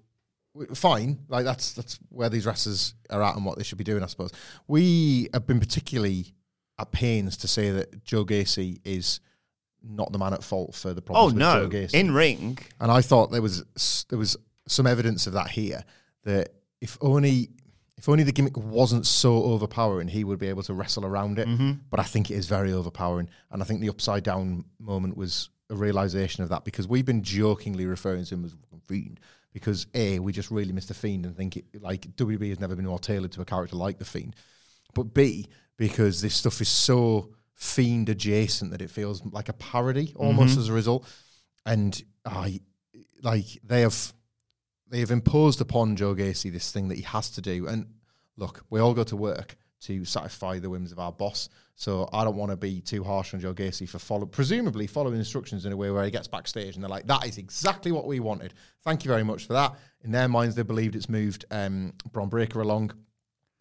fine. 0.74 1.18
Like 1.28 1.45
that's 1.45 1.72
that's 1.72 1.99
where 2.11 2.28
these 2.28 2.45
wrestlers 2.47 2.95
are 3.11 3.22
at 3.22 3.36
and 3.36 3.45
what 3.45 3.57
they 3.57 3.64
should 3.64 3.78
be 3.78 3.84
doing, 3.84 4.03
I 4.03 4.07
suppose. 4.07 4.32
We 4.68 5.28
have 5.32 5.47
been 5.47 5.61
particularly 5.61 6.34
at 6.78 6.92
pains 6.92 7.38
to 7.38 7.49
say 7.49 7.70
that 7.70 8.05
Joe 8.05 8.24
Gacy 8.24 8.80
is 8.84 9.20
not 9.82 10.12
the 10.12 10.18
man 10.18 10.34
at 10.34 10.45
fault 10.45 10.74
for 10.74 10.92
the 10.92 11.01
oh, 11.01 11.05
problems 11.05 11.34
with 11.34 11.40
no. 11.40 11.66
Joe 11.66 11.68
Gacy. 11.70 11.95
In 11.95 12.12
ring. 12.12 12.59
And 12.80 12.90
I 12.90 13.01
thought 13.01 13.30
there 13.30 13.42
was 13.42 13.64
there 14.11 14.18
was 14.18 14.36
some 14.68 14.86
evidence 14.86 15.26
of 15.26 15.32
that 15.34 15.49
here. 15.51 15.84
That 16.24 16.51
if 16.80 16.99
only 17.01 17.51
if 17.97 18.09
only 18.09 18.24
the 18.24 18.32
gimmick 18.32 18.57
wasn't 18.57 19.07
so 19.07 19.45
overpowering, 19.45 20.09
he 20.09 20.24
would 20.24 20.38
be 20.38 20.49
able 20.49 20.62
to 20.64 20.74
wrestle 20.74 21.07
around 21.07 21.38
it. 21.38 21.47
Mm-hmm. 21.47 21.72
But 21.90 22.01
I 22.01 22.03
think 22.03 22.30
it 22.30 22.34
is 22.34 22.47
very 22.47 22.72
overpowering, 22.72 23.28
and 23.51 23.62
I 23.62 23.64
think 23.64 23.80
the 23.80 23.88
upside 23.88 24.24
down 24.24 24.64
moment 24.78 25.16
was 25.16 25.51
a 25.70 25.76
realization 25.76 26.42
of 26.42 26.51
that 26.51 26.64
because 26.64 26.86
we've 26.86 27.07
been 27.07 27.22
jokingly 27.22 27.86
referring 27.86 28.24
to 28.24 28.34
him 28.34 28.45
as 28.45 28.55
fiend 28.86 29.18
because 29.55 29.86
a 29.95 30.18
we 30.18 30.32
just 30.32 30.51
really 30.51 30.72
miss 30.72 30.86
the 30.86 30.95
fiend 30.95 31.24
and 31.24 31.34
think 31.34 31.57
it 31.57 31.64
like 31.80 32.03
WB 32.16 32.51
has 32.51 32.61
never 32.61 32.76
been 32.76 32.84
more 32.84 32.99
tailored 32.99 33.32
to 33.32 33.40
a 33.40 33.45
character 33.45 33.76
like 33.76 33.99
the 33.99 34.05
fiend, 34.05 34.36
but 34.92 35.14
b 35.14 35.49
because 35.76 36.20
this 36.20 36.34
stuff 36.34 36.61
is 36.61 36.68
so 36.68 37.30
fiend 37.55 38.09
adjacent 38.09 38.72
that 38.72 38.82
it 38.82 38.90
feels 38.90 39.24
like 39.26 39.49
a 39.49 39.53
parody 39.55 40.12
almost 40.16 40.53
mm-hmm. 40.53 40.61
as 40.61 40.68
a 40.68 40.72
result. 40.72 41.09
And 41.64 42.01
I 42.24 42.61
like 43.22 43.47
they 43.64 43.80
have 43.80 44.12
they 44.89 45.01
have 45.01 45.11
imposed 45.11 45.61
upon 45.61 45.97
Joe 45.97 46.14
Gacy 46.14 46.53
this 46.53 46.70
thing 46.70 46.89
that 46.89 46.97
he 46.97 47.03
has 47.03 47.30
to 47.30 47.41
do. 47.41 47.66
And 47.66 47.87
look, 48.37 48.64
we 48.70 48.80
all 48.80 48.95
go 48.95 49.05
to 49.05 49.16
work 49.16 49.57
to 49.82 50.05
satisfy 50.05 50.59
the 50.59 50.70
whims 50.70 50.93
of 50.93 50.99
our 50.99 51.12
boss. 51.12 51.49
So 51.76 52.09
I 52.12 52.24
don't 52.24 52.37
want 52.37 52.53
to 52.53 52.57
be 52.57 52.80
too 52.80 53.03
harsh 53.03 53.35
on 53.35 53.41
Joe 53.41 53.53
Gacy 53.53 53.89
for 53.89 53.99
follow 53.99 54.26
presumably 54.26 54.87
following 54.87 55.18
instructions 55.18 55.66
in 55.66 55.72
a 55.72 55.76
way 55.76 55.91
where 55.91 56.05
he 56.05 56.11
gets 56.11 56.28
backstage 56.28 56.74
and 56.74 56.82
they're 56.82 56.89
like, 56.89 57.07
that 57.07 57.26
is 57.26 57.39
exactly 57.39 57.93
what 57.93 58.07
we 58.07 58.20
wanted. 58.20 58.55
Thank 58.82 59.05
you 59.05 59.09
very 59.09 59.24
much 59.24 59.47
for 59.47 59.55
that. 59.55 59.74
In 60.03 60.12
their 60.12 60.28
minds, 60.28 60.55
they 60.55 60.62
believed 60.62 60.95
it's 60.95 61.09
moved 61.09 61.45
um, 61.51 61.93
Bron 62.12 62.28
Breakker 62.28 62.61
along 62.61 62.93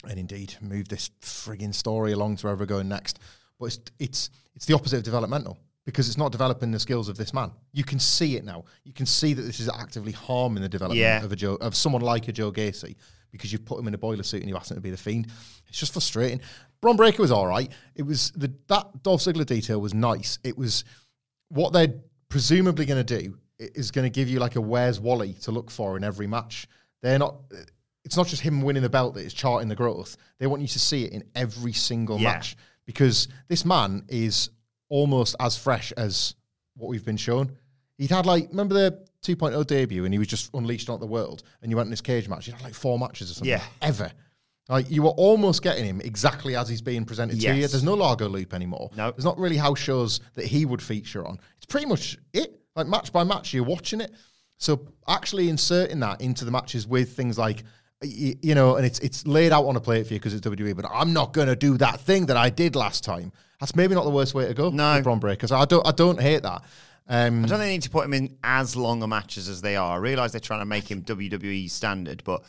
and 0.08 0.20
indeed 0.20 0.56
moved 0.62 0.90
this 0.90 1.10
frigging 1.22 1.74
story 1.74 2.12
along 2.12 2.38
to 2.38 2.46
wherever 2.46 2.62
we're 2.62 2.68
going 2.68 2.90
next. 2.90 3.20
But 3.60 3.66
it's 3.66 3.80
it's 4.00 4.30
it's 4.56 4.66
the 4.66 4.76
opposite 4.76 4.98
of 4.98 5.04
developmental 5.04 5.58
because 5.86 6.08
it's 6.08 6.18
not 6.18 6.32
developing 6.32 6.72
the 6.72 6.80
skills 6.80 7.10
of 7.10 7.18
this 7.18 7.34
man. 7.34 7.52
You 7.74 7.84
can 7.84 8.00
see 8.00 8.36
it 8.38 8.46
now. 8.46 8.64
You 8.84 8.94
can 8.94 9.06
see 9.06 9.34
that 9.34 9.42
this 9.42 9.60
is 9.60 9.70
actively 9.70 10.12
harming 10.14 10.64
the 10.64 10.70
development 10.70 11.00
Yeah. 11.00 11.24
of 11.24 11.32
a 11.32 11.36
Joe 11.36 11.56
of 11.56 11.76
someone 11.76 12.02
like 12.02 12.28
a 12.28 12.32
Joe 12.32 12.52
Gacy 12.52 12.96
because 13.32 13.52
you've 13.52 13.66
put 13.66 13.80
him 13.80 13.88
in 13.88 13.94
a 13.94 13.98
boiler 13.98 14.24
suit 14.24 14.42
and 14.42 14.50
you've 14.50 14.58
asked 14.58 14.72
him 14.72 14.78
to 14.78 14.82
be 14.82 14.92
the 14.92 14.98
fiend. 14.98 15.28
It's 15.68 15.78
just 15.80 15.92
frustrating. 15.94 16.40
Bron 16.82 16.96
Breakker 16.96 17.22
was 17.22 17.32
all 17.32 17.48
right. 17.48 17.72
It 17.96 18.04
was 18.04 18.32
the 18.36 18.54
that 18.68 19.04
Dolph 19.04 19.22
Ziggler 19.22 19.46
detail 19.46 19.80
was 19.82 19.94
nice. 19.94 20.40
It 20.44 20.58
was 20.58 20.84
what 21.50 21.74
they're 21.74 21.94
presumably 22.30 22.86
going 22.86 23.04
to 23.06 23.20
do 23.22 23.38
is 23.60 23.92
going 23.92 24.04
to 24.06 24.10
give 24.10 24.28
you 24.30 24.40
like 24.40 24.56
a 24.56 24.62
where's 24.62 25.00
Wally 25.00 25.34
to 25.44 25.52
look 25.52 25.70
for 25.72 25.96
in 25.98 26.04
every 26.04 26.28
match. 26.28 26.68
They're 27.02 27.20
not. 27.20 27.36
It's 28.06 28.18
not 28.18 28.28
just 28.28 28.42
him 28.42 28.62
winning 28.62 28.84
the 28.84 28.90
belt 28.90 29.14
that 29.16 29.26
is 29.26 29.34
charting 29.34 29.70
the 29.70 29.76
growth. 29.76 30.18
They 30.40 30.48
want 30.48 30.62
you 30.62 30.68
to 30.70 30.80
see 30.80 31.06
it 31.06 31.14
in 31.14 31.24
every 31.36 31.72
single 31.74 32.20
Yeah. 32.20 32.34
match 32.34 32.58
because 32.86 33.30
this 33.48 33.64
man 33.64 34.04
is 34.10 34.50
almost 34.94 35.36
as 35.40 35.58
fresh 35.58 35.92
as 35.94 36.36
what 36.78 36.88
we've 36.88 37.04
been 37.04 37.18
shown. 37.18 37.52
He'd 37.98 38.12
had 38.12 38.28
like 38.28 38.50
remember 38.50 38.76
the 38.76 39.08
2.0 39.26 39.66
debut 39.66 40.06
and 40.06 40.14
he 40.14 40.20
was 40.20 40.28
just 40.28 40.54
unleashed 40.54 40.88
on 40.88 41.00
the 41.00 41.08
world 41.08 41.42
and 41.62 41.72
you 41.72 41.78
went 41.78 41.88
in 41.88 41.92
his 41.92 42.02
cage 42.02 42.30
match. 42.30 42.46
He 42.46 42.52
had 42.52 42.62
like 42.62 42.76
four 42.76 43.00
matches 43.00 43.32
or 43.32 43.34
something. 43.34 43.50
Yeah. 43.50 43.64
Ever. 43.82 44.12
Like 44.70 44.92
you 44.92 45.02
were 45.02 45.10
almost 45.10 45.64
getting 45.64 45.84
him 45.84 46.00
exactly 46.00 46.56
as 46.56 46.70
he's 46.70 46.82
being 46.82 47.06
presented 47.06 47.42
to 47.42 47.56
you. 47.56 47.68
There's 47.68 47.84
no 47.84 47.96
Largo 47.96 48.30
loop 48.30 48.54
anymore. 48.54 48.92
No. 48.96 49.10
There's 49.10 49.26
not 49.26 49.40
really 49.40 49.58
house 49.58 49.80
shows 49.80 50.20
that 50.36 50.46
he 50.46 50.66
would 50.66 50.82
feature 50.82 51.26
on. 51.26 51.40
It's 51.58 51.66
pretty 51.66 51.88
much 51.88 52.20
it. 52.32 52.60
Like 52.76 52.86
match 52.86 53.12
by 53.12 53.24
match, 53.24 53.52
you're 53.52 53.64
watching 53.64 54.00
it. 54.00 54.12
So 54.58 54.88
actually 55.08 55.50
inserting 55.50 56.00
that 56.02 56.22
into 56.22 56.46
the 56.46 56.52
matches 56.52 56.88
with 56.88 57.16
things 57.16 57.40
like, 57.40 57.64
y- 58.04 58.36
you 58.42 58.56
know, 58.56 58.76
and 58.76 58.86
it's 58.86 59.00
it's 59.00 59.26
laid 59.26 59.52
out 59.52 59.66
on 59.66 59.76
a 59.76 59.80
plate 59.82 60.08
for 60.08 60.14
you 60.14 60.20
because 60.20 60.34
it's 60.34 60.46
WWE. 60.46 60.76
But 60.76 60.86
I'm 60.92 61.14
not 61.14 61.34
going 61.34 61.48
to 61.48 61.56
do 61.56 61.78
that 61.78 62.00
thing 62.00 62.28
that 62.28 62.38
I 62.38 62.50
did 62.50 62.76
last 62.76 63.04
time. 63.04 63.32
That's 63.60 63.76
maybe 63.76 63.96
not 63.96 64.04
the 64.04 64.12
worst 64.12 64.34
way 64.34 64.46
to 64.46 64.54
go. 64.54 64.70
No. 64.70 65.02
Bron. 65.02 65.22
So 65.46 65.56
I 65.56 65.66
don't 65.66 65.88
I 65.88 65.92
don't 65.92 66.20
hate 66.20 66.44
that. 66.44 66.64
Um, 67.08 67.44
I 67.44 67.48
don't 67.48 67.50
think 67.50 67.60
they 67.60 67.72
need 67.72 67.82
to 67.84 67.90
put 67.90 68.06
him 68.06 68.14
in 68.14 68.38
as 68.44 68.76
long 68.76 69.04
a 69.04 69.08
matches 69.08 69.50
as 69.50 69.62
they 69.62 69.76
are. 69.76 69.96
I 69.96 69.98
realise 69.98 70.32
they're 70.32 70.40
trying 70.40 70.62
to 70.62 70.66
make 70.66 70.90
him 70.90 71.02
WWE 71.04 71.70
standard, 71.70 72.24
but 72.24 72.44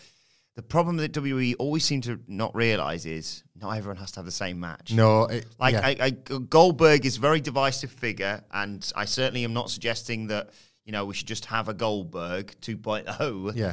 the 0.54 0.62
problem 0.62 0.96
that 0.98 1.12
WWE 1.12 1.56
always 1.58 1.84
seem 1.84 2.00
to 2.02 2.20
not 2.28 2.54
realise 2.54 3.04
is 3.04 3.42
not 3.60 3.72
everyone 3.76 3.96
has 3.96 4.12
to 4.12 4.20
have 4.20 4.24
the 4.24 4.30
same 4.30 4.60
match. 4.60 4.92
no, 4.92 5.24
it, 5.24 5.46
Like 5.58 5.74
yeah. 5.74 5.86
I, 5.86 5.96
I, 6.00 6.10
Goldberg 6.10 7.04
is 7.04 7.16
a 7.16 7.20
very 7.20 7.40
divisive 7.40 7.90
figure, 7.90 8.42
and 8.52 8.90
I 8.94 9.04
certainly 9.04 9.44
am 9.44 9.52
not 9.52 9.70
suggesting 9.70 10.28
that 10.28 10.50
you 10.84 10.92
know 10.92 11.04
we 11.04 11.14
should 11.14 11.26
just 11.26 11.46
have 11.46 11.68
a 11.68 11.74
Goldberg 11.74 12.54
2.0. 12.60 13.56
yeah. 13.56 13.72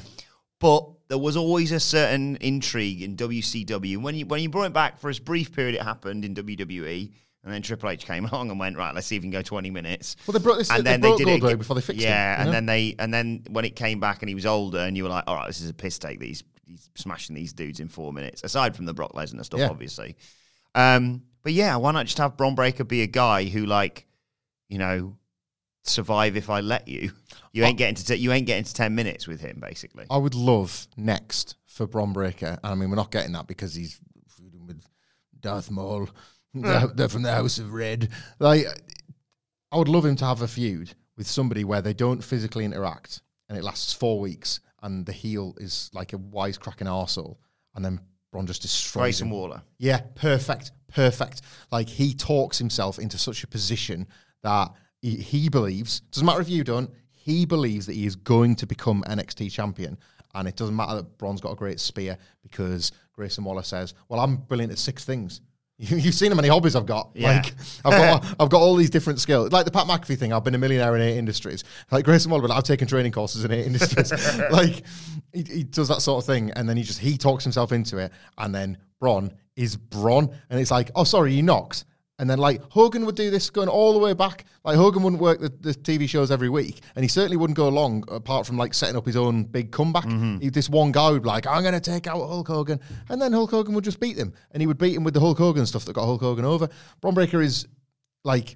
But 0.62 0.88
there 1.09 1.18
was 1.18 1.36
always 1.36 1.74
a 1.74 1.80
certain 1.82 2.38
intrigue 2.38 3.01
in 3.01 3.18
WCW. 3.18 3.97
When 4.01 4.16
you 4.16 4.26
when 4.26 4.41
you 4.41 4.47
brought 4.47 4.68
it 4.68 4.74
back 4.74 4.97
for 4.99 5.09
as 5.09 5.20
brief 5.20 5.51
period 5.53 5.76
it 5.76 5.82
happened 5.82 6.24
in 6.24 6.34
WWE, 6.36 7.12
and 7.43 7.53
then 7.53 7.62
Triple 7.62 7.89
H 7.89 8.05
came 8.05 8.24
along 8.32 8.49
and 8.49 8.57
went 8.59 8.78
right, 8.78 8.95
let's 8.95 9.07
see 9.07 9.18
if 9.18 9.22
we 9.22 9.26
can 9.26 9.32
go 9.32 9.41
twenty 9.41 9.70
minutes. 9.72 10.16
Well, 10.26 10.32
they 10.34 10.39
brought 10.39 10.59
this- 10.59 10.72
and 10.72 10.86
they 10.86 10.91
then 10.91 11.01
brought 11.01 11.18
did 11.18 11.26
Goldberg 11.28 11.51
it, 11.53 11.57
before 11.57 11.76
they 11.76 11.82
fixed 11.82 12.01
him, 12.01 12.07
Yeah, 12.09 12.38
and 12.39 12.45
know? 12.47 12.51
then 12.53 12.66
they 12.68 12.95
and 12.99 13.14
then 13.14 13.43
when 13.49 13.66
it 13.66 13.76
came 13.76 13.99
back 13.99 14.22
and 14.22 14.30
he 14.30 14.36
was 14.36 14.45
older, 14.45 14.78
and 14.80 14.95
you 14.95 15.03
were 15.03 15.09
like, 15.09 15.26
all 15.28 15.36
right, 15.36 15.47
this 15.47 15.59
is 15.59 15.70
a 15.70 15.74
piss 15.74 15.99
take. 15.99 16.20
that 16.20 16.26
He's 16.26 16.43
he's 16.66 16.89
smashing 16.95 17.36
these 17.36 17.51
dudes 17.51 17.82
in 17.82 17.89
four 17.89 18.14
minutes. 18.14 18.43
Aside 18.45 18.76
from 18.78 18.86
the 18.86 18.93
Brock 18.93 19.12
Lesnar 19.12 19.43
stuff, 19.43 19.59
Yeah. 19.59 19.70
obviously. 19.70 20.16
Um, 20.76 21.24
but 21.43 21.51
yeah, 21.53 21.76
why 21.76 21.91
not 21.91 22.05
just 22.05 22.18
have 22.20 22.38
Bron 22.38 22.55
Breakker 22.55 22.86
be 22.86 23.01
a 23.01 23.07
guy 23.07 23.45
who 23.45 23.66
like, 23.66 24.05
you 24.70 24.78
know, 24.78 25.18
survive 25.84 26.36
if 26.38 26.50
I 26.50 26.62
let 26.62 26.88
you. 26.88 27.12
You 27.54 27.66
ain't 27.66 27.78
getting 27.78 27.96
to 27.96 28.06
t- 28.06 28.16
you 28.16 28.32
ain't 28.32 28.48
getting 28.48 28.64
to 28.64 28.74
ten 28.74 28.96
minutes 28.96 29.28
with 29.28 29.42
him, 29.42 29.58
basically. 29.60 30.06
I 30.10 30.16
would 30.16 30.36
love 30.36 30.88
next 30.96 31.58
for 31.66 31.86
Bron 31.86 32.14
Breakker. 32.14 32.58
And 32.64 32.72
I 32.72 32.76
mean, 32.76 32.90
we're 32.90 32.96
not 32.96 33.12
getting 33.12 33.34
that 33.34 33.46
because 33.46 33.76
he's 33.76 34.00
feuding 34.30 34.66
with 34.66 34.82
Darth 35.38 35.70
Maul. 35.70 36.08
They're, 36.54 36.88
they're 36.88 37.10
from 37.10 37.24
the 37.24 37.34
House 37.34 37.60
of 37.60 37.74
Red. 37.74 38.08
Like, 38.40 38.68
I 39.70 39.78
would 39.78 39.90
love 39.90 40.06
him 40.06 40.16
to 40.16 40.26
have 40.26 40.42
a 40.42 40.48
feud 40.48 40.94
with 41.18 41.28
somebody 41.28 41.66
where 41.66 41.82
they 41.82 41.94
don't 41.94 42.24
physically 42.24 42.64
interact 42.64 43.22
and 43.50 43.58
it 43.58 43.64
lasts 43.66 43.92
four 43.92 44.22
weeks 44.22 44.62
and 44.82 45.06
the 45.06 45.12
heel 45.12 45.56
is 45.58 45.90
like 45.94 46.14
a 46.14 46.18
wisecracking 46.18 46.88
arsehole 46.88 47.36
and 47.76 47.84
then 47.84 48.00
Bron 48.32 48.48
just 48.48 48.62
destroys 48.62 49.02
Grayson 49.02 49.28
him. 49.28 49.34
Waller. 49.34 49.62
Yeah, 49.78 50.02
perfect, 50.16 50.72
perfect. 50.88 51.42
Like 51.70 51.90
he 51.90 52.14
talks 52.14 52.58
himself 52.58 52.98
into 52.98 53.18
such 53.18 53.44
a 53.44 53.48
position 53.48 54.08
that 54.44 54.72
he, 55.02 55.16
he 55.16 55.49
believes 55.49 56.02
doesn't 56.12 56.26
matter 56.26 56.41
if 56.41 56.49
you 56.49 56.64
don't. 56.64 56.89
He 57.12 57.45
believes 57.45 57.86
that 57.86 57.93
he 57.93 58.06
is 58.06 58.16
going 58.16 58.56
to 58.58 58.66
become 58.66 59.04
NXT 59.08 59.52
champion, 59.52 59.97
and 60.34 60.47
it 60.47 60.56
doesn't 60.56 60.76
matter 60.76 60.95
that 60.95 61.18
Bron's 61.18 61.41
got 61.41 61.52
a 61.52 61.56
great 61.56 61.80
spear 61.80 62.18
because 62.41 62.91
Grayson 63.14 63.43
Waller 63.43 63.64
says, 63.64 63.93
"Well, 64.10 64.20
I'm 64.20 64.38
brilliant 64.38 64.72
at 64.72 64.80
six 64.80 65.06
things." 65.06 65.41
You, 65.82 65.97
you've 65.97 66.14
seen 66.14 66.30
how 66.30 66.36
many 66.36 66.47
hobbies 66.47 66.76
I've 66.76 66.86
got. 66.86 67.10
Yeah. 67.16 67.38
Like 67.38 67.56
I've 67.84 67.91
got, 67.91 68.36
I've 68.39 68.49
got 68.49 68.62
all 68.62 68.76
these 68.76 68.91
different 68.91 69.20
skills. 69.20 69.52
Like 69.52 69.66
the 69.66 69.72
Pat 69.72 69.88
McAfee 69.88 70.16
thing. 70.16 70.32
I've 70.32 70.43
been 70.43 70.54
a 70.54 70.60
millionaire 70.60 70.95
in 70.95 71.02
eight 71.02 71.18
industries. 71.18 71.64
Like 71.89 72.06
Grayson 72.06 72.30
Waller, 72.30 72.47
but 72.47 72.54
I've 72.54 72.64
taken 72.64 72.88
training 72.88 73.12
courses 73.14 73.43
in 73.45 73.52
eight 73.52 73.66
industries. 73.66 74.12
like 74.52 74.84
he, 75.34 75.41
he 75.41 75.64
does 75.64 75.88
that 75.88 76.04
sort 76.04 76.24
of 76.24 76.28
thing, 76.28 76.52
and 76.52 76.70
then 76.70 76.78
he 76.78 76.84
just 76.84 76.99
he 76.99 77.18
talks 77.18 77.43
himself 77.43 77.72
into 77.72 77.97
it, 77.97 78.12
and 78.38 78.54
then 78.54 78.78
Bron 78.99 79.34
is 79.56 79.76
Bron, 79.76 80.30
and 80.52 80.60
it's 80.60 80.70
like, 80.70 80.91
oh, 80.93 81.04
sorry, 81.04 81.34
you 81.34 81.41
knocked. 81.41 81.86
And 82.22 82.30
then 82.30 82.38
like 82.38 82.62
Hogan 82.70 83.06
would 83.08 83.16
do 83.16 83.32
this 83.32 83.50
going 83.50 83.68
all 83.68 83.94
the 83.94 84.00
way 84.00 84.14
back. 84.14 84.46
Like 84.64 84.78
Hogan 84.78 85.02
wouldn't 85.02 85.22
work 85.22 85.40
the, 85.42 85.50
the 85.50 85.74
TV 85.74 86.08
shows 86.08 86.30
every 86.30 86.50
week, 86.50 86.80
and 86.96 87.04
he 87.04 87.10
certainly 87.10 87.36
wouldn't 87.36 87.58
go 87.58 87.68
along 87.68 88.04
apart 88.10 88.46
from 88.46 88.58
like 88.58 88.74
setting 88.76 88.96
up 88.96 89.08
his 89.08 89.18
own 89.18 89.44
big 89.44 89.72
comeback. 89.72 90.06
Mm-hmm. 90.06 90.38
He- 90.40 90.50
this 90.50 90.70
one 90.70 90.92
guy 90.92 91.10
would 91.10 91.24
be 91.24 91.28
like, 91.28 91.48
"I'm 91.48 91.64
going 91.64 91.74
to 91.74 91.80
take 91.82 92.06
out 92.06 92.18
Hulk 92.20 92.48
Hogan," 92.48 92.80
and 93.10 93.20
then 93.20 93.34
Hulk 93.34 93.50
Hogan 93.50 93.74
would 93.74 93.84
just 93.84 94.00
beat 94.00 94.18
him, 94.18 94.34
and 94.52 94.62
he 94.62 94.68
would 94.68 94.78
beat 94.78 94.96
him 94.96 95.04
with 95.04 95.16
the 95.16 95.20
Hulk 95.20 95.40
Hogan 95.40 95.66
stuff 95.66 95.84
that 95.86 95.94
got 95.94 96.06
Hulk 96.06 96.22
Hogan 96.22 96.46
over. 96.46 96.70
Bron 97.02 97.16
Breakker 97.16 97.42
is 97.42 97.68
like 98.24 98.56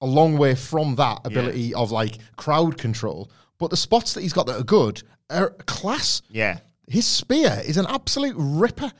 a 0.00 0.06
long 0.06 0.38
way 0.38 0.54
from 0.54 0.96
that 0.96 1.20
ability 1.26 1.74
of 1.74 1.92
like 1.92 2.16
crowd 2.36 2.78
control, 2.78 3.30
but 3.58 3.68
the 3.70 3.76
spots 3.76 4.14
that 4.14 4.22
he's 4.22 4.32
got 4.32 4.46
that 4.46 4.58
are 4.58 4.64
good 4.64 5.02
are 5.30 5.50
class. 5.66 6.22
Yeah. 6.30 6.60
His 6.88 7.06
spear 7.06 7.62
is 7.64 7.76
an 7.76 7.86
absolute 7.88 8.34
ripper. 8.38 8.90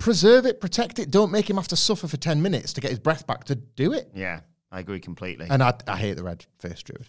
Preserve 0.00 0.46
it, 0.46 0.60
protect 0.60 0.98
it. 0.98 1.10
Don't 1.10 1.30
make 1.30 1.48
him 1.48 1.56
have 1.56 1.68
to 1.68 1.76
suffer 1.76 2.08
for 2.08 2.16
10 2.16 2.40
minutes 2.40 2.72
to 2.72 2.80
get 2.80 2.90
his 2.90 2.98
breath 2.98 3.26
back 3.26 3.44
to 3.44 3.54
do 3.54 3.92
it. 3.92 4.10
Yeah. 4.14 4.40
I 4.72 4.80
agree 4.80 4.98
completely. 4.98 5.46
And 5.50 5.62
I, 5.62 5.74
I 5.86 5.96
hate 5.96 6.16
the 6.16 6.22
red 6.22 6.44
face 6.58 6.82
druid. 6.82 7.06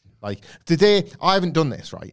like, 0.22 0.40
today, 0.64 1.08
I 1.20 1.34
haven't 1.34 1.54
done 1.54 1.70
this, 1.70 1.92
right? 1.92 2.12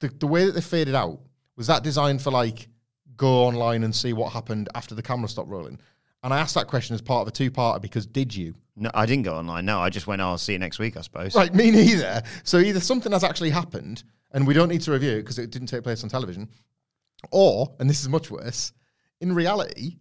The, 0.00 0.08
the 0.08 0.26
way 0.26 0.44
that 0.46 0.52
they 0.52 0.60
faded 0.60 0.94
out 0.94 1.18
was 1.56 1.66
that 1.66 1.82
designed 1.82 2.22
for 2.22 2.30
like 2.30 2.68
go 3.16 3.44
online 3.44 3.84
and 3.84 3.94
see 3.94 4.12
what 4.12 4.32
happened 4.32 4.68
after 4.74 4.94
the 4.94 5.02
camera 5.02 5.28
stopped 5.28 5.48
rolling? 5.48 5.78
And 6.22 6.32
I 6.32 6.38
asked 6.38 6.54
that 6.54 6.68
question 6.68 6.94
as 6.94 7.02
part 7.02 7.22
of 7.22 7.28
a 7.28 7.32
two-parter 7.32 7.82
because 7.82 8.06
did 8.06 8.34
you? 8.34 8.54
No, 8.76 8.90
I 8.94 9.06
didn't 9.06 9.24
go 9.24 9.34
online. 9.34 9.64
No, 9.64 9.80
I 9.80 9.90
just 9.90 10.06
went. 10.06 10.22
Oh, 10.22 10.26
I'll 10.26 10.38
see 10.38 10.52
you 10.52 10.58
next 10.58 10.78
week, 10.78 10.96
I 10.96 11.00
suppose. 11.00 11.34
Right, 11.34 11.52
me 11.52 11.70
neither. 11.72 12.22
So 12.44 12.58
either 12.58 12.80
something 12.80 13.12
has 13.12 13.24
actually 13.24 13.50
happened 13.50 14.04
and 14.30 14.46
we 14.46 14.54
don't 14.54 14.68
need 14.68 14.82
to 14.82 14.92
review 14.92 15.12
it 15.12 15.22
because 15.22 15.38
it 15.38 15.50
didn't 15.50 15.68
take 15.68 15.82
place 15.82 16.04
on 16.04 16.10
television, 16.10 16.48
or, 17.30 17.74
and 17.80 17.90
this 17.90 18.00
is 18.00 18.08
much 18.08 18.30
worse, 18.30 18.72
in 19.22 19.32
reality, 19.34 19.96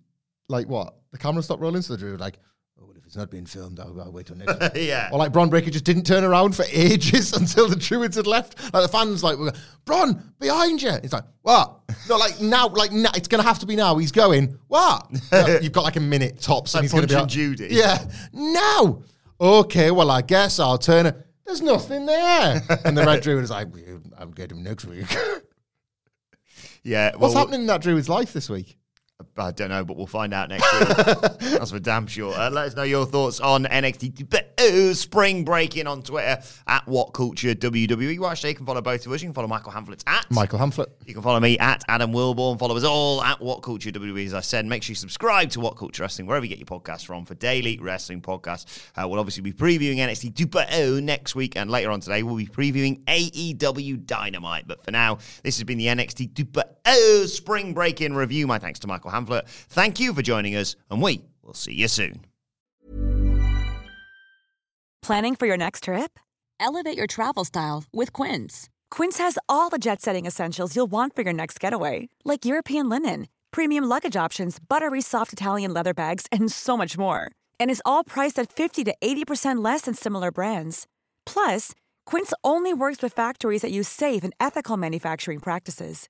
like 0.50 0.68
what? 0.68 0.96
The 1.12 1.18
camera 1.18 1.44
stopped 1.44 1.62
rolling, 1.62 1.82
so 1.82 1.94
the 1.94 2.00
drew 2.00 2.18
like, 2.18 2.40
oh, 2.80 2.86
well, 2.86 2.98
if 2.98 3.06
it's 3.06 3.16
not 3.16 3.30
being 3.30 3.46
filmed, 3.46 3.80
I'll, 3.80 4.00
I'll 4.02 4.12
wait 4.12 4.26
till 4.26 4.36
next 4.36 4.60
week. 4.62 4.72
yeah. 4.88 5.10
Or 5.12 5.20
like 5.20 5.32
Bron 5.32 5.50
Breakker 5.50 5.70
just 5.70 5.86
didn't 5.86 6.06
turn 6.06 6.24
around 6.24 6.56
for 6.56 6.66
ages 6.72 7.34
until 7.38 7.68
the 7.68 7.76
Druids 7.76 8.16
had 8.16 8.28
left. 8.28 8.58
Like 8.74 8.84
the 8.84 8.90
fans 8.90 9.24
like, 9.24 9.38
were, 9.38 9.54
Bron, 9.86 10.34
behind 10.40 10.82
you. 10.82 10.94
He's 11.02 11.14
like, 11.14 11.24
what? 11.42 11.80
No, 12.10 12.18
like 12.18 12.42
now, 12.42 12.68
like 12.70 12.92
now, 12.92 13.12
it's 13.16 13.28
gonna 13.28 13.44
have 13.44 13.60
to 13.60 13.66
be 13.66 13.76
now. 13.76 13.98
He's 13.98 14.12
going, 14.12 14.58
what? 14.68 15.08
No, 15.32 15.60
you've 15.62 15.72
got 15.74 15.84
like 15.84 15.96
a 15.96 16.02
minute 16.02 16.40
tops, 16.42 16.74
and 16.74 16.84
he's 16.84 16.92
gonna 16.92 17.08
be 17.08 17.14
Punch 17.14 17.24
like, 17.24 17.30
Judy. 17.30 17.68
Yeah, 17.72 18.04
now. 18.34 19.04
Okay, 19.40 19.90
well, 19.92 20.12
I 20.12 20.22
guess 20.22 20.60
I'll 20.60 20.78
turn 20.78 21.06
it. 21.08 21.16
There's 21.46 21.62
nothing 21.62 22.06
there. 22.06 22.62
and 22.86 22.96
the 22.98 23.04
Red 23.04 23.22
Druid 23.24 23.44
is 23.44 23.50
like, 23.50 23.68
I'll 24.18 24.28
get 24.28 24.52
him 24.52 24.62
next 24.64 24.86
week. 24.86 25.06
yeah. 26.84 27.16
What's 27.18 27.34
happening 27.34 27.62
in 27.62 27.68
that 27.68 27.82
Druid's 27.82 28.08
life 28.08 28.34
this 28.34 28.50
week? 28.50 28.78
I 29.38 29.52
don't 29.52 29.70
know, 29.70 29.86
but 29.86 29.96
we'll 29.96 30.08
find 30.08 30.34
out 30.34 30.50
next 30.50 30.72
week. 30.74 30.88
That's 31.40 31.72
for 31.72 31.80
damn 31.80 32.06
sure. 32.06 32.34
Uh, 32.34 32.50
let 32.50 32.68
us 32.68 32.76
know 32.76 32.84
your 32.84 33.06
thoughts 33.06 33.40
on 33.40 33.64
NXT 33.66 34.28
oh, 34.60 34.94
Spring 34.94 35.46
Breaking 35.46 35.88
on 35.88 36.04
Twitter 36.04 36.42
at 36.68 36.88
What 36.88 37.14
Culture 37.14 37.56
WWE. 37.56 38.20
Well, 38.20 38.30
actually, 38.30 38.52
you 38.52 38.56
can 38.58 38.66
follow 38.66 38.82
both 38.82 39.06
of 39.06 39.12
us. 39.12 39.22
You 39.22 39.30
can 39.30 39.34
follow 39.34 39.48
Michael 39.48 39.72
Hamflett 39.72 40.04
at 40.06 40.30
Michael 40.30 40.60
Hamflett. 40.60 40.88
You 41.06 41.14
can 41.14 41.24
follow 41.24 41.40
me 41.40 41.58
at 41.60 41.84
Adam 41.88 42.12
Wilborn. 42.12 42.60
Follow 42.60 42.76
us 42.76 42.84
all 42.84 43.24
at 43.24 43.40
What 43.42 43.62
Culture 43.62 43.90
WWE. 43.92 44.26
As 44.26 44.34
I 44.34 44.42
said, 44.42 44.66
make 44.66 44.84
sure 44.84 44.92
you 44.92 44.96
subscribe 44.96 45.50
to 45.52 45.62
What 45.62 45.78
Culture 45.78 46.04
Wrestling 46.04 46.28
wherever 46.28 46.46
you 46.46 46.50
get 46.56 46.60
your 46.60 46.80
podcasts 46.80 47.06
from 47.06 47.26
for 47.26 47.36
daily 47.36 47.80
wrestling 47.80 48.22
podcasts. 48.22 48.66
Uh, 48.96 49.08
we'll 49.08 49.20
obviously 49.20 49.44
be 49.44 49.54
previewing 49.54 49.98
NXT 49.98 50.34
2.0 50.34 51.02
next 51.04 51.36
week, 51.36 51.56
and 51.56 51.72
later 51.72 51.90
on 51.90 52.02
today 52.02 52.24
we'll 52.24 52.36
be 52.36 52.48
previewing 52.48 53.04
AEW 53.06 54.06
Dynamite. 54.06 54.68
But 54.68 54.84
for 54.84 54.92
now, 54.92 55.20
this 55.44 55.58
has 55.58 55.64
been 55.64 55.78
the 55.78 55.88
NXT 55.88 56.34
2.0 56.34 57.28
Spring 57.28 57.74
Break-In 57.74 58.14
review. 58.14 58.46
My 58.46 58.60
thanks 58.60 58.80
to 58.80 58.88
Michael 58.88 59.12
Hamflett. 59.12 59.21
Thank 59.70 60.00
you 60.00 60.14
for 60.14 60.22
joining 60.22 60.56
us, 60.56 60.76
and 60.90 61.02
we 61.02 61.22
will 61.44 61.54
see 61.54 61.74
you 61.74 61.88
soon. 61.88 62.26
Planning 65.02 65.36
for 65.36 65.48
your 65.48 65.58
next 65.58 65.86
trip? 65.86 66.20
Elevate 66.60 66.96
your 66.96 67.08
travel 67.08 67.44
style 67.44 67.86
with 67.92 68.14
Quince. 68.14 68.70
Quince 68.92 69.18
has 69.18 69.38
all 69.50 69.70
the 69.70 69.80
jet 69.80 70.00
setting 70.02 70.28
essentials 70.28 70.76
you'll 70.76 70.92
want 70.92 71.16
for 71.16 71.24
your 71.24 71.34
next 71.34 71.60
getaway, 71.60 72.08
like 72.24 72.46
European 72.46 72.88
linen, 72.88 73.28
premium 73.50 73.84
luggage 73.86 74.16
options, 74.16 74.60
buttery 74.60 75.02
soft 75.02 75.34
Italian 75.34 75.74
leather 75.74 75.94
bags, 75.94 76.28
and 76.32 76.52
so 76.52 76.78
much 76.78 77.00
more. 77.00 77.32
And 77.60 77.72
is 77.72 77.82
all 77.84 78.04
priced 78.04 78.38
at 78.38 78.54
50 78.54 78.84
to 78.84 78.96
80% 79.02 79.64
less 79.64 79.82
than 79.82 79.96
similar 79.96 80.32
brands. 80.32 80.86
Plus, 81.26 81.74
Quince 82.06 82.32
only 82.44 82.74
works 82.74 83.02
with 83.02 83.12
factories 83.14 83.64
that 83.64 83.72
use 83.72 83.88
safe 83.88 84.24
and 84.24 84.34
ethical 84.40 84.78
manufacturing 84.78 85.40
practices. 85.40 86.10